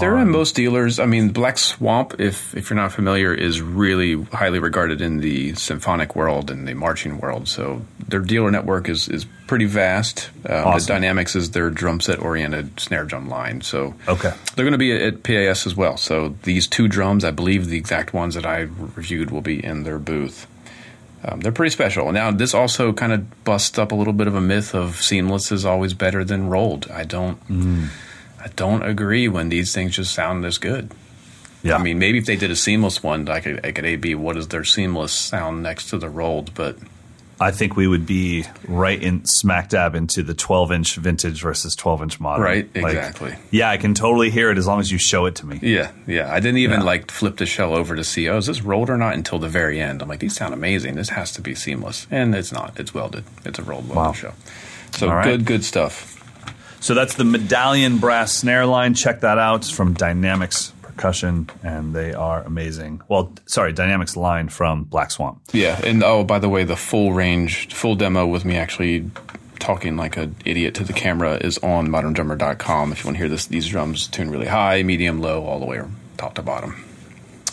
they're 0.00 0.18
in 0.18 0.28
most 0.30 0.56
dealers. 0.56 0.98
I 0.98 1.06
mean, 1.06 1.28
Black 1.28 1.58
Swamp, 1.58 2.16
if 2.18 2.56
if 2.56 2.70
you're 2.70 2.76
not 2.76 2.92
familiar, 2.92 3.32
is 3.32 3.60
really 3.62 4.20
highly 4.24 4.58
regarded 4.58 5.00
in 5.00 5.18
the 5.18 5.54
symphonic 5.54 6.16
world 6.16 6.50
and 6.50 6.66
the 6.66 6.74
marching 6.74 7.18
world. 7.18 7.46
So 7.46 7.82
their 8.08 8.18
dealer 8.20 8.50
network 8.50 8.88
is 8.88 9.08
is 9.08 9.26
pretty 9.46 9.66
vast. 9.66 10.28
Um, 10.48 10.66
Awesome. 10.66 11.00
The 11.00 11.06
Dynamicx 11.06 11.36
is 11.36 11.50
their 11.52 11.70
drum 11.70 12.00
set 12.00 12.18
oriented 12.18 12.80
snare 12.80 13.04
drum 13.04 13.28
line. 13.28 13.60
So 13.60 13.94
Okay. 14.08 14.32
they're 14.56 14.64
going 14.64 14.72
to 14.72 14.78
be 14.78 14.90
at 14.92 15.22
PAS 15.22 15.66
as 15.68 15.76
well. 15.76 15.96
So 15.96 16.34
these 16.42 16.66
two 16.66 16.88
drums, 16.88 17.24
I 17.24 17.30
believe 17.30 17.68
the 17.68 17.76
exact 17.78 18.12
ones 18.12 18.34
that 18.34 18.44
I 18.46 18.60
reviewed, 18.96 19.30
will 19.30 19.42
be 19.42 19.64
in 19.64 19.84
their 19.84 19.98
booth. 20.00 20.48
Um, 21.26 21.40
they're 21.40 21.52
pretty 21.52 21.70
special. 21.70 22.10
Now, 22.12 22.30
this 22.32 22.52
also 22.54 22.92
kind 22.92 23.12
of 23.12 23.44
busts 23.44 23.78
up 23.78 23.92
a 23.92 23.94
little 23.94 24.12
bit 24.12 24.26
of 24.26 24.34
a 24.34 24.40
myth 24.40 24.74
of 24.74 25.00
seamless 25.00 25.52
is 25.52 25.64
always 25.64 25.94
better 25.94 26.24
than 26.24 26.48
rolled. 26.48 26.90
I 26.90 27.04
don't, 27.04 27.38
I 28.44 28.48
don't 28.56 28.82
agree 28.84 29.26
when 29.26 29.48
these 29.48 29.72
things 29.72 29.96
just 29.96 30.12
sound 30.14 30.44
this 30.44 30.58
good. 30.58 30.90
Yeah. 31.62 31.76
I 31.76 31.82
mean, 31.82 31.98
maybe 31.98 32.18
if 32.18 32.26
they 32.26 32.36
did 32.36 32.50
a 32.50 32.56
seamless 32.56 33.02
one, 33.02 33.26
I 33.28 33.40
could, 33.40 33.64
I 33.64 33.72
could 33.72 33.86
A 33.86 33.96
B 33.96 34.14
what 34.14 34.36
is 34.36 34.48
their 34.48 34.64
seamless 34.64 35.12
sound 35.14 35.62
next 35.62 35.88
to 35.90 35.98
the 35.98 36.10
rolled, 36.10 36.52
but 36.52 36.76
I 37.40 37.50
think 37.52 37.74
we 37.74 37.88
would 37.88 38.04
be 38.06 38.44
right 38.68 39.02
in 39.02 39.24
smack 39.24 39.70
dab 39.70 39.94
into 39.94 40.22
the 40.22 40.34
12 40.34 40.70
inch 40.72 40.96
vintage 40.96 41.40
versus 41.40 41.74
12 41.74 42.02
inch 42.02 42.20
modern. 42.20 42.44
Right, 42.44 42.68
Like, 42.76 42.94
exactly. 42.94 43.34
yeah, 43.50 43.70
I 43.70 43.78
can 43.78 43.94
totally 43.94 44.28
hear 44.30 44.50
it 44.50 44.58
as 44.58 44.66
long 44.66 44.78
as 44.78 44.92
you 44.92 44.98
show 44.98 45.24
it 45.24 45.36
to 45.36 45.46
me. 45.46 45.58
yeah, 45.62 45.90
yeah. 46.06 46.30
I 46.32 46.38
didn't 46.38 46.58
even 46.58 46.80
Yeah. 46.80 46.86
like 46.86 47.10
flip 47.10 47.38
the 47.38 47.46
shell 47.46 47.74
over 47.74 47.96
to 47.96 48.04
see, 48.04 48.28
oh, 48.28 48.36
is 48.36 48.46
this 48.46 48.60
rolled 48.62 48.90
or 48.90 48.98
not 48.98 49.14
until 49.14 49.38
the 49.38 49.48
very 49.48 49.80
end. 49.80 50.02
I'm 50.02 50.08
like, 50.08 50.20
these 50.20 50.36
sound 50.36 50.52
amazing. 50.52 50.96
This 50.96 51.08
has 51.08 51.32
to 51.32 51.40
be 51.40 51.54
seamless, 51.54 52.06
and 52.10 52.34
it's 52.34 52.52
not. 52.52 52.78
It's 52.78 52.92
welded. 52.92 53.24
It's 53.46 53.58
a 53.58 53.62
rolled 53.62 53.88
welded 53.88 53.96
Wow. 53.96 54.12
shell. 54.12 54.34
So 54.92 55.08
right. 55.08 55.24
good, 55.24 55.44
good 55.46 55.64
stuff. 55.64 56.13
So 56.84 56.92
that's 56.92 57.14
the 57.14 57.24
medallion 57.24 57.96
brass 57.96 58.34
snare 58.34 58.66
line. 58.66 58.92
Check 58.92 59.20
that 59.20 59.38
out. 59.38 59.60
It's 59.60 59.70
from 59.70 59.94
Dynamicx 59.94 60.70
Percussion, 60.82 61.48
and 61.62 61.94
they 61.94 62.12
are 62.12 62.42
amazing. 62.42 63.00
Well, 63.08 63.32
sorry, 63.46 63.72
Dynamicx 63.72 64.16
line 64.16 64.50
from 64.50 64.84
Black 64.84 65.10
Swamp. 65.10 65.40
Yeah, 65.54 65.80
and 65.82 66.04
oh, 66.04 66.24
by 66.24 66.40
the 66.40 66.50
way, 66.50 66.64
the 66.64 66.76
full 66.76 67.14
range, 67.14 67.72
full 67.72 67.94
demo 67.94 68.26
with 68.26 68.44
me 68.44 68.56
actually 68.56 69.10
talking 69.60 69.96
like 69.96 70.18
an 70.18 70.36
idiot 70.44 70.74
to 70.74 70.84
the 70.84 70.92
camera 70.92 71.36
is 71.36 71.56
on 71.56 71.88
moderndrummer.com. 71.88 72.92
If 72.92 72.98
you 72.98 73.08
want 73.08 73.14
to 73.14 73.18
hear 73.18 73.30
this, 73.30 73.46
these 73.46 73.66
drums 73.66 74.06
tune 74.06 74.30
really 74.30 74.48
high, 74.48 74.82
medium, 74.82 75.22
low, 75.22 75.42
all 75.42 75.60
the 75.60 75.66
way 75.66 75.78
from 75.78 75.96
top 76.18 76.34
to 76.34 76.42
bottom. 76.42 76.84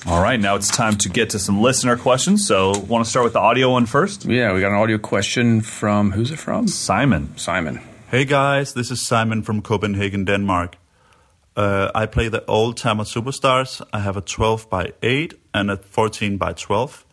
All 0.06 0.22
right, 0.22 0.42
now 0.42 0.58
it's 0.58 0.70
time 0.70 0.98
to 0.98 1.10
get 1.10 1.30
to 1.30 1.40
some 1.40 1.62
listener 1.62 1.96
questions. 1.96 2.46
So, 2.46 2.78
want 2.78 3.06
to 3.06 3.10
start 3.10 3.24
with 3.24 3.32
the 3.32 3.40
audio 3.40 3.72
one 3.72 3.86
first? 3.86 4.26
Yeah, 4.26 4.52
we 4.52 4.60
got 4.60 4.74
an 4.74 4.78
audio 4.78 4.98
question 4.98 5.62
from 5.62 6.12
who's 6.12 6.32
it 6.32 6.40
from? 6.40 6.68
Simon. 6.68 7.38
Simon. 7.38 7.80
Hey 8.12 8.26
guys, 8.26 8.74
this 8.74 8.92
is 8.92 9.00
Simon 9.00 9.42
from 9.42 9.62
Copenhagen, 9.62 10.26
Denmark. 10.26 10.76
Uh, 11.56 11.92
I 11.96 12.08
play 12.08 12.28
the 12.28 12.44
old 12.46 12.76
Tama 12.76 13.04
Superstars. 13.04 13.82
I 13.94 14.00
have 14.00 14.18
a 14.18 14.22
12 14.22 14.70
by 14.70 14.92
8 15.02 15.34
and 15.54 15.72
a 15.72 15.78
14 15.78 16.36
by 16.36 16.52
12. 16.52 17.06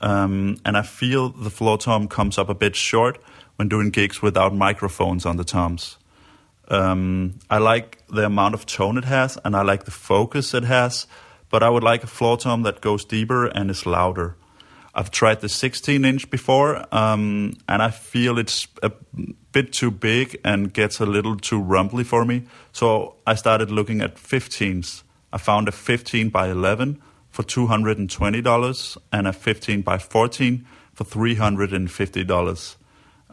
Um, 0.00 0.56
and 0.64 0.78
I 0.78 0.82
feel 0.82 1.28
the 1.28 1.50
floor 1.50 1.76
tom 1.76 2.08
comes 2.08 2.38
up 2.38 2.48
a 2.48 2.54
bit 2.54 2.74
short 2.74 3.18
when 3.56 3.68
doing 3.68 3.90
gigs 3.90 4.22
without 4.22 4.54
microphones 4.54 5.26
on 5.26 5.36
the 5.36 5.44
toms. 5.44 5.98
Um, 6.68 7.34
I 7.50 7.58
like 7.58 7.98
the 8.08 8.24
amount 8.24 8.54
of 8.54 8.64
tone 8.64 8.96
it 8.96 9.04
has 9.04 9.36
and 9.44 9.54
I 9.54 9.60
like 9.60 9.84
the 9.84 9.90
focus 9.90 10.54
it 10.54 10.64
has, 10.64 11.06
but 11.50 11.62
I 11.62 11.68
would 11.68 11.84
like 11.84 12.02
a 12.02 12.06
floor 12.06 12.38
tom 12.38 12.62
that 12.62 12.80
goes 12.80 13.04
deeper 13.04 13.44
and 13.44 13.70
is 13.70 13.84
louder. 13.84 14.36
I've 14.94 15.10
tried 15.10 15.42
the 15.42 15.50
16 15.50 16.02
inch 16.02 16.30
before, 16.30 16.82
um, 16.92 17.52
and 17.68 17.82
I 17.82 17.90
feel 17.90 18.38
it's 18.38 18.66
a 18.82 18.90
bit 19.52 19.72
too 19.72 19.90
big 19.90 20.38
and 20.44 20.72
gets 20.72 21.00
a 21.00 21.06
little 21.06 21.36
too 21.36 21.60
rumbly 21.60 22.04
for 22.04 22.24
me. 22.24 22.44
So 22.72 23.16
I 23.26 23.34
started 23.34 23.70
looking 23.70 24.00
at 24.00 24.16
15s. 24.16 25.02
I 25.32 25.38
found 25.38 25.68
a 25.68 25.72
15 25.72 26.30
by 26.30 26.48
11 26.48 27.00
for 27.30 27.42
$220 27.42 28.96
and 29.12 29.26
a 29.26 29.32
15 29.32 29.82
by 29.82 29.98
14 29.98 30.66
for 30.94 31.04
$350. 31.04 32.76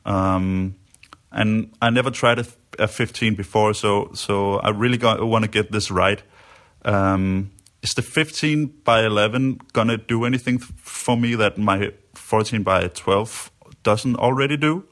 Um, 0.05 0.75
and 1.31 1.73
I 1.81 1.89
never 1.89 2.11
tried 2.11 2.39
a, 2.39 2.45
a 2.79 2.87
15 2.87 3.35
before, 3.35 3.73
so 3.73 4.11
so 4.13 4.55
I 4.55 4.69
really 4.69 4.97
want 4.97 5.43
to 5.43 5.51
get 5.51 5.71
this 5.71 5.91
right. 5.91 6.21
Um, 6.85 7.51
is 7.81 7.93
the 7.93 8.01
15 8.01 8.67
by 8.83 9.05
11 9.05 9.59
gonna 9.73 9.97
do 9.97 10.25
anything 10.25 10.59
for 10.59 11.17
me 11.17 11.35
that 11.35 11.57
my 11.57 11.91
14 12.13 12.63
by 12.63 12.87
12 12.87 13.51
doesn't 13.83 14.15
already 14.15 14.57
do? 14.57 14.85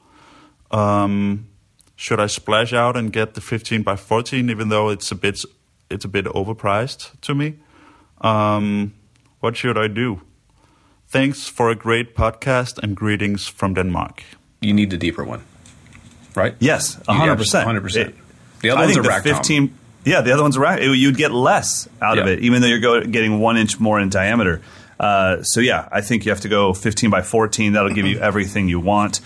Um, 0.70 1.46
should 1.96 2.20
I 2.20 2.26
splash 2.26 2.72
out 2.72 2.96
and 2.96 3.12
get 3.12 3.34
the 3.34 3.40
15 3.40 3.82
by 3.82 3.96
14, 3.96 4.50
even 4.50 4.68
though 4.68 4.90
it's 4.90 5.10
a 5.10 5.14
bit 5.14 5.44
it's 5.90 6.04
a 6.04 6.08
bit 6.08 6.24
overpriced 6.26 7.12
to 7.22 7.34
me? 7.34 7.54
Um, 8.20 8.92
what 9.40 9.56
should 9.56 9.78
I 9.78 9.88
do? 9.88 10.20
Thanks 11.08 11.48
for 11.48 11.70
a 11.70 11.74
great 11.76 12.14
podcast 12.16 12.78
and 12.82 12.96
greetings 12.96 13.46
from 13.46 13.74
Denmark. 13.74 14.24
You 14.60 14.72
need 14.74 14.90
the 14.90 14.96
deeper 14.96 15.24
one, 15.24 15.42
right? 16.34 16.54
Yes, 16.58 16.98
You- 17.08 17.14
hundred 17.14 17.36
percent, 17.38 17.68
100%. 17.68 18.14
The 18.62 18.70
other 18.70 18.80
I 18.80 18.84
one's 18.86 18.96
a 18.96 19.02
rack 19.02 19.22
tom. 19.24 19.34
fifteen. 19.34 19.70
Yeah, 20.04 20.22
the 20.22 20.32
other 20.32 20.42
one's 20.42 20.56
a 20.56 20.60
rack. 20.60 20.80
it- 20.80 20.96
You'd 20.96 21.16
get 21.16 21.30
less 21.32 21.88
out 22.02 22.18
of 22.18 22.26
it, 22.26 22.40
even 22.40 22.60
though 22.62 22.68
you're 22.68 22.80
go, 22.80 23.00
getting 23.02 23.38
one 23.40 23.56
inch 23.56 23.78
more 23.80 24.00
in 24.00 24.08
diameter. 24.08 24.60
Uh, 24.98 25.42
so 25.42 25.60
yeah, 25.60 25.88
I 25.92 26.00
think 26.00 26.24
you 26.24 26.32
have 26.32 26.40
to 26.40 26.48
go 26.48 26.72
15 26.72 27.10
by 27.10 27.22
14. 27.22 27.72
That'll 27.74 27.94
give 27.94 28.06
you 28.06 28.18
everything 28.18 28.68
you 28.68 28.80
want. 28.80 29.20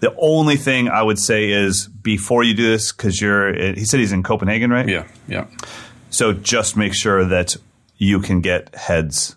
The 0.00 0.14
only 0.18 0.56
thing 0.56 0.88
I 0.88 1.02
would 1.02 1.18
say 1.18 1.50
is 1.50 1.86
before 1.86 2.42
you 2.42 2.54
do 2.54 2.66
this, 2.70 2.92
because 2.92 3.20
you're. 3.20 3.52
He 3.74 3.84
said 3.84 4.00
he's 4.00 4.12
in 4.12 4.22
Copenhagen, 4.22 4.70
right? 4.70 4.88
Yeah, 4.88 5.06
yeah. 5.28 5.46
So 6.10 6.32
just 6.32 6.76
make 6.76 6.94
sure 6.94 7.24
that 7.24 7.56
you 7.98 8.20
can 8.20 8.40
get 8.40 8.74
heads 8.74 9.36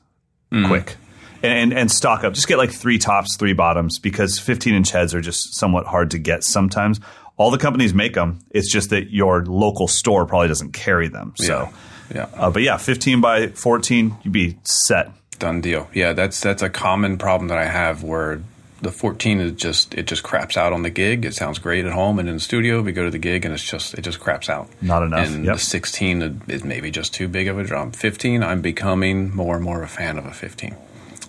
Mm. 0.51 0.68
quick. 0.68 0.95
And, 1.41 1.74
and 1.74 1.91
stock 1.91 2.24
up. 2.24 2.34
Just 2.34 2.47
get 2.47 2.57
like 2.57 2.72
three 2.72 2.97
tops, 2.97 3.36
three 3.36 3.51
bottoms, 3.53 3.99
because 3.99 4.39
15 4.39 4.76
inch 4.76 4.91
heads 4.91 5.14
are 5.14 5.20
just 5.20 5.55
somewhat 5.59 5.86
hard 5.88 6.11
to 6.11 6.18
get 6.20 6.43
sometimes. 6.45 7.01
All 7.36 7.51
the 7.51 7.57
companies 7.57 7.93
make 7.93 8.14
them. 8.14 8.39
It's 8.51 8.72
just 8.72 8.91
that 8.91 9.11
your 9.11 9.43
local 9.45 9.88
store 9.89 10.26
probably 10.26 10.47
doesn't 10.47 10.72
carry 10.72 11.09
them. 11.09 11.34
So, 11.36 11.68
Yeah. 12.16 12.28
uh, 12.38 12.49
but 12.49 12.61
yeah, 12.61 12.78
15 12.78 13.20
by 13.20 13.47
14, 13.47 14.16
you'd 14.24 14.32
be 14.32 14.57
set. 14.64 15.09
Done 15.39 15.59
deal. 15.59 15.89
Yeah, 15.93 16.14
that's 16.14 16.39
that's 16.39 16.61
a 16.61 16.70
common 16.70 17.18
problem 17.18 17.49
that 17.49 17.57
I 17.57 17.66
have 17.66 18.03
where 18.03 18.41
the 18.84 18.91
14 18.91 19.39
is 19.39 19.51
just 19.53 19.93
it 19.95 20.05
just 20.07 20.21
craps 20.23 20.55
out 20.57 20.71
on 20.73 20.84
the 20.84 20.89
gig. 20.89 21.25
It 21.25 21.34
sounds 21.34 21.57
great 21.59 21.86
at 21.86 21.91
home 21.93 22.19
and 22.19 22.29
in 22.29 22.36
the 22.36 22.39
studio. 22.41 22.81
We 22.81 22.91
go 22.91 23.03
to 23.05 23.09
the 23.11 23.17
gig 23.17 23.45
and 23.45 23.53
it's 23.53 23.63
just 23.63 23.93
it 23.95 24.01
just 24.03 24.19
craps 24.19 24.49
out. 24.49 24.69
Not 24.81 25.01
enough. 25.03 25.27
And 25.27 25.45
Yep. 25.45 25.55
the 25.55 25.59
16 25.61 26.41
is 26.47 26.63
maybe 26.63 26.91
just 26.91 27.13
too 27.13 27.27
big 27.27 27.47
of 27.47 27.57
a 27.57 27.63
drum. 27.63 27.91
15, 27.91 28.43
I'm 28.43 28.61
becoming 28.61 29.36
more 29.36 29.55
and 29.55 29.63
more 29.63 29.77
of 29.81 29.84
a 29.89 29.91
fan 29.91 30.17
of 30.17 30.25
a 30.25 30.31
15. 30.31 30.75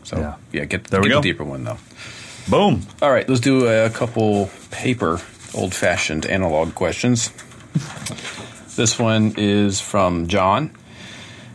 So 0.03 0.19
Yeah. 0.19 0.35
yeah, 0.53 0.65
get 0.67 0.85
There 0.85 1.01
we 1.01 1.09
get 1.09 1.15
go. 1.15 1.21
the 1.23 1.33
deeper 1.33 1.45
one 1.45 1.65
though. 1.65 1.79
Boom. 2.49 2.83
All 3.01 3.11
right, 3.11 3.27
let's 3.29 3.41
do 3.41 3.67
a 3.67 3.89
couple 3.89 4.51
paper, 4.71 5.21
old 5.55 5.75
fashioned 5.75 6.27
analog 6.27 6.75
questions. 6.75 7.31
this 8.77 8.99
one 8.99 9.35
is 9.39 9.81
from 9.81 10.27
John. 10.27 10.71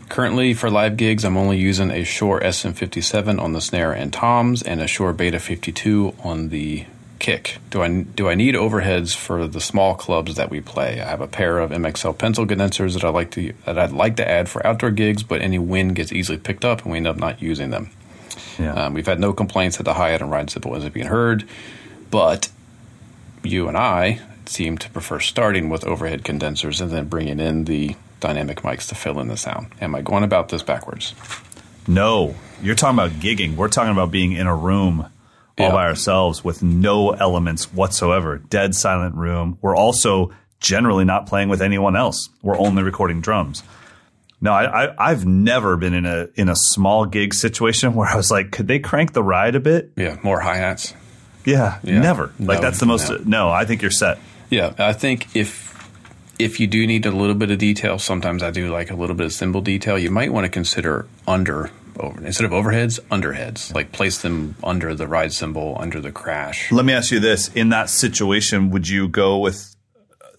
Currently, 0.09 0.55
for 0.55 0.71
live 0.71 0.97
gigs, 0.97 1.23
I'm 1.23 1.37
only 1.37 1.57
using 1.57 1.91
a 1.91 2.03
Shure 2.03 2.39
SM57 2.41 3.39
on 3.39 3.53
the 3.53 3.61
snare 3.61 3.93
and 3.93 4.11
toms, 4.11 4.63
and 4.63 4.81
a 4.81 4.87
Shure 4.87 5.13
Beta 5.13 5.39
52 5.39 6.15
on 6.23 6.49
the 6.49 6.85
kick. 7.19 7.57
Do 7.69 7.83
I 7.83 8.01
do 8.01 8.27
I 8.27 8.33
need 8.33 8.55
overheads 8.55 9.15
for 9.15 9.45
the 9.45 9.61
small 9.61 9.93
clubs 9.93 10.35
that 10.35 10.49
we 10.49 10.61
play? 10.61 10.99
I 10.99 11.07
have 11.07 11.21
a 11.21 11.27
pair 11.27 11.59
of 11.59 11.69
MXL 11.69 12.17
pencil 12.17 12.47
condensers 12.47 12.95
that 12.95 13.03
I 13.03 13.09
like 13.09 13.29
to 13.31 13.53
that 13.65 13.77
I'd 13.77 13.91
like 13.91 14.15
to 14.15 14.27
add 14.27 14.49
for 14.49 14.65
outdoor 14.65 14.89
gigs, 14.89 15.21
but 15.21 15.41
any 15.41 15.59
wind 15.59 15.95
gets 15.95 16.11
easily 16.11 16.39
picked 16.39 16.65
up, 16.65 16.81
and 16.81 16.91
we 16.91 16.97
end 16.97 17.07
up 17.07 17.17
not 17.17 17.41
using 17.41 17.69
them. 17.69 17.91
Yeah. 18.57 18.73
Um, 18.73 18.93
we've 18.95 19.05
had 19.05 19.19
no 19.19 19.31
complaints 19.31 19.77
that 19.77 19.83
the 19.83 19.93
hi-hat 19.93 20.21
and 20.21 20.31
ride 20.31 20.49
cymbal 20.49 20.75
isn't 20.75 20.93
being 20.93 21.07
heard, 21.07 21.47
but 22.09 22.49
you 23.43 23.67
and 23.67 23.77
I 23.77 24.21
seem 24.47 24.79
to 24.79 24.89
prefer 24.89 25.19
starting 25.19 25.69
with 25.69 25.85
overhead 25.85 26.23
condensers 26.23 26.81
and 26.81 26.89
then 26.89 27.07
bringing 27.07 27.39
in 27.39 27.65
the 27.65 27.95
dynamic 28.19 28.61
mics 28.61 28.87
to 28.89 28.95
fill 28.95 29.19
in 29.19 29.27
the 29.27 29.37
sound. 29.37 29.67
Am 29.81 29.95
I 29.95 30.01
going 30.01 30.23
about 30.23 30.49
this 30.49 30.63
backwards? 30.63 31.13
No, 31.87 32.35
you're 32.61 32.75
talking 32.75 32.97
about 32.99 33.11
gigging. 33.19 33.55
We're 33.55 33.69
talking 33.69 33.91
about 33.91 34.11
being 34.11 34.33
in 34.33 34.47
a 34.47 34.55
room 34.55 35.01
all 35.57 35.65
Yeah. 35.67 35.71
by 35.71 35.85
ourselves 35.85 36.43
with 36.43 36.61
no 36.61 37.11
elements 37.11 37.73
whatsoever. 37.73 38.37
Dead 38.37 38.75
silent 38.75 39.15
room. 39.15 39.57
We're 39.61 39.75
also 39.75 40.31
generally 40.59 41.05
not 41.05 41.25
playing 41.25 41.49
with 41.49 41.61
anyone 41.61 41.95
else. 41.95 42.29
We're 42.41 42.57
only 42.57 42.83
recording 42.83 43.21
drums. 43.21 43.63
No, 44.41 44.51
I, 44.53 44.85
I, 44.85 45.09
I've 45.11 45.25
never 45.25 45.75
been 45.77 45.93
in 45.93 46.05
a 46.05 46.27
in 46.35 46.47
a 46.47 46.55
small 46.55 47.05
gig 47.05 47.33
situation 47.33 47.93
where 47.95 48.07
I 48.07 48.15
was 48.15 48.29
like, 48.31 48.51
could 48.51 48.67
they 48.67 48.79
crank 48.79 49.13
the 49.13 49.23
ride 49.23 49.55
a 49.55 49.59
bit? 49.59 49.91
Yeah, 49.97 50.17
more 50.23 50.39
hi-hats. 50.39 50.93
Yeah, 51.45 51.79
Yeah. 51.83 51.99
never. 51.99 52.31
Like 52.39 52.57
No, 52.59 52.61
that's 52.61 52.79
the 52.79 52.85
most. 52.85 53.09
no. 53.09 53.17
No. 53.25 53.49
I 53.49 53.65
think 53.65 53.81
you're 53.81 53.91
set. 53.91 54.19
Yeah, 54.49 54.73
I 54.77 54.93
think 54.93 55.35
if 55.35 55.68
if 56.39 56.59
you 56.59 56.67
do 56.67 56.87
need 56.87 57.05
a 57.05 57.11
little 57.11 57.35
bit 57.35 57.51
of 57.51 57.59
detail, 57.59 57.99
sometimes 57.99 58.41
I 58.41 58.49
do 58.49 58.71
like 58.71 58.89
a 58.89 58.95
little 58.95 59.15
bit 59.15 59.25
of 59.25 59.33
cymbal 59.33 59.61
detail. 59.61 59.99
You 59.99 60.09
might 60.09 60.31
want 60.31 60.45
to 60.45 60.49
consider 60.49 61.05
under 61.27 61.69
over 61.99 62.25
instead 62.25 62.45
of 62.45 62.51
overheads, 62.51 62.99
underheads. 63.11 63.75
Like 63.75 63.91
place 63.91 64.21
them 64.21 64.55
under 64.63 64.95
the 64.95 65.05
ride 65.05 65.33
cymbal, 65.33 65.75
under 65.77 65.99
the 65.99 66.13
crash. 66.13 66.71
Let 66.71 66.85
me 66.85 66.93
ask 66.93 67.11
you 67.11 67.19
this: 67.19 67.49
In 67.49 67.69
that 67.69 67.89
situation, 67.89 68.71
would 68.71 68.87
you 68.87 69.09
go 69.09 69.37
with? 69.37 69.75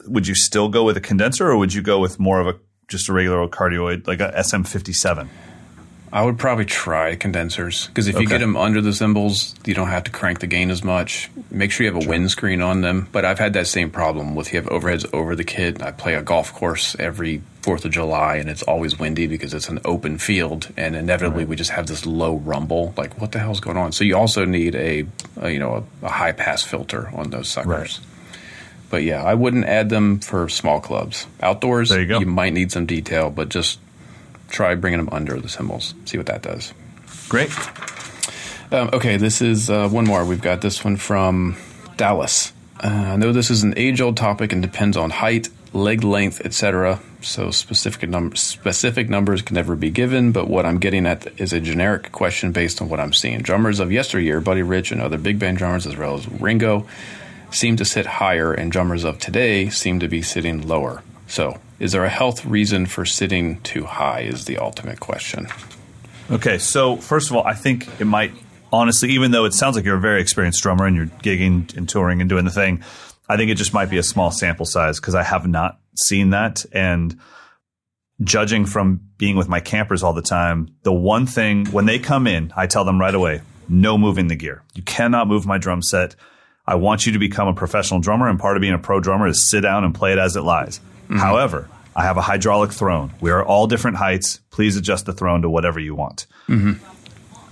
Would 0.06 0.26
you 0.26 0.34
still 0.34 0.70
go 0.70 0.84
with 0.84 0.96
a 0.96 1.00
condenser, 1.00 1.50
or 1.50 1.58
would 1.58 1.74
you 1.74 1.82
go 1.82 2.00
with 2.00 2.18
more 2.18 2.40
of 2.40 2.46
a 2.46 2.58
just 2.88 3.08
a 3.08 3.12
regular 3.12 3.38
old 3.38 3.50
cardioid, 3.50 4.06
like 4.06 4.20
a 4.20 4.32
SM57? 4.36 5.28
I 6.12 6.24
would 6.24 6.38
probably 6.38 6.64
try 6.64 7.14
condensers 7.14 7.86
because 7.86 8.08
if 8.08 8.18
you 8.18 8.26
get 8.26 8.38
them 8.38 8.56
under 8.56 8.80
the 8.80 8.92
cymbals, 8.92 9.54
you 9.64 9.74
don't 9.74 9.88
have 9.88 10.04
to 10.04 10.10
crank 10.10 10.40
the 10.40 10.48
gain 10.48 10.70
as 10.70 10.82
much. 10.82 11.30
Make 11.50 11.70
sure 11.70 11.86
you 11.86 11.92
have 11.94 12.04
a 12.04 12.08
windscreen 12.08 12.60
on 12.62 12.80
them. 12.80 13.08
But 13.12 13.24
I've 13.24 13.38
had 13.38 13.52
that 13.52 13.68
same 13.68 13.90
problem 13.90 14.34
with 14.34 14.52
you 14.52 14.60
have 14.60 14.68
overheads 14.70 15.08
over 15.14 15.36
the 15.36 15.44
kit. 15.44 15.80
I 15.80 15.92
play 15.92 16.14
a 16.14 16.22
golf 16.22 16.52
course 16.52 16.96
every 16.98 17.42
Fourth 17.62 17.84
of 17.84 17.92
July, 17.92 18.36
and 18.36 18.48
it's 18.48 18.62
always 18.62 18.98
windy 18.98 19.26
because 19.26 19.52
it's 19.54 19.68
an 19.68 19.80
open 19.84 20.16
field, 20.18 20.72
and 20.78 20.96
inevitably 20.96 21.44
we 21.44 21.56
just 21.56 21.70
have 21.70 21.86
this 21.86 22.06
low 22.06 22.36
rumble. 22.36 22.94
Like, 22.96 23.20
what 23.20 23.32
the 23.32 23.38
hell's 23.38 23.60
going 23.60 23.76
on? 23.76 23.92
So 23.92 24.02
you 24.02 24.16
also 24.16 24.44
need 24.46 24.74
a, 24.74 25.06
a 25.36 25.50
you 25.50 25.58
know 25.58 25.86
a, 26.02 26.06
a 26.06 26.10
high 26.10 26.32
pass 26.32 26.62
filter 26.62 27.10
on 27.14 27.30
those 27.30 27.48
suckers. 27.48 27.68
Right. 28.00 28.00
But 28.88 29.02
yeah, 29.04 29.22
I 29.22 29.34
wouldn't 29.34 29.66
add 29.66 29.90
them 29.90 30.18
for 30.18 30.48
small 30.48 30.80
clubs. 30.80 31.26
Outdoors, 31.40 31.90
There 31.90 32.00
you 32.00 32.06
go. 32.06 32.18
you 32.18 32.26
might 32.26 32.52
need 32.52 32.72
some 32.72 32.86
detail, 32.86 33.30
but 33.30 33.48
just 33.48 33.78
try 34.50 34.74
bringing 34.74 34.98
them 34.98 35.08
under 35.12 35.38
the 35.40 35.48
cymbals. 35.48 35.94
See 36.04 36.16
what 36.16 36.26
that 36.26 36.42
does. 36.42 36.74
Great. 37.28 37.50
Um, 38.72 38.90
okay, 38.92 39.16
this 39.16 39.42
is 39.42 39.70
uh, 39.70 39.88
one 39.88 40.04
more. 40.04 40.24
We've 40.24 40.42
got 40.42 40.60
this 40.60 40.84
one 40.84 40.96
from 40.96 41.56
Dallas. 41.96 42.52
Uh, 42.82 42.88
I 42.88 43.16
know 43.16 43.32
this 43.32 43.50
is 43.50 43.62
an 43.62 43.74
age-old 43.76 44.16
topic 44.16 44.52
and 44.52 44.62
depends 44.62 44.96
on 44.96 45.10
height, 45.10 45.48
leg 45.72 46.04
length, 46.04 46.40
etc. 46.44 47.00
So 47.20 47.50
specific 47.50 48.08
num- 48.08 48.36
specific 48.36 49.08
numbers 49.08 49.42
can 49.42 49.54
never 49.54 49.76
be 49.76 49.90
given. 49.90 50.32
But 50.32 50.48
what 50.48 50.66
I'm 50.66 50.78
getting 50.78 51.06
at 51.06 51.40
is 51.40 51.52
a 51.52 51.60
generic 51.60 52.12
question 52.12 52.52
based 52.52 52.80
on 52.80 52.88
what 52.88 53.00
I'm 53.00 53.12
seeing. 53.12 53.40
Drummers 53.40 53.80
of 53.80 53.92
yesteryear, 53.92 54.40
Buddy 54.40 54.62
Rich 54.62 54.92
and 54.92 55.00
other 55.00 55.18
big 55.18 55.38
band 55.38 55.58
drummers, 55.58 55.86
as 55.86 55.96
well 55.96 56.14
as 56.14 56.28
Ringo, 56.28 56.86
seem 57.50 57.76
to 57.76 57.84
sit 57.84 58.06
higher, 58.06 58.52
and 58.52 58.70
drummers 58.70 59.04
of 59.04 59.18
today 59.18 59.68
seem 59.68 60.00
to 60.00 60.08
be 60.08 60.22
sitting 60.22 60.66
lower. 60.66 61.02
So, 61.26 61.58
is 61.80 61.92
there 61.92 62.04
a 62.04 62.10
health 62.10 62.44
reason 62.44 62.86
for 62.86 63.04
sitting 63.04 63.60
too 63.62 63.84
high? 63.84 64.20
Is 64.20 64.44
the 64.44 64.58
ultimate 64.58 65.00
question. 65.00 65.48
Okay, 66.30 66.58
so 66.58 66.96
first 66.96 67.30
of 67.30 67.36
all, 67.36 67.44
I 67.44 67.54
think 67.54 67.88
it 68.00 68.04
might 68.04 68.32
honestly, 68.72 69.10
even 69.10 69.30
though 69.30 69.44
it 69.44 69.54
sounds 69.54 69.76
like 69.76 69.84
you're 69.84 69.96
a 69.96 70.00
very 70.00 70.20
experienced 70.20 70.62
drummer 70.62 70.86
and 70.86 70.96
you're 70.96 71.06
gigging 71.06 71.76
and 71.76 71.88
touring 71.88 72.20
and 72.20 72.28
doing 72.28 72.44
the 72.44 72.50
thing, 72.50 72.84
I 73.28 73.36
think 73.36 73.50
it 73.50 73.56
just 73.56 73.74
might 73.74 73.90
be 73.90 73.98
a 73.98 74.02
small 74.02 74.30
sample 74.30 74.66
size 74.66 75.00
because 75.00 75.14
I 75.14 75.22
have 75.22 75.46
not 75.46 75.80
seen 75.96 76.30
that. 76.30 76.64
And 76.72 77.18
judging 78.22 78.66
from 78.66 79.00
being 79.18 79.36
with 79.36 79.48
my 79.48 79.60
campers 79.60 80.02
all 80.02 80.12
the 80.12 80.22
time, 80.22 80.74
the 80.82 80.92
one 80.92 81.26
thing 81.26 81.66
when 81.66 81.86
they 81.86 81.98
come 81.98 82.26
in, 82.26 82.52
I 82.56 82.66
tell 82.66 82.84
them 82.84 83.00
right 83.00 83.14
away, 83.14 83.40
no 83.68 83.96
moving 83.96 84.28
the 84.28 84.36
gear. 84.36 84.62
You 84.74 84.82
cannot 84.82 85.28
move 85.28 85.46
my 85.46 85.58
drum 85.58 85.82
set. 85.82 86.16
I 86.66 86.74
want 86.74 87.06
you 87.06 87.12
to 87.12 87.18
become 87.18 87.48
a 87.48 87.54
professional 87.54 88.00
drummer, 88.00 88.28
and 88.28 88.38
part 88.38 88.56
of 88.56 88.60
being 88.60 88.74
a 88.74 88.78
pro 88.78 89.00
drummer 89.00 89.26
is 89.26 89.50
sit 89.50 89.62
down 89.62 89.84
and 89.84 89.94
play 89.94 90.12
it 90.12 90.18
as 90.18 90.36
it 90.36 90.42
lies. 90.42 90.80
Mm-hmm. 91.10 91.18
However, 91.18 91.68
I 91.96 92.04
have 92.04 92.16
a 92.16 92.22
hydraulic 92.22 92.72
throne. 92.72 93.12
We 93.20 93.32
are 93.32 93.44
all 93.44 93.66
different 93.66 93.96
heights. 93.96 94.40
Please 94.50 94.76
adjust 94.76 95.06
the 95.06 95.12
throne 95.12 95.42
to 95.42 95.50
whatever 95.50 95.80
you 95.80 95.96
want. 95.96 96.26
Mm-hmm. 96.48 96.84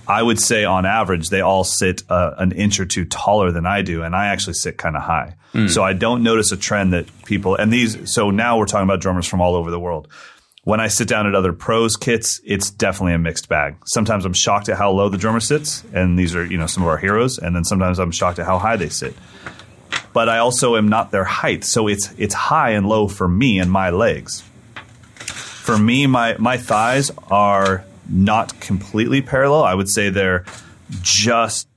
I 0.09 0.23
would 0.23 0.39
say 0.39 0.63
on 0.63 0.85
average, 0.85 1.29
they 1.29 1.41
all 1.41 1.63
sit 1.63 2.01
uh, 2.09 2.33
an 2.37 2.53
inch 2.53 2.79
or 2.79 2.85
two 2.85 3.05
taller 3.05 3.51
than 3.51 3.65
I 3.65 3.81
do, 3.81 4.01
and 4.01 4.15
I 4.15 4.27
actually 4.27 4.53
sit 4.53 4.77
kind 4.77 4.95
of 4.95 5.03
high. 5.03 5.35
Mm. 5.53 5.69
So 5.69 5.83
I 5.83 5.93
don't 5.93 6.23
notice 6.23 6.51
a 6.51 6.57
trend 6.57 6.93
that 6.93 7.05
people, 7.25 7.55
and 7.55 7.71
these, 7.71 8.11
so 8.11 8.31
now 8.31 8.57
we're 8.57 8.65
talking 8.65 8.85
about 8.85 9.01
drummers 9.01 9.27
from 9.27 9.41
all 9.41 9.55
over 9.55 9.69
the 9.69 9.79
world. 9.79 10.07
When 10.63 10.79
I 10.79 10.87
sit 10.87 11.07
down 11.07 11.27
at 11.27 11.35
other 11.35 11.53
pros 11.53 11.95
kits, 11.95 12.41
it's 12.43 12.71
definitely 12.71 13.13
a 13.13 13.19
mixed 13.19 13.49
bag. 13.49 13.75
Sometimes 13.85 14.25
I'm 14.25 14.33
shocked 14.33 14.69
at 14.69 14.77
how 14.77 14.91
low 14.91 15.09
the 15.09 15.17
drummer 15.17 15.39
sits, 15.41 15.83
and 15.93 16.17
these 16.17 16.33
are, 16.33 16.45
you 16.45 16.57
know, 16.57 16.67
some 16.67 16.81
of 16.81 16.89
our 16.89 16.97
heroes, 16.97 17.37
and 17.37 17.55
then 17.55 17.63
sometimes 17.63 17.99
I'm 17.99 18.11
shocked 18.11 18.39
at 18.39 18.45
how 18.45 18.57
high 18.57 18.77
they 18.77 18.89
sit. 18.89 19.13
But 20.19 20.27
I 20.27 20.39
also 20.39 20.75
am 20.75 20.89
not 20.89 21.11
their 21.11 21.23
height, 21.23 21.63
so 21.63 21.87
it's 21.87 22.13
it's 22.17 22.33
high 22.33 22.71
and 22.71 22.85
low 22.85 23.07
for 23.07 23.25
me 23.25 23.57
and 23.57 23.71
my 23.71 23.89
legs. 23.89 24.43
For 25.15 25.77
me, 25.77 26.07
my 26.07 26.35
my 26.37 26.57
thighs 26.57 27.09
are 27.31 27.85
not 28.09 28.59
completely 28.59 29.21
parallel. 29.21 29.63
I 29.63 29.75
would 29.75 29.87
say 29.87 30.09
they're 30.09 30.43
just 31.01 31.69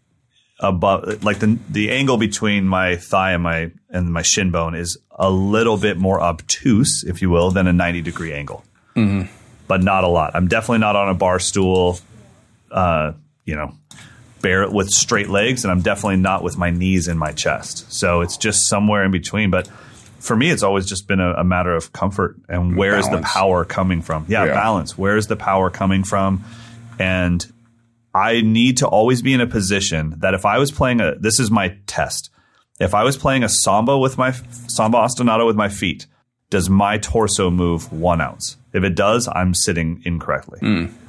above 0.59 1.23
like 1.23 1.39
the 1.39 1.57
the 1.71 1.93
angle 1.93 2.17
between 2.17 2.67
my 2.67 2.97
thigh 2.97 3.31
and 3.31 3.45
my 3.45 3.71
and 3.91 4.13
my 4.13 4.23
shin 4.23 4.51
bone 4.51 4.75
is 4.75 4.99
a 5.13 5.31
little 5.31 5.77
bit 5.77 5.97
more 5.97 6.21
obtuse, 6.21 7.05
if 7.07 7.23
you 7.23 7.31
will, 7.31 7.53
than 7.53 7.69
a 7.69 7.73
90 7.73 8.03
degree 8.03 8.33
angle. 8.33 8.65
But 9.69 9.85
not 9.85 10.03
a 10.03 10.09
lot. 10.09 10.35
I'm 10.35 10.49
definitely 10.49 10.79
not 10.79 10.97
on 10.97 11.09
a 11.09 11.15
bar 11.15 11.39
stool, 11.39 12.01
uh, 12.73 13.13
you 13.45 13.55
know, 13.55 13.73
bare 14.43 14.69
with 14.69 14.89
straight 14.91 15.29
legs, 15.29 15.65
and 15.65 15.71
I'm 15.73 15.81
definitely 15.81 16.17
not 16.17 16.43
with 16.43 16.59
my 16.59 16.71
knees 16.71 17.09
in 17.09 17.17
my 17.17 17.33
chest. 17.33 17.93
So 17.93 18.21
it's 18.21 18.37
just 18.37 18.69
somewhere 18.69 19.05
in 19.05 19.11
between. 19.11 19.51
But 19.51 19.69
for 20.19 20.37
me, 20.37 20.51
it's 20.51 20.63
always 20.63 20.87
just 20.87 21.09
been 21.09 21.21
a, 21.21 21.33
a 21.35 21.45
matter 21.45 21.75
of 21.75 21.93
comfort 21.93 22.37
and 22.49 22.77
where 22.77 22.99
is 22.99 23.09
the 23.09 23.21
power 23.23 23.65
coming 23.65 24.03
from? 24.03 24.27
Yeah, 24.29 24.45
Yeah. 24.45 24.55
balance. 24.55 24.99
Where 24.99 25.17
is 25.17 25.27
the 25.29 25.37
power 25.37 25.71
coming 25.71 26.05
from? 26.05 26.45
And 26.99 27.45
I 28.15 28.43
need 28.43 28.77
to 28.79 28.87
always 28.87 29.23
be 29.23 29.33
in 29.33 29.41
a 29.41 29.47
position 29.47 30.15
that 30.19 30.35
if 30.35 30.45
I 30.45 30.59
was 30.59 30.71
playing 30.71 31.01
a, 31.01 31.15
this 31.19 31.41
is 31.41 31.51
my 31.51 31.77
test. 31.87 32.31
If 32.79 32.95
I 32.95 33.05
was 33.05 33.17
playing 33.17 33.43
a 33.45 33.49
samba 33.49 33.99
with 33.99 34.19
my 34.19 34.33
samba 34.69 34.99
ostinato 34.99 35.47
with 35.47 35.57
my 35.57 35.69
feet, 35.69 36.07
does 36.53 36.69
my 36.69 36.99
torso 36.99 37.51
move 37.51 37.91
one 37.91 38.21
ounce? 38.21 38.59
If 38.75 38.85
it 38.85 38.95
does, 38.95 39.27
I'm 39.27 39.55
sitting 39.55 40.03
incorrectly. 40.05 40.61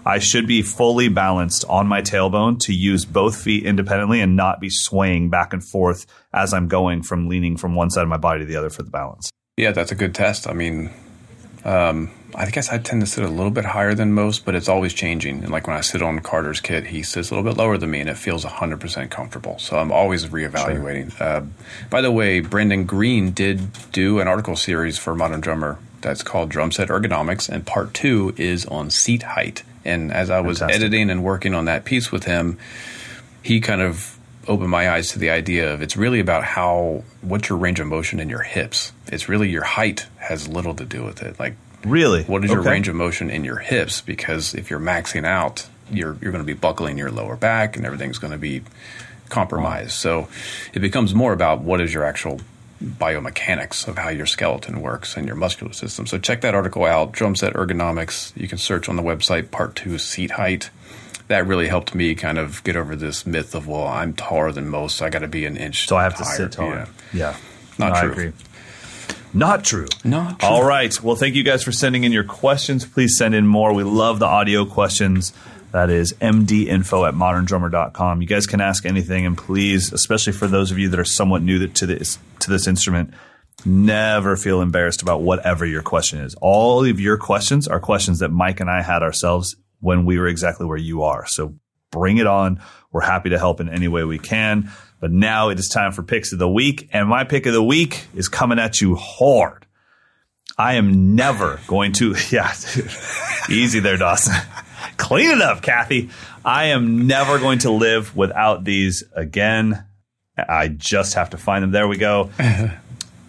I 0.06 0.20
should 0.20 0.48
be 0.48 0.62
fully 0.62 1.10
balanced 1.10 1.66
on 1.68 1.86
my 1.86 2.02
tailbone 2.02 2.60
to 2.62 2.74
use 2.74 3.04
both 3.04 3.42
feet 3.42 3.66
independently 3.66 4.22
and 4.22 4.38
not 4.38 4.62
be 4.62 4.70
swaying 4.70 5.30
back 5.30 5.52
and 5.52 5.62
forth 5.62 6.06
as 6.34 6.54
I'm 6.54 6.70
going 6.70 7.04
from 7.04 7.28
leaning 7.28 7.58
from 7.58 7.76
one 7.76 7.90
side 7.90 8.04
of 8.04 8.08
my 8.08 8.16
body 8.18 8.40
to 8.40 8.46
the 8.46 8.56
other 8.56 8.70
for 8.70 8.84
the 8.84 8.90
balance. 8.90 9.30
Yeah, 9.58 9.72
that's 9.74 9.92
a 9.92 9.96
good 9.96 10.16
test. 10.16 10.48
I 10.48 10.54
mean, 10.54 10.90
Um, 11.66 12.10
I 12.36 12.50
guess 12.50 12.70
I 12.70 12.78
tend 12.78 13.02
to 13.02 13.08
sit 13.08 13.24
a 13.24 13.30
little 13.30 13.52
bit 13.52 13.66
higher 13.66 13.94
than 13.94 14.14
most, 14.14 14.46
but 14.46 14.56
it's 14.56 14.70
always 14.70 14.94
changing. 14.94 15.44
And 15.44 15.52
like 15.52 15.68
when 15.68 15.76
I 15.76 15.82
sit 15.82 16.02
on 16.02 16.20
Carter's 16.20 16.60
kit, 16.60 16.88
he 16.88 17.04
sits 17.04 17.30
a 17.30 17.36
little 17.36 17.50
bit 17.50 17.58
lower 17.58 17.78
than 17.78 17.92
me, 17.92 18.00
and 18.00 18.10
it 18.10 18.18
feels 18.18 18.44
100% 18.46 19.10
comfortable. 19.10 19.60
So 19.60 19.78
I'm 19.78 19.92
always 19.92 20.26
reevaluating. 20.28 21.20
Uh, 21.22 21.44
by 21.90 22.02
the 22.02 22.12
way, 22.12 22.40
Brendan 22.40 22.86
Green 22.86 23.32
did 23.32 23.92
do 23.92 24.20
an 24.20 24.28
article 24.28 24.56
series 24.56 24.98
for 24.98 25.16
Modern 25.16 25.42
Drummer 25.42 25.80
that's 26.02 26.24
called 26.24 26.50
Drum 26.50 26.72
Set 26.72 26.90
Ergonomics, 26.90 27.50
and 27.50 27.66
part 27.66 27.94
two 27.94 28.34
is 28.38 28.66
on 28.66 28.90
seat 28.90 29.24
height. 29.24 29.64
And 29.86 30.12
as 30.12 30.30
I 30.30 30.42
was 30.42 30.60
Fantastic. 30.60 30.84
editing 30.84 31.10
and 31.10 31.24
working 31.24 31.54
on 31.54 31.66
that 31.66 31.86
piece 31.86 32.12
with 32.12 32.26
him, 32.26 32.58
he 33.42 33.60
kind 33.60 33.82
of 33.82 34.18
opened 34.48 34.70
my 34.70 34.90
eyes 34.90 35.12
to 35.12 35.20
the 35.20 35.30
idea 35.30 35.74
of 35.74 35.82
it's 35.82 35.96
really 35.96 36.20
about 36.20 36.44
how 36.44 37.04
what's 37.22 37.48
your 37.48 37.58
range 37.58 37.80
of 37.80 37.88
motion 37.88 38.20
in 38.20 38.30
your 38.30 38.42
hips. 38.42 38.92
It's 39.08 39.30
really 39.30 39.50
your 39.50 39.64
height 39.64 40.08
has 40.18 40.48
little 40.48 40.76
to 40.76 40.86
do 40.86 41.04
with 41.04 41.24
it. 41.24 41.40
Like 41.40 41.56
Really? 41.86 42.24
what 42.24 42.44
is 42.44 42.52
your 42.52 42.62
range 42.62 42.88
of 42.88 42.96
motion 42.96 43.30
in 43.30 43.44
your 43.44 43.58
hips? 43.58 44.02
Because 44.02 44.54
if 44.54 44.70
you're 44.70 44.80
maxing 44.80 45.26
out, 45.26 45.68
you're 45.92 46.18
you're 46.22 46.32
going 46.32 46.44
to 46.44 46.48
be 46.48 46.54
buckling 46.54 46.98
your 46.98 47.12
lower 47.12 47.36
back, 47.36 47.76
and 47.76 47.86
everything's 47.86 48.18
going 48.18 48.32
to 48.32 48.40
be 48.40 48.62
compromised. 49.30 49.92
So 49.92 50.28
it 50.74 50.80
becomes 50.80 51.14
more 51.14 51.34
about 51.34 51.62
what 51.62 51.82
is 51.82 51.94
your 51.94 52.04
actual 52.04 52.40
biomechanics 52.84 53.88
of 53.88 53.98
how 53.98 54.10
your 54.10 54.26
skeleton 54.26 54.82
works 54.82 55.16
and 55.16 55.26
your 55.26 55.36
muscular 55.36 55.74
system. 55.74 56.06
So 56.06 56.18
check 56.18 56.42
that 56.42 56.54
article 56.54 56.86
out, 56.86 57.12
Drum 57.14 57.36
Set 57.36 57.54
Ergonomics. 57.54 58.36
You 58.36 58.48
can 58.48 58.58
search 58.58 58.90
on 58.90 58.96
the 58.96 59.04
website 59.04 59.52
Part 59.52 59.76
Two 59.76 59.98
Seat 59.98 60.32
Height. 60.32 60.70
That 61.30 61.48
really 61.48 61.68
helped 61.68 61.96
me 61.96 62.16
kind 62.16 62.38
of 62.38 62.64
get 62.64 62.76
over 62.76 62.96
this 62.96 63.26
myth 63.26 63.56
of 63.56 63.68
well, 63.68 63.88
I'm 63.88 64.14
taller 64.14 64.52
than 64.52 64.68
most, 64.68 64.98
so 64.98 65.06
I 65.06 65.10
got 65.10 65.20
to 65.20 65.28
be 65.28 65.46
an 65.46 65.56
inch. 65.58 65.88
So 65.88 65.96
I 65.96 66.04
have 66.04 66.18
to 66.18 66.26
sit 66.26 66.52
taller. 66.52 66.88
Yeah. 67.14 67.32
Yeah. 67.32 67.38
Not 67.80 68.04
No, 68.04 68.14
true. 68.14 68.34
Not 69.34 69.64
true. 69.64 69.88
Not 70.04 70.40
true. 70.40 70.50
All 70.50 70.64
right. 70.64 71.02
Well, 71.02 71.16
thank 71.16 71.36
you 71.36 71.44
guys 71.44 71.64
for 71.64 71.72
sending 71.72 72.04
in 72.04 72.12
your 72.12 72.24
questions. 72.24 72.86
Please 72.86 73.18
send 73.18 73.34
in 73.34 73.48
more. 73.48 73.74
We 73.74 73.84
love 73.84 74.20
the 74.20 74.28
audio 74.28 74.66
questions. 74.66 75.34
That 75.72 75.90
is 75.90 76.14
mdinfo 76.14 77.08
at 77.08 77.16
moderndrummer.com. 77.16 78.22
You 78.22 78.28
guys 78.28 78.46
can 78.46 78.62
ask 78.62 78.86
anything, 78.86 79.26
and 79.26 79.36
please, 79.36 79.92
especially 79.92 80.34
for 80.34 80.46
those 80.46 80.70
of 80.70 80.78
you 80.78 80.88
that 80.90 81.00
are 81.00 81.06
somewhat 81.06 81.42
new 81.42 81.68
to 81.68 81.86
this 81.88 82.20
to 82.42 82.52
this 82.52 82.68
instrument, 82.68 83.12
never 83.66 84.38
feel 84.38 84.62
embarrassed 84.62 85.02
about 85.02 85.22
whatever 85.22 85.66
your 85.66 85.82
question 85.82 86.20
is. 86.20 86.36
All 86.42 86.86
of 86.86 87.00
your 87.00 87.18
questions 87.18 87.68
are 87.68 87.80
questions 87.80 88.20
that 88.20 88.30
Mike 88.30 88.60
and 88.60 88.70
I 88.70 88.84
had 88.84 89.02
ourselves 89.02 89.56
when 89.80 90.06
we 90.06 90.20
were 90.20 90.28
exactly 90.28 90.68
where 90.68 90.78
you 90.78 91.02
are. 91.04 91.26
So 91.26 91.56
bring 91.92 92.18
it 92.18 92.28
on. 92.28 92.62
We're 92.92 93.02
happy 93.02 93.30
to 93.30 93.40
help 93.40 93.60
in 93.60 93.68
any 93.68 93.88
way 93.88 94.04
we 94.04 94.20
can. 94.20 94.72
But 95.04 95.12
now 95.12 95.50
it 95.50 95.60
is 95.60 95.68
time 95.68 95.92
for 95.92 96.02
picks 96.02 96.32
of 96.32 96.40
the 96.40 96.48
week, 96.48 96.88
and 96.94 97.10
my 97.10 97.26
pick 97.26 97.46
of 97.46 97.52
the 97.52 97.62
week 97.62 98.06
is 98.16 98.30
coming 98.30 98.58
at 98.58 98.80
you 98.80 98.96
hard. 98.96 99.66
I 100.58 100.76
am 100.76 101.18
never 101.18 101.60
going 101.68 101.92
to, 101.96 102.16
yeah, 102.30 102.54
dude. 102.74 102.90
easy 103.50 103.82
there, 103.82 103.98
Dawson. 103.98 104.34
Clean 104.96 105.30
it 105.30 105.42
up, 105.42 105.62
Kathy. 105.62 106.10
I 106.46 106.68
am 106.68 107.06
never 107.06 107.38
going 107.38 107.60
to 107.60 107.72
live 107.72 108.16
without 108.16 108.64
these 108.64 109.04
again. 109.14 109.84
I 110.38 110.70
just 110.70 111.16
have 111.16 111.32
to 111.32 111.38
find 111.38 111.64
them. 111.64 111.72
There 111.72 111.88
we 111.90 111.98
go. 111.98 112.30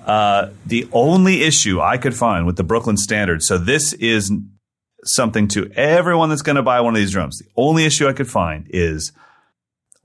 Uh, 0.06 0.50
the 0.66 0.86
only 0.92 1.42
issue 1.42 1.80
I 1.80 1.96
could 1.96 2.14
find 2.14 2.44
with 2.44 2.56
the 2.56 2.62
Brooklyn 2.62 2.98
Standard, 2.98 3.42
so 3.42 3.56
this 3.56 3.94
is 3.94 4.30
something 5.02 5.48
to 5.48 5.72
everyone 5.72 6.28
that's 6.28 6.42
going 6.42 6.56
to 6.56 6.62
buy 6.62 6.82
one 6.82 6.92
of 6.92 6.98
these 6.98 7.10
drums. 7.10 7.38
The 7.38 7.48
only 7.56 7.86
issue 7.86 8.06
I 8.06 8.12
could 8.12 8.30
find 8.30 8.66
is 8.68 9.12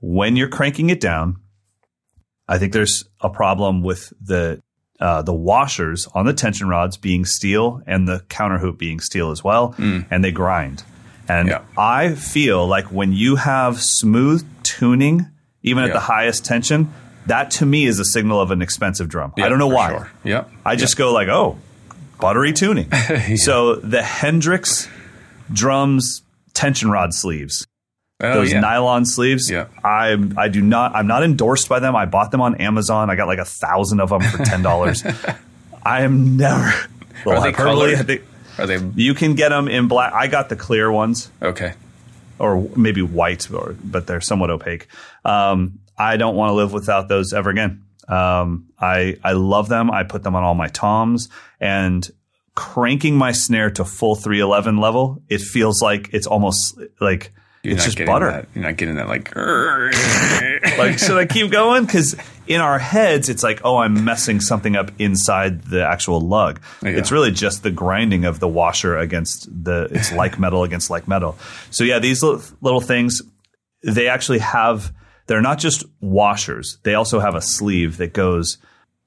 when 0.00 0.36
you're 0.36 0.48
cranking 0.48 0.88
it 0.88 1.02
down. 1.02 1.36
I 2.50 2.58
think 2.58 2.72
there's 2.74 3.04
a 3.20 3.30
problem 3.30 3.82
with 3.82 4.12
the 4.20 4.60
uh, 5.00 5.22
the 5.22 5.32
washers 5.32 6.06
on 6.14 6.26
the 6.26 6.34
tension 6.34 6.68
rods 6.68 6.98
being 6.98 7.24
steel 7.24 7.80
and 7.86 8.06
the 8.06 8.20
counter 8.28 8.58
hoop 8.58 8.76
being 8.76 9.00
steel 9.00 9.30
as 9.30 9.42
well, 9.42 9.74
and 9.78 10.22
they 10.22 10.32
grind. 10.32 10.82
And 11.28 11.48
Yeah. 11.48 11.62
I 11.78 12.14
feel 12.14 12.66
like 12.66 12.86
when 12.92 13.12
you 13.14 13.36
have 13.36 13.80
smooth 13.80 14.44
tuning, 14.62 15.26
even 15.62 15.84
at 15.84 15.92
the 15.94 16.00
highest 16.00 16.44
tension, 16.44 16.92
that 17.26 17.50
to 17.52 17.64
me 17.66 17.86
is 17.86 17.98
a 18.00 18.04
signal 18.04 18.40
of 18.40 18.50
an 18.50 18.60
expensive 18.62 19.08
drum. 19.08 19.32
I 19.38 19.48
don't 19.48 19.58
know 19.60 19.68
why. 19.68 19.88
sure. 19.90 20.10
Yep. 20.24 20.50
I 20.66 20.76
just 20.76 20.96
go 20.98 21.12
like, 21.14 21.28
oh, 21.28 21.56
buttery 22.20 22.52
tuning. 22.52 22.90
So 23.36 23.76
the 23.76 24.02
Hendrix 24.02 24.88
drums 25.52 26.22
tension 26.52 26.90
rod 26.90 27.14
sleeves, 27.14 27.66
Oh, 28.20 28.34
those 28.34 28.52
yeah. 28.52 28.60
nylon 28.60 29.06
sleeves. 29.06 29.50
Yeah. 29.50 29.66
I 29.82 30.16
I 30.36 30.48
do 30.48 30.60
not. 30.60 30.94
I'm 30.94 31.06
not 31.06 31.22
endorsed 31.22 31.68
by 31.68 31.80
them. 31.80 31.96
I 31.96 32.06
bought 32.06 32.30
them 32.30 32.40
on 32.40 32.56
Amazon. 32.56 33.10
I 33.10 33.16
got 33.16 33.28
like 33.28 33.38
a 33.38 33.44
thousand 33.44 34.00
of 34.00 34.10
them 34.10 34.20
for 34.22 34.38
ten 34.44 34.62
dollars. 34.62 35.02
I 35.82 36.02
am 36.02 36.36
never. 36.36 36.72
Well, 37.24 37.38
Are 37.38 37.40
they 37.42 37.50
hyperbole, 37.52 37.94
colored? 37.94 38.22
Are 38.58 38.66
they 38.66 38.78
you 38.94 39.14
can 39.14 39.34
get 39.34 39.48
them 39.48 39.68
in 39.68 39.88
black. 39.88 40.12
I 40.12 40.26
got 40.26 40.48
the 40.48 40.56
clear 40.56 40.90
ones 40.90 41.30
okay? 41.40 41.74
or 42.38 42.68
maybe 42.76 43.02
white, 43.02 43.50
or, 43.50 43.74
but 43.82 44.06
they're 44.06 44.20
somewhat 44.20 44.50
opaque. 44.50 44.86
Um, 45.24 45.78
I 45.96 46.16
don't 46.16 46.34
want 46.36 46.50
to 46.50 46.54
live 46.54 46.72
without 46.72 47.08
those 47.08 47.32
ever 47.32 47.50
again. 47.50 47.84
Um, 48.08 48.68
I 48.78 49.16
I 49.22 49.32
love 49.32 49.68
them. 49.68 49.90
I 49.90 50.02
put 50.02 50.22
them 50.22 50.34
on 50.34 50.42
all 50.42 50.54
my 50.54 50.68
toms 50.68 51.28
and 51.60 52.08
cranking 52.54 53.16
my 53.16 53.32
snare 53.32 53.70
to 53.70 53.84
full 53.84 54.14
311 54.16 54.76
level. 54.78 55.22
It 55.28 55.40
feels 55.40 55.80
like 55.80 56.10
it's 56.12 56.26
almost 56.26 56.78
like 57.00 57.32
You're 57.62 57.74
it's 57.74 57.84
just 57.84 57.98
butter. 57.98 58.30
That, 58.30 58.48
you're 58.54 58.64
not 58.64 58.76
getting 58.76 58.94
that 58.94 59.08
like. 59.08 59.32
Like, 60.78 60.98
should 60.98 61.18
I 61.18 61.26
keep 61.26 61.50
going? 61.50 61.84
Because 61.84 62.16
in 62.46 62.60
our 62.60 62.78
heads, 62.78 63.28
it's 63.28 63.42
like, 63.42 63.60
oh, 63.64 63.76
I'm 63.76 64.04
messing 64.04 64.40
something 64.40 64.76
up 64.76 64.90
inside 64.98 65.62
the 65.62 65.86
actual 65.86 66.20
lug. 66.20 66.60
Yeah. 66.82 66.90
It's 66.90 67.12
really 67.12 67.30
just 67.30 67.62
the 67.62 67.70
grinding 67.70 68.24
of 68.24 68.40
the 68.40 68.48
washer 68.48 68.96
against 68.96 69.46
the, 69.64 69.88
it's 69.90 70.10
like 70.22 70.38
metal 70.38 70.64
against 70.64 70.88
like 70.88 71.06
metal. 71.06 71.36
So 71.70 71.84
yeah, 71.84 71.98
these 71.98 72.22
little, 72.22 72.42
little 72.62 72.80
things, 72.80 73.20
they 73.82 74.08
actually 74.08 74.38
have, 74.38 74.92
they're 75.26 75.42
not 75.42 75.58
just 75.58 75.84
washers. 76.00 76.78
They 76.82 76.94
also 76.94 77.20
have 77.20 77.34
a 77.34 77.42
sleeve 77.42 77.98
that 77.98 78.14
goes 78.14 78.56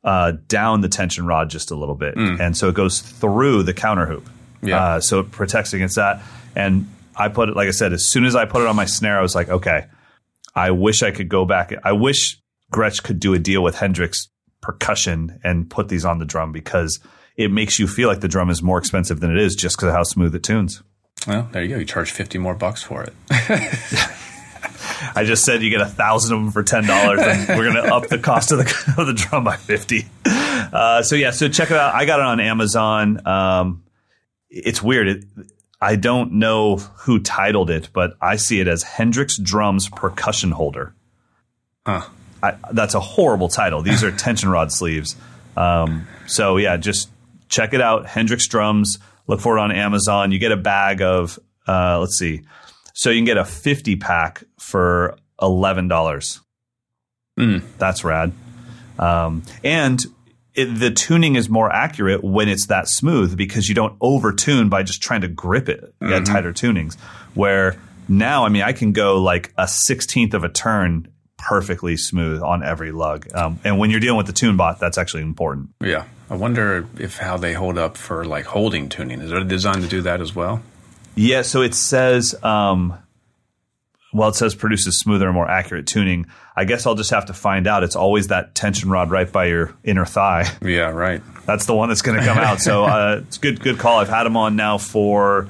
uh, 0.04 0.34
down 0.48 0.82
the 0.82 0.90
tension 0.90 1.26
rod 1.26 1.50
just 1.50 1.72
a 1.72 1.76
little 1.76 1.96
bit. 1.96 2.16
And 2.16 2.56
so 2.56 2.70
it 2.70 2.76
goes 2.76 3.02
through 3.02 3.64
the 3.64 3.74
counter 3.74 4.06
hoop. 4.06 4.30
Yeah. 4.62 4.84
Uh, 4.84 5.00
so 5.00 5.20
it 5.22 5.32
protects 5.32 5.74
against 5.74 5.96
that. 5.96 6.22
And 6.56 6.88
I 7.16 7.30
put 7.30 7.50
it, 7.50 7.56
like 7.56 7.68
I 7.68 7.72
said, 7.72 7.94
as 7.94 8.06
soon 8.08 8.26
as 8.26 8.36
I 8.36 8.46
put 8.46 8.62
it 8.62 8.68
on 8.68 8.76
my 8.76 8.86
snare, 8.86 9.18
I 9.20 9.22
was 9.22 9.36
like, 9.36 9.50
okay, 9.50 9.86
I 10.56 10.72
wish 10.72 11.04
I 11.04 11.12
could 11.12 11.30
go 11.30 11.46
back. 11.46 11.74
I 11.84 11.92
wish 11.94 12.40
Gretsch 12.72 13.04
could 13.04 13.20
do 13.20 13.34
a 13.34 13.40
deal 13.40 13.64
with 13.64 13.76
Hendrix 13.76 14.28
percussion 14.62 15.40
and 15.44 15.70
put 15.70 15.90
these 15.90 16.06
on 16.06 16.20
the 16.20 16.26
drum 16.26 16.52
because 16.52 17.00
it 17.36 17.52
makes 17.52 17.80
you 17.80 17.88
feel 17.88 18.08
like 18.08 18.22
the 18.22 18.28
drum 18.28 18.50
is 18.50 18.62
more 18.62 18.78
expensive 18.78 19.20
than 19.20 19.32
it 19.32 19.38
is 19.38 19.56
just 19.56 19.76
because 19.76 19.90
of 19.90 19.96
how 19.96 20.04
smooth 20.04 20.34
it 20.36 20.44
tunes. 20.44 20.82
well, 21.28 21.50
there 21.52 21.64
you 21.64 21.70
go. 21.70 21.78
You 21.78 21.86
charge 21.86 22.12
fifty 22.12 22.38
more 22.38 22.56
bucks 22.56 22.84
for 22.84 23.04
it. 23.04 23.14
I 25.16 25.24
just 25.26 25.44
said 25.44 25.62
you 25.62 25.70
get 25.70 25.82
a 25.82 25.86
thousand 25.86 26.36
of 26.36 26.44
them 26.44 26.52
for 26.52 26.64
ten 26.64 26.86
dollars, 26.86 27.20
and 27.22 27.58
we're 27.58 27.72
gonna 27.72 27.94
up 27.94 28.08
the 28.08 28.18
cost 28.18 28.52
of 28.52 28.60
the 28.60 28.94
of 28.98 29.08
the 29.08 29.14
drum 29.14 29.44
by 29.44 29.58
fifty. 29.58 30.06
Uh, 30.26 31.04
so 31.04 31.16
yeah, 31.16 31.32
so 31.32 31.50
check 31.50 31.72
it 31.72 31.78
out. 31.78 31.94
I 31.94 32.06
got 32.06 32.20
it 32.20 32.26
on 32.26 32.40
Amazon. 32.40 33.26
Um, 33.28 33.84
it's 34.50 34.82
weird. 34.82 35.08
It, 35.08 35.26
I 35.84 35.98
don't 35.98 36.34
know 36.34 36.78
who 36.78 37.20
titled 37.20 37.70
it, 37.70 37.90
but 37.92 38.16
I 38.22 38.38
see 38.38 38.62
it 38.62 38.70
as 38.70 38.84
Hendrix 38.84 39.38
Drums 39.38 39.90
Percussion 39.90 40.52
Holder. 40.52 40.96
Huh. 41.86 42.08
I, 42.42 42.56
that's 42.72 42.94
a 42.94 43.02
horrible 43.02 43.50
title. 43.50 43.82
These 43.82 44.02
are 44.02 44.12
tension 44.18 44.48
rod 44.48 44.72
sleeves. 44.72 45.18
Um, 45.58 46.08
so 46.26 46.56
yeah, 46.56 46.78
just 46.78 47.10
check 47.50 47.74
it 47.74 47.82
out. 47.82 48.06
Hendrix 48.06 48.48
Drums. 48.48 48.98
Look 49.28 49.42
for 49.42 49.58
it 49.58 49.62
on 49.62 49.72
Amazon. 49.74 50.32
You 50.32 50.40
get 50.40 50.54
a 50.54 50.58
bag 50.58 51.02
of 51.02 51.38
uh, 51.68 52.00
let's 52.00 52.18
see. 52.18 52.44
So 52.94 53.10
you 53.10 53.18
can 53.18 53.26
get 53.26 53.38
a 53.38 53.46
50 53.46 53.98
pack 53.98 54.44
for 54.60 55.18
$11. 55.42 56.40
That's 57.78 58.04
rad. 58.06 58.32
Um, 59.00 59.44
and 59.64 60.02
it, 60.56 60.66
the 60.66 60.92
tuning 60.92 61.36
is 61.36 61.50
more 61.50 61.72
accurate 61.72 62.24
when 62.24 62.48
it's 62.48 62.68
that 62.68 62.88
smooth 62.88 63.36
because 63.36 63.68
you 63.68 63.76
don't 63.76 63.96
over 64.02 64.32
tune 64.32 64.70
by 64.70 64.84
just 64.84 65.02
trying 65.02 65.22
to 65.22 65.28
grip 65.28 65.70
it. 65.70 65.94
You 66.02 66.10
got 66.10 66.26
tighter 66.26 66.54
tunings. 66.54 66.98
Where 67.34 67.76
now, 68.08 68.46
I 68.46 68.50
mean, 68.50 68.62
I 68.62 68.74
can 68.74 68.92
go 68.92 69.22
like 69.22 69.54
a 69.58 69.64
16th 69.64 70.34
of 70.34 70.44
a 70.44 70.50
turn 70.50 71.08
perfectly 71.38 71.98
smooth 71.98 72.42
on 72.42 72.64
every 72.64 72.92
lug. 72.92 73.28
Um, 73.34 73.60
and 73.64 73.78
when 73.78 73.90
you're 73.90 74.00
dealing 74.00 74.18
with 74.18 74.28
the 74.28 74.34
TuneBot, 74.34 74.80
that's 74.80 74.98
actually 74.98 75.24
important. 75.24 75.70
Yeah, 75.82 76.06
I 76.30 76.36
wonder 76.36 76.88
if 77.00 77.18
how 77.18 77.38
they 77.38 77.54
hold 77.54 77.78
up 77.78 77.98
for 77.98 78.24
like 78.24 78.46
holding 78.46 78.90
tuning. 78.90 79.22
Is 79.22 79.32
it 79.32 79.48
designed 79.48 79.84
to 79.84 79.90
do 79.90 80.02
that 80.04 80.22
as 80.22 80.36
well? 80.36 80.62
Yeah, 81.16 81.42
so 81.44 81.62
it 81.62 81.76
says, 81.76 82.36
um, 82.44 82.98
well, 84.14 84.30
it 84.30 84.36
says 84.36 84.54
produces 84.56 85.00
smoother 85.00 85.26
and 85.26 85.34
more 85.34 85.50
accurate 85.50 85.88
tuning. 85.88 86.28
I 86.56 86.66
guess 86.66 86.86
I'll 86.86 86.96
just 86.96 87.10
have 87.10 87.26
to 87.26 87.34
find 87.34 87.66
out. 87.68 87.84
It's 87.84 87.96
always 87.96 88.28
that 88.28 88.54
tension 88.54 88.90
rod 88.90 89.10
right 89.10 89.32
by 89.32 89.46
your 89.46 89.74
inner 89.84 90.06
thigh. 90.06 90.50
Yeah, 90.62 90.90
right. 90.92 91.22
That's 91.46 91.66
the 91.66 91.76
one 91.76 91.90
that's 91.90 92.02
going 92.02 92.20
to 92.20 92.26
come 92.26 92.38
out. 92.38 92.62
So 92.62 92.86
uh, 92.86 93.22
it's 93.28 93.38
good, 93.38 93.60
good 93.60 93.78
call. 93.80 94.00
I've 94.00 94.10
had 94.10 94.24
them 94.24 94.38
on 94.38 94.56
now 94.56 94.78
for, 94.78 95.48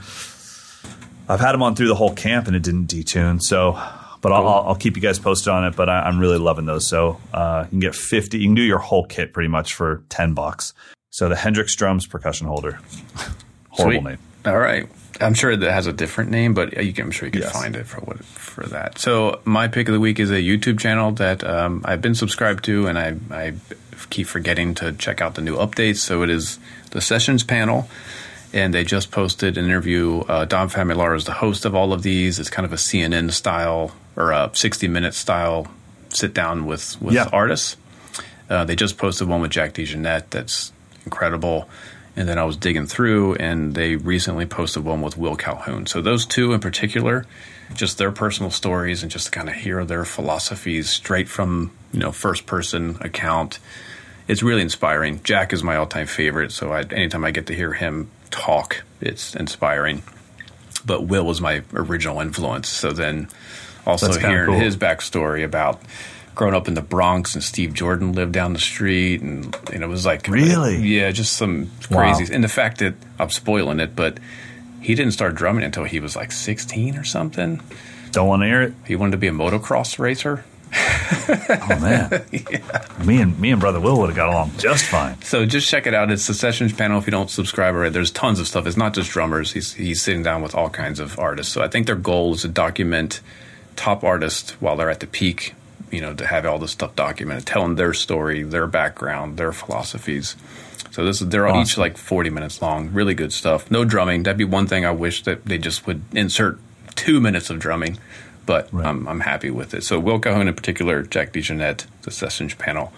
I've 1.29 1.39
had 1.39 1.51
them 1.51 1.61
on 1.61 1.75
through 1.75 1.87
the 1.89 1.95
whole 1.95 2.13
camp 2.13 2.47
and 2.47 2.55
it 2.55 2.63
didn't 2.63 2.87
detune. 2.87 3.41
So, 3.41 3.73
but 4.21 4.31
I'll, 4.31 4.47
I'll, 4.47 4.67
I'll 4.69 4.75
keep 4.75 4.95
you 4.95 5.01
guys 5.01 5.19
posted 5.19 5.49
on 5.49 5.65
it. 5.65 5.75
But 5.75 5.89
I, 5.89 6.01
I'm 6.03 6.19
really 6.19 6.37
loving 6.39 6.65
those. 6.65 6.87
So 6.87 7.19
uh, 7.33 7.63
you 7.65 7.69
can 7.69 7.79
get 7.79 7.95
50. 7.95 8.37
You 8.39 8.47
can 8.47 8.55
do 8.55 8.61
your 8.63 8.79
whole 8.79 9.05
kit 9.05 9.33
pretty 9.33 9.49
much 9.49 9.73
for 9.75 10.03
10 10.09 10.33
bucks. 10.33 10.73
So 11.09 11.29
the 11.29 11.35
Hendrix 11.35 11.75
drums 11.75 12.07
percussion 12.07 12.47
holder. 12.47 12.79
Horrible 13.69 14.01
Sweet. 14.01 14.09
name. 14.09 14.19
All 14.45 14.57
right. 14.57 14.89
I'm 15.21 15.33
sure 15.35 15.55
that 15.55 15.71
has 15.71 15.87
a 15.87 15.93
different 15.93 16.31
name, 16.31 16.53
but 16.53 16.83
you 16.83 16.91
can, 16.93 17.05
I'm 17.05 17.11
sure 17.11 17.27
you 17.27 17.31
can 17.31 17.41
Yes. 17.43 17.51
find 17.53 17.75
it 17.75 17.85
for 17.85 18.01
what 18.01 18.23
for 18.25 18.63
that. 18.67 18.97
So 18.99 19.41
my 19.45 19.67
pick 19.67 19.87
of 19.87 19.93
the 19.93 19.99
week 19.99 20.19
is 20.19 20.31
a 20.31 20.35
YouTube 20.41 20.79
channel 20.79 21.11
that 21.13 21.43
um, 21.43 21.81
I've 21.85 22.01
been 22.01 22.15
subscribed 22.15 22.63
to, 22.65 22.87
and 22.87 22.97
I, 22.97 23.15
I 23.31 23.53
keep 24.09 24.27
forgetting 24.27 24.73
to 24.75 24.91
check 24.93 25.21
out 25.21 25.35
the 25.35 25.41
new 25.41 25.55
updates. 25.57 25.97
So 25.97 26.23
it 26.23 26.29
is 26.29 26.57
the 26.91 27.01
Sessions 27.01 27.43
panel, 27.43 27.87
and 28.53 28.73
they 28.73 28.83
just 28.83 29.11
posted 29.11 29.57
an 29.57 29.65
interview. 29.65 30.21
Uh, 30.21 30.45
Dom 30.45 30.69
Famularo 30.69 31.15
is 31.15 31.25
the 31.25 31.33
host 31.33 31.65
of 31.65 31.75
all 31.75 31.93
of 31.93 32.01
these. 32.03 32.39
It's 32.39 32.49
kind 32.49 32.65
of 32.65 32.73
a 32.73 32.77
CNN 32.77 33.31
style 33.31 33.91
or 34.15 34.31
a 34.31 34.49
60 34.53 34.87
minute 34.87 35.13
style 35.13 35.67
sit 36.09 36.33
down 36.33 36.65
with 36.65 36.99
with 37.01 37.13
Yeah. 37.15 37.29
artists. 37.31 37.77
Uh, 38.49 38.65
they 38.65 38.75
just 38.75 38.97
posted 38.97 39.27
one 39.27 39.41
with 39.41 39.51
Jack 39.51 39.73
DeJohnette 39.73 40.25
that's 40.31 40.71
incredible. 41.05 41.67
And 42.15 42.27
then 42.27 42.37
I 42.37 42.43
was 42.43 42.57
digging 42.57 42.85
through, 42.85 43.35
and 43.35 43.73
they 43.73 43.95
recently 43.95 44.45
posted 44.45 44.85
one 44.85 45.01
with 45.01 45.17
Will 45.17 45.35
Calhoun. 45.35 45.87
So 45.87 46.01
those 46.01 46.25
two 46.25 46.53
in 46.53 46.59
particular, 46.59 47.25
just 47.73 47.97
their 47.97 48.11
personal 48.11 48.51
stories, 48.51 49.01
and 49.01 49.11
just 49.11 49.25
to 49.25 49.31
kind 49.31 49.49
of 49.49 49.55
hear 49.55 49.83
their 49.83 50.05
philosophies 50.05 50.89
straight 50.89 51.27
from 51.27 51.71
you 51.91 51.99
know 51.99 52.11
first 52.11 52.45
person 52.45 52.97
account. 53.01 53.59
It's 54.27 54.43
really 54.43 54.61
inspiring. 54.61 55.21
Jack 55.23 55.53
is 55.53 55.63
my 55.63 55.75
all 55.75 55.87
time 55.87 56.07
favorite, 56.07 56.51
so 56.51 56.71
I, 56.71 56.81
anytime 56.81 57.25
I 57.25 57.31
get 57.31 57.47
to 57.47 57.55
hear 57.55 57.73
him 57.73 58.09
talk, 58.29 58.83
it's 59.01 59.35
inspiring. 59.35 60.03
But 60.85 61.05
Will 61.05 61.25
was 61.25 61.41
my 61.41 61.63
original 61.73 62.19
influence. 62.19 62.69
So 62.69 62.91
then 62.91 63.27
also 63.85 64.17
hearing 64.19 64.51
cool. 64.51 64.59
his 64.59 64.77
backstory 64.77 65.43
about 65.43 65.81
growing 66.35 66.53
up 66.55 66.67
in 66.67 66.73
the 66.73 66.81
Bronx 66.81 67.35
and 67.35 67.43
Steve 67.43 67.73
Jordan 67.73 68.13
lived 68.13 68.31
down 68.31 68.53
the 68.53 68.59
street 68.59 69.21
and, 69.21 69.55
and 69.73 69.83
it 69.83 69.87
was 69.87 70.05
like 70.05 70.27
Really? 70.27 70.77
yeah 70.77 71.11
just 71.11 71.33
some 71.33 71.69
Wow. 71.91 72.17
and 72.31 72.43
the 72.43 72.47
fact 72.47 72.79
that 72.79 72.95
I'm 73.19 73.29
spoiling 73.29 73.79
it 73.79 73.95
but 73.95 74.17
he 74.81 74.95
didn't 74.95 75.13
start 75.13 75.35
drumming 75.35 75.63
until 75.63 75.83
he 75.85 75.99
was 75.99 76.15
like 76.15 76.31
16 76.31 76.97
or 76.97 77.03
something. 77.05 77.61
Don't 78.11 78.27
want 78.27 78.41
to 78.41 78.47
hear 78.47 78.61
it. 78.61 78.73
he 78.85 78.95
wanted 78.95 79.11
to 79.11 79.17
be 79.17 79.27
a 79.27 79.31
motocross 79.31 79.97
racer. 79.97 80.43
Oh 80.75 81.79
man, 81.79 82.23
me 83.05 83.21
and 83.21 83.39
me 83.39 83.51
and 83.51 83.61
brother 83.61 83.79
Will 83.79 83.97
would 83.99 84.07
have 84.09 84.15
got 84.15 84.29
along 84.29 84.51
just 84.57 84.85
fine. 84.85 85.21
so 85.21 85.45
just 85.45 85.69
check 85.69 85.85
it 85.87 85.93
out. 85.93 86.11
It's 86.11 86.25
the 86.27 86.33
sessions 86.33 86.73
panel 86.73 86.97
if 86.99 87.05
you 87.05 87.11
don't 87.11 87.29
subscribe 87.29 87.75
already. 87.75 87.93
There's 87.93 88.11
tons 88.11 88.39
of 88.39 88.47
stuff. 88.47 88.65
It's 88.65 88.75
not 88.77 88.93
just 88.95 89.11
drummers. 89.11 89.51
He's, 89.51 89.73
he's 89.73 90.01
sitting 90.01 90.23
down 90.23 90.41
with 90.41 90.55
all 90.55 90.69
kinds 90.69 90.99
of 90.99 91.17
artists. 91.19 91.53
So 91.53 91.61
I 91.61 91.67
think 91.67 91.85
their 91.85 91.95
goal 91.95 92.33
is 92.33 92.41
to 92.41 92.47
document 92.47 93.21
top 93.75 94.03
artists 94.03 94.59
while 94.61 94.75
they're 94.75 94.89
at 94.89 94.99
the 94.99 95.07
peak 95.07 95.53
you 95.93 96.01
know 96.01 96.13
to 96.13 96.25
have 96.25 96.45
all 96.45 96.59
this 96.59 96.71
stuff 96.71 96.95
documented 96.95 97.45
telling 97.45 97.75
their 97.75 97.93
story 97.93 98.43
their 98.43 98.67
background 98.67 99.37
their 99.37 99.51
philosophies 99.53 100.35
so 100.91 101.05
this 101.05 101.21
is 101.21 101.29
they're 101.29 101.47
all 101.47 101.61
each 101.61 101.77
like 101.77 101.97
40 101.97 102.29
minutes 102.29 102.61
long 102.61 102.91
really 102.91 103.13
good 103.13 103.31
stuff 103.31 103.69
no 103.71 103.85
drumming 103.85 104.23
that'd 104.23 104.37
be 104.37 104.43
one 104.43 104.67
thing 104.67 104.85
i 104.85 104.91
wish 104.91 105.23
that 105.23 105.45
they 105.45 105.57
just 105.57 105.85
would 105.87 106.01
insert 106.13 106.59
two 106.95 107.19
minutes 107.21 107.49
of 107.49 107.59
drumming 107.59 107.97
but 108.45 108.67
Right. 108.73 108.85
I'm, 108.85 109.07
I'm 109.07 109.21
happy 109.21 109.49
with 109.51 109.73
it 109.73 109.83
so 109.83 109.99
will 109.99 110.19
Calhoun 110.19 110.47
in 110.47 110.53
particular 110.53 111.03
jack 111.03 111.31
DeJohnette 111.31 111.85
the 112.01 112.11
sessions 112.11 112.53
panel 112.55 112.91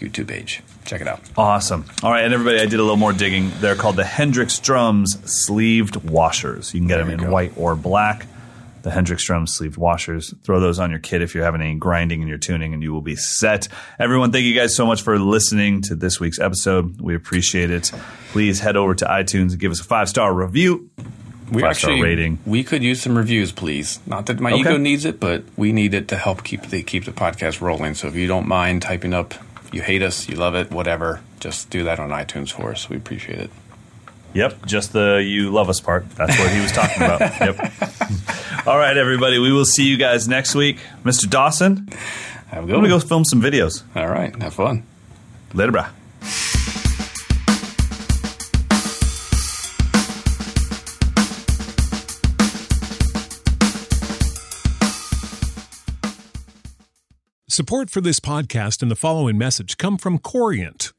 youtube 0.00 0.28
page 0.28 0.62
check 0.84 1.00
it 1.00 1.06
out 1.08 1.20
Awesome. 1.36 1.84
All 2.02 2.10
right, 2.10 2.24
and 2.24 2.34
everybody, 2.34 2.58
I 2.60 2.66
did 2.66 2.80
a 2.80 2.82
little 2.82 2.96
more 2.96 3.12
digging. 3.12 3.52
They're 3.60 3.76
called 3.76 3.94
the 3.96 4.04
Hendrix 4.04 4.58
Drums 4.58 5.16
sleeved 5.32 5.96
washers. 6.10 6.74
You 6.74 6.80
can 6.80 6.88
get 6.88 6.96
There 6.96 7.04
them 7.06 7.14
in 7.20 7.24
go. 7.26 7.30
white 7.30 7.52
or 7.56 7.76
black. 7.76 8.26
The 8.82 8.90
Hendrix 8.90 9.24
Drums 9.24 9.54
sleeved 9.54 9.76
washers. 9.76 10.34
Throw 10.42 10.60
those 10.60 10.78
on 10.78 10.90
your 10.90 10.98
kit 10.98 11.22
if 11.22 11.34
you're 11.34 11.44
having 11.44 11.60
any 11.60 11.74
grinding 11.76 12.20
in 12.22 12.28
your 12.28 12.38
tuning, 12.38 12.74
and 12.74 12.82
you 12.82 12.92
will 12.92 13.00
be 13.00 13.16
set. 13.16 13.68
Everyone, 13.98 14.32
thank 14.32 14.44
you 14.44 14.54
guys 14.54 14.74
so 14.74 14.86
much 14.86 15.02
for 15.02 15.18
listening 15.18 15.82
to 15.82 15.94
this 15.94 16.18
week's 16.18 16.38
episode. 16.40 17.00
We 17.00 17.14
appreciate 17.14 17.70
it. 17.70 17.92
Please 18.32 18.60
head 18.60 18.76
over 18.76 18.94
to 18.96 19.04
iTunes 19.04 19.50
and 19.52 19.58
give 19.60 19.70
us 19.72 19.80
a 19.80 19.84
five 19.84 20.08
star 20.08 20.32
review. 20.34 20.90
we 21.50 21.60
Five-star 21.62 21.90
actually 21.92 22.02
rating. 22.02 22.38
we 22.46 22.64
could 22.64 22.82
use 22.82 23.02
some 23.02 23.16
reviews 23.18 23.52
please 23.52 24.00
not 24.06 24.24
that 24.26 24.40
my 24.40 24.52
Okay. 24.52 24.60
ego 24.60 24.76
needs 24.78 25.04
it 25.04 25.20
but 25.20 25.44
we 25.56 25.70
need 25.70 25.92
it 25.92 26.08
to 26.08 26.16
help 26.16 26.44
keep 26.44 26.62
the 26.70 26.82
keep 26.82 27.04
the 27.04 27.12
podcast 27.12 27.60
rolling 27.60 27.94
so 27.94 28.08
if 28.08 28.14
you 28.14 28.26
don't 28.26 28.48
mind 28.48 28.80
typing 28.80 29.12
up 29.12 29.34
you 29.70 29.82
hate 29.82 30.00
us 30.02 30.30
you 30.30 30.36
love 30.36 30.54
it 30.54 30.70
whatever 30.70 31.20
just 31.40 31.68
do 31.68 31.84
that 31.84 32.00
on 32.00 32.08
itunes 32.08 32.50
for 32.50 32.70
us 32.70 32.88
we 32.88 32.96
appreciate 32.96 33.38
it 33.38 33.50
Yep, 34.34 34.64
just 34.66 34.92
the 34.92 35.22
you 35.24 35.50
love 35.50 35.68
us 35.68 35.80
part. 35.80 36.08
That's 36.10 36.38
what 36.38 36.50
he 36.50 36.60
was 36.60 36.72
talking 36.72 37.02
about. 37.02 37.20
Yep. 37.42 38.66
All 38.66 38.78
right, 38.78 38.96
everybody. 38.96 39.38
We 39.38 39.52
will 39.52 39.64
see 39.64 39.88
you 39.88 39.96
guys 39.96 40.28
next 40.28 40.54
week. 40.54 40.78
Mr. 41.04 41.28
Dawson, 41.28 41.88
have 42.48 42.52
a 42.52 42.56
I'm 42.58 42.66
good 42.66 42.72
going 42.72 42.82
to 42.84 42.88
go 42.88 43.00
film 43.00 43.24
some 43.24 43.42
videos. 43.42 43.82
all 43.96 44.06
right 44.08 44.34
have 44.40 44.54
fun 44.54 44.84
Later, 45.52 45.72
brah. 45.72 45.90
Support 57.48 57.90
for 57.90 58.00
this 58.00 58.18
podcast 58.18 58.80
and 58.80 58.90
the 58.90 58.96
following 58.96 59.36
message 59.36 59.76
come 59.76 59.98
from 59.98 60.18
Corient. 60.18 60.92